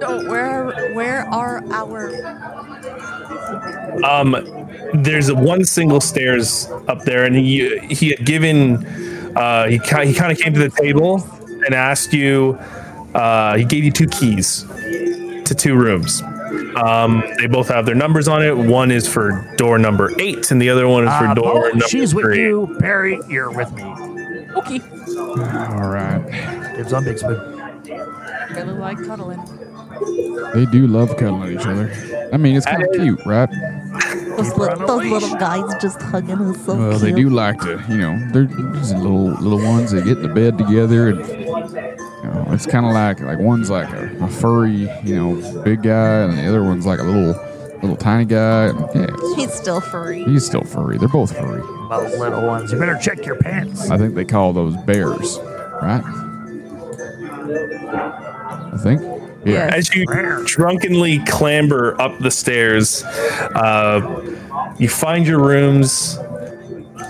Oh, 0.00 0.24
where 0.28 0.94
where 0.94 1.26
are 1.32 1.62
our 1.70 2.10
Um, 4.04 4.36
there's 4.94 5.30
one 5.32 5.64
single 5.64 6.00
stairs 6.00 6.68
up 6.88 7.02
there, 7.04 7.24
and 7.24 7.34
he 7.36 7.78
he 7.90 8.08
had 8.10 8.24
given. 8.24 8.86
Uh, 9.36 9.66
he 9.66 9.72
he 9.78 10.14
kind 10.14 10.32
of 10.32 10.38
came 10.38 10.54
to 10.54 10.60
the 10.60 10.70
table 10.70 11.22
and 11.66 11.74
asked 11.74 12.12
you. 12.14 12.58
Uh, 13.14 13.56
he 13.56 13.64
gave 13.64 13.84
you 13.84 13.90
two 13.90 14.06
keys 14.06 14.64
to 15.44 15.54
two 15.56 15.74
rooms. 15.74 16.22
Um, 16.76 17.22
they 17.38 17.46
both 17.46 17.68
have 17.68 17.86
their 17.86 17.94
numbers 17.94 18.28
on 18.28 18.42
it. 18.42 18.56
One 18.56 18.90
is 18.90 19.08
for 19.08 19.52
door 19.56 19.78
number 19.78 20.12
eight, 20.20 20.50
and 20.50 20.60
the 20.60 20.70
other 20.70 20.86
one 20.86 21.04
is 21.08 21.14
for 21.18 21.26
Uh, 21.26 21.34
door 21.34 21.52
Bo, 21.54 21.68
number 21.68 21.88
she's 21.88 22.14
with 22.14 22.36
you. 22.36 22.76
Barry. 22.78 23.18
you're 23.28 23.50
with 23.50 23.72
me. 23.74 23.82
Okay. 24.56 24.80
All 25.18 25.88
right. 25.88 26.74
Dibs 26.76 26.92
on 26.92 27.04
Big 27.04 27.18
Spoon. 27.18 27.60
Really 28.54 28.72
like 28.74 28.98
cuddling. 29.04 29.42
They 30.54 30.66
do 30.66 30.86
love 30.86 31.16
cuddling 31.16 31.58
each 31.58 31.66
other. 31.66 31.90
I 32.32 32.36
mean, 32.36 32.56
it's 32.56 32.66
kind 32.66 32.82
of 32.82 32.90
cute, 32.92 33.20
right? 33.26 33.48
Those, 34.36 34.56
little, 34.56 34.86
those 34.86 35.06
little 35.10 35.36
guys 35.38 35.64
just 35.82 36.00
hugging 36.00 36.38
us 36.40 36.64
so 36.64 36.76
Well, 36.76 36.98
they 36.98 37.10
do 37.12 37.28
like 37.28 37.60
to, 37.62 37.82
you 37.88 37.96
know, 37.98 38.18
they're 38.32 38.44
just 38.44 38.94
little 38.96 39.30
little 39.32 39.58
ones. 39.62 39.90
They 39.90 40.02
get 40.02 40.18
in 40.18 40.22
the 40.22 40.28
bed 40.28 40.56
together, 40.58 41.08
and 41.08 41.97
you 42.22 42.24
know, 42.30 42.46
it's 42.50 42.66
kind 42.66 42.84
of 42.86 42.92
like 42.92 43.20
like 43.20 43.38
one's 43.38 43.70
like 43.70 43.88
a, 43.90 44.24
a 44.24 44.28
furry, 44.28 44.88
you 45.04 45.14
know, 45.16 45.62
big 45.62 45.82
guy, 45.82 46.22
and 46.24 46.36
the 46.38 46.46
other 46.48 46.62
one's 46.62 46.86
like 46.86 46.98
a 47.00 47.02
little 47.04 47.34
little 47.80 47.96
tiny 47.96 48.24
guy. 48.24 48.66
And 48.68 48.80
yeah, 48.94 49.06
He's 49.36 49.52
still 49.54 49.80
furry. 49.80 50.24
he's 50.24 50.44
still 50.44 50.62
furry. 50.64 50.98
They're 50.98 51.08
both 51.08 51.36
furry. 51.36 51.60
Those 51.90 52.18
little 52.18 52.46
ones. 52.46 52.72
You 52.72 52.78
better 52.78 52.98
check 52.98 53.24
your 53.24 53.36
pants. 53.36 53.88
I 53.90 53.96
think 53.98 54.14
they 54.14 54.24
call 54.24 54.52
those 54.52 54.76
bears, 54.78 55.38
right? 55.82 56.02
I 57.52 58.76
think. 58.82 59.00
Yeah. 59.44 59.70
As 59.72 59.94
you 59.94 60.04
drunkenly 60.44 61.20
clamber 61.20 61.98
up 62.00 62.18
the 62.18 62.30
stairs, 62.30 63.02
uh, 63.04 64.34
you 64.78 64.88
find 64.88 65.26
your 65.26 65.40
rooms. 65.40 66.18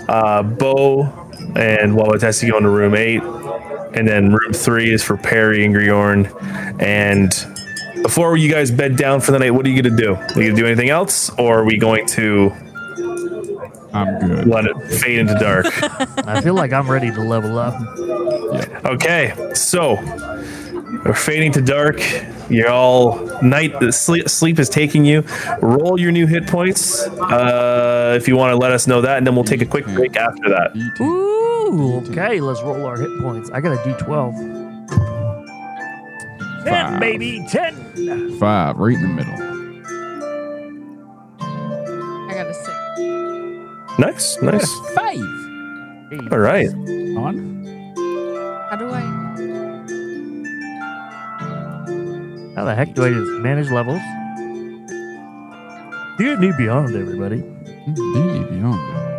Uh, 0.07 0.41
Bo 0.43 1.01
and 1.55 1.93
Wawatesi 1.95 2.49
go 2.49 2.57
into 2.57 2.69
room 2.69 2.95
eight, 2.95 3.21
and 3.93 4.07
then 4.07 4.31
room 4.31 4.53
three 4.53 4.91
is 4.93 5.03
for 5.03 5.17
Perry 5.17 5.65
and 5.65 5.73
Griorn. 5.73 6.31
And 6.81 7.31
before 8.03 8.37
you 8.37 8.49
guys 8.51 8.71
bed 8.71 8.95
down 8.95 9.21
for 9.21 9.31
the 9.31 9.39
night, 9.39 9.51
what 9.51 9.65
are 9.65 9.69
you 9.69 9.81
gonna 9.81 9.95
do? 9.95 10.15
Are 10.15 10.41
you 10.41 10.49
gonna 10.49 10.55
do 10.55 10.65
anything 10.65 10.89
else, 10.89 11.29
or 11.37 11.59
are 11.59 11.65
we 11.65 11.77
going 11.77 12.05
to 12.07 12.51
I'm 13.93 14.19
good. 14.19 14.47
let 14.47 14.65
it 14.65 14.75
fade 14.99 15.19
into 15.19 15.33
dark? 15.35 15.65
I 16.27 16.41
feel 16.41 16.53
like 16.53 16.71
I'm 16.71 16.89
ready 16.89 17.11
to 17.11 17.21
level 17.21 17.57
up. 17.59 17.75
Okay, 18.85 19.33
so 19.53 19.95
we're 21.05 21.13
fading 21.13 21.51
to 21.53 21.61
dark. 21.61 21.99
You're 22.49 22.69
all 22.69 23.25
night. 23.41 23.73
Sleep, 23.93 24.27
sleep 24.29 24.59
is 24.59 24.69
taking 24.69 25.05
you. 25.05 25.23
Roll 25.61 25.99
your 25.99 26.11
new 26.11 26.25
hit 26.27 26.47
points 26.47 27.01
uh, 27.07 28.13
if 28.19 28.27
you 28.27 28.35
want 28.35 28.51
to 28.51 28.57
let 28.57 28.71
us 28.71 28.87
know 28.87 29.01
that, 29.01 29.17
and 29.17 29.27
then 29.27 29.35
we'll 29.35 29.43
take 29.43 29.61
a 29.61 29.65
quick 29.65 29.85
break 29.85 30.15
after 30.15 30.49
that. 30.49 30.75
Ooh, 31.01 31.97
okay, 32.09 32.39
let's 32.41 32.61
roll 32.61 32.85
our 32.85 32.97
hit 32.97 33.09
points. 33.21 33.49
I 33.51 33.61
got 33.61 33.73
a 33.73 33.81
D12. 33.89 34.59
10, 36.65 36.65
Five. 36.65 36.99
baby, 36.99 37.45
10. 37.49 38.37
Five, 38.39 38.77
right 38.77 38.95
in 38.95 39.01
the 39.01 39.07
middle. 39.07 39.33
I 42.29 42.33
got 42.33 42.47
a 42.47 42.53
six. 42.53 43.99
Nice, 43.99 44.41
nice. 44.41 44.79
Five. 44.95 45.19
All 46.31 46.39
right. 46.39 46.67
On. 46.69 47.63
How 48.69 48.75
do 48.77 48.89
I? 48.89 49.28
How 52.55 52.65
the 52.65 52.75
heck 52.75 52.93
do 52.93 53.05
I 53.05 53.09
just 53.09 53.31
manage 53.41 53.69
levels? 53.69 54.01
D&D 56.17 56.51
Beyond, 56.57 56.95
everybody. 56.95 57.37
D&D 57.37 58.43
Beyond. 58.49 59.18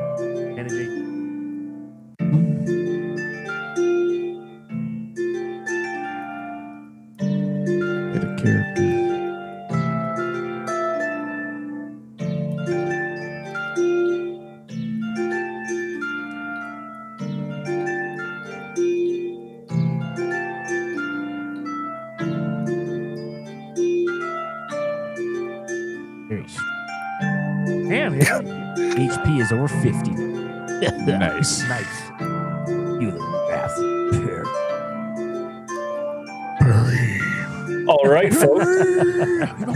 HP 29.11 29.41
is 29.41 29.53
over 29.53 29.69
50. 29.69 30.31
Nice. 30.81 31.63
Nice. 31.69 32.11
You 32.21 33.11
little 33.11 33.47
bastard. 33.49 34.47
All 37.87 38.05
right, 38.07 38.33
folks. 38.33 38.65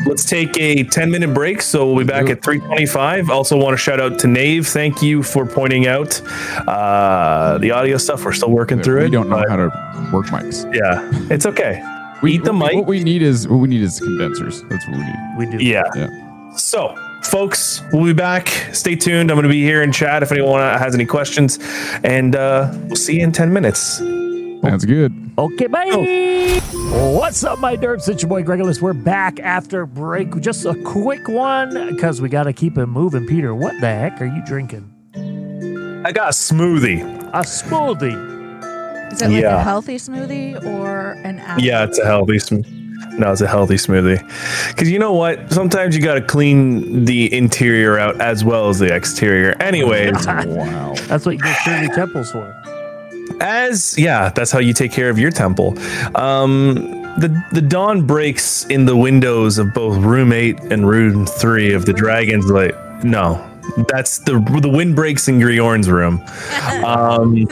Let's 0.07 0.25
take 0.25 0.57
a 0.59 0.85
10 0.85 1.11
minute 1.11 1.35
break. 1.35 1.61
So 1.61 1.87
we'll 1.87 2.05
be 2.05 2.09
back 2.09 2.31
at 2.31 2.43
325. 2.43 3.29
Also, 3.29 3.57
want 3.57 3.75
to 3.75 3.77
shout 3.77 4.01
out 4.01 4.19
to 4.21 4.29
Nave. 4.29 4.67
Thank 4.67 5.03
you 5.03 5.23
for 5.23 5.45
pointing 5.45 5.89
out 5.89 6.23
uh, 6.69 7.59
the 7.59 7.73
audio 7.73 7.99
stuff. 7.99 8.25
We're 8.25 8.33
still 8.33 8.51
working 8.51 8.81
through 8.83 9.01
we 9.01 9.03
it. 9.03 9.05
We 9.07 9.11
don't 9.11 9.29
know 9.29 9.43
but 9.43 9.51
how 9.51 9.57
to 9.57 10.11
work 10.13 10.27
mics. 10.27 10.65
Yeah, 10.75 11.11
it's 11.35 11.45
okay. 11.45 11.83
We, 12.23 12.35
Eat 12.35 12.45
the 12.45 12.53
what, 12.53 12.69
mic. 12.73 12.77
What 12.77 12.87
we 12.87 13.03
need 13.03 13.21
is 13.23 13.49
what 13.49 13.57
we 13.57 13.69
need 13.69 13.83
is 13.83 13.99
condensers. 13.99 14.63
That's 14.65 14.87
what 14.87 14.97
we 14.97 15.05
need. 15.05 15.17
We 15.37 15.59
do. 15.59 15.65
Yeah. 15.65 15.83
Yeah. 15.95 16.53
So, 16.57 16.95
folks, 17.25 17.83
we'll 17.93 18.05
be 18.05 18.13
back. 18.13 18.49
Stay 18.73 18.97
tuned. 18.97 19.31
I'm 19.31 19.37
going 19.37 19.43
to 19.45 19.49
be 19.49 19.63
here 19.63 19.83
in 19.83 19.93
chat 19.93 20.23
if 20.23 20.31
anyone 20.33 20.61
has 20.61 20.95
any 20.95 21.05
questions. 21.07 21.59
And 22.05 22.37
uh, 22.37 22.71
we'll 22.87 22.97
see 22.97 23.17
you 23.19 23.25
in 23.25 23.33
10 23.33 23.53
minutes. 23.53 23.99
Sounds 23.99 24.85
good. 24.85 25.13
Okay, 25.37 25.67
bye. 25.67 26.61
What's 27.17 27.45
up, 27.45 27.59
my 27.59 27.77
derps? 27.77 28.09
It's 28.09 28.23
your 28.23 28.29
boy 28.29 28.43
Gregulus. 28.43 28.81
We're 28.81 28.93
back 28.93 29.41
after 29.41 29.85
break. 29.85 30.41
Just 30.41 30.65
a 30.65 30.75
quick 30.85 31.29
one 31.29 31.95
because 31.95 32.21
we 32.23 32.29
got 32.29 32.45
to 32.45 32.53
keep 32.53 32.79
it 32.79 32.87
moving. 32.87 33.27
Peter, 33.27 33.55
what 33.55 33.79
the 33.81 33.89
heck 33.89 34.21
are 34.21 34.27
you 34.27 34.43
drinking? 34.47 34.91
I 36.07 36.13
got 36.13 36.29
a 36.29 36.33
smoothie. 36.33 37.03
A 37.35 37.41
smoothie. 37.41 38.33
Is 39.13 39.23
it 39.23 39.29
like 39.31 39.43
Yeah. 39.43 39.61
a 39.61 39.63
healthy 39.63 39.97
smoothie 39.97 40.63
or 40.65 41.13
an 41.25 41.39
apple? 41.41 41.65
Yeah, 41.65 41.85
it's 41.85 41.99
a 41.99 42.05
healthy 42.05 42.35
smoothie. 42.37 42.84
No, 43.13 43.31
it's 43.33 43.41
a 43.41 43.47
healthy 43.47 43.75
smoothie. 43.77 44.19
Because 44.69 44.91
you 44.91 44.99
know 44.99 45.13
what? 45.13 45.53
Sometimes 45.53 45.97
you 45.97 46.03
got 46.03 46.15
to 46.15 46.21
clean 46.21 47.05
the 47.05 47.33
interior 47.33 47.99
out 47.99 48.21
as 48.21 48.45
well 48.45 48.69
as 48.69 48.79
the 48.81 48.93
exterior. 48.95 49.55
Anyways, 49.61 50.27
Wow. 50.27 50.95
That's 51.07 51.25
what 51.25 51.33
you 51.37 51.41
get 51.41 51.57
Shirley 51.63 51.89
Temples 51.89 52.33
for. 52.33 52.55
as 53.41 53.97
yeah, 53.99 54.31
that's 54.31 54.51
how 54.51 54.59
you 54.59 54.73
take 54.73 54.91
care 54.93 55.11
of 55.11 55.19
your 55.19 55.31
temple. 55.31 55.79
Um, 56.17 56.75
the 57.19 57.45
the 57.53 57.61
dawn 57.61 58.05
breaks 58.07 58.65
in 58.67 58.87
the 58.87 58.97
windows 58.97 59.59
of 59.59 59.73
both 59.75 59.97
room 59.99 60.33
eight 60.33 60.59
and 60.73 60.89
room 60.89 61.27
three 61.27 61.73
of 61.73 61.85
the 61.87 61.93
dragon's 61.93 62.47
light. 62.51 62.75
No, 63.05 63.39
that's 63.89 64.19
the 64.21 64.41
the 64.61 64.69
wind 64.69 64.97
breaks 64.97 65.29
in 65.29 65.39
Griorn's 65.39 65.89
room. 65.89 66.21
Um, 66.85 67.45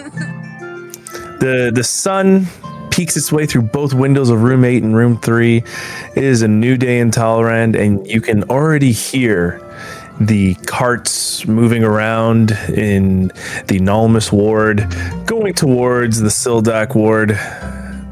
the 1.41 1.71
the 1.75 1.85
sun 1.85 2.47
peeks 2.93 3.17
its 3.17 3.33
way 3.33 3.47
through 3.47 3.63
both 3.63 3.95
windows 3.95 4.29
of 4.29 4.43
room 4.43 4.65
eight 4.65 4.83
and 4.83 4.95
room 4.95 5.19
three. 5.19 5.65
It 6.15 6.23
is 6.23 6.43
a 6.43 6.49
new 6.49 6.77
day 6.77 7.01
in 7.01 7.11
Talrand, 7.11 7.75
and 7.75 8.07
you 8.07 8.21
can 8.21 8.45
already 8.45 8.93
hear 8.93 9.61
the 10.21 10.55
carts 10.67 11.47
moving 11.47 11.83
around 11.83 12.53
in 12.69 13.29
the 13.67 13.81
Nalmus 13.81 14.31
ward, 14.31 14.87
going 15.27 15.55
towards 15.55 16.21
the 16.21 16.29
Sildak 16.29 16.95
ward. 16.95 17.31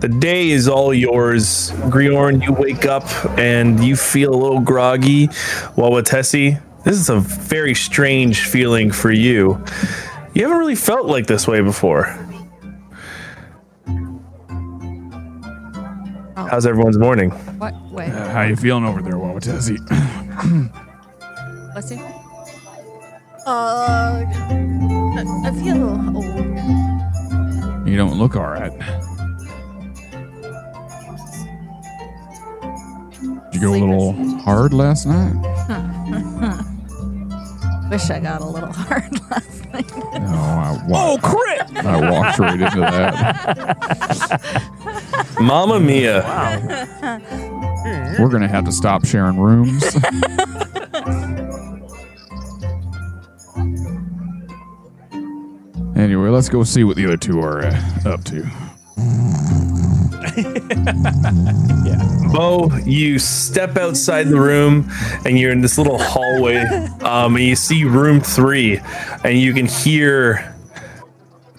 The 0.01 0.09
day 0.09 0.48
is 0.48 0.66
all 0.66 0.94
yours. 0.94 1.73
Griorn, 1.90 2.43
you 2.43 2.55
wake 2.55 2.86
up 2.86 3.05
and 3.39 3.85
you 3.85 3.97
feel 3.97 4.35
a 4.35 4.40
little 4.40 4.61
groggy. 4.61 5.27
While 5.74 5.93
with 5.93 6.07
this 6.07 6.35
is 6.86 7.11
a 7.11 7.20
very 7.20 7.74
strange 7.74 8.40
feeling 8.40 8.90
for 8.90 9.12
you. 9.12 9.62
You 10.32 10.44
haven't 10.44 10.59
really 10.59 10.74
felt 10.74 11.07
like 11.07 11.27
this 11.27 11.47
way 11.47 11.61
before. 11.61 12.30
How's 16.51 16.66
everyone's 16.66 16.98
morning? 16.98 17.31
What? 17.31 17.74
Wait. 17.93 18.09
How 18.09 18.43
you 18.43 18.56
feeling 18.56 18.85
over 18.85 19.01
there, 19.01 19.12
Wawatesi? 19.12 19.78
Let's 21.77 21.89
see. 21.89 22.01
Uh, 23.47 24.24
I, 24.27 25.24
I 25.44 25.52
feel 25.62 25.81
old. 26.16 26.24
You 27.89 27.97
don't 27.97 28.18
look 28.18 28.35
all 28.35 28.48
right. 28.48 28.72
Did 33.52 33.55
you 33.55 33.60
go 33.60 33.70
a 33.70 33.78
little 33.78 34.12
hard 34.40 34.72
last 34.72 35.06
night? 35.06 35.35
Wish 37.90 38.10
I 38.10 38.18
got 38.18 38.40
a 38.40 38.47
little 38.47 38.72
hard 38.72 39.20
last 39.31 39.60
night. 39.72 39.90
No, 39.94 40.36
I 40.36 40.84
wa- 40.86 41.18
crit! 41.18 41.62
I 41.84 42.10
walked 42.10 42.38
right 42.38 42.60
into 42.60 42.80
that. 42.80 44.40
Mama 45.40 45.80
Mia. 45.80 46.22
We're 48.18 48.28
gonna 48.28 48.48
have 48.48 48.64
to 48.66 48.72
stop 48.72 49.05
sharing 49.06 49.38
rooms. 49.38 49.82
anyway, 55.97 56.28
let's 56.28 56.48
go 56.48 56.62
see 56.64 56.84
what 56.84 56.97
the 56.97 57.05
other 57.06 57.16
two 57.16 57.40
are 57.40 57.64
uh, 57.64 57.80
up 58.05 58.24
to. 58.24 58.47
Bo, 62.32 62.70
you 62.84 63.18
step 63.18 63.76
outside 63.76 64.28
the 64.28 64.40
room 64.40 64.88
and 65.24 65.38
you're 65.38 65.51
in 65.51 65.60
this 65.60 65.78
little 65.78 65.98
hallway. 65.98 66.59
Um, 67.02 67.36
and 67.36 67.44
you 67.44 67.56
see 67.56 67.84
room 67.84 68.20
three, 68.20 68.80
and 69.24 69.38
you 69.38 69.52
can 69.52 69.66
hear 69.66 70.55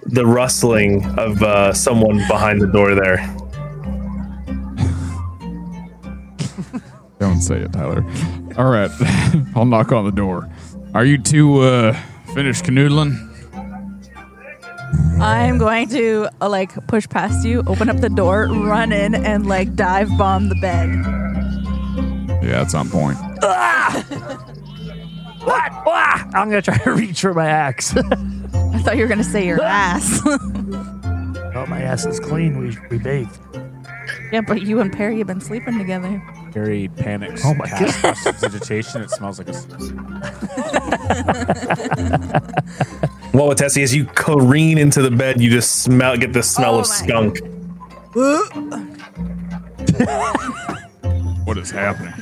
the 0.05 0.25
rustling 0.25 1.03
of 1.19 1.41
uh, 1.43 1.73
someone 1.73 2.17
behind 2.27 2.61
the 2.61 2.67
door 2.67 2.95
there. 2.95 3.17
Don't 7.19 7.41
say 7.41 7.57
it, 7.57 7.73
Tyler. 7.73 8.03
All 8.57 8.71
right, 8.71 8.89
I'll 9.55 9.65
knock 9.65 9.91
on 9.91 10.05
the 10.05 10.11
door. 10.11 10.49
Are 10.93 11.05
you 11.05 11.17
two 11.17 11.59
uh, 11.59 11.93
finished 12.33 12.63
canoodling? 12.65 13.31
I'm 15.22 15.57
going 15.57 15.88
to 15.89 16.30
uh, 16.41 16.49
like 16.49 16.88
push 16.88 17.07
past 17.07 17.45
you, 17.45 17.63
open 17.68 17.89
up 17.89 17.97
the 17.97 18.09
door, 18.09 18.47
run 18.47 18.91
in, 18.91 19.13
and 19.13 19.45
like 19.47 19.76
dive 19.76 20.09
bomb 20.18 20.49
the 20.49 20.55
bed. 20.55 20.89
Yeah, 22.43 22.61
it's 22.63 22.73
on 22.73 22.89
point. 22.89 23.18
What? 25.43 25.72
Ah! 25.88 26.30
I'm 26.35 26.51
going 26.51 26.61
to 26.61 26.72
try 26.72 26.77
to 26.84 26.91
reach 26.93 27.22
for 27.22 27.34
my 27.34 27.47
axe. 27.47 27.95
I 27.97 28.77
thought 28.84 28.95
you 28.95 29.01
were 29.01 29.07
gonna 29.07 29.23
say 29.23 29.45
your 29.47 29.59
ass. 29.63 30.22
oh, 30.26 31.65
my 31.68 31.81
ass 31.81 32.05
is 32.05 32.19
clean. 32.19 32.59
We, 32.59 32.77
we 32.91 32.99
bathed. 32.99 33.39
yeah, 34.31 34.41
but 34.41 34.61
you 34.61 34.80
and 34.80 34.93
Perry 34.93 35.18
have 35.18 35.26
been 35.26 35.41
sleeping 35.41 35.80
together. 35.80 36.18
Harry 36.53 36.89
panics. 36.95 37.41
Oh 37.43 37.55
my 37.55 37.65
casts 37.68 38.01
Prestidigitation. 38.01 39.01
It 39.01 39.09
smells 39.09 39.39
like 39.39 39.49
a. 39.49 39.53
s- 43.32 43.34
Well, 43.34 43.48
with 43.48 43.58
Tessie, 43.58 43.84
as 43.84 43.94
you 43.95 44.06
careen 44.06 44.78
into 44.78 45.02
the 45.02 45.12
bed, 45.12 45.40
you 45.41 45.49
just 45.49 45.84
smell 45.84 46.18
get 46.18 46.34
the 46.34 46.44
smell 46.44 46.76
Oh 46.76 46.80
of 46.80 46.88
skunk. 46.88 47.40
What 51.45 51.58
is 51.58 51.72
happening? 51.72 52.14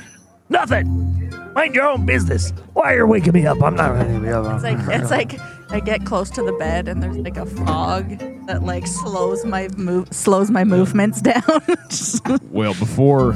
Nothing. 0.50 1.16
Mind 1.54 1.76
your 1.76 1.86
own 1.86 2.06
business. 2.06 2.52
Why 2.74 2.94
are 2.94 2.98
you 2.98 3.08
waking 3.08 3.34
me 3.34 3.46
up? 3.46 3.62
I'm 3.62 3.76
not 3.76 3.92
ready 3.94 4.14
to 4.14 4.20
be 4.20 4.30
up. 4.30 4.46
It's 4.56 4.64
like 4.64 4.78
it's 5.00 5.12
like 5.12 5.40
I 5.72 5.80
get 5.80 6.06
close 6.06 6.30
to 6.32 6.44
the 6.44 6.54
bed 6.54 6.88
and 6.88 7.02
there's 7.04 7.18
like 7.18 7.38
a 7.38 7.46
fog 7.46 8.18
that 8.48 8.64
like 8.64 8.88
slows 8.88 9.46
my 9.46 9.68
move 9.78 10.08
slows 10.12 10.50
my 10.50 10.64
movements 10.64 11.22
down. 11.22 11.42
Well, 12.52 12.74
before 12.74 13.34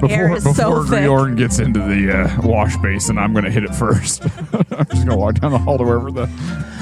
the 0.00 0.06
before, 0.08 0.16
air 0.16 0.34
is 0.36 0.44
before 0.44 0.84
so 0.84 0.84
thick. 0.84 1.00
Griorn 1.00 1.36
gets 1.36 1.58
into 1.58 1.80
the 1.80 2.20
uh, 2.24 2.40
wash 2.46 2.76
basin, 2.78 3.18
I'm 3.18 3.32
gonna 3.34 3.50
hit 3.50 3.64
it 3.64 3.74
first. 3.74 4.22
I'm 4.52 4.86
just 4.86 5.06
gonna 5.06 5.16
walk 5.16 5.36
down 5.40 5.52
the 5.52 5.58
hall 5.58 5.78
to 5.78 5.84
wherever 5.84 6.10
the 6.10 6.26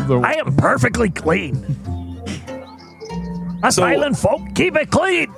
the 0.06 0.18
I 0.18 0.32
am 0.34 0.56
perfectly 0.56 1.10
clean. 1.10 1.56
Us 3.62 3.76
So- 3.76 3.84
island 3.84 4.18
folk 4.18 4.40
keep 4.54 4.74
it 4.76 4.90
clean. 4.90 5.32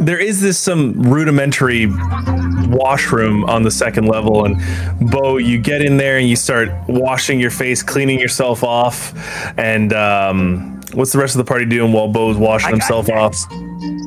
there 0.00 0.18
is 0.18 0.42
this 0.42 0.58
some 0.58 1.00
rudimentary 1.02 1.86
washroom 2.68 3.44
on 3.44 3.62
the 3.62 3.70
second 3.70 4.06
level 4.06 4.44
and 4.44 4.60
bo 5.10 5.36
you 5.38 5.58
get 5.58 5.80
in 5.80 5.96
there 5.96 6.18
and 6.18 6.28
you 6.28 6.36
start 6.36 6.68
washing 6.88 7.40
your 7.40 7.50
face 7.50 7.82
cleaning 7.82 8.18
yourself 8.18 8.62
off 8.62 9.14
and 9.56 9.92
um, 9.94 10.78
what's 10.92 11.12
the 11.12 11.18
rest 11.18 11.34
of 11.34 11.38
the 11.38 11.44
party 11.44 11.64
doing 11.64 11.92
while 11.92 12.08
bo's 12.08 12.36
washing 12.36 12.68
I 12.68 12.70
himself 12.72 13.08
off 13.08 13.32
next. 13.32 14.05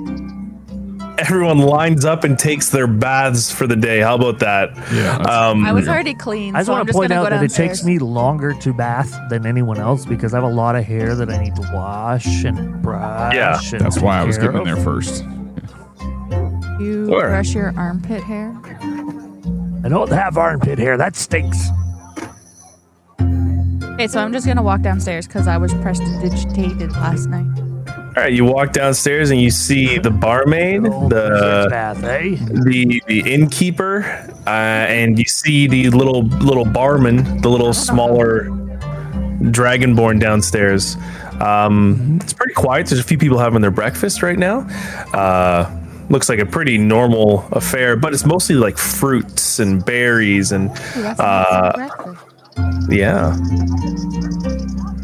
Everyone 1.19 1.57
lines 1.59 2.05
up 2.05 2.23
and 2.23 2.37
takes 2.39 2.69
their 2.69 2.87
baths 2.87 3.51
for 3.51 3.67
the 3.67 3.75
day 3.75 3.99
how 3.99 4.15
about 4.15 4.39
that 4.39 4.75
Yeah, 4.93 5.17
um, 5.17 5.65
I 5.65 5.71
was 5.73 5.87
already 5.87 6.13
clean, 6.13 6.55
I 6.55 6.59
just 6.59 6.67
so 6.67 6.73
want 6.73 6.87
to 6.87 6.93
point 6.93 7.11
out 7.11 7.29
that 7.29 7.43
it 7.43 7.51
takes 7.51 7.83
me 7.83 7.99
longer 7.99 8.53
to 8.53 8.73
bath 8.73 9.13
than 9.29 9.45
anyone 9.45 9.77
else 9.79 10.05
because 10.05 10.33
I 10.33 10.37
have 10.37 10.43
a 10.49 10.53
lot 10.53 10.75
of 10.75 10.83
hair 10.85 11.15
that 11.15 11.29
I 11.29 11.37
need 11.43 11.55
to 11.55 11.69
wash 11.73 12.43
and 12.43 12.81
brush. 12.81 13.33
Yeah, 13.35 13.59
and 13.73 13.81
that's 13.81 13.99
why 13.99 14.19
I 14.19 14.23
was 14.23 14.37
getting 14.37 14.53
in 14.55 14.59
of. 14.61 14.65
there 14.65 14.77
first. 14.83 15.23
You 16.79 17.07
Sure. 17.07 17.27
brush 17.29 17.53
your 17.53 17.73
armpit 17.77 18.23
hair. 18.23 18.55
I 19.83 19.89
don't 19.89 20.11
have 20.11 20.37
armpit 20.37 20.79
hair. 20.79 20.97
That 20.97 21.15
stinks. 21.15 21.69
Okay, 23.21 24.07
so 24.07 24.21
I'm 24.21 24.31
just 24.31 24.45
gonna 24.47 24.63
walk 24.63 24.81
downstairs 24.81 25.27
because 25.27 25.47
I 25.47 25.57
was 25.57 25.73
prestidigitated 25.75 26.91
last 26.93 27.27
night. 27.27 27.47
All 28.17 28.23
right, 28.23 28.33
you 28.33 28.43
walk 28.43 28.73
downstairs 28.73 29.29
and 29.29 29.39
you 29.39 29.51
see 29.51 29.97
the 29.97 30.09
barmaid, 30.11 30.83
the 30.83 31.67
bath, 31.69 32.03
eh? 32.03 32.35
the 32.39 33.01
the 33.07 33.19
innkeeper, 33.33 34.03
uh, 34.45 34.49
and 34.49 35.17
you 35.17 35.25
see 35.25 35.67
the 35.67 35.89
little 35.91 36.23
little 36.23 36.65
barman, 36.65 37.41
the 37.41 37.49
little 37.49 37.71
smaller 37.73 38.45
dragonborn 39.51 40.19
downstairs. 40.19 40.97
Um, 41.39 42.19
it's 42.21 42.33
pretty 42.33 42.55
quiet. 42.55 42.87
There's 42.87 42.99
a 42.99 43.03
few 43.03 43.17
people 43.17 43.37
having 43.37 43.61
their 43.61 43.71
breakfast 43.71 44.21
right 44.21 44.37
now. 44.37 44.61
Uh, 45.13 45.69
looks 46.09 46.27
like 46.27 46.39
a 46.39 46.45
pretty 46.45 46.77
normal 46.77 47.47
affair, 47.51 47.95
but 47.95 48.13
it's 48.13 48.25
mostly 48.25 48.55
like 48.55 48.77
fruits 48.77 49.59
and 49.59 49.85
berries 49.85 50.51
and 50.51 50.71
Ooh, 50.71 51.01
that's 51.03 51.19
Uh, 51.19 51.71
breakfast. 51.75 52.25
yeah. 52.89 53.37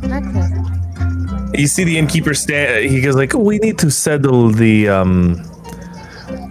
Breakfast. 0.01 0.74
You 1.57 1.67
see 1.67 1.83
the 1.83 1.97
innkeeper 1.97 2.33
stand. 2.33 2.89
He 2.89 3.01
goes 3.01 3.15
like, 3.15 3.33
"We 3.33 3.57
need 3.59 3.77
to 3.79 3.89
settle 3.89 4.49
the." 4.49 4.89
um 4.89 5.41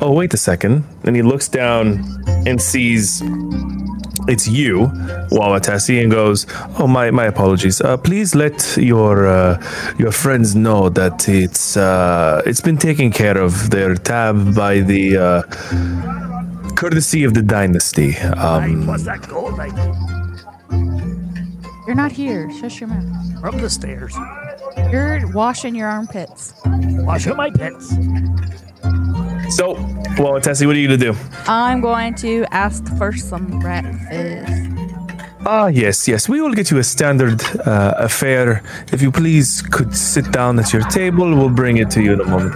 Oh 0.01 0.13
wait 0.13 0.33
a 0.35 0.37
second, 0.37 0.85
and 1.05 1.17
he 1.17 1.23
looks 1.23 1.49
down 1.49 2.05
and 2.47 2.61
sees 2.61 3.23
it's 4.29 4.47
you, 4.49 4.87
Wawatesi, 5.31 6.03
and 6.03 6.11
goes, 6.11 6.47
"Oh 6.79 6.87
my 6.87 7.11
my 7.11 7.27
apologies. 7.27 7.81
Uh, 7.81 7.97
please 7.97 8.35
let 8.35 8.77
your 8.77 9.27
uh, 9.27 9.63
your 9.99 10.13
friends 10.13 10.55
know 10.55 10.89
that 10.91 11.29
it's 11.29 11.77
uh, 11.77 12.43
it's 12.47 12.61
been 12.61 12.79
taken 12.79 13.11
care 13.11 13.39
of. 13.39 13.71
Their 13.71 13.95
tab 13.95 14.55
by 14.55 14.81
the 14.81 15.17
uh, 15.17 15.43
courtesy 16.75 17.25
of 17.25 17.35
the 17.35 17.43
dynasty. 17.43 18.17
Um, 18.17 18.87
You're 21.95 22.03
not 22.03 22.11
here. 22.11 22.51
Shush 22.51 22.81
your 22.81 22.89
mouth. 22.89 23.41
from 23.41 23.59
the 23.59 23.71
stairs? 23.71 24.17
You're 24.91 25.31
washing 25.31 25.77
your 25.77 25.87
armpits. 25.87 26.53
Washing 26.67 27.37
my 27.37 27.51
pits. 27.51 27.91
so, 29.55 29.77
Wawatesi, 30.19 30.67
what 30.67 30.75
are 30.75 30.81
you 30.81 30.89
gonna 30.89 31.13
do? 31.13 31.15
I'm 31.47 31.81
going 31.81 32.17
to 32.17 32.47
ask 32.51 32.85
for 32.99 33.13
some 33.13 33.61
breakfast. 33.61 34.51
Ah, 35.47 35.69
yes, 35.69 36.09
yes. 36.09 36.29
We 36.29 36.41
will 36.41 36.55
get 36.55 36.73
you 36.73 36.79
a 36.79 36.83
standard 36.83 37.41
uh, 37.65 37.95
affair. 37.99 38.65
If 38.93 39.01
you 39.01 39.13
please 39.13 39.63
could 39.63 39.95
sit 39.95 40.33
down 40.33 40.59
at 40.59 40.73
your 40.73 40.83
table, 40.83 41.33
we'll 41.33 41.49
bring 41.49 41.77
it 41.77 41.91
to 41.91 42.03
you 42.03 42.15
in 42.15 42.21
a 42.21 42.25
moment. 42.25 42.55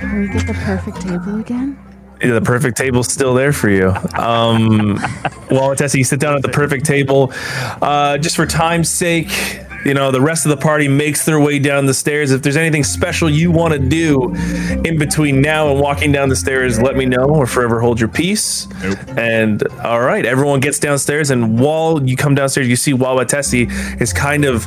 Can 0.00 0.20
we 0.20 0.26
get 0.26 0.48
the 0.48 0.54
perfect 0.54 1.00
table 1.00 1.38
again? 1.38 1.78
The 2.24 2.40
perfect 2.40 2.76
table's 2.76 3.12
still 3.12 3.34
there 3.34 3.52
for 3.52 3.68
you. 3.68 3.90
Um, 4.14 4.98
well, 5.50 5.76
Tessie, 5.76 5.98
you 5.98 6.04
sit 6.04 6.20
down 6.20 6.36
at 6.36 6.42
the 6.42 6.48
perfect 6.48 6.86
table. 6.86 7.32
Uh, 7.82 8.16
just 8.18 8.36
for 8.36 8.46
time's 8.46 8.90
sake, 8.90 9.28
you 9.84 9.94
know, 9.94 10.10
the 10.10 10.20
rest 10.20 10.46
of 10.46 10.50
the 10.50 10.56
party 10.56 10.88
makes 10.88 11.24
their 11.24 11.40
way 11.40 11.58
down 11.58 11.86
the 11.86 11.94
stairs. 11.94 12.30
If 12.30 12.42
there's 12.42 12.56
anything 12.56 12.84
special 12.84 13.28
you 13.28 13.50
want 13.50 13.74
to 13.74 13.78
do 13.78 14.34
in 14.84 14.98
between 14.98 15.40
now 15.40 15.70
and 15.70 15.80
walking 15.80 16.12
down 16.12 16.28
the 16.28 16.36
stairs, 16.36 16.80
let 16.80 16.96
me 16.96 17.06
know 17.06 17.24
or 17.24 17.46
forever 17.46 17.80
hold 17.80 18.00
your 18.00 18.08
peace. 18.08 18.66
Nope. 18.82 18.98
And 19.16 19.62
all 19.78 20.00
right, 20.00 20.24
everyone 20.24 20.60
gets 20.60 20.78
downstairs, 20.78 21.30
and 21.30 21.58
while 21.58 22.02
you 22.02 22.16
come 22.16 22.34
downstairs, 22.34 22.68
you 22.68 22.76
see 22.76 22.92
Wawatesi 22.92 24.00
is 24.00 24.12
kind 24.12 24.44
of 24.44 24.64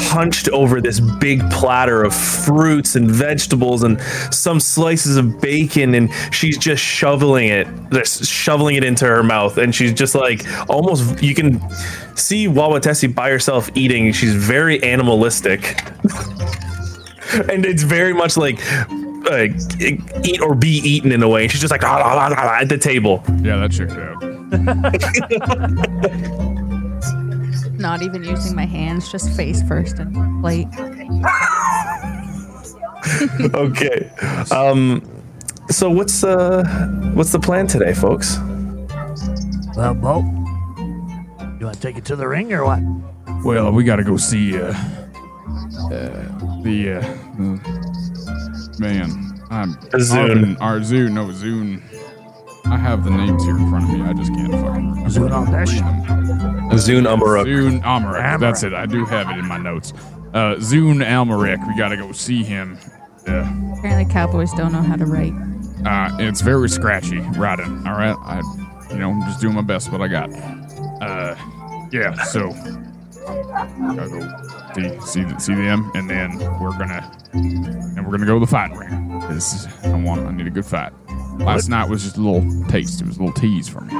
hunched 0.00 0.48
over 0.50 0.80
this 0.80 1.00
big 1.00 1.48
platter 1.50 2.02
of 2.02 2.14
fruits 2.14 2.96
and 2.96 3.10
vegetables 3.10 3.82
and 3.82 4.00
some 4.30 4.60
slices 4.60 5.16
of 5.16 5.40
bacon, 5.40 5.94
and 5.94 6.10
she's 6.32 6.58
just 6.58 6.82
shoveling 6.82 7.48
it, 7.48 7.68
just 7.92 8.24
shoveling 8.24 8.76
it 8.76 8.84
into 8.84 9.06
her 9.06 9.22
mouth, 9.22 9.58
and 9.58 9.74
she's 9.74 9.92
just 9.92 10.14
like 10.14 10.44
almost 10.68 11.22
you 11.22 11.34
can 11.34 11.60
see 12.16 12.48
Wawatesi 12.48 13.14
by 13.14 13.30
herself 13.30 13.70
eating. 13.74 14.12
She's 14.12 14.34
very 14.34 14.82
animalistic, 14.82 15.80
and 17.50 17.64
it's 17.64 17.82
very 17.82 18.12
much 18.12 18.36
like. 18.36 18.60
Like 19.26 19.56
eat 19.80 20.40
or 20.40 20.54
be 20.54 20.68
eaten 20.68 21.10
in 21.10 21.20
a 21.20 21.28
way. 21.28 21.48
She's 21.48 21.60
just 21.60 21.72
like 21.72 21.82
"Ah, 21.82 22.00
ah, 22.00 22.28
ah, 22.30 22.34
ah," 22.38 22.60
at 22.60 22.68
the 22.68 22.78
table. 22.78 23.24
Yeah, 23.42 23.56
that 23.56 23.72
checks 23.72 23.92
out. 23.94 24.22
Not 27.72 28.02
even 28.02 28.22
using 28.22 28.54
my 28.54 28.66
hands, 28.66 29.10
just 29.10 29.36
face 29.36 29.62
first 29.66 29.98
and 29.98 30.14
plate. 30.40 30.68
okay. 33.54 34.08
Um, 34.52 35.02
so 35.70 35.90
what's 35.90 36.22
uh 36.22 36.62
what's 37.14 37.32
the 37.32 37.40
plan 37.40 37.66
today, 37.66 37.94
folks? 37.94 38.38
Well, 39.76 39.94
Bo, 39.94 40.22
you 41.58 41.66
want 41.66 41.76
to 41.76 41.82
take 41.82 41.96
it 41.96 42.04
to 42.06 42.16
the 42.16 42.28
ring 42.28 42.52
or 42.52 42.64
what? 42.64 42.80
Well, 43.44 43.72
we 43.72 43.84
gotta 43.84 44.04
go 44.04 44.16
see 44.16 44.58
uh, 44.60 44.72
uh 44.72 46.62
the 46.62 47.00
uh, 47.00 47.06
uh, 47.38 48.78
man. 48.78 49.40
I'm 49.50 49.74
Zun. 49.92 50.60
Our 50.60 50.80
Zun, 50.80 51.12
no 51.12 51.26
Zun. 51.26 51.82
I 52.66 52.76
have 52.76 53.04
the 53.04 53.10
names 53.10 53.44
here 53.44 53.56
in 53.56 53.70
front 53.70 53.84
of 53.84 53.90
me. 53.90 54.02
I 54.02 54.12
just 54.12 54.32
can't 54.34 54.50
fucking 54.52 54.90
remember. 54.90 55.08
Zun 55.08 55.30
them. 55.30 55.46
Aldesh. 55.46 55.72
Read 55.72 56.40
them. 56.40 57.06
Zun 57.06 57.16
Amaruk. 57.16 57.46
Zun 57.46 57.82
Amarek. 57.82 58.40
That's 58.40 58.62
it. 58.64 58.74
I 58.74 58.86
do 58.86 59.04
have 59.04 59.30
it 59.30 59.38
in 59.38 59.46
my 59.46 59.58
notes. 59.58 59.92
Uh, 60.34 60.56
Zun 60.56 61.04
Almarek. 61.04 61.66
We 61.68 61.78
gotta 61.78 61.96
go 61.96 62.10
see 62.12 62.42
him. 62.42 62.78
Yeah. 63.26 63.78
Apparently, 63.78 64.12
cowboys 64.12 64.52
don't 64.52 64.72
know 64.72 64.82
how 64.82 64.96
to 64.96 65.06
write. 65.06 65.32
Uh, 65.84 66.16
it's 66.18 66.40
very 66.40 66.68
scratchy 66.68 67.20
writing. 67.38 67.86
All 67.86 67.94
right, 67.94 68.16
I, 68.22 68.42
you 68.90 68.98
know, 68.98 69.10
I'm 69.10 69.20
just 69.22 69.40
doing 69.40 69.54
my 69.54 69.62
best. 69.62 69.92
What 69.92 70.00
I 70.02 70.08
got. 70.08 70.30
Uh, 71.00 71.34
yeah. 71.92 72.14
So, 72.24 72.50
gotta 73.96 74.08
go 74.08 74.20
see 74.74 75.24
see 75.24 75.38
see 75.38 75.54
them, 75.54 75.90
and 75.94 76.08
then 76.08 76.38
we're 76.60 76.76
gonna 76.78 77.10
and 77.32 78.04
we're 78.04 78.12
gonna 78.12 78.26
go 78.26 78.34
to 78.34 78.40
the 78.40 78.46
fighting 78.46 78.76
ring. 78.76 79.22
Is, 79.30 79.66
I 79.84 79.94
want. 80.00 80.26
I 80.26 80.32
need 80.32 80.46
a 80.46 80.50
good 80.50 80.66
fight. 80.66 80.92
Last 81.38 81.68
night 81.68 81.88
was 81.88 82.04
just 82.04 82.16
a 82.16 82.20
little 82.20 82.64
taste. 82.68 83.00
It 83.00 83.06
was 83.06 83.16
a 83.18 83.20
little 83.20 83.34
tease 83.34 83.68
for 83.68 83.82
me. 83.82 83.92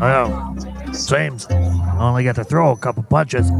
Well, 0.00 0.56
same. 0.92 1.38
I 1.50 1.96
only 1.98 2.24
got 2.24 2.36
to 2.36 2.44
throw 2.44 2.70
a 2.70 2.76
couple 2.76 3.02
punches. 3.02 3.50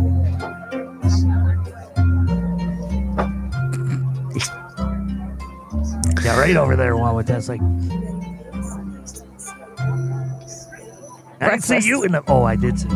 Yeah, 6.24 6.38
right 6.38 6.56
over 6.56 6.76
there, 6.76 6.96
one 6.96 7.14
with 7.14 7.26
that. 7.28 7.48
Like, 7.48 7.60
I 11.40 11.50
didn't 11.50 11.62
see 11.64 11.80
you 11.86 12.02
in 12.04 12.12
the. 12.12 12.22
Oh, 12.28 12.44
I 12.44 12.56
did 12.56 12.78
see. 12.80 12.88
you. 12.88 12.94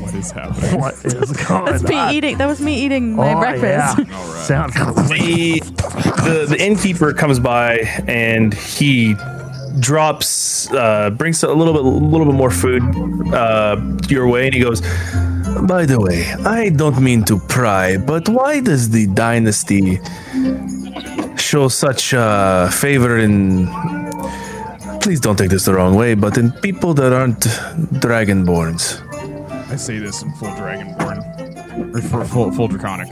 What 0.00 0.14
is 0.14 0.30
happening? 0.30 0.80
What 0.80 0.94
is 1.04 1.32
going 1.32 1.64
That's 1.64 1.82
me 1.82 1.96
on? 1.96 2.14
eating. 2.14 2.38
That 2.38 2.46
was 2.46 2.60
me 2.60 2.84
eating 2.84 3.16
my 3.16 3.34
oh, 3.34 3.40
breakfast. 3.40 3.98
Yeah. 3.98 4.16
All 4.16 4.26
right. 4.26 4.46
Sounds 4.46 4.74
The, 4.74 5.60
the 6.24 6.46
the 6.50 6.56
innkeeper 6.60 7.12
comes 7.12 7.38
by 7.38 7.78
and 8.06 8.54
he 8.54 9.14
drops 9.78 10.70
uh 10.72 11.10
brings 11.10 11.42
a 11.42 11.48
little 11.48 11.72
bit 11.72 11.84
a 11.84 11.88
little 11.88 12.26
bit 12.26 12.34
more 12.34 12.50
food 12.50 12.82
uh 13.32 13.76
your 14.08 14.26
way 14.26 14.46
and 14.46 14.54
he 14.54 14.60
goes 14.60 14.80
by 15.62 15.86
the 15.86 15.98
way 15.98 16.24
i 16.44 16.68
don't 16.70 17.00
mean 17.00 17.24
to 17.24 17.38
pry 17.48 17.96
but 17.96 18.28
why 18.28 18.58
does 18.60 18.90
the 18.90 19.06
dynasty 19.14 20.00
show 21.50 21.68
such 21.68 22.14
uh 22.14 22.68
favor 22.70 23.18
in 23.26 23.66
please 25.02 25.20
don't 25.20 25.36
take 25.36 25.50
this 25.50 25.64
the 25.64 25.74
wrong 25.74 25.94
way 25.94 26.14
but 26.14 26.38
in 26.38 26.52
people 26.68 26.94
that 26.94 27.12
aren't 27.12 27.44
dragonborns 28.04 28.84
I 29.70 29.76
say 29.76 29.98
this 30.00 30.22
in 30.22 30.32
full 30.32 30.48
Dragonborn 30.48 31.94
or 31.94 32.02
for 32.02 32.24
full 32.24 32.50
full 32.50 32.66
Draconic. 32.66 33.08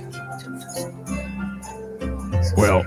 Well, 2.56 2.84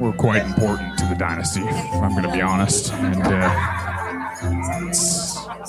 we're 0.00 0.12
quite 0.12 0.42
important 0.42 0.98
to 0.98 1.06
the 1.06 1.14
dynasty, 1.16 1.60
if 1.60 1.94
I'm 2.02 2.10
going 2.10 2.24
to 2.24 2.32
be 2.32 2.40
honest, 2.40 2.92
and 2.94 3.22
uh, 3.22 3.48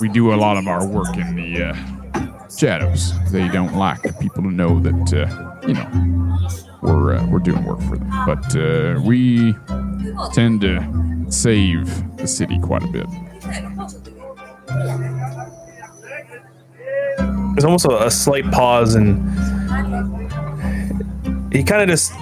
we 0.00 0.08
do 0.08 0.34
a 0.34 0.36
lot 0.36 0.56
of 0.56 0.66
our 0.66 0.84
work 0.84 1.16
in 1.16 1.36
the 1.36 1.62
uh, 1.66 1.76
shadows. 2.48 3.12
They 3.30 3.46
don't 3.46 3.76
like 3.76 4.02
people 4.18 4.42
to 4.42 4.50
know 4.50 4.80
that 4.80 5.12
uh, 5.14 5.28
you 5.68 5.74
know 5.74 5.86
we're 6.86 7.16
uh, 7.16 7.26
we're 7.26 7.38
doing 7.40 7.62
work 7.64 7.80
for 7.82 7.98
them, 7.98 8.10
but 8.26 8.56
uh, 8.56 9.00
we 9.04 9.54
tend 10.32 10.62
to 10.62 11.26
save 11.28 12.16
the 12.16 12.26
city 12.26 12.58
quite 12.60 12.82
a 12.82 12.88
bit. 12.88 13.06
there's 17.56 17.64
almost 17.64 17.86
a, 17.86 18.06
a 18.06 18.10
slight 18.10 18.44
pause 18.52 18.94
and 18.94 19.16
he 21.52 21.62
kind 21.64 21.82
of 21.82 21.88
just 21.88 22.12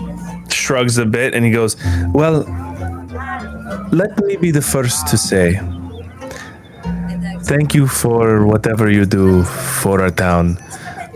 shrugs 0.48 0.96
a 0.96 1.04
bit 1.04 1.34
and 1.34 1.44
he 1.44 1.50
goes 1.50 1.76
well 2.12 2.46
let 3.90 4.16
me 4.24 4.36
be 4.36 4.52
the 4.52 4.62
first 4.62 5.08
to 5.08 5.18
say 5.18 5.58
thank 7.42 7.74
you 7.74 7.88
for 7.88 8.46
whatever 8.46 8.88
you 8.88 9.04
do 9.04 9.42
for 9.42 10.00
our 10.00 10.10
town 10.10 10.56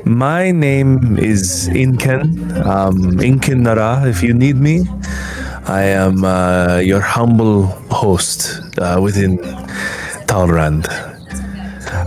My 0.05 0.51
name 0.51 1.19
is 1.19 1.69
Inken, 1.69 2.65
um, 2.65 3.19
Inken 3.19 3.61
Nara, 3.61 4.07
if 4.07 4.23
you 4.23 4.33
need 4.33 4.57
me. 4.57 4.85
I 5.67 5.83
am 5.83 6.25
uh, 6.25 6.79
your 6.79 7.01
humble 7.01 7.67
host 7.91 8.61
uh, 8.79 9.01
within 9.03 9.39
Talrand. 10.27 10.89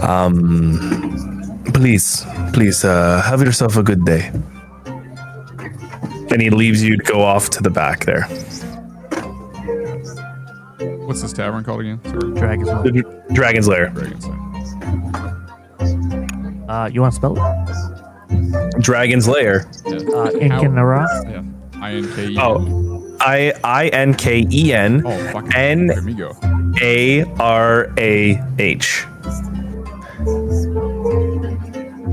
Um, 0.01 1.61
please, 1.73 2.25
please 2.53 2.83
uh, 2.83 3.21
have 3.21 3.41
yourself 3.41 3.77
a 3.77 3.83
good 3.83 4.03
day. 4.05 4.31
And 4.85 6.41
he 6.41 6.49
leaves 6.49 6.81
you 6.83 6.97
to 6.97 7.03
go 7.03 7.21
off 7.21 7.49
to 7.51 7.61
the 7.61 7.69
back 7.69 8.05
there. 8.05 8.23
What's 11.05 11.21
this 11.21 11.33
tavern 11.33 11.63
called 11.63 11.81
again? 11.81 11.99
Sorry. 12.05 12.33
Dragon's 12.33 12.67
Lair. 12.67 13.03
Dragon's 13.33 13.67
Lair. 13.67 13.89
Dragon's 13.89 14.27
Lair. 14.27 14.41
Uh, 16.71 16.89
you 16.91 17.01
want 17.01 17.11
to 17.11 17.15
spell 17.17 17.35
it? 17.35 18.81
Dragon's 18.81 19.27
Lair. 19.27 19.69
Yeah. 19.85 19.91
Uh, 19.95 20.29
Inkinara. 20.31 21.05
Yeah. 21.29 21.43
I 21.81 21.91
N 21.95 22.15
K 22.15 22.27
E. 22.29 22.37
Oh, 22.39 23.17
I 23.19 23.53
I 23.61 23.87
N 23.89 24.13
K 24.13 24.47
E 24.49 24.71
N 24.73 25.03
Oh, 25.05 25.31
fucking. 25.33 25.51
N- 25.53 25.87
Let 25.87 26.03
me 26.05 26.13
go. 26.13 26.31
A 26.81 27.25
R 27.41 27.91
A 27.97 28.41
H. 28.57 29.05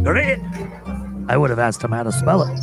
Great. 0.03 0.41
I 1.29 1.37
would 1.37 1.51
have 1.51 1.61
asked 1.61 1.85
him 1.85 1.93
how 1.93 2.03
to 2.03 2.11
spell 2.11 2.43
it. 2.43 2.59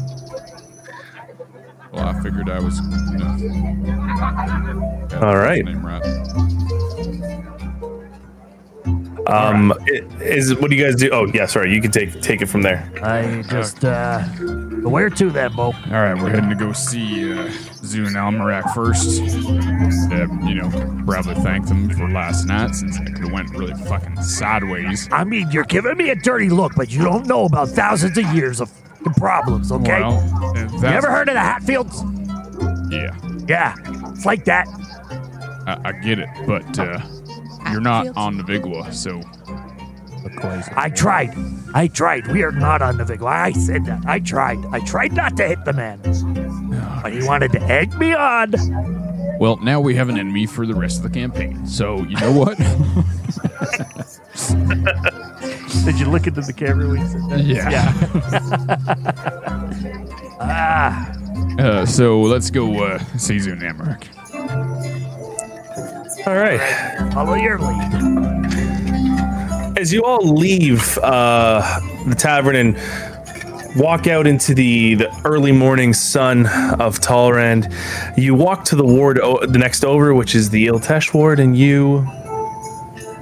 Well, 1.94 2.08
I 2.10 2.22
figured 2.22 2.50
I 2.50 2.60
was. 2.60 2.78
You 3.12 3.20
know, 3.20 5.08
got 5.08 5.24
All 5.24 5.38
right. 5.38 5.64
Name 9.28 9.72
right. 9.72 10.02
Um, 10.02 10.22
is 10.22 10.54
what 10.56 10.70
do 10.70 10.76
you 10.76 10.84
guys 10.84 10.96
do? 10.96 11.10
Oh 11.12 11.26
yeah, 11.34 11.46
sorry. 11.46 11.74
You 11.74 11.82
can 11.82 11.92
take 11.92 12.22
take 12.22 12.42
it 12.42 12.46
from 12.48 12.62
there. 12.62 12.90
I 13.02 13.42
just, 13.50 13.84
uh, 13.84 14.22
where 14.84 15.10
to 15.10 15.32
then, 15.32 15.54
Bo? 15.56 15.64
All 15.64 15.74
right, 15.92 16.14
we're 16.16 16.30
heading 16.30 16.50
to 16.50 16.56
go 16.56 16.74
see 16.74 17.32
uh, 17.32 17.48
Zun 17.48 18.14
Almarak 18.14 18.74
first. 18.74 19.22
Uh, 20.12 20.28
you 20.48 20.56
know, 20.56 20.70
probably 21.06 21.36
thank 21.44 21.68
them 21.68 21.90
for 21.90 22.10
last 22.10 22.46
night 22.46 22.76
since 22.76 23.00
it 23.00 23.06
could 23.06 23.26
have 23.26 23.32
went 23.32 23.50
really 23.52 23.74
fucking 23.86 24.22
sideways. 24.22 25.08
I 25.12 25.24
mean, 25.24 25.50
you're 25.52 25.64
giving 25.64 25.98
me 25.98 26.12
a 26.12 26.16
dirty 26.16 26.50
look, 26.50 26.74
but 26.76 26.92
you 26.92 27.04
don't 27.04 27.26
know 27.26 27.46
about 27.46 27.70
thousands 27.70 28.18
of 28.18 28.26
years 28.34 28.62
of 28.62 28.70
fucking 28.70 29.14
problems, 29.14 29.72
okay? 29.72 30.02
Well, 30.02 30.56
you 30.56 30.86
ever 30.86 31.10
heard 31.12 31.30
of 31.30 31.36
the 31.36 31.40
Hatfields? 31.40 32.04
Yeah, 32.92 33.16
Yeah, 33.48 33.76
it's 34.12 34.26
like 34.26 34.46
that. 34.46 34.68
I, 35.68 35.90
I 35.90 35.92
get 35.94 36.20
it, 36.20 36.30
but 36.46 36.78
uh, 36.78 37.00
you're 37.76 37.84
not 37.84 38.08
on 38.16 38.38
the 38.38 38.44
Vigua, 38.44 38.94
so 38.94 39.22
I 40.78 40.90
tried. 40.90 41.34
I 41.74 41.88
tried. 41.88 42.28
We 42.28 42.42
are 42.44 42.54
not 42.54 42.82
on 42.82 42.96
the 42.98 43.04
Vigil. 43.04 43.28
I 43.28 43.52
said 43.52 43.84
that. 43.86 44.06
I 44.06 44.20
tried. 44.20 44.60
I 44.72 44.80
tried 44.80 45.12
not 45.12 45.36
to 45.38 45.46
hit 45.46 45.66
the 45.66 45.74
man. 45.74 46.00
But 47.04 47.12
he 47.12 47.22
wanted 47.28 47.52
to 47.52 47.62
egg 47.64 47.94
me 48.00 48.14
on. 48.14 48.52
well, 49.40 49.58
now 49.58 49.82
we 49.82 49.94
have 49.96 50.08
an 50.08 50.18
enemy 50.18 50.46
for 50.46 50.66
the 50.66 50.74
rest 50.74 50.98
of 50.98 51.04
the 51.04 51.10
campaign. 51.20 51.68
So 51.68 51.98
you 52.04 52.16
know 52.18 52.32
what? 52.32 52.58
Did 55.86 56.00
you 56.00 56.10
look 56.10 56.26
into 56.28 56.42
the 56.42 56.54
camera 56.54 56.88
when 56.88 57.02
you 57.02 57.08
said 57.08 57.22
that? 57.30 57.44
yeah. 57.46 57.92
Ah, 60.40 61.12
Uh, 61.60 61.86
so 61.86 62.22
let's 62.22 62.50
go 62.50 62.84
uh, 62.84 63.00
see 63.18 63.38
All 66.28 66.36
right. 66.36 66.60
follow 67.14 67.36
your 67.36 67.60
lead. 67.60 67.94
As 69.78 69.94
you 69.94 70.04
all 70.04 70.34
leave 70.34 70.98
uh, 71.00 71.80
the 72.08 72.16
tavern 72.16 72.56
and 72.56 72.76
walk 73.80 74.08
out 74.08 74.26
into 74.26 74.56
the, 74.56 74.96
the 74.96 75.22
early 75.26 75.52
morning 75.52 75.94
sun 75.94 76.48
of 76.80 77.00
Talrand, 77.00 77.72
you 78.18 78.34
walk 78.34 78.64
to 78.66 78.76
the 78.76 78.86
ward 78.86 79.20
o- 79.20 79.46
the 79.46 79.60
next 79.60 79.86
over, 79.86 80.16
which 80.16 80.34
is 80.34 80.50
the 80.50 80.66
Iltesh 80.68 81.14
ward, 81.14 81.40
and 81.40 81.56
you 81.56 82.08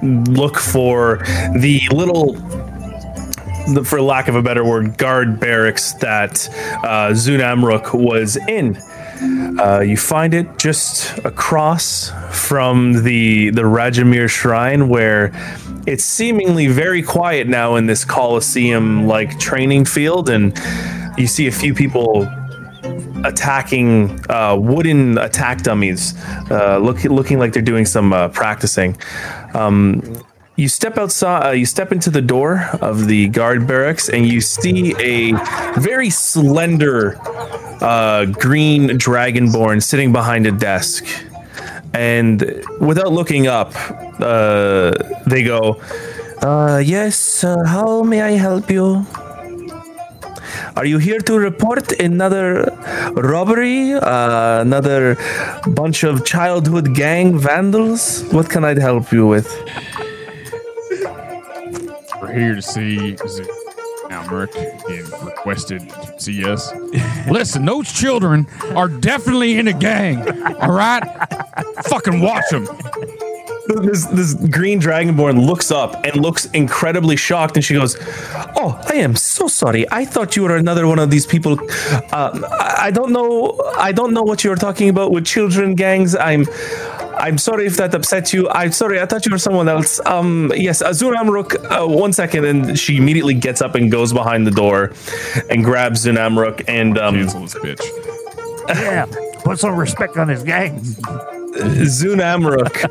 look 0.02 0.56
for 0.56 1.18
the 1.56 1.82
little 1.90 2.34
the, 3.74 3.82
for 3.84 4.00
lack 4.00 4.28
of 4.28 4.34
a 4.36 4.42
better 4.42 4.64
word, 4.64 4.96
guard 4.96 5.40
barracks 5.40 5.92
that 5.94 6.48
uh, 6.84 7.10
Zun 7.12 7.40
Amruk 7.40 7.92
was 7.94 8.36
in. 8.48 8.78
Uh, 9.60 9.80
you 9.80 9.96
find 9.96 10.34
it 10.34 10.58
just 10.58 11.16
across 11.18 12.10
from 12.30 13.04
the 13.04 13.50
the 13.50 13.62
Rajamir 13.62 14.28
Shrine, 14.28 14.88
where 14.88 15.32
it's 15.86 16.04
seemingly 16.04 16.66
very 16.66 17.02
quiet 17.02 17.46
now 17.46 17.76
in 17.76 17.86
this 17.86 18.04
Colosseum-like 18.04 19.38
training 19.38 19.84
field, 19.84 20.28
and 20.28 20.58
you 21.16 21.26
see 21.26 21.46
a 21.46 21.52
few 21.52 21.74
people 21.74 22.28
attacking 23.24 24.20
uh, 24.30 24.56
wooden 24.56 25.18
attack 25.18 25.62
dummies, 25.62 26.14
uh, 26.50 26.78
look, 26.78 27.02
looking 27.04 27.38
like 27.38 27.52
they're 27.52 27.62
doing 27.62 27.86
some 27.86 28.12
uh, 28.12 28.28
practicing. 28.28 28.96
Um, 29.54 30.02
you 30.56 30.68
step 30.68 30.98
outside, 30.98 31.46
uh, 31.46 31.50
you 31.50 31.66
step 31.66 31.90
into 31.90 32.10
the 32.10 32.22
door 32.22 32.68
of 32.80 33.06
the 33.06 33.28
guard 33.28 33.66
barracks, 33.66 34.08
and 34.08 34.26
you 34.26 34.40
see 34.40 34.94
a 35.00 35.32
very 35.80 36.10
slender 36.10 37.18
uh, 37.82 38.24
green 38.26 38.90
dragonborn 38.90 39.82
sitting 39.82 40.12
behind 40.12 40.46
a 40.46 40.52
desk. 40.52 41.04
And 41.92 42.64
without 42.80 43.12
looking 43.12 43.46
up, 43.46 43.72
uh, 44.20 44.92
they 45.26 45.42
go, 45.42 45.80
uh, 46.42 46.82
Yes, 46.84 47.42
uh, 47.42 47.64
how 47.66 48.02
may 48.02 48.22
I 48.22 48.32
help 48.32 48.70
you? 48.70 49.06
Are 50.76 50.84
you 50.84 50.98
here 50.98 51.20
to 51.20 51.38
report 51.38 51.92
another 52.00 52.64
robbery? 53.12 53.92
Uh, 53.92 54.60
another 54.60 55.16
bunch 55.68 56.02
of 56.02 56.24
childhood 56.24 56.94
gang 56.94 57.38
vandals? 57.38 58.24
What 58.32 58.50
can 58.50 58.64
I 58.64 58.78
help 58.78 59.12
you 59.12 59.26
with? 59.26 59.48
We're 62.24 62.32
here 62.32 62.54
to 62.54 62.62
see 62.62 63.16
Almarak. 64.08 64.54
He 64.88 65.02
requested 65.26 65.90
to 65.90 66.18
see 66.18 66.42
us. 66.50 66.72
Listen, 67.28 67.66
those 67.66 67.92
children 67.92 68.46
are 68.74 68.88
definitely 68.88 69.58
in 69.58 69.68
a 69.68 69.74
gang. 69.74 70.26
All 70.56 70.72
right, 70.72 71.02
fucking 71.84 72.22
watch 72.22 72.48
them. 72.50 72.66
This 73.82 74.06
this 74.06 74.32
green 74.34 74.80
dragonborn 74.80 75.44
looks 75.44 75.70
up 75.70 76.02
and 76.06 76.16
looks 76.16 76.46
incredibly 76.46 77.16
shocked, 77.16 77.56
and 77.56 77.64
she 77.64 77.74
goes, 77.74 77.98
"Oh, 78.56 78.80
I 78.88 78.94
am 78.94 79.16
so 79.16 79.46
sorry. 79.46 79.84
I 79.90 80.06
thought 80.06 80.34
you 80.34 80.44
were 80.44 80.56
another 80.56 80.86
one 80.86 80.98
of 80.98 81.10
these 81.10 81.26
people. 81.26 81.58
Uh, 82.10 82.40
I, 82.58 82.86
I 82.86 82.90
don't 82.90 83.12
know. 83.12 83.60
I 83.76 83.92
don't 83.92 84.14
know 84.14 84.22
what 84.22 84.44
you 84.44 84.50
were 84.50 84.56
talking 84.56 84.88
about 84.88 85.12
with 85.12 85.26
children 85.26 85.74
gangs. 85.74 86.16
I'm." 86.16 86.46
I'm 87.16 87.38
sorry 87.38 87.66
if 87.66 87.76
that 87.76 87.94
upset 87.94 88.32
you. 88.32 88.48
I'm 88.50 88.72
sorry. 88.72 89.00
I 89.00 89.06
thought 89.06 89.24
you 89.26 89.32
were 89.32 89.38
someone 89.38 89.68
else. 89.68 90.00
Um, 90.04 90.52
yes, 90.54 90.82
Azur 90.82 91.14
Amruk. 91.14 91.54
Uh, 91.70 91.86
one 91.86 92.12
second, 92.12 92.44
and 92.44 92.78
she 92.78 92.96
immediately 92.96 93.34
gets 93.34 93.60
up 93.62 93.74
and 93.74 93.90
goes 93.90 94.12
behind 94.12 94.46
the 94.46 94.50
door, 94.50 94.92
and 95.50 95.64
grabs 95.64 96.04
Zun 96.04 96.16
Amruk 96.16 96.64
and 96.68 96.98
um, 96.98 97.14
Cancel 97.16 97.40
this 97.42 97.54
bitch. 97.54 97.82
Yeah, 98.68 99.06
put 99.44 99.58
some 99.58 99.76
respect 99.76 100.16
on 100.16 100.28
his 100.28 100.42
gang. 100.42 100.80
Zun 100.80 102.20
Amruk. 102.20 102.90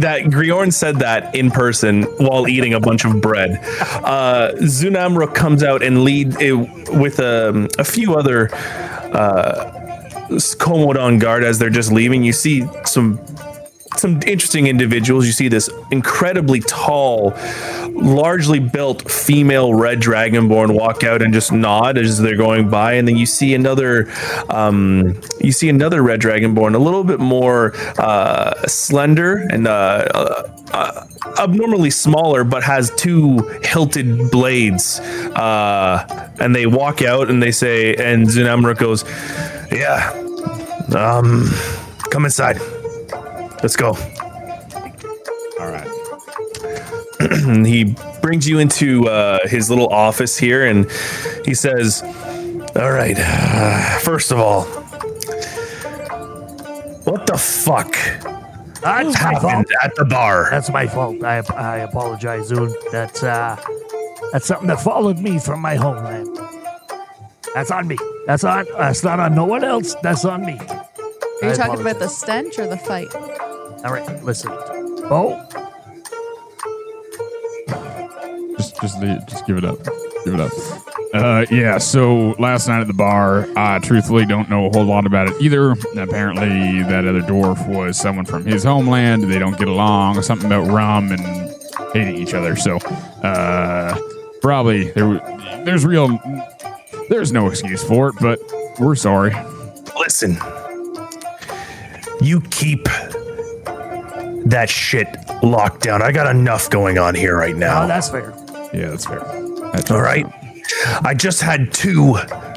that 0.00 0.22
Griorn 0.22 0.72
said 0.72 0.96
that 0.96 1.34
in 1.34 1.50
person 1.50 2.04
while 2.16 2.48
eating 2.48 2.72
a 2.72 2.80
bunch 2.80 3.04
of 3.04 3.20
bread. 3.20 3.58
Uh, 4.04 4.52
Zun 4.60 4.92
Amruk 4.92 5.34
comes 5.34 5.62
out 5.62 5.82
and 5.82 6.04
lead 6.04 6.40
it 6.40 6.54
with 6.94 7.20
um, 7.20 7.68
a 7.78 7.84
few 7.84 8.14
other 8.14 8.48
uh, 8.54 9.81
Komodon 10.36 11.20
guard 11.20 11.44
as 11.44 11.58
they're 11.58 11.70
just 11.70 11.92
leaving. 11.92 12.22
You 12.22 12.32
see 12.32 12.66
some 12.84 13.18
some 14.02 14.20
interesting 14.26 14.66
individuals. 14.66 15.24
You 15.26 15.32
see 15.32 15.48
this 15.48 15.70
incredibly 15.90 16.60
tall, 16.60 17.32
largely 17.90 18.58
built 18.58 19.10
female 19.10 19.74
red 19.74 20.00
dragonborn 20.00 20.74
walk 20.74 21.04
out 21.04 21.22
and 21.22 21.32
just 21.32 21.52
nod 21.52 21.96
as 21.96 22.18
they're 22.18 22.36
going 22.36 22.68
by, 22.68 22.94
and 22.94 23.06
then 23.06 23.16
you 23.16 23.26
see 23.26 23.54
another, 23.54 24.10
um, 24.50 25.20
you 25.40 25.52
see 25.52 25.68
another 25.68 26.02
red 26.02 26.20
dragonborn, 26.20 26.74
a 26.74 26.78
little 26.78 27.04
bit 27.04 27.20
more 27.20 27.72
uh, 27.98 28.66
slender 28.66 29.36
and 29.50 29.68
uh, 29.68 30.50
uh, 30.72 31.06
abnormally 31.38 31.90
smaller, 31.90 32.42
but 32.42 32.64
has 32.64 32.90
two 32.96 33.38
hilted 33.62 34.30
blades. 34.32 34.98
Uh, 35.00 36.28
and 36.40 36.56
they 36.56 36.66
walk 36.66 37.02
out 37.02 37.30
and 37.30 37.40
they 37.40 37.52
say, 37.52 37.94
and 37.94 38.26
Zunamura 38.26 38.76
goes, 38.76 39.04
"Yeah, 39.70 40.10
um, 40.92 41.48
come 42.10 42.24
inside." 42.24 42.81
Let's 43.62 43.76
go. 43.76 43.88
All 45.60 45.70
right. 45.70 45.88
He 47.66 47.96
brings 48.20 48.48
you 48.48 48.58
into 48.58 49.08
uh, 49.08 49.46
his 49.48 49.68
little 49.70 49.88
office 49.88 50.36
here 50.38 50.64
and 50.66 50.88
he 51.44 51.54
says, 51.54 52.02
All 52.76 52.90
right, 52.92 53.16
uh, 53.18 53.98
first 54.00 54.30
of 54.30 54.38
all, 54.38 54.62
what 57.04 57.26
the 57.26 57.36
fuck 57.36 57.92
That's 58.80 59.20
my 59.22 59.32
fault. 59.32 59.42
happened 59.42 59.66
at 59.82 59.94
the 59.96 60.04
bar? 60.04 60.48
That's 60.50 60.70
my 60.70 60.86
fault. 60.86 61.22
I, 61.24 61.42
I 61.54 61.78
apologize, 61.78 62.50
Zun. 62.50 62.72
That's 62.92 63.22
uh, 63.22 63.56
That's 64.32 64.46
something 64.46 64.68
that 64.68 64.80
followed 64.80 65.18
me 65.18 65.38
from 65.38 65.60
my 65.60 65.74
homeland. 65.74 66.28
That's 67.54 67.70
on 67.70 67.86
me. 67.88 67.98
That's 68.26 68.44
on. 68.44 68.66
That's 68.78 69.02
not 69.02 69.18
on 69.20 69.34
no 69.34 69.44
one 69.44 69.64
else. 69.64 69.94
That's 70.02 70.24
on 70.24 70.44
me. 70.46 70.58
Are 71.42 71.48
you 71.48 71.54
talking 71.56 71.80
about 71.80 71.98
the 71.98 72.08
stench 72.08 72.58
or 72.58 72.66
the 72.68 72.76
fight? 72.78 73.08
All 73.84 73.92
right, 73.92 74.22
listen. 74.24 74.50
Bo, 75.08 75.44
Just, 78.56 78.80
just, 78.80 79.00
leave, 79.00 79.26
just 79.26 79.46
give 79.46 79.56
it 79.56 79.64
up. 79.64 79.78
Give 80.24 80.34
it 80.34 80.40
up. 80.40 80.52
Uh, 81.12 81.44
yeah. 81.50 81.78
So 81.78 82.30
last 82.38 82.68
night 82.68 82.80
at 82.80 82.86
the 82.86 82.94
bar, 82.94 83.46
I 83.56 83.80
truthfully 83.80 84.24
don't 84.24 84.48
know 84.48 84.66
a 84.66 84.70
whole 84.70 84.84
lot 84.84 85.04
about 85.04 85.28
it 85.28 85.40
either. 85.42 85.72
Apparently, 85.72 86.82
that 86.84 87.04
other 87.06 87.20
dwarf 87.22 87.68
was 87.68 87.98
someone 87.98 88.24
from 88.24 88.44
his 88.44 88.62
homeland. 88.64 89.24
They 89.24 89.38
don't 89.38 89.58
get 89.58 89.68
along. 89.68 90.22
Something 90.22 90.46
about 90.46 90.68
rum 90.70 91.10
and 91.10 91.20
hating 91.92 92.16
each 92.16 92.34
other. 92.34 92.54
So, 92.56 92.76
uh, 92.76 93.98
probably 94.40 94.90
there. 94.92 95.18
There's 95.64 95.84
real. 95.84 96.20
There's 97.08 97.32
no 97.32 97.48
excuse 97.48 97.82
for 97.82 98.08
it, 98.10 98.14
but 98.20 98.38
we're 98.78 98.94
sorry. 98.94 99.34
Listen, 99.98 100.38
you 102.20 102.40
keep 102.42 102.88
that 104.46 104.68
shit 104.70 105.06
locked 105.42 105.82
down. 105.82 106.02
I 106.02 106.12
got 106.12 106.34
enough 106.34 106.70
going 106.70 106.98
on 106.98 107.14
here 107.14 107.36
right 107.36 107.56
now. 107.56 107.84
oh, 107.84 107.86
that's 107.86 108.08
fair. 108.10 108.32
Yeah, 108.72 108.88
that's 108.90 109.06
fair. 109.06 109.20
That's 109.72 109.90
All 109.90 110.00
right. 110.02 110.26
I 111.04 111.14
just 111.14 111.42
had 111.42 111.72
two 111.72 112.14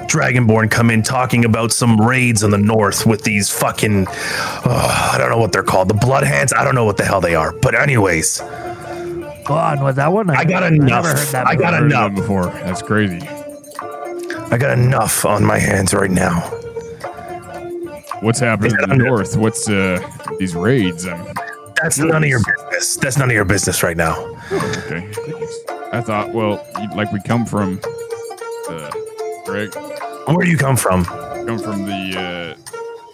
Dragonborn 0.07 0.69
come 0.71 0.89
in 0.89 1.03
talking 1.03 1.43
about 1.45 1.71
some 1.71 1.99
raids 1.99 2.43
in 2.43 2.51
the 2.51 2.57
north 2.57 3.05
with 3.05 3.23
these 3.23 3.49
fucking, 3.49 4.05
oh, 4.07 5.09
I 5.13 5.17
don't 5.17 5.29
know 5.29 5.37
what 5.39 5.51
they're 5.51 5.63
called, 5.63 5.89
the 5.89 5.93
Bloodhands. 5.95 6.55
I 6.55 6.63
don't 6.63 6.75
know 6.75 6.85
what 6.85 6.97
the 6.97 7.05
hell 7.05 7.21
they 7.21 7.35
are. 7.35 7.51
But 7.53 7.75
anyways, 7.75 8.39
Go 9.45 9.53
on 9.53 9.83
with 9.83 9.97
that 9.97 10.11
one. 10.11 10.29
I 10.31 10.43
got 10.43 10.71
never 10.73 10.73
enough. 10.73 11.05
heard 11.05 11.27
that 11.27 11.45
I 11.47 11.55
got 11.55 11.71
before. 11.71 11.81
Heard 11.81 11.85
enough. 11.91 12.15
before. 12.15 12.45
That's 12.47 12.81
crazy. 12.81 13.19
I 14.51 14.57
got 14.57 14.77
enough 14.77 15.23
on 15.25 15.43
my 15.45 15.59
hands 15.59 15.93
right 15.93 16.09
now. 16.09 16.39
What's 18.21 18.39
happening 18.39 18.71
in 18.81 18.89
the 18.89 18.95
north? 18.95 19.37
What's 19.37 19.69
uh 19.69 19.99
these 20.39 20.55
raids? 20.55 21.05
Um, 21.05 21.27
That's 21.81 21.99
none 21.99 22.23
of 22.23 22.29
your 22.29 22.39
business. 22.39 22.95
That's 22.97 23.17
none 23.17 23.29
of 23.29 23.35
your 23.35 23.45
business 23.45 23.83
right 23.83 23.97
now. 23.97 24.15
okay. 24.51 25.11
I 25.91 26.01
thought, 26.01 26.33
well, 26.33 26.65
like 26.95 27.11
we 27.11 27.21
come 27.21 27.45
from, 27.45 27.79
uh, 28.69 28.91
Greg, 29.45 29.73
Where 30.27 30.45
do 30.45 30.49
you 30.49 30.57
come 30.57 30.75
from? 30.77 31.05
come 31.05 31.59
from 31.59 31.85
the 31.85 32.17
uh, 32.17 32.55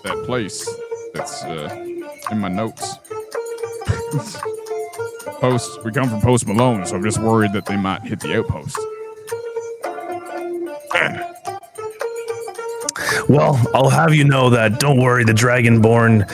that 0.04 0.24
place 0.26 0.68
that's 1.14 1.44
uh, 1.44 1.70
in 2.32 2.40
my 2.40 2.48
notes. 2.48 2.96
Post. 5.42 5.84
We 5.84 5.92
come 5.92 6.08
from 6.10 6.22
Post 6.22 6.46
Malone, 6.48 6.86
so 6.86 6.96
I'm 6.96 7.04
just 7.04 7.18
worried 7.20 7.52
that 7.54 7.66
they 7.66 7.76
might 7.76 8.04
hit 8.04 8.20
the 8.20 8.38
outpost. 8.38 8.78
Well, 13.28 13.60
I'll 13.74 13.90
have 13.90 14.14
you 14.14 14.24
know 14.24 14.50
that 14.50 14.80
don't 14.80 15.00
worry, 15.00 15.24
the 15.24 15.32
Dragonborn, 15.34 16.30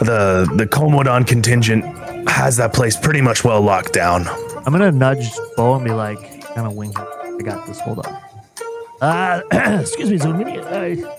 the 0.00 0.50
the 0.56 0.66
Komodon 0.66 1.26
contingent 1.26 1.84
has 2.28 2.56
that 2.56 2.72
place 2.72 2.96
pretty 2.96 3.20
much 3.20 3.44
well 3.44 3.60
locked 3.60 3.92
down. 3.92 4.26
I'm 4.64 4.72
gonna 4.72 4.92
nudge 4.92 5.30
Bo 5.56 5.74
and 5.74 5.84
be 5.84 5.90
like, 5.92 6.44
kind 6.54 6.66
of 6.66 6.74
wink. 6.74 6.98
I 6.98 7.38
got 7.42 7.66
this. 7.66 7.80
Hold 7.80 8.06
on. 8.06 8.22
Uh, 9.00 9.42
excuse 9.80 10.10
me, 10.10 10.18
Zoomini. 10.18 10.58
Uh, 10.60 11.14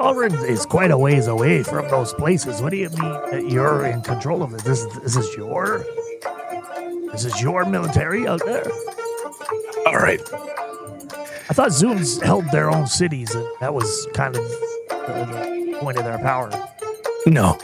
is 0.00 0.64
quite 0.64 0.90
a 0.90 0.98
ways 0.98 1.26
away 1.26 1.62
from 1.62 1.88
those 1.88 2.14
places. 2.14 2.62
What 2.62 2.70
do 2.70 2.76
you 2.76 2.88
mean 2.90 3.12
that 3.30 3.48
you're 3.50 3.84
in 3.86 4.00
control 4.02 4.42
of 4.42 4.54
it? 4.54 4.62
This, 4.62 4.84
this 5.02 5.16
is 5.16 5.34
your, 5.36 5.84
this 7.10 7.24
is 7.24 7.42
your 7.42 7.64
military 7.64 8.26
out 8.28 8.44
there. 8.44 8.64
All 9.86 9.96
right. 9.96 10.20
I 11.50 11.54
thought 11.54 11.70
Zuns 11.70 12.22
held 12.22 12.44
their 12.52 12.70
own 12.70 12.86
cities, 12.86 13.34
and 13.34 13.46
that 13.60 13.74
was 13.74 14.06
kind 14.14 14.36
of 14.36 14.42
the, 14.88 15.68
the 15.72 15.78
point 15.80 15.98
of 15.98 16.04
their 16.04 16.18
power. 16.18 16.50
No. 17.30 17.58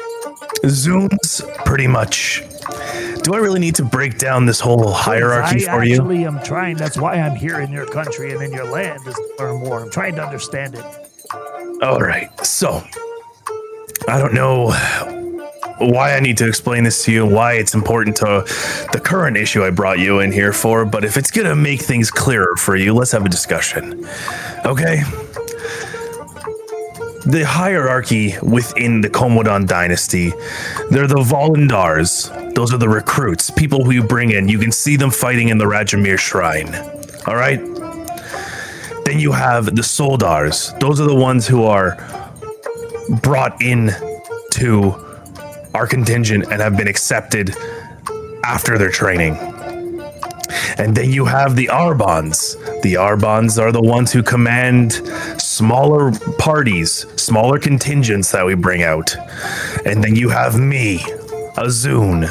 Zuns 0.65 1.41
pretty 1.65 1.87
much. 1.87 2.43
Do 3.23 3.35
I 3.35 3.39
really 3.39 3.61
need 3.61 3.75
to 3.77 3.85
break 3.85 4.19
down 4.19 4.45
this 4.45 4.61
whole 4.61 4.93
hierarchy 4.93 5.67
I 5.67 5.79
for 5.79 5.85
you? 5.85 5.95
actually 5.95 6.25
am 6.27 6.43
trying. 6.43 6.77
That's 6.77 6.99
why 6.99 7.15
I'm 7.15 7.35
here 7.35 7.61
in 7.61 7.73
your 7.73 7.87
country 7.87 8.33
and 8.33 8.43
in 8.43 8.53
your 8.53 8.71
land 8.71 9.01
is 9.07 9.15
to 9.15 9.35
learn 9.39 9.61
more. 9.61 9.81
I'm 9.81 9.91
trying 9.91 10.15
to 10.17 10.25
understand 10.25 10.75
it. 10.75 10.85
All 11.83 12.01
right. 12.01 12.29
So, 12.45 12.85
I 14.07 14.19
don't 14.19 14.35
know 14.35 14.71
why 15.79 16.15
I 16.15 16.21
need 16.21 16.37
to 16.39 16.47
explain 16.47 16.85
this 16.85 17.05
to 17.05 17.13
you, 17.13 17.27
why 17.27 17.55
it's 17.55 17.75
important 17.75 18.17
to 18.17 18.45
the 18.93 19.01
current 19.03 19.37
issue 19.37 19.65
I 19.65 19.71
brought 19.71 19.99
you 19.99 20.21
in 20.21 20.31
here 20.31 20.53
for, 20.53 20.85
but 20.85 21.05
if 21.05 21.17
it's 21.17 21.31
going 21.31 21.49
to 21.49 21.57
make 21.57 21.81
things 21.81 22.11
clearer 22.11 22.55
for 22.57 22.77
you, 22.77 22.95
let's 22.95 23.13
have 23.13 23.25
a 23.25 23.29
discussion. 23.29 24.07
Okay? 24.65 25.03
The 27.27 27.45
hierarchy 27.47 28.35
within 28.43 29.01
the 29.01 29.09
Komodan 29.09 29.67
dynasty, 29.67 30.31
they're 30.91 31.07
the 31.07 31.17
Volundars. 31.17 32.29
Those 32.55 32.73
are 32.75 32.77
the 32.77 32.89
recruits, 32.89 33.51
people 33.51 33.83
who 33.85 33.93
you 33.93 34.03
bring 34.03 34.31
in. 34.31 34.49
You 34.49 34.59
can 34.59 34.71
see 34.71 34.97
them 34.97 35.11
fighting 35.11 35.49
in 35.49 35.57
the 35.57 35.65
Rajamir 35.65 36.19
Shrine. 36.19 36.75
All 37.27 37.37
right? 37.37 37.61
Then 39.07 39.19
you 39.19 39.33
have 39.33 39.67
the 39.67 39.83
Soldars. 39.83 40.79
Those 40.81 41.01
are 41.01 41.07
the 41.07 41.15
ones 41.15 41.47
who 41.47 41.65
are 41.65 41.97
brought 43.23 43.61
in 43.63 43.91
to 44.53 44.95
our 45.75 45.87
contingent 45.87 46.53
and 46.53 46.61
have 46.61 46.77
been 46.77 46.89
accepted 46.89 47.55
after 48.45 48.77
their 48.77 48.91
training. 48.91 49.37
And 50.77 50.95
then 50.95 51.11
you 51.11 51.25
have 51.25 51.57
the 51.57 51.69
Arbons. 51.69 52.57
The 52.83 52.95
Arbons 52.95 53.61
are 53.61 53.73
the 53.73 53.83
ones 53.83 54.13
who 54.13 54.23
command 54.23 55.01
smaller 55.55 56.13
parties, 56.39 57.07
smaller 57.17 57.59
contingents 57.59 58.33
that 58.33 58.45
we 58.45 58.55
bring 58.55 58.83
out. 58.83 59.17
And 59.87 60.03
then 60.03 60.17
you 60.17 60.29
have 60.29 60.59
me, 60.59 60.97
a 61.57 61.67
Zun. 61.67 62.29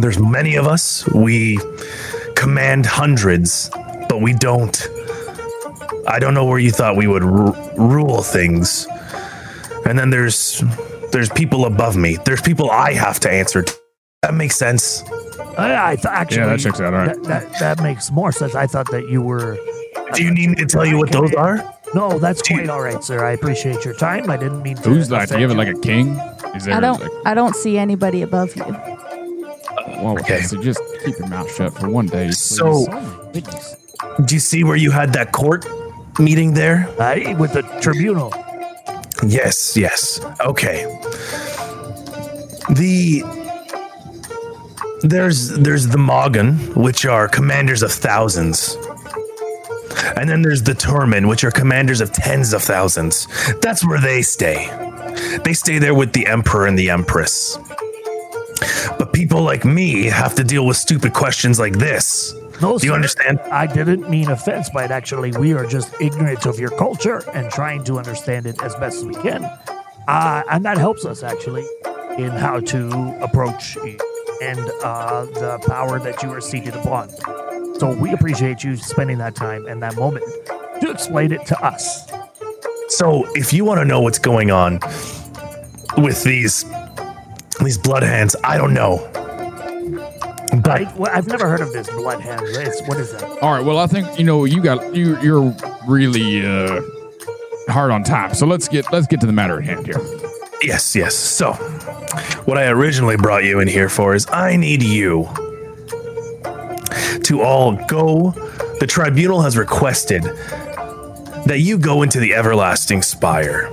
There's 0.00 0.18
many 0.18 0.56
of 0.56 0.66
us. 0.66 1.06
We 1.08 1.58
command 2.36 2.86
hundreds, 2.86 3.70
but 4.08 4.20
we 4.20 4.32
don't. 4.34 4.88
I 6.06 6.18
don't 6.18 6.34
know 6.34 6.44
where 6.44 6.58
you 6.58 6.70
thought 6.70 6.96
we 6.96 7.06
would 7.06 7.24
ru- 7.24 7.54
rule 7.76 8.22
things. 8.22 8.86
And 9.86 9.98
then 9.98 10.10
there's 10.10 10.62
there's 11.12 11.28
people 11.30 11.66
above 11.66 11.96
me. 11.96 12.18
There's 12.24 12.40
people 12.42 12.70
I 12.70 12.92
have 12.92 13.20
to 13.20 13.30
answer 13.30 13.62
to. 13.62 13.74
That 14.22 14.34
makes 14.34 14.56
sense. 14.56 15.02
I, 15.58 15.92
I 15.92 15.96
th- 15.96 16.06
actually, 16.06 16.38
Yeah, 16.38 16.46
that 16.46 16.60
checks 16.60 16.80
out, 16.80 16.94
all 16.94 17.06
right. 17.06 17.22
That, 17.24 17.50
that, 17.50 17.58
that 17.60 17.82
makes 17.82 18.10
more 18.10 18.32
sense. 18.32 18.54
I 18.54 18.66
thought 18.66 18.90
that 18.90 19.08
you 19.08 19.22
were. 19.22 19.58
Do 20.12 20.22
you 20.22 20.30
need 20.32 20.50
me 20.50 20.54
to 20.56 20.66
tell 20.66 20.84
you 20.84 20.98
what 20.98 21.10
those 21.10 21.32
are? 21.34 21.64
No, 21.94 22.18
that's 22.18 22.42
quite 22.42 22.68
all 22.68 22.80
right, 22.82 23.02
sir. 23.02 23.24
I 23.24 23.32
appreciate 23.32 23.84
your 23.84 23.94
time. 23.94 24.28
I 24.28 24.36
didn't 24.36 24.62
mean 24.62 24.76
to. 24.76 24.88
Who's 24.88 25.08
that? 25.08 25.28
Do 25.28 25.36
you 25.36 25.42
have 25.42 25.52
it 25.52 25.56
like 25.56 25.68
a 25.68 25.78
king? 25.80 26.16
Is 26.54 26.64
there 26.64 26.74
I 26.74 26.80
don't. 26.80 27.00
like 27.00 27.10
I 27.24 27.34
don't 27.34 27.54
see 27.56 27.78
anybody 27.78 28.22
above 28.22 28.54
you. 28.56 28.64
well, 28.64 30.18
Okay. 30.18 30.36
okay. 30.36 30.42
so 30.42 30.60
just 30.60 30.80
keep 31.04 31.18
your 31.18 31.28
mouth 31.28 31.52
shut 31.54 31.72
for 31.78 31.88
one 31.88 32.06
day. 32.06 32.26
please. 32.26 32.40
So- 32.42 32.86
Oh, 32.90 33.30
goodness. 33.32 33.76
Do 34.26 34.34
you 34.34 34.40
see 34.40 34.64
where 34.64 34.76
you 34.76 34.90
had 34.90 35.12
that 35.14 35.32
court 35.32 35.66
meeting 36.18 36.52
there? 36.54 36.88
I, 37.00 37.34
with 37.38 37.52
the 37.52 37.62
tribunal. 37.80 38.32
Yes, 39.26 39.76
yes. 39.76 40.20
Okay. 40.40 40.84
The 42.70 43.22
there's 45.02 45.50
there's 45.50 45.86
the 45.88 45.98
Mogan, 45.98 46.56
which 46.74 47.04
are 47.06 47.28
commanders 47.28 47.82
of 47.82 47.92
thousands. 47.92 48.76
And 50.16 50.28
then 50.28 50.42
there's 50.42 50.62
the 50.62 50.72
Turman, 50.72 51.28
which 51.28 51.44
are 51.44 51.50
commanders 51.50 52.00
of 52.00 52.12
tens 52.12 52.52
of 52.52 52.62
thousands. 52.62 53.26
That's 53.60 53.84
where 53.86 54.00
they 54.00 54.22
stay. 54.22 54.68
They 55.44 55.52
stay 55.52 55.78
there 55.78 55.94
with 55.94 56.12
the 56.12 56.26
Emperor 56.26 56.66
and 56.66 56.78
the 56.78 56.90
Empress. 56.90 57.58
But 58.98 59.12
people 59.12 59.42
like 59.42 59.64
me 59.64 60.04
have 60.04 60.34
to 60.36 60.44
deal 60.44 60.66
with 60.66 60.76
stupid 60.76 61.12
questions 61.12 61.58
like 61.58 61.78
this. 61.78 62.34
No, 62.62 62.78
Do 62.78 62.86
you 62.86 62.90
sir. 62.92 62.94
understand? 62.94 63.40
I 63.50 63.66
didn't 63.66 64.08
mean 64.08 64.30
offense 64.30 64.70
by 64.70 64.84
it. 64.84 64.90
Actually, 64.90 65.32
we 65.32 65.52
are 65.54 65.66
just 65.66 65.92
ignorant 66.00 66.46
of 66.46 66.58
your 66.58 66.70
culture 66.70 67.22
and 67.34 67.50
trying 67.50 67.82
to 67.84 67.98
understand 67.98 68.46
it 68.46 68.62
as 68.62 68.74
best 68.76 68.98
as 68.98 69.04
we 69.04 69.14
can. 69.16 69.44
Uh, 70.06 70.42
and 70.50 70.64
that 70.64 70.78
helps 70.78 71.04
us 71.04 71.22
actually 71.22 71.66
in 72.16 72.30
how 72.30 72.60
to 72.60 72.88
approach 73.20 73.76
and 74.44 74.70
uh, 74.82 75.24
the 75.26 75.58
power 75.66 75.98
that 75.98 76.22
you 76.22 76.30
are 76.32 76.40
seated 76.40 76.74
upon. 76.74 77.10
So 77.78 77.94
we 77.94 78.12
appreciate 78.12 78.62
you 78.62 78.76
spending 78.76 79.18
that 79.18 79.34
time 79.34 79.66
and 79.66 79.82
that 79.82 79.96
moment 79.96 80.24
to 80.80 80.90
explain 80.90 81.32
it 81.32 81.44
to 81.46 81.64
us. 81.64 82.10
So, 82.88 83.24
if 83.34 83.52
you 83.52 83.64
want 83.64 83.80
to 83.80 83.84
know 83.84 84.02
what's 84.02 84.18
going 84.18 84.50
on 84.50 84.74
with 85.96 86.22
these 86.22 86.64
these 87.60 87.78
bloodhands, 87.78 88.36
I 88.44 88.58
don't 88.58 88.74
know. 88.74 88.98
But 90.62 90.70
I, 90.70 90.94
well, 90.96 91.10
I've 91.12 91.26
never 91.26 91.48
heard 91.48 91.60
of 91.60 91.72
this 91.72 91.88
blood 91.88 92.20
hand. 92.20 92.42
It's, 92.44 92.86
what 92.86 92.98
is 92.98 93.12
that? 93.12 93.24
All 93.42 93.52
right. 93.52 93.64
Well, 93.64 93.78
I 93.78 93.86
think 93.86 94.18
you 94.18 94.24
know 94.24 94.44
you 94.44 94.62
got 94.62 94.94
you. 94.94 95.18
You're 95.20 95.56
really 95.88 96.46
uh, 96.46 96.82
hard 97.68 97.90
on 97.90 98.04
time. 98.04 98.34
So 98.34 98.46
let's 98.46 98.68
get 98.68 98.92
let's 98.92 99.06
get 99.06 99.20
to 99.22 99.26
the 99.26 99.32
matter 99.32 99.58
at 99.58 99.64
hand 99.64 99.86
here. 99.86 100.00
yes, 100.62 100.94
yes. 100.94 101.14
So, 101.14 101.52
what 102.44 102.58
I 102.58 102.68
originally 102.68 103.16
brought 103.16 103.44
you 103.44 103.60
in 103.60 103.68
here 103.68 103.88
for 103.88 104.14
is 104.14 104.26
I 104.30 104.56
need 104.56 104.82
you 104.82 105.28
to 107.24 107.42
all 107.42 107.76
go. 107.86 108.30
The 108.80 108.86
tribunal 108.88 109.42
has 109.42 109.56
requested 109.56 110.22
that 111.46 111.60
you 111.60 111.78
go 111.78 112.02
into 112.02 112.20
the 112.20 112.34
everlasting 112.34 113.02
spire. 113.02 113.70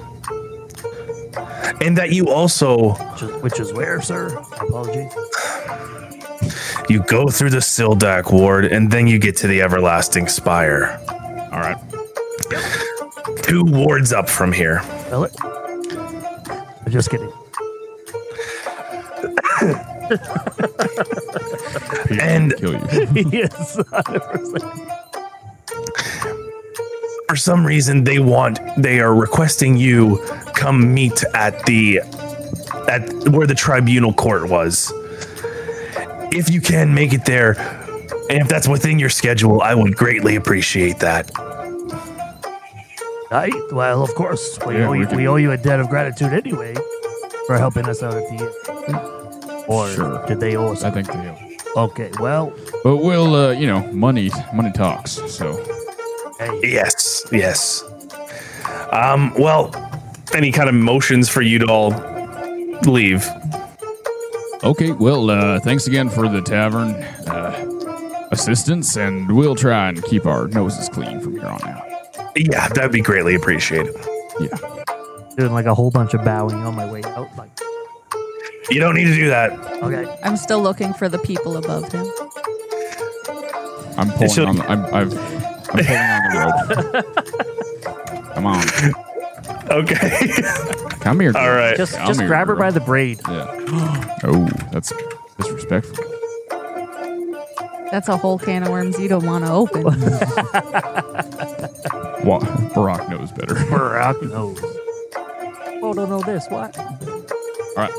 And 1.81 1.97
that 1.97 2.11
you 2.11 2.29
also 2.29 2.91
Which 2.93 3.21
is, 3.23 3.41
which 3.41 3.59
is 3.59 3.73
where, 3.73 4.01
sir? 4.01 4.37
Apology. 4.59 5.09
you 6.89 7.01
go 7.03 7.29
through 7.29 7.49
the 7.49 7.57
Sildak 7.57 8.31
ward 8.31 8.65
and 8.65 8.91
then 8.91 9.07
you 9.07 9.17
get 9.17 9.35
to 9.37 9.47
the 9.47 9.61
everlasting 9.61 10.27
spire. 10.27 10.99
All 11.51 11.59
right. 11.59 11.77
Two 13.41 13.63
wards 13.63 14.13
up 14.13 14.29
from 14.29 14.51
here. 14.51 14.81
Spell 15.07 15.23
it. 15.23 15.35
I'm 15.43 16.91
just 16.91 17.09
kidding. 17.09 17.31
And 22.19 22.53
Kill 22.57 22.73
you. 22.73 22.79
yes. 23.31 23.77
100%. 23.77 24.87
for 27.27 27.35
some 27.37 27.65
reason 27.65 28.03
they 28.03 28.19
want 28.19 28.59
they 28.77 28.99
are 28.99 29.15
requesting 29.15 29.77
you 29.77 30.17
come 30.53 30.93
meet 30.93 31.23
at 31.33 31.65
the 31.65 31.99
at 32.89 33.09
where 33.29 33.47
the 33.47 33.55
tribunal 33.55 34.11
court 34.13 34.49
was 34.49 34.91
if 36.33 36.49
you 36.49 36.59
can 36.59 36.93
make 36.93 37.13
it 37.13 37.23
there 37.25 37.57
and 38.29 38.41
if 38.41 38.49
that's 38.49 38.67
within 38.67 38.99
your 38.99 39.09
schedule 39.09 39.61
i 39.61 39.73
would 39.73 39.95
greatly 39.95 40.35
appreciate 40.35 40.99
that 40.99 41.31
Right? 43.31 43.53
Well, 43.71 44.03
of 44.03 44.13
course. 44.13 44.59
We, 44.67 44.75
Yeah, 44.75 44.87
owe 44.89 44.93
you, 44.93 45.07
can- 45.07 45.15
we 45.15 45.25
owe 45.25 45.37
you 45.37 45.51
a 45.53 45.57
debt 45.57 45.79
of 45.79 45.87
gratitude 45.87 46.33
anyway 46.33 46.75
for 47.47 47.57
helping 47.57 47.85
us 47.85 48.03
out 48.03 48.13
at 48.13 48.27
the 48.27 48.33
end. 48.89 48.97
Or 49.67 49.87
Sure. 49.89 50.25
did 50.27 50.39
they 50.39 50.55
owe 50.55 50.71
us? 50.71 50.83
I 50.83 50.91
think 50.91 51.07
they 51.07 51.17
will. 51.19 51.37
Okay, 51.83 52.11
well, 52.19 52.51
But 52.83 52.97
we'll, 52.97 53.33
uh, 53.35 53.51
you 53.51 53.67
know, 53.67 53.81
money, 53.93 54.29
money 54.53 54.71
talks. 54.73 55.11
So 55.27 55.53
hey, 56.39 56.59
yes 56.63 57.23
yes 57.31 57.83
um 58.91 59.31
well 59.37 59.69
any 60.33 60.51
kind 60.51 60.67
of 60.67 60.75
motions 60.75 61.29
for 61.29 61.41
you 61.41 61.59
to 61.59 61.65
all 61.67 61.91
leave 62.85 63.25
Okay, 64.63 64.91
well, 64.91 65.29
uh, 65.31 65.59
thanks 65.59 65.87
again 65.87 66.07
for 66.07 66.27
the 66.29 66.39
tavern 66.39 66.91
uh, 67.27 68.27
assistance, 68.31 68.95
and 68.95 69.35
we'll 69.35 69.55
try 69.55 69.89
and 69.89 70.03
keep 70.03 70.27
our 70.27 70.47
noses 70.49 70.87
clean 70.87 71.19
from 71.19 71.33
here 71.33 71.47
on 71.47 71.63
out. 71.67 71.83
yeah 72.35 72.67
that'd 72.69 72.91
be 72.91 73.01
greatly 73.01 73.33
appreciated 73.35 73.95
Yeah. 74.39 74.49
doing 75.37 75.51
like 75.53 75.65
a 75.65 75.73
whole 75.73 75.89
bunch 75.89 76.13
of 76.13 76.23
bowing 76.23 76.55
on 76.55 76.75
my 76.75 76.85
way 76.91 77.01
out. 77.03 77.27
Like, 77.37 77.49
you 78.69 78.79
don't 78.79 78.95
need 78.95 79.05
to 79.05 79.15
do 79.15 79.27
that 79.29 79.51
okay, 79.83 80.05
I'm 80.23 80.37
still 80.37 80.61
looking 80.61 80.93
for 80.93 81.09
the 81.09 81.17
people 81.19 81.57
above 81.57 81.91
him. 81.91 82.05
I'm 83.97 84.09
pulling 84.11 84.29
should- 84.31 84.45
on 84.47 84.55
the, 84.57 84.65
I'm, 84.69 84.85
I've, 84.93 85.13
I'm 85.73 85.85
pulling 85.85 85.99
on 85.99 86.21
the 86.31 87.03
rope. 87.03 87.15
Come 88.35 88.45
on. 88.45 88.63
okay 89.71 90.19
Come 91.01 91.19
here. 91.19 91.33
All 91.35 91.49
right. 91.49 91.75
just 91.75 91.95
Come 91.95 92.07
just 92.07 92.19
here, 92.19 92.27
grab 92.27 92.47
her 92.47 92.53
girl. 92.53 92.61
by 92.63 92.71
the 92.71 92.79
braid. 92.79 93.19
Yeah. 93.27 93.47
Oh, 94.23 94.47
that's 94.71 94.93
disrespectful. 95.39 96.05
That's 97.91 98.07
a 98.07 98.15
whole 98.15 98.37
can 98.39 98.63
of 98.63 98.69
worms 98.69 98.97
you 98.99 99.07
don't 99.09 99.25
want 99.25 99.45
to 99.45 99.51
open. 99.51 99.83
What? 102.21 102.43
Barack 102.75 103.09
knows 103.09 103.31
better. 103.31 103.55
Barack 103.55 104.21
knows. 104.29 104.59
Oh, 105.81 105.91
don't 105.91 106.07
know 106.07 106.21
this. 106.21 106.45
What? 106.49 106.77
All 106.77 106.95
right. 107.77 107.91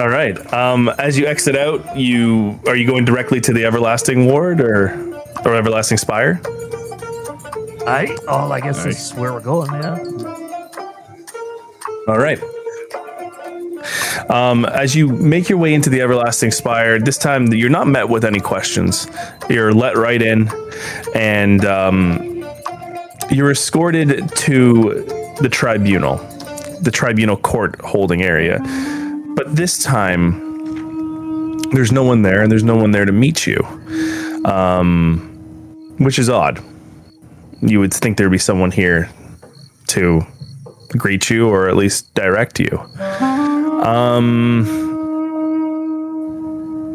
All 0.00 0.08
right. 0.08 0.54
Um, 0.54 0.88
as 0.98 1.18
you 1.18 1.26
exit 1.26 1.54
out, 1.54 1.94
you 1.94 2.58
are 2.66 2.74
you 2.74 2.86
going 2.86 3.04
directly 3.04 3.38
to 3.42 3.52
the 3.52 3.66
Everlasting 3.66 4.24
Ward 4.24 4.62
or 4.62 4.98
or 5.44 5.54
Everlasting 5.54 5.98
Spire? 5.98 6.40
I 7.86 8.16
oh, 8.26 8.50
I 8.50 8.60
guess 8.60 8.80
Aye. 8.80 8.84
this 8.84 9.10
is 9.10 9.14
where 9.14 9.30
we're 9.34 9.42
going. 9.42 9.70
Yeah. 9.70 9.98
All 12.08 12.18
right. 12.18 12.40
Um, 14.30 14.64
as 14.64 14.96
you 14.96 15.08
make 15.08 15.50
your 15.50 15.58
way 15.58 15.74
into 15.74 15.90
the 15.90 16.00
Everlasting 16.00 16.52
Spire, 16.52 16.98
this 16.98 17.18
time 17.18 17.52
you're 17.52 17.68
not 17.68 17.86
met 17.86 18.08
with 18.08 18.24
any 18.24 18.40
questions. 18.40 19.06
You're 19.50 19.74
let 19.74 19.98
right 19.98 20.22
in, 20.22 20.48
and 21.14 21.62
um, 21.66 22.42
you're 23.30 23.50
escorted 23.50 24.30
to 24.34 25.04
the 25.42 25.48
tribunal, 25.50 26.16
the 26.80 26.90
tribunal 26.90 27.36
court 27.36 27.78
holding 27.82 28.22
area. 28.22 28.60
But 29.40 29.56
this 29.56 29.82
time, 29.82 31.56
there's 31.70 31.90
no 31.90 32.04
one 32.04 32.20
there, 32.20 32.42
and 32.42 32.52
there's 32.52 32.62
no 32.62 32.76
one 32.76 32.90
there 32.90 33.06
to 33.06 33.12
meet 33.12 33.46
you, 33.46 33.56
um, 34.44 35.94
which 35.96 36.18
is 36.18 36.28
odd. 36.28 36.62
You 37.62 37.80
would 37.80 37.94
think 37.94 38.18
there'd 38.18 38.30
be 38.30 38.36
someone 38.36 38.70
here 38.70 39.08
to 39.86 40.20
greet 40.88 41.30
you 41.30 41.48
or 41.48 41.70
at 41.70 41.76
least 41.76 42.12
direct 42.12 42.60
you. 42.60 42.80
Um, 43.80 44.66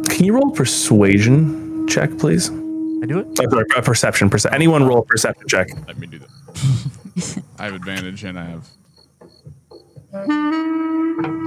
can 0.07 0.23
you 0.23 0.33
roll 0.33 0.51
a 0.51 0.55
persuasion 0.55 1.87
check, 1.87 2.15
please? 2.19 2.51
I 2.51 3.07
do 3.07 3.21
it. 3.21 3.39
Oh, 3.39 3.49
sorry, 3.49 3.65
a 3.75 3.81
perception. 3.81 4.29
Perce- 4.29 4.45
anyone 4.51 4.83
roll 4.83 4.99
a 4.99 5.05
perception 5.05 5.47
check? 5.47 5.69
Let 5.87 5.97
me 5.97 6.05
do 6.05 6.19
that. 6.19 7.43
I 7.57 7.65
have 7.65 7.73
advantage, 7.73 8.23
and 8.23 8.37
I 8.37 8.45
have 8.45 8.69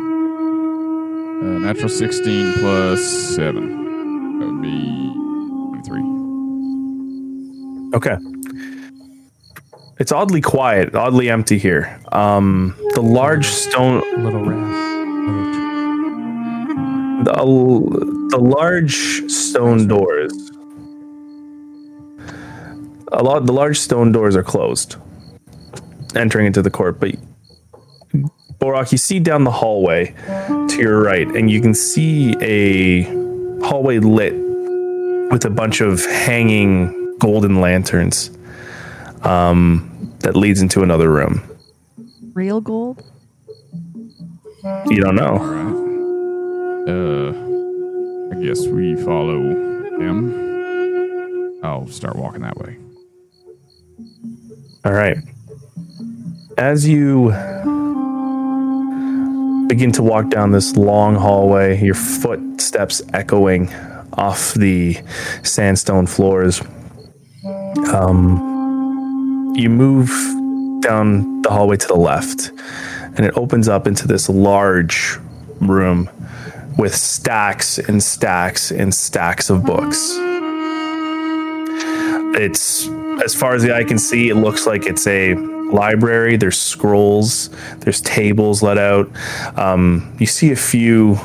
uh, 1.40 1.58
natural 1.58 1.88
16 1.88 2.54
plus 2.54 3.02
7. 3.36 4.38
That 4.40 4.46
would 4.46 4.62
be 4.62 5.12
23. 7.90 7.90
Okay. 7.94 8.16
It's 9.98 10.12
oddly 10.12 10.40
quiet, 10.40 10.94
oddly 10.94 11.28
empty 11.28 11.58
here. 11.58 11.98
Um, 12.12 12.74
the 12.94 13.00
large 13.02 13.46
stone, 13.46 14.02
A 14.14 14.18
little 14.18 14.44
rasp. 14.44 14.84
the, 17.24 17.34
the 18.30 18.38
large 18.38 18.94
stone 19.30 19.88
doors. 19.88 20.32
A 23.12 23.22
lot, 23.22 23.46
the 23.46 23.52
large 23.52 23.78
stone 23.78 24.12
doors 24.12 24.36
are 24.36 24.42
closed. 24.44 24.96
Entering 26.14 26.46
into 26.46 26.62
the 26.62 26.70
court, 26.70 27.00
but 27.00 27.14
Borak, 28.58 28.90
you 28.90 28.98
see 28.98 29.20
down 29.20 29.44
the 29.44 29.50
hallway 29.50 30.14
to 30.26 30.76
your 30.78 31.02
right, 31.02 31.28
and 31.28 31.50
you 31.50 31.60
can 31.60 31.74
see 31.74 32.34
a 32.40 33.04
hallway 33.64 33.98
lit 33.98 34.34
with 35.30 35.44
a 35.44 35.50
bunch 35.50 35.80
of 35.80 36.04
hanging 36.06 37.16
golden 37.18 37.60
lanterns 37.60 38.30
um, 39.22 40.12
that 40.20 40.36
leads 40.36 40.60
into 40.60 40.82
another 40.82 41.10
room. 41.10 41.42
Real 42.32 42.60
gold? 42.60 43.04
You 44.86 45.02
don't 45.02 45.14
know. 45.14 45.38
All 45.38 45.46
right. 45.46 45.68
Uh, 46.88 47.32
I 48.32 48.42
guess 48.44 48.66
we 48.66 48.96
follow 48.96 49.40
him. 49.98 51.60
I'll 51.62 51.86
start 51.86 52.16
walking 52.16 52.42
that 52.42 52.56
way. 52.56 52.76
All 54.84 54.92
right. 54.92 55.16
As 56.56 56.88
you 56.88 57.30
begin 59.68 59.92
to 59.92 60.02
walk 60.02 60.30
down 60.30 60.50
this 60.50 60.76
long 60.76 61.14
hallway, 61.14 61.80
your 61.80 61.94
footsteps 61.94 63.02
echoing 63.12 63.72
off 64.14 64.54
the 64.54 64.98
sandstone 65.42 66.06
floors, 66.06 66.62
um, 67.92 69.52
you 69.54 69.68
move 69.70 70.08
down 70.80 71.42
the 71.42 71.50
hallway 71.50 71.76
to 71.76 71.86
the 71.86 71.96
left, 71.96 72.50
and 73.16 73.20
it 73.20 73.36
opens 73.36 73.68
up 73.68 73.86
into 73.86 74.08
this 74.08 74.28
large 74.28 75.18
room 75.60 76.08
with 76.78 76.94
stacks 76.94 77.78
and 77.78 78.02
stacks 78.02 78.70
and 78.70 78.94
stacks 78.94 79.50
of 79.50 79.64
books. 79.64 80.14
It's 82.40 82.88
as 83.22 83.34
far 83.34 83.54
as 83.54 83.62
the 83.62 83.74
eye 83.74 83.84
can 83.84 83.98
see, 83.98 84.28
it 84.28 84.36
looks 84.36 84.66
like 84.66 84.86
it's 84.86 85.06
a 85.06 85.57
library. 85.72 86.36
There's 86.36 86.60
scrolls, 86.60 87.50
there's 87.78 88.00
tables 88.00 88.62
let 88.62 88.78
out. 88.78 89.10
Um, 89.58 90.16
you 90.18 90.26
see 90.26 90.50
a 90.52 90.56
few 90.56 91.16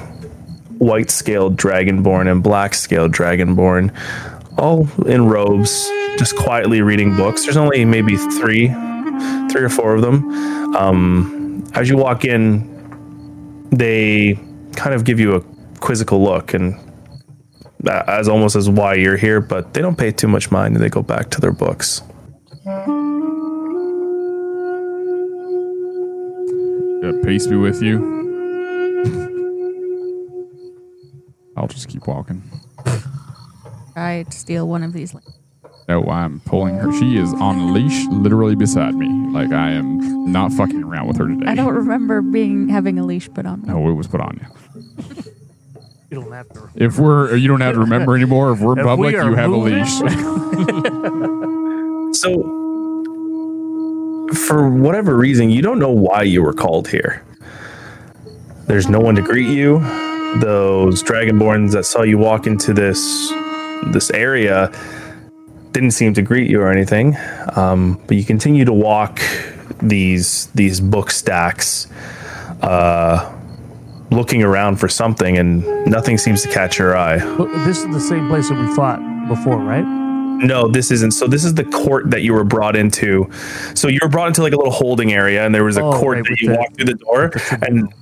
white 0.77 1.09
scaled 1.09 1.55
dragonborn 1.55 2.29
and 2.29 2.43
black 2.43 2.73
scaled 2.73 3.11
dragonborn, 3.11 3.93
all 4.57 4.87
in 5.03 5.27
robes, 5.27 5.89
just 6.17 6.35
quietly 6.35 6.81
reading 6.81 7.15
books. 7.15 7.43
There's 7.43 7.57
only 7.57 7.85
maybe 7.85 8.17
three, 8.17 8.67
three 8.67 9.63
or 9.63 9.69
four 9.69 9.95
of 9.95 10.01
them. 10.01 10.75
Um, 10.75 11.63
as 11.73 11.89
you 11.89 11.97
walk 11.97 12.25
in, 12.25 12.71
they 13.71 14.39
kind 14.75 14.93
of 14.93 15.03
give 15.03 15.19
you 15.19 15.35
a 15.35 15.41
quizzical 15.79 16.23
look 16.23 16.53
and 16.53 16.79
uh, 17.87 18.03
as 18.07 18.27
almost 18.27 18.55
as 18.55 18.69
why 18.69 18.93
you're 18.93 19.17
here, 19.17 19.41
but 19.41 19.73
they 19.73 19.81
don't 19.81 19.97
pay 19.97 20.11
too 20.11 20.27
much 20.27 20.51
mind 20.51 20.75
and 20.75 20.83
they 20.83 20.89
go 20.89 21.01
back 21.01 21.29
to 21.31 21.41
their 21.41 21.51
books. 21.51 22.01
Uh, 27.03 27.11
peace 27.23 27.47
be 27.47 27.55
with 27.57 27.81
you. 27.81 27.99
I'll 31.57 31.67
just 31.67 31.87
keep 31.89 32.07
walking. 32.07 32.41
try 33.93 34.23
to 34.23 34.31
steal 34.31 34.67
one 34.67 34.83
of 34.83 34.93
these. 34.93 35.13
No, 35.89 36.05
I'm 36.05 36.39
pulling 36.41 36.75
her. 36.75 36.93
She 36.97 37.17
is 37.17 37.33
on 37.33 37.59
a 37.59 37.71
leash, 37.73 38.05
literally 38.07 38.55
beside 38.55 38.95
me. 38.95 39.09
Like 39.31 39.51
I 39.51 39.71
am 39.71 40.31
not 40.31 40.53
fucking 40.53 40.81
around 40.83 41.07
with 41.07 41.17
her 41.17 41.27
today. 41.27 41.45
I 41.45 41.55
don't 41.55 41.73
remember 41.73 42.21
being 42.21 42.69
having 42.69 42.97
a 42.99 43.05
leash 43.05 43.29
put 43.33 43.45
on 43.45 43.63
me. 43.63 43.67
No, 43.67 43.89
it 43.89 43.93
was 43.93 44.07
put 44.07 44.21
on 44.21 44.39
you. 44.41 44.47
You 46.09 46.21
don't 46.21 46.31
have 46.31 46.47
to. 46.49 46.69
If 46.75 46.99
we're, 46.99 47.35
you 47.35 47.47
don't 47.47 47.61
have 47.61 47.73
to 47.73 47.79
remember 47.79 48.15
anymore. 48.15 48.51
If 48.53 48.59
we're 48.59 48.73
in 48.73 48.79
If 48.79 48.85
public, 48.85 49.15
are 49.15 49.29
you 49.31 49.35
have 49.35 49.51
a 49.51 49.57
leash. 49.57 49.99
So, 52.15 52.29
for 54.33 54.69
whatever 54.69 55.15
reason, 55.15 55.49
you 55.49 55.61
don't 55.61 55.79
know 55.79 55.91
why 55.91 56.23
you 56.23 56.41
were 56.41 56.53
called 56.53 56.87
here. 56.87 57.23
There's 58.65 58.87
no 58.87 58.99
one 58.99 59.15
to 59.15 59.21
greet 59.21 59.49
you. 59.49 59.79
Those 60.39 61.03
dragonborns 61.03 61.73
that 61.73 61.85
saw 61.85 62.03
you 62.03 62.17
walk 62.17 62.47
into 62.47 62.73
this 62.73 63.29
this 63.87 64.09
area 64.11 64.71
didn't 65.73 65.91
seem 65.91 66.13
to 66.13 66.21
greet 66.21 66.49
you 66.49 66.61
or 66.61 66.71
anything. 66.71 67.17
Um, 67.55 68.01
but 68.07 68.15
you 68.15 68.23
continue 68.23 68.65
to 68.65 68.73
walk 68.73 69.19
these 69.81 70.47
these 70.47 70.79
book 70.79 71.11
stacks, 71.11 71.87
uh, 72.61 73.35
looking 74.11 74.43
around 74.43 74.77
for 74.77 74.87
something, 74.87 75.37
and 75.37 75.65
nothing 75.85 76.17
seems 76.17 76.41
to 76.43 76.49
catch 76.49 76.79
your 76.79 76.95
eye. 76.95 77.17
This 77.65 77.79
is 77.79 77.93
the 77.93 77.99
same 77.99 78.27
place 78.29 78.49
that 78.49 78.57
we 78.57 78.73
fought 78.75 78.99
before, 79.27 79.57
right? 79.57 80.02
No, 80.39 80.67
this 80.67 80.91
isn't. 80.91 81.11
So 81.11 81.27
this 81.27 81.43
is 81.45 81.53
the 81.55 81.63
court 81.63 82.09
that 82.11 82.21
you 82.21 82.33
were 82.33 82.43
brought 82.43 82.75
into. 82.75 83.29
So 83.75 83.87
you 83.87 83.99
were 84.01 84.09
brought 84.09 84.27
into 84.27 84.41
like 84.41 84.53
a 84.53 84.57
little 84.57 84.71
holding 84.73 85.13
area, 85.13 85.45
and 85.45 85.53
there 85.55 85.63
was 85.63 85.77
a 85.77 85.81
Oh, 85.83 85.93
court 85.99 86.17
right, 86.17 86.25
that 86.29 86.41
you 86.41 86.49
the- 86.49 86.55
walked 86.57 86.75
through 86.75 86.85
the 86.85 86.93
door, 86.95 87.31
and 87.65 87.93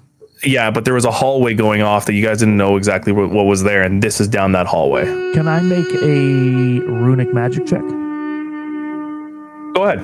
yeah, 0.43 0.71
but 0.71 0.85
there 0.85 0.95
was 0.95 1.05
a 1.05 1.11
hallway 1.11 1.53
going 1.53 1.83
off 1.83 2.05
that 2.07 2.13
you 2.13 2.25
guys 2.25 2.39
didn't 2.39 2.57
know 2.57 2.75
exactly 2.77 3.13
what, 3.13 3.29
what 3.29 3.43
was 3.45 3.61
there, 3.63 3.83
and 3.83 4.01
this 4.01 4.19
is 4.19 4.27
down 4.27 4.53
that 4.53 4.65
hallway. 4.65 5.05
Can 5.33 5.47
I 5.47 5.61
make 5.61 5.85
a 5.93 6.79
runic 6.87 7.31
magic 7.33 7.67
check? 7.67 7.81
Go 9.75 9.83
ahead. 9.83 9.99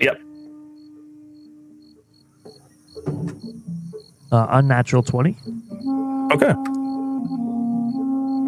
Yep. 0.00 0.20
Uh, 4.32 4.46
unnatural 4.50 5.02
20. 5.02 5.36
Okay. 6.32 6.52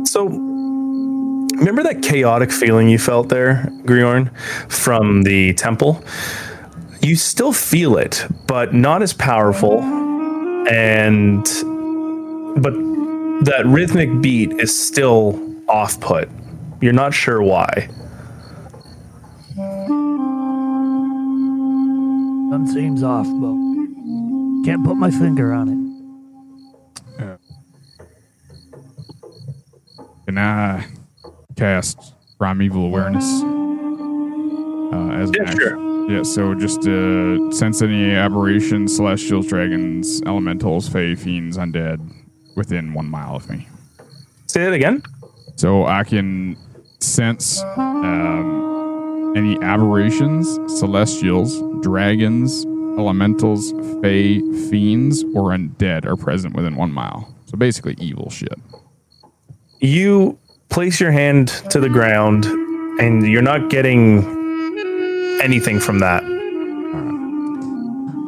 So, 0.05 0.28
remember 1.59 1.82
that 1.82 2.02
chaotic 2.02 2.51
feeling 2.51 2.89
you 2.89 2.98
felt 2.98 3.28
there, 3.28 3.68
Griorn, 3.82 4.35
from 4.70 5.22
the 5.22 5.55
temple? 5.55 6.02
You 7.01 7.16
still 7.16 7.52
feel 7.52 7.97
it, 7.97 8.26
but 8.47 8.74
not 8.74 9.02
as 9.02 9.12
powerful. 9.12 9.80
And, 10.68 11.44
but 12.62 12.72
that 13.44 13.62
rhythmic 13.66 14.20
beat 14.20 14.52
is 14.60 14.78
still 14.78 15.40
off 15.68 16.01
put. 16.01 16.28
You're 16.80 16.93
not 16.93 17.14
sure 17.14 17.43
why. 17.43 17.89
Something 22.51 22.66
seems 22.72 23.02
off, 23.02 23.26
but 23.26 23.55
can't 24.64 24.85
put 24.85 24.97
my 24.97 25.10
finger 25.10 25.52
on 25.52 25.68
it. 25.68 25.78
Can 30.26 30.36
I 30.36 30.78
uh, 30.78 30.82
cast 31.59 32.14
Primeval 32.39 32.86
Awareness? 32.86 33.43
Uh, 34.93 35.10
as 35.12 35.30
Yeah, 35.35 35.51
sure. 35.51 35.89
Yeah, 36.09 36.22
so 36.22 36.55
just 36.55 36.86
uh, 36.86 37.51
sense 37.51 37.82
any 37.82 38.12
aberrations, 38.12 38.97
celestials, 38.97 39.47
dragons, 39.48 40.22
elementals, 40.24 40.89
fae, 40.89 41.14
fiends, 41.14 41.59
undead 41.59 42.01
within 42.56 42.94
one 42.94 43.10
mile 43.10 43.36
of 43.36 43.51
me. 43.51 43.68
Say 44.47 44.64
that 44.64 44.72
again. 44.72 45.02
So 45.56 45.85
I 45.85 46.05
can 46.05 46.56
sense 47.01 47.60
um, 47.76 49.35
any 49.36 49.60
aberrations, 49.60 50.59
celestials, 50.78 51.60
dragons, 51.82 52.64
elementals, 52.97 53.72
fae, 54.01 54.40
fiends, 54.70 55.24
or 55.35 55.51
undead 55.51 56.06
are 56.06 56.16
present 56.16 56.55
within 56.55 56.76
one 56.76 56.93
mile. 56.93 57.35
So 57.47 57.59
basically, 57.59 57.97
evil 57.98 58.30
shit. 58.30 58.59
You 59.80 60.39
place 60.68 61.00
your 61.00 61.10
hand 61.10 61.48
to 61.70 61.80
the 61.80 61.88
ground, 61.88 62.44
and 63.00 63.26
you're 63.26 63.42
not 63.42 63.70
getting 63.70 64.24
anything 65.42 65.80
from 65.80 65.98
that. 66.00 66.22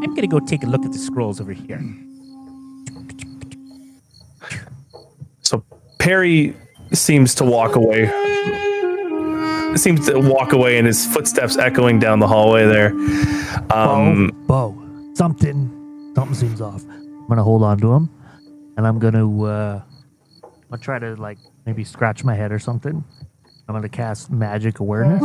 I'm 0.02 0.14
gonna 0.14 0.26
go 0.26 0.40
take 0.40 0.62
a 0.62 0.66
look 0.66 0.84
at 0.84 0.92
the 0.92 0.98
scrolls 0.98 1.40
over 1.40 1.52
here. 1.52 1.82
So 5.42 5.62
Perry 5.98 6.54
seems 6.92 7.34
to 7.36 7.44
walk 7.44 7.76
away. 7.76 8.10
Seems 9.76 10.06
to 10.06 10.18
walk 10.18 10.52
away, 10.52 10.78
and 10.78 10.86
his 10.86 11.06
footsteps 11.06 11.56
echoing 11.56 12.00
down 12.00 12.18
the 12.18 12.26
hallway 12.26 12.66
there. 12.66 12.92
Um, 13.70 14.32
Bo, 14.46 14.72
Bo, 14.72 15.14
something, 15.14 15.70
something 16.16 16.34
seems 16.34 16.60
off. 16.60 16.82
I'm 16.88 17.26
gonna 17.28 17.44
hold 17.44 17.62
on 17.62 17.78
to 17.78 17.92
him, 17.92 18.10
and 18.76 18.84
I'm 18.86 18.98
gonna, 18.98 19.42
uh, 19.42 19.80
I'll 20.72 20.78
try 20.78 20.98
to 20.98 21.14
like 21.16 21.38
maybe 21.66 21.84
scratch 21.84 22.24
my 22.24 22.34
head 22.34 22.52
or 22.52 22.59
something. 22.59 23.05
I'm 23.68 23.74
gonna 23.74 23.88
cast 23.88 24.30
magic 24.30 24.80
awareness. 24.80 25.22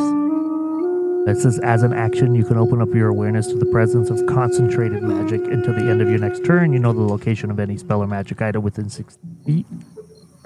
It 1.28 1.42
says, 1.42 1.58
as 1.64 1.82
an 1.82 1.92
action, 1.92 2.36
you 2.36 2.46
can 2.46 2.56
open 2.58 2.82
up 2.82 2.94
your 2.94 3.10
awareness 3.10 3.48
to 3.48 3.56
the 3.56 3.66
presence 3.68 4.12
of 4.12 4.24
concentrated 4.28 5.02
magic 5.02 5.42
until 5.46 5.74
the 5.74 5.90
end 5.90 6.00
of 6.02 6.08
your 6.08 6.20
next 6.20 6.46
turn. 6.46 6.72
You 6.72 6.78
know 6.78 6.94
the 6.94 7.02
location 7.02 7.50
of 7.50 7.60
any 7.60 7.78
spell 7.78 8.04
or 8.04 8.08
magic 8.08 8.44
item 8.44 8.62
within 8.62 8.90
60 8.90 9.20
feet 9.44 9.66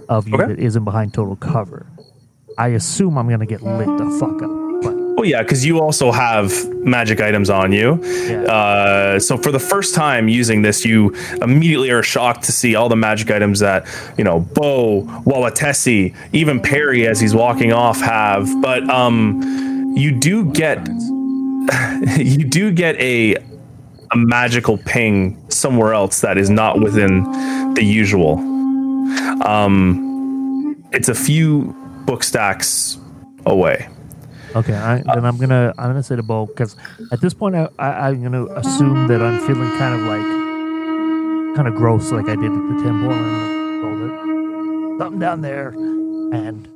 of 0.07 0.27
you 0.30 0.35
Okay. 0.35 0.45
that 0.47 0.59
isn't 0.59 0.85
behind 0.85 1.13
total 1.13 1.35
cover. 1.35 1.85
I 2.57 2.69
assume 2.69 3.17
I'm 3.17 3.27
gonna 3.27 3.45
get 3.45 3.61
lit 3.61 3.88
the 3.97 4.09
fuck 4.21 4.41
up, 4.41 4.49
well, 5.19 5.27
yeah, 5.27 5.43
because 5.43 5.65
you 5.65 5.81
also 5.81 6.13
have 6.13 6.53
magic 6.75 7.19
items 7.19 7.49
on 7.49 7.73
you. 7.73 8.01
yeah. 8.05 8.41
Uh, 8.43 9.19
so 9.19 9.35
for 9.35 9.51
the 9.51 9.59
first 9.59 9.93
time 9.93 10.29
using 10.29 10.61
this, 10.61 10.85
you 10.85 11.13
immediately 11.41 11.89
are 11.89 12.01
shocked 12.01 12.43
to 12.43 12.53
see 12.53 12.73
all 12.75 12.87
the 12.87 12.95
magic 12.95 13.29
items 13.29 13.59
that 13.59 13.85
you 14.17 14.23
know 14.23 14.39
Bo, 14.39 15.01
Wawatesi, 15.25 16.15
even 16.31 16.61
Perry 16.61 17.05
as 17.05 17.19
he's 17.19 17.35
walking 17.35 17.73
off 17.73 17.99
have. 17.99 18.61
But 18.61 18.89
um, 18.89 19.93
you 19.93 20.17
do 20.17 20.45
get 20.53 20.87
you 22.17 22.45
do 22.45 22.71
get 22.71 22.95
a 22.95 23.35
a 24.11 24.15
magical 24.15 24.77
ping 24.77 25.37
somewhere 25.49 25.93
else 25.93 26.21
that 26.21 26.37
is 26.37 26.49
not 26.49 26.79
within 26.79 27.23
the 27.73 27.83
usual. 27.83 28.39
Um, 29.45 30.81
it's 30.93 31.09
a 31.09 31.15
few 31.15 31.75
book 32.05 32.23
stacks 32.23 32.97
away. 33.45 33.89
Okay, 34.55 34.73
I, 34.73 35.01
then 35.13 35.26
I'm 35.26 35.38
gonna 35.38 35.73
I'm 35.77 35.89
gonna 35.89 36.01
say 36.03 36.15
the 36.15 36.23
bowl 36.23 36.47
because 36.47 36.76
at 37.11 37.21
this 37.21 37.34
point 37.35 37.55
I, 37.55 37.69
I 37.77 38.09
I'm 38.09 38.23
gonna 38.23 38.45
assume 38.55 39.07
that 39.07 39.21
I'm 39.21 39.39
feeling 39.45 39.69
kind 39.77 39.93
of 39.95 40.01
like 40.07 41.55
kind 41.55 41.67
of 41.67 41.76
gross 41.76 42.11
like 42.11 42.27
I 42.30 42.35
did 42.35 42.51
at 42.51 42.67
the 42.76 42.81
temple 42.84 43.11
and 43.11 43.35
I'm 43.35 43.84
roll 43.84 44.95
it. 44.95 44.99
something 44.99 45.19
down 45.19 45.41
there 45.41 45.69
and 45.69 46.67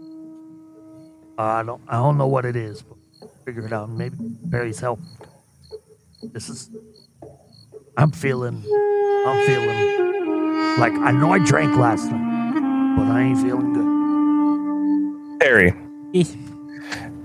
uh, 1.39 1.41
I 1.43 1.63
don't 1.63 1.81
I 1.87 1.93
don't 1.93 2.17
know 2.17 2.27
what 2.27 2.45
it 2.45 2.55
is 2.55 2.83
but 2.83 2.97
figure 3.45 3.65
it 3.65 3.73
out 3.73 3.89
maybe 3.89 4.15
Barry's 4.19 4.79
help. 4.79 4.99
This 6.21 6.49
is 6.49 6.69
I'm 7.97 8.11
feeling 8.11 8.63
I'm 9.25 9.45
feeling 9.47 10.77
like 10.79 10.93
I 10.93 11.11
know 11.11 11.31
I 11.33 11.39
drank 11.43 11.75
last 11.77 12.11
night 12.11 12.95
but 12.97 13.07
I 13.07 13.21
ain't 13.23 13.39
feeling 13.41 13.73
good. 13.73 15.39
Perry, 15.41 15.73
Eh, 16.13 16.23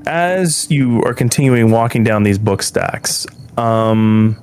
as 0.06 0.70
you 0.70 1.02
are 1.02 1.14
continuing 1.14 1.70
walking 1.70 2.04
down 2.04 2.22
these 2.22 2.38
book 2.38 2.62
stacks, 2.62 3.26
um, 3.56 4.36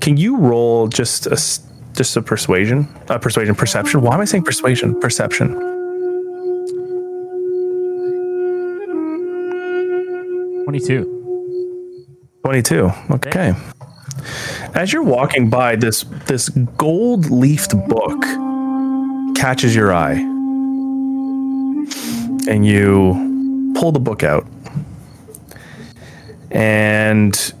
can 0.00 0.16
you 0.16 0.36
roll 0.36 0.88
just 0.88 1.26
a 1.26 1.36
just 1.94 2.16
a 2.16 2.22
persuasion, 2.22 2.88
a 3.08 3.18
persuasion 3.18 3.54
perception? 3.54 4.00
Why 4.02 4.14
am 4.14 4.20
I 4.20 4.24
saying 4.24 4.44
persuasion? 4.44 4.98
Perception. 5.00 5.54
Twenty-two. 10.64 11.14
Twenty-two. 12.44 12.92
Okay. 13.10 13.54
As 14.74 14.92
you're 14.92 15.02
walking 15.02 15.48
by, 15.50 15.76
this 15.76 16.04
this 16.26 16.50
gold 16.50 17.30
leafed 17.30 17.74
book 17.88 18.22
catches 19.34 19.74
your 19.74 19.92
eye, 19.94 20.18
and 22.48 22.66
you 22.66 23.72
pull 23.74 23.92
the 23.92 24.00
book 24.00 24.22
out, 24.22 24.46
and 26.50 27.52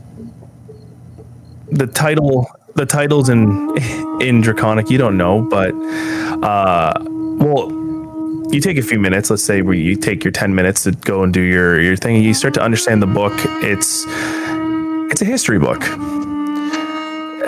the 1.70 1.86
title 1.86 2.50
the 2.74 2.86
titles 2.86 3.28
in 3.28 3.76
in 4.20 4.40
draconic 4.40 4.90
you 4.90 4.98
don't 4.98 5.16
know 5.16 5.42
but 5.42 5.74
uh 6.42 6.94
well 7.38 7.70
you 8.50 8.60
take 8.60 8.78
a 8.78 8.82
few 8.82 8.98
minutes 8.98 9.30
let's 9.30 9.44
say 9.44 9.60
where 9.62 9.74
you 9.74 9.94
take 9.94 10.24
your 10.24 10.32
10 10.32 10.54
minutes 10.54 10.84
to 10.84 10.92
go 10.92 11.22
and 11.22 11.34
do 11.34 11.42
your 11.42 11.80
your 11.80 11.96
thing 11.96 12.22
you 12.22 12.32
start 12.32 12.54
to 12.54 12.62
understand 12.62 13.02
the 13.02 13.06
book 13.06 13.34
it's 13.62 14.06
it's 15.10 15.22
a 15.22 15.24
history 15.24 15.58
book. 15.58 15.82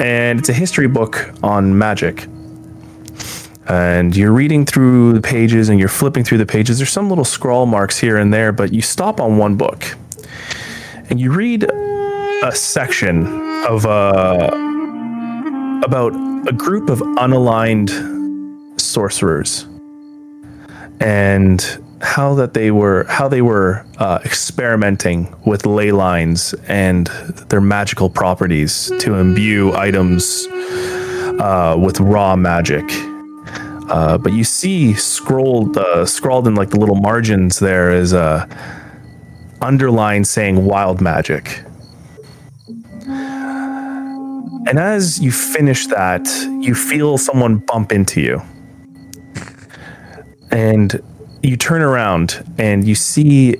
And 0.00 0.38
it's 0.38 0.48
a 0.48 0.52
history 0.52 0.88
book 0.88 1.32
on 1.42 1.76
magic. 1.76 2.26
And 3.68 4.16
you're 4.16 4.32
reading 4.32 4.64
through 4.64 5.12
the 5.12 5.20
pages 5.20 5.68
and 5.68 5.78
you're 5.78 5.88
flipping 5.88 6.24
through 6.24 6.38
the 6.38 6.46
pages. 6.46 6.78
There's 6.78 6.90
some 6.90 7.08
little 7.08 7.24
scrawl 7.24 7.66
marks 7.66 7.98
here 7.98 8.16
and 8.16 8.32
there, 8.32 8.50
but 8.50 8.72
you 8.72 8.82
stop 8.82 9.20
on 9.20 9.36
one 9.36 9.56
book 9.56 9.84
and 11.10 11.20
you 11.20 11.32
read 11.32 11.64
a 12.44 12.52
section 12.52 13.26
of 13.66 13.84
uh, 13.84 14.50
about 15.84 16.14
a 16.48 16.52
group 16.52 16.88
of 16.88 17.00
unaligned 17.18 17.90
sorcerers 18.80 19.66
and 21.00 21.82
how 22.00 22.34
that 22.34 22.54
they 22.54 22.70
were 22.70 23.04
how 23.08 23.26
they 23.26 23.42
were 23.42 23.84
uh, 23.98 24.20
experimenting 24.24 25.34
with 25.44 25.66
ley 25.66 25.90
lines 25.90 26.54
and 26.68 27.08
their 27.48 27.60
magical 27.60 28.08
properties 28.08 28.90
to 29.00 29.14
imbue 29.14 29.74
items 29.74 30.46
uh, 31.40 31.76
with 31.78 31.98
raw 32.00 32.36
magic. 32.36 32.84
Uh, 33.90 34.16
but 34.16 34.32
you 34.32 34.44
see 34.44 34.94
scrolled 34.94 35.76
uh, 35.76 36.06
scrawled 36.06 36.46
in 36.46 36.54
like 36.54 36.70
the 36.70 36.78
little 36.78 36.94
margins 36.94 37.58
there 37.58 37.90
is 37.90 38.12
a 38.12 38.48
underline 39.62 40.24
saying 40.24 40.64
wild 40.64 41.00
magic. 41.00 41.62
And 44.66 44.78
as 44.78 45.20
you 45.20 45.32
finish 45.32 45.86
that, 45.86 46.28
you 46.60 46.74
feel 46.74 47.18
someone 47.18 47.58
bump 47.58 47.92
into 47.92 48.20
you. 48.20 48.42
And 50.50 51.02
you 51.42 51.56
turn 51.56 51.82
around 51.82 52.44
and 52.58 52.86
you 52.86 52.94
see 52.94 53.56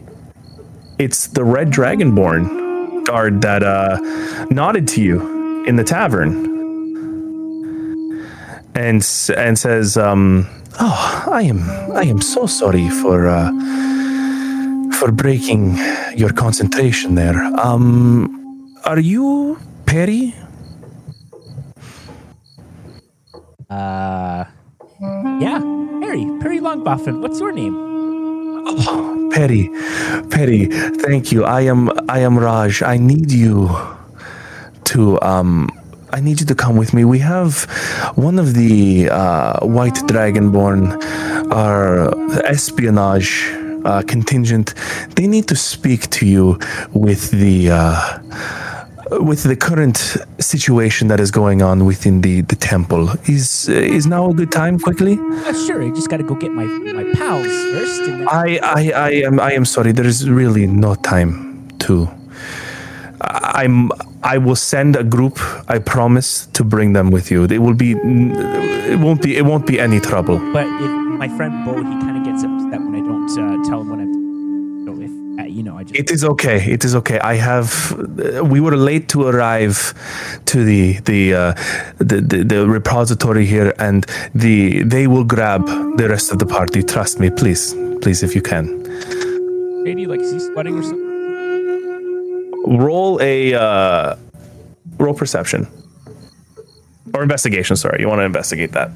it's 0.99 1.29
the 1.29 1.45
red 1.45 1.71
dragonborn 1.71 3.05
guard 3.07 3.41
that 3.43 3.63
uh, 3.63 3.99
nodded 4.51 4.87
to 4.89 5.03
you 5.03 5.65
in 5.65 5.77
the 5.77 5.85
tavern 5.85 6.51
and 8.75 9.07
and 9.37 9.59
says, 9.59 9.97
um, 9.97 10.47
"Oh, 10.79 11.25
I 11.31 11.43
am 11.43 11.61
I 11.93 12.05
am 12.05 12.21
so 12.21 12.47
sorry 12.47 12.89
for 12.89 13.29
uh, 13.29 13.51
for 15.01 15.11
breaking 15.11 15.81
your 16.15 16.29
concentration 16.29 17.15
there. 17.15 17.41
Um, 17.57 18.77
are 18.85 19.01
you 19.01 19.57
Perry?" 19.87 20.35
Uh, 23.71 24.45
yeah, 25.41 25.59
Perry, 26.05 26.29
Perry 26.41 26.61
Longboffin. 26.61 27.23
What's 27.23 27.41
your 27.41 27.53
name? 27.53 27.73
Oh, 28.69 29.31
Perry, 29.33 29.71
Perry, 30.29 30.67
thank 31.01 31.33
you. 31.33 31.45
I 31.49 31.63
am 31.63 31.89
I 32.11 32.21
am 32.21 32.39
Raj. 32.39 32.83
I 32.83 32.99
need 32.99 33.33
you 33.33 33.73
to 34.93 35.17
um 35.23 35.71
I 36.13 36.21
need 36.21 36.41
you 36.41 36.47
to 36.47 36.55
come 36.55 36.77
with 36.77 36.93
me. 36.93 37.05
We 37.07 37.21
have 37.21 37.65
one 38.17 38.39
of 38.39 38.53
the 38.55 39.09
uh, 39.09 39.65
white 39.65 39.95
dragonborn, 40.11 40.99
our 41.55 42.11
espionage 42.45 43.47
uh, 43.85 44.03
contingent. 44.07 44.75
They 45.17 45.27
need 45.27 45.47
to 45.49 45.57
speak 45.57 46.11
to 46.11 46.27
you 46.27 46.59
with 46.93 47.31
the 47.31 47.71
uh, 47.71 48.19
with 49.21 49.43
the 49.43 49.57
current 49.57 49.97
situation 50.39 51.09
that 51.09 51.19
is 51.21 51.31
going 51.31 51.63
on 51.63 51.85
within 51.85 52.21
the, 52.21 52.43
the 52.43 52.57
temple. 52.57 53.11
Is 53.29 53.69
is 53.69 54.07
now 54.07 54.31
a 54.31 54.35
good 54.35 54.53
time? 54.53 54.79
Quickly. 54.79 55.19
Uh, 55.21 55.53
sure, 55.67 55.83
I 55.83 55.91
just 55.91 56.09
got 56.09 56.19
to 56.19 56.23
go 56.25 56.35
get 56.35 56.53
my 56.53 56.65
my 56.65 57.05
pals 57.15 57.47
first. 57.47 58.05
Then- 58.07 58.29
I, 58.29 58.59
I, 58.63 58.91
I 58.95 59.11
am 59.27 59.41
I 59.41 59.53
am 59.53 59.65
sorry. 59.65 59.93
There 59.93 60.07
is 60.07 60.29
really 60.31 60.67
no 60.67 60.95
time 60.95 61.69
to. 61.81 62.09
I'm. 63.23 63.91
I 64.23 64.39
will 64.39 64.57
send 64.57 64.97
a 64.97 65.05
group. 65.05 65.39
I 65.69 65.79
promise 65.79 66.47
to 66.53 66.65
bring 66.65 66.93
them 66.93 67.11
with 67.11 67.31
you. 67.31 67.45
It 67.45 67.59
will 67.59 67.75
be. 67.75 67.93
It 67.93 68.99
won't 68.99 69.23
be. 69.23 69.37
It 69.37 69.45
won't 69.45 69.67
be 69.67 69.79
any 69.81 70.01
trouble. 70.01 70.39
but 70.53 70.67
if 70.67 70.91
my 71.19 71.29
friend 71.37 71.65
Bo, 71.67 71.75
he 71.77 71.83
kind 72.01 72.17
of 72.19 72.25
gets 72.25 72.43
upset 72.45 72.81
when 72.81 72.95
I 72.95 73.00
uh, 73.39 73.57
tell 73.69 73.81
him 73.81 73.91
when 73.91 74.01
I'm. 74.01 74.21
If 75.03 75.41
uh, 75.41 75.45
you 75.45 75.63
know, 75.63 75.79
I 75.79 75.85
just 75.85 75.97
It 75.97 76.11
is 76.11 76.25
okay. 76.25 76.59
It 76.71 76.85
is 76.85 76.95
okay. 76.97 77.19
I 77.21 77.35
have. 77.35 77.93
We 78.43 78.61
were 78.61 78.77
late 78.77 79.09
to 79.11 79.27
arrive 79.29 79.95
to 80.47 80.65
the 80.65 80.99
the 81.01 81.35
uh, 81.35 81.55
the, 81.99 82.21
the 82.21 82.45
the 82.45 82.67
repository 82.69 83.47
here, 83.47 83.73
and 83.79 84.05
the 84.35 84.83
they 84.83 85.07
will 85.07 85.25
grab 85.25 85.65
the 85.97 86.09
rest 86.09 86.33
of 86.33 86.39
the 86.39 86.47
party. 86.47 86.83
Trust 86.83 87.21
me, 87.21 87.31
please, 87.31 87.75
please, 88.03 88.23
if 88.23 88.35
you 88.35 88.43
can. 88.43 88.67
Katie, 89.85 90.07
like, 90.07 90.21
is 90.21 90.33
he 90.33 90.41
sweating 90.41 90.75
or 90.79 90.83
something? 90.83 91.09
Roll 92.79 93.21
a 93.23 93.55
uh, 93.55 94.17
roll 94.99 95.15
perception 95.15 95.67
or 97.15 97.23
investigation. 97.23 97.77
Sorry, 97.77 98.01
you 98.01 98.09
want 98.09 98.21
to 98.21 98.25
investigate 98.25 98.73
that. 98.73 98.91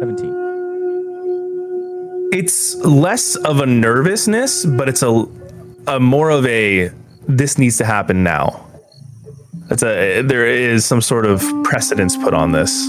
Seventeen. 0.00 0.27
It's 2.30 2.74
less 2.76 3.36
of 3.36 3.60
a 3.60 3.66
nervousness, 3.66 4.66
but 4.66 4.88
it's 4.88 5.02
a, 5.02 5.26
a 5.86 5.98
more 5.98 6.28
of 6.30 6.44
a 6.46 6.90
this 7.26 7.56
needs 7.56 7.78
to 7.78 7.84
happen 7.84 8.22
now. 8.22 8.66
It's 9.70 9.82
a 9.82 10.22
there 10.22 10.46
is 10.46 10.84
some 10.84 11.00
sort 11.00 11.24
of 11.24 11.42
precedence 11.64 12.16
put 12.16 12.34
on 12.34 12.52
this. 12.52 12.86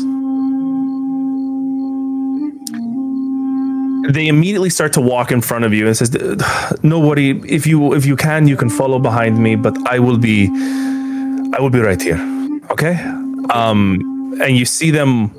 They 4.14 4.28
immediately 4.28 4.70
start 4.70 4.94
to 4.94 5.02
walk 5.02 5.32
in 5.32 5.41
front 5.41 5.66
of 5.66 5.74
you 5.74 5.88
and 5.88 5.95
says, 5.95 6.11
"No 6.84 6.99
worry. 6.99 7.41
If 7.48 7.66
you 7.66 7.94
if 7.94 8.06
you 8.06 8.16
can, 8.18 8.48
you 8.48 8.57
can 8.57 8.70
follow 8.70 8.99
behind 8.99 9.38
me, 9.38 9.56
but 9.56 9.78
I 9.88 9.99
will 9.99 10.18
be 10.18 10.48
I 11.53 11.61
will 11.61 11.70
be 11.70 11.80
right 11.80 12.02
here. 12.02 12.20
Okay." 12.72 12.95
Um, 13.52 14.38
and 14.41 14.57
you 14.57 14.66
see 14.66 14.91
them 14.91 15.32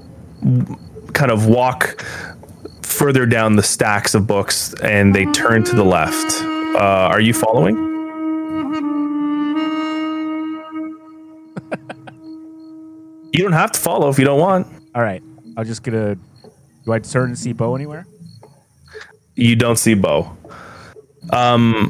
kind 1.12 1.30
of 1.30 1.46
walk 1.46 2.04
further 3.00 3.24
down 3.24 3.56
the 3.56 3.62
stacks 3.62 4.14
of 4.14 4.26
books 4.26 4.74
and 4.82 5.14
they 5.14 5.24
turn 5.32 5.64
to 5.64 5.74
the 5.74 5.82
left. 5.82 6.42
Uh, 6.74 7.08
are 7.10 7.22
you 7.22 7.32
following? 7.32 7.74
you 13.32 13.42
don't 13.42 13.54
have 13.54 13.72
to 13.72 13.80
follow 13.80 14.10
if 14.10 14.18
you 14.18 14.26
don't 14.26 14.38
want. 14.38 14.66
All 14.94 15.00
right, 15.00 15.22
I'll 15.56 15.64
just 15.64 15.82
get 15.82 15.94
a. 15.94 16.18
Do 16.84 16.92
I 16.92 16.98
turn 16.98 17.30
and 17.30 17.38
see 17.38 17.54
Bo 17.54 17.74
anywhere? 17.74 18.06
You 19.34 19.56
don't 19.56 19.78
see 19.78 19.94
Bo. 19.94 20.36
Um, 21.30 21.88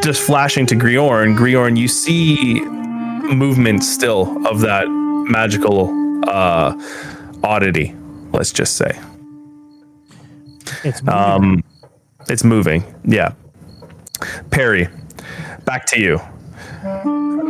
just 0.00 0.22
flashing 0.22 0.64
to 0.66 0.76
Griorn. 0.76 1.36
Griorn, 1.36 1.76
you 1.76 1.88
see 1.88 2.60
movement 2.60 3.82
still 3.82 4.46
of 4.46 4.60
that 4.60 4.88
magical 4.88 5.90
uh, 6.28 6.80
oddity. 7.42 7.96
Let's 8.30 8.52
just 8.52 8.76
say. 8.76 8.96
It's 10.84 11.02
moving. 11.02 11.14
Um, 11.14 11.64
it's 12.28 12.44
moving. 12.44 12.84
Yeah. 13.04 13.32
Perry, 14.50 14.88
back 15.64 15.86
to 15.86 16.00
you. 16.00 16.20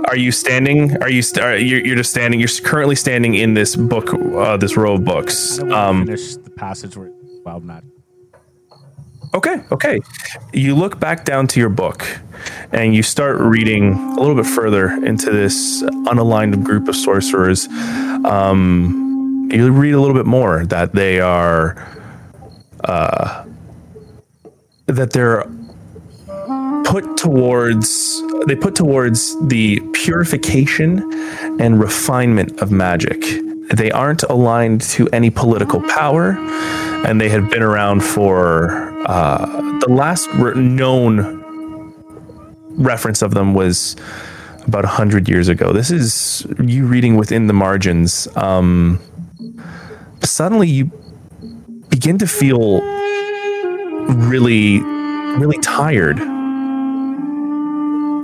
Are 0.09 0.17
you 0.17 0.33
standing? 0.33 1.01
Are 1.03 1.11
you? 1.11 1.23
St- 1.23 1.45
are, 1.45 1.57
you're, 1.57 1.85
you're 1.85 1.97
just 1.97 2.11
standing. 2.11 2.41
You're 2.41 2.49
currently 2.63 2.97
standing 2.97 3.35
in 3.35 3.55
this 3.55 3.77
book, 3.77 4.13
uh, 4.15 4.57
this 4.57 4.77
row 4.77 4.95
of 4.95 5.05
books. 5.05 5.59
Um, 5.61 6.07
finish 6.07 6.37
the 6.37 6.51
passage 6.51 6.97
where 6.97 7.11
wild 7.45 7.65
magic. 7.65 7.91
okay, 9.35 9.63
okay. 9.73 10.01
You 10.53 10.75
look 10.75 10.99
back 11.01 11.25
down 11.25 11.47
to 11.49 11.61
your 11.61 11.69
book, 11.69 12.07
and 12.73 12.95
you 12.95 13.03
start 13.03 13.41
reading 13.41 13.95
a 13.95 14.21
little 14.21 14.35
bit 14.35 14.47
further 14.47 14.89
into 15.05 15.31
this 15.31 15.83
unaligned 15.83 16.63
group 16.65 16.89
of 16.89 16.97
sorcerers. 16.97 17.67
Um, 18.25 19.49
you 19.53 19.71
read 19.71 19.93
a 19.93 20.01
little 20.01 20.15
bit 20.17 20.27
more 20.27 20.67
that 20.67 20.93
they 20.95 21.21
are, 21.21 21.75
uh, 22.87 23.45
that 24.87 25.13
they're 25.13 25.45
put 26.85 27.17
towards 27.17 28.23
they 28.47 28.55
put 28.55 28.75
towards 28.77 29.37
the 29.49 29.81
purification 29.93 31.03
and 31.61 31.81
refinement 31.81 32.61
of 32.61 32.71
magic. 32.71 33.21
They 33.75 33.91
aren't 33.91 34.23
aligned 34.25 34.83
to 34.83 35.09
any 35.09 35.31
political 35.31 35.83
power, 35.89 36.37
and 37.05 37.21
they 37.21 37.29
have 37.29 37.51
been 37.51 37.63
around 37.63 38.05
for 38.05 38.71
uh, 39.09 39.47
the 39.81 39.89
last 39.89 40.29
re- 40.35 40.55
known 40.55 41.43
reference 42.77 43.23
of 43.23 43.35
them 43.35 43.55
was 43.55 43.97
about 44.67 44.85
a 44.85 44.89
hundred 44.89 45.29
years 45.29 45.49
ago. 45.49 45.73
This 45.73 45.91
is 45.91 46.47
you 46.63 46.87
reading 46.87 47.17
within 47.17 47.49
the 47.49 47.53
margins. 47.53 48.29
Um, 48.37 49.01
suddenly, 50.23 50.69
you 50.69 50.93
begin 51.91 52.19
to 52.19 52.27
feel 52.27 52.81
really, 54.29 54.81
really 55.39 55.59
tired. 55.59 56.19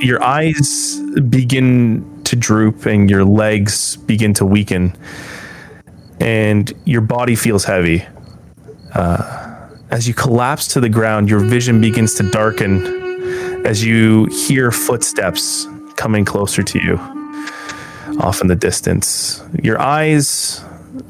Your 0.03 0.23
eyes 0.23 1.01
begin 1.29 2.23
to 2.25 2.37
droop 2.37 2.87
and 2.87 3.09
your 3.11 3.25
legs 3.25 3.97
begin 3.97 4.35
to 4.35 4.45
weaken 4.45 4.97
and 6.21 6.73
your 6.85 7.01
body 7.01 7.35
feels 7.35 7.65
heavy. 7.65 8.05
Uh, 8.95 9.69
as 9.91 10.09
you 10.09 10.15
collapse 10.15 10.67
to 10.69 10.81
the 10.81 10.89
ground 10.89 11.29
your 11.29 11.41
vision 11.41 11.81
begins 11.81 12.15
to 12.15 12.29
darken 12.31 13.67
as 13.67 13.85
you 13.85 14.27
hear 14.27 14.71
footsteps 14.71 15.67
coming 15.97 16.25
closer 16.25 16.63
to 16.63 16.79
you 16.83 16.97
off 18.21 18.41
in 18.41 18.49
the 18.49 18.57
distance. 18.57 19.43
Your 19.63 19.81
eyes 19.81 20.65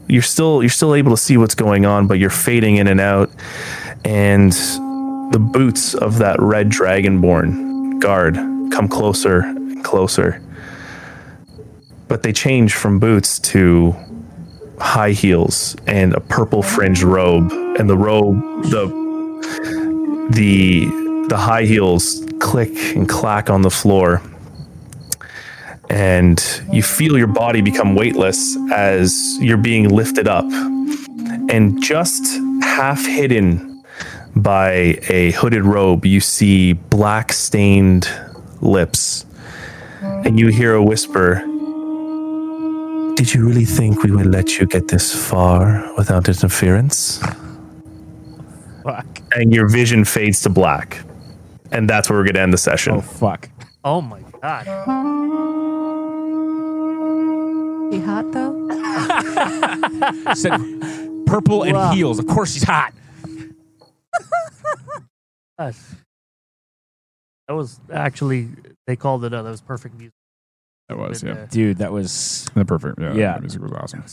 you're 0.09 0.23
still 0.23 0.63
you're 0.63 0.71
still 0.71 0.95
able 0.95 1.11
to 1.11 1.17
see 1.17 1.37
what's 1.37 1.55
going 1.55 1.87
on, 1.87 2.07
but 2.07 2.19
you're 2.19 2.31
fading 2.31 2.77
in 2.77 2.87
and 2.87 3.01
out, 3.01 3.31
and 4.05 4.53
the 5.33 5.39
boots 5.39 5.95
of 5.95 6.19
that 6.19 6.41
red 6.41 6.69
dragonborn 6.69 8.01
guard 8.01 8.35
come 8.71 8.89
closer 8.89 9.41
and 9.41 9.85
closer. 9.85 10.43
But 12.09 12.23
they 12.23 12.33
change 12.33 12.75
from 12.75 12.99
boots 12.99 13.39
to 13.41 13.95
high 14.79 15.13
heels 15.13 15.77
and 15.87 16.15
a 16.15 16.21
purple 16.21 16.63
fringed 16.63 17.03
robe, 17.03 17.51
and 17.53 17.89
the 17.89 17.97
robe 17.97 18.41
the 18.65 18.87
the 20.31 21.27
the 21.29 21.37
high 21.37 21.65
heels 21.65 22.25
click 22.41 22.73
and 22.97 23.09
clack 23.09 23.49
on 23.49 23.63
the 23.63 23.71
floor 23.71 24.21
and 25.93 26.63
you 26.73 26.83
feel 26.83 27.19
your 27.19 27.27
body 27.27 27.61
become 27.61 27.95
weightless 27.95 28.57
as 28.73 29.37
you're 29.41 29.59
being 29.59 29.91
lifted 29.91 30.27
up 30.27 30.47
and 31.51 31.83
just 31.83 32.25
half 32.63 33.05
hidden 33.05 33.85
by 34.35 34.99
a 35.11 35.33
hooded 35.33 35.65
robe 35.65 36.07
you 36.07 36.19
see 36.19 36.73
black 36.73 37.31
stained 37.31 38.09
lips 38.63 39.27
and 40.01 40.41
you 40.41 40.49
hear 40.49 40.75
a 40.75 40.83
whisper 40.83 41.35
did 43.15 43.35
you 43.35 43.47
really 43.47 43.67
think 43.67 44.03
we 44.03 44.11
would 44.11 44.25
let 44.27 44.59
you 44.59 44.67
get 44.67 44.89
this 44.89 45.15
far 45.29 45.85
without 45.99 46.27
interference 46.27 47.23
Fuck. 48.83 49.07
and 49.33 49.55
your 49.55 49.69
vision 49.69 50.07
fades 50.07 50.41
to 50.41 50.49
black 50.49 51.03
and 51.71 51.89
that's 51.89 52.09
where 52.09 52.19
we're 52.19 52.25
going 52.25 52.35
to 52.35 52.41
end 52.41 52.53
the 52.55 52.59
session 52.59 52.95
Oh 52.95 53.01
fuck. 53.03 53.51
Oh 53.85 54.01
my 54.01 54.23
god. 54.41 54.67
Be 57.93 57.99
hot 58.01 58.33
though. 58.33 58.69
Said 60.35 60.59
purple 61.27 61.63
and 61.65 61.75
Wow. 61.75 61.93
heels. 61.93 62.19
Of 62.19 62.27
course 62.27 62.55
she's 62.55 62.63
hot. 62.63 62.95
Gosh. 65.59 65.77
That 67.49 67.55
was 67.55 67.79
actually 67.93 68.49
they 68.87 68.97
called 68.97 69.27
it. 69.27 69.35
Uh, 69.35 69.43
that 69.43 69.51
was 69.51 69.61
perfect 69.61 69.95
music. 69.97 70.15
That 70.89 70.97
was, 70.97 71.23
yeah. 71.23 71.33
uh, 71.33 71.47
Dude, 71.51 71.77
that 71.79 71.93
was 71.93 72.49
The 72.55 72.65
perfect. 72.65 72.99
Yeah. 72.99 73.13
Yeah. 73.13 73.35
The 73.35 73.41
music 73.43 73.61
was 73.61 73.73
awesome. 73.73 74.05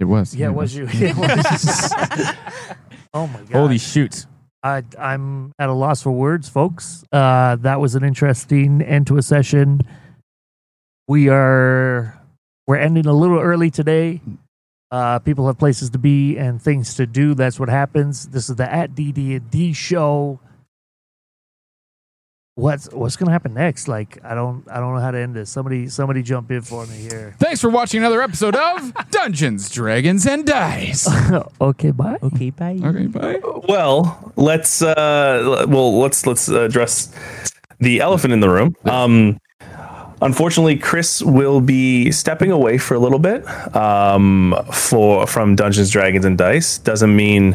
It 0.00 0.04
was. 0.04 0.34
Yeah, 0.34 0.48
it 0.48 0.54
was 0.54 0.76
you. 0.76 0.86
It 0.92 1.16
was. 1.16 1.94
oh 3.14 3.26
my 3.26 3.38
god. 3.40 3.52
holy 3.52 3.78
shoot. 3.78 4.26
I, 4.62 4.82
I'm 4.98 5.52
at 5.58 5.70
a 5.70 5.72
loss 5.72 6.02
for 6.02 6.12
words, 6.12 6.46
folks. 6.50 7.04
Uh, 7.10 7.56
that 7.56 7.80
was 7.80 7.94
an 7.94 8.04
interesting 8.04 8.82
end 8.82 9.06
to 9.06 9.16
a 9.16 9.22
session. 9.22 9.80
We 11.08 11.30
are 11.30 12.20
we're 12.66 12.76
ending 12.76 13.06
a 13.06 13.14
little 13.14 13.40
early 13.40 13.70
today. 13.70 14.20
Uh, 14.90 15.18
people 15.18 15.46
have 15.46 15.58
places 15.58 15.88
to 15.90 15.98
be 15.98 16.36
and 16.36 16.60
things 16.60 16.94
to 16.96 17.06
do. 17.06 17.34
That's 17.34 17.58
what 17.58 17.70
happens. 17.70 18.26
This 18.26 18.50
is 18.50 18.56
the 18.56 18.70
at 18.70 18.94
DD&D 18.94 19.72
show. 19.72 20.38
What's 22.56 22.92
what's 22.92 23.16
gonna 23.16 23.30
happen 23.30 23.54
next? 23.54 23.88
Like 23.88 24.18
I 24.22 24.34
don't 24.34 24.68
I 24.70 24.80
don't 24.80 24.94
know 24.94 25.00
how 25.00 25.10
to 25.10 25.18
end 25.18 25.34
this. 25.34 25.48
Somebody 25.48 25.88
somebody 25.88 26.22
jump 26.22 26.50
in 26.50 26.60
for 26.60 26.84
me 26.86 26.96
here. 26.96 27.34
Thanks 27.38 27.62
for 27.62 27.70
watching 27.70 28.00
another 28.00 28.20
episode 28.20 28.54
of 28.54 28.92
Dungeons, 29.10 29.70
Dragons, 29.70 30.26
and 30.26 30.44
Dice. 30.44 31.08
okay, 31.60 31.90
bye. 31.92 32.18
Okay, 32.22 32.50
bye. 32.50 32.78
Okay, 32.84 33.06
bye. 33.06 33.40
Well, 33.66 34.32
let's 34.36 34.82
uh 34.82 35.64
well 35.68 35.98
let's 36.00 36.26
let's 36.26 36.48
address 36.48 37.14
the 37.78 38.00
elephant 38.00 38.34
in 38.34 38.40
the 38.40 38.50
room. 38.50 38.76
Um 38.84 39.38
unfortunately 40.22 40.76
Chris 40.76 41.22
will 41.22 41.60
be 41.60 42.10
stepping 42.10 42.50
away 42.50 42.78
for 42.78 42.94
a 42.94 42.98
little 42.98 43.18
bit 43.18 43.46
um 43.76 44.54
for 44.72 45.26
from 45.26 45.54
Dungeons 45.56 45.90
Dragons 45.90 46.24
and 46.24 46.36
Dice. 46.38 46.78
Doesn't 46.78 47.14
mean 47.14 47.54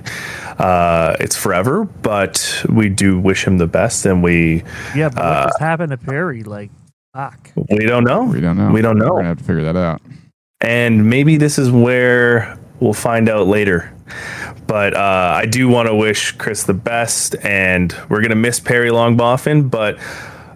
uh 0.59 1.15
it's 1.19 1.35
forever, 1.35 1.85
but 1.85 2.63
we 2.69 2.89
do 2.89 3.19
wish 3.19 3.45
him 3.45 3.57
the 3.57 3.67
best 3.67 4.05
and 4.05 4.23
we 4.23 4.63
Yeah, 4.95 5.09
but 5.09 5.19
Uh, 5.23 5.29
what 5.41 5.47
just 5.49 5.59
happened 5.59 5.91
to 5.91 5.97
Perry? 5.97 6.43
Like, 6.43 6.71
fuck. 7.13 7.51
we 7.55 7.85
don't 7.85 8.03
know. 8.03 8.23
We 8.23 8.39
don't 8.41 8.57
know. 8.57 8.71
We 8.71 8.81
don't 8.81 8.97
know. 8.97 9.09
We're 9.13 9.17
gonna 9.17 9.27
have 9.29 9.37
to 9.39 9.43
figure 9.43 9.63
that 9.63 9.75
out. 9.75 10.01
and 10.61 11.09
maybe 11.09 11.37
this 11.37 11.57
is 11.59 11.69
where 11.71 12.57
we'll 12.79 12.93
find 12.93 13.29
out 13.29 13.47
later. 13.47 13.91
But 14.67 14.93
uh, 14.95 15.33
I 15.35 15.45
do 15.45 15.67
want 15.67 15.87
to 15.89 15.95
wish 15.95 16.31
Chris 16.33 16.63
the 16.63 16.73
best, 16.73 17.35
and 17.43 17.93
we're 18.09 18.21
gonna 18.21 18.35
miss 18.35 18.59
Perry 18.61 18.89
Longboffin, 18.91 19.69
but 19.69 19.97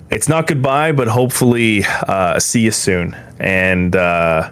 it's 0.10 0.30
not 0.30 0.48
goodbye, 0.48 0.92
but 0.92 1.08
hopefully 1.08 1.84
uh, 1.86 2.40
see 2.40 2.62
you 2.62 2.72
soon. 2.72 3.16
And 3.40 3.96
uh, 3.96 4.52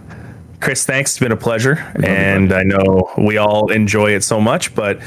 Chris, 0.60 0.86
thanks. 0.86 1.12
It's 1.12 1.20
been 1.20 1.32
a 1.32 1.38
pleasure, 1.38 1.76
and 2.04 2.52
I 2.52 2.64
know 2.64 3.12
we 3.18 3.38
all 3.38 3.72
enjoy 3.72 4.12
it 4.12 4.24
so 4.24 4.42
much. 4.42 4.74
But 4.76 5.00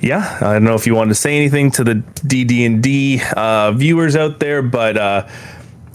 yeah, 0.00 0.38
I 0.40 0.52
don't 0.52 0.64
know 0.64 0.74
if 0.74 0.86
you 0.86 0.94
wanted 0.94 1.10
to 1.10 1.14
say 1.16 1.36
anything 1.36 1.70
to 1.72 1.84
the 1.84 1.94
DD 1.94 2.64
and 2.66 2.82
D 2.82 3.20
uh, 3.36 3.72
viewers 3.72 4.16
out 4.16 4.40
there, 4.40 4.62
but 4.62 4.96
uh, 4.96 5.28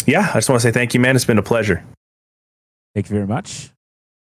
yeah, 0.06 0.30
I 0.32 0.38
just 0.38 0.50
want 0.50 0.62
to 0.62 0.68
say 0.68 0.72
thank 0.72 0.94
you, 0.94 1.00
man. 1.00 1.16
It's 1.16 1.26
been 1.26 1.38
a 1.38 1.44
pleasure. 1.44 1.84
Thank 2.94 3.10
you 3.10 3.16
very 3.16 3.28
much. 3.28 3.72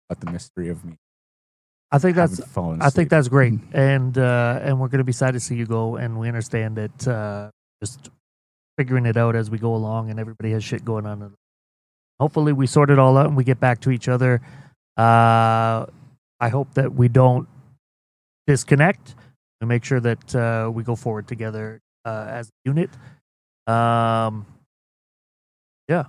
About 0.09 0.23
the 0.23 0.31
mystery 0.31 0.69
of 0.69 0.85
me. 0.85 0.97
I 1.91 1.97
think 1.97 2.15
that's 2.15 2.39
having 2.53 2.81
I 2.81 2.89
think 2.89 3.09
that's 3.09 3.27
great, 3.27 3.53
and 3.73 4.17
uh, 4.17 4.59
and 4.61 4.79
we're 4.79 4.87
going 4.87 4.99
to 4.99 5.05
be 5.05 5.13
sad 5.13 5.33
to 5.33 5.39
see 5.39 5.55
you 5.55 5.65
go, 5.65 5.95
and 5.95 6.19
we 6.19 6.27
understand 6.27 6.75
that 6.77 7.07
uh, 7.07 7.49
just 7.81 8.09
figuring 8.77 9.05
it 9.05 9.17
out 9.17 9.35
as 9.35 9.49
we 9.49 9.57
go 9.57 9.75
along, 9.75 10.09
and 10.09 10.19
everybody 10.19 10.51
has 10.51 10.63
shit 10.63 10.83
going 10.83 11.05
on. 11.05 11.35
Hopefully, 12.19 12.53
we 12.53 12.67
sort 12.67 12.89
it 12.89 12.99
all 12.99 13.17
out 13.17 13.27
and 13.27 13.35
we 13.35 13.43
get 13.43 13.59
back 13.59 13.81
to 13.81 13.91
each 13.91 14.07
other. 14.07 14.41
Uh, 14.97 15.85
I 16.39 16.49
hope 16.49 16.73
that 16.75 16.93
we 16.93 17.07
don't 17.07 17.47
disconnect 18.47 19.15
and 19.59 19.67
make 19.67 19.83
sure 19.83 19.99
that 19.99 20.35
uh, 20.35 20.69
we 20.71 20.83
go 20.83 20.95
forward 20.95 21.27
together 21.27 21.81
uh, 22.05 22.25
as 22.29 22.47
a 22.47 22.51
unit. 22.65 22.89
Um, 23.67 24.45
yeah. 25.89 26.05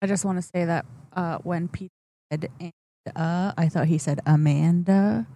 I 0.00 0.06
just 0.06 0.24
want 0.24 0.38
to 0.38 0.42
say 0.42 0.64
that 0.64 0.84
uh, 1.14 1.38
when 1.38 1.68
Pete 1.68 1.90
said 2.30 2.48
and 2.60 2.72
uh, 3.16 3.52
I 3.56 3.68
thought 3.68 3.86
he 3.86 3.98
said 3.98 4.20
Amanda. 4.26 5.26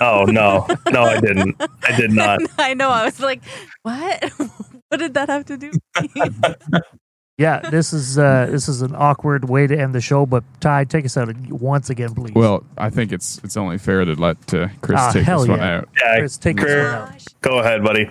Oh 0.00 0.24
no, 0.28 0.66
no, 0.92 1.02
I 1.02 1.20
didn't. 1.20 1.56
I 1.82 1.96
did 1.96 2.12
not. 2.22 2.40
I 2.58 2.74
know. 2.74 2.90
I 2.90 3.04
was 3.04 3.20
like, 3.20 3.42
what? 3.82 4.22
what 4.88 4.98
did 4.98 5.14
that 5.14 5.28
have 5.28 5.44
to 5.46 5.56
do? 5.56 5.72
yeah, 7.38 7.60
this 7.70 7.92
is 7.92 8.18
uh, 8.18 8.46
this 8.50 8.68
is 8.68 8.82
an 8.82 8.94
awkward 8.94 9.48
way 9.48 9.66
to 9.66 9.76
end 9.78 9.94
the 9.94 10.00
show, 10.00 10.24
but 10.24 10.44
Ty, 10.60 10.84
take 10.84 11.04
us 11.04 11.16
out 11.16 11.34
once 11.50 11.90
again, 11.90 12.14
please. 12.14 12.32
Well, 12.34 12.64
I 12.78 12.90
think 12.90 13.12
it's 13.12 13.38
it's 13.42 13.56
only 13.56 13.78
fair 13.78 14.04
to 14.04 14.14
let 14.14 14.54
uh, 14.54 14.68
Chris 14.82 15.00
Ah, 15.00 15.10
take 15.12 15.24
hell 15.24 15.40
this 15.40 15.48
one 15.48 15.60
out. 15.60 15.88
Yeah, 16.00 16.18
Chris, 16.18 16.38
take 16.38 16.56
this 16.58 16.64
one 16.66 16.94
out. 16.94 17.24
go 17.40 17.58
ahead, 17.58 17.82
buddy. 17.82 18.08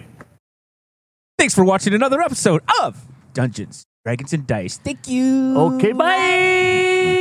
Thanks 1.37 1.53
for 1.55 1.63
watching 1.63 1.93
another 1.93 2.21
episode 2.21 2.63
of 2.81 3.01
Dungeons, 3.33 3.83
Dragons, 4.05 4.33
and 4.33 4.45
Dice. 4.47 4.77
Thank 4.77 5.07
you. 5.07 5.57
Okay, 5.57 5.91
bye. 5.93 7.14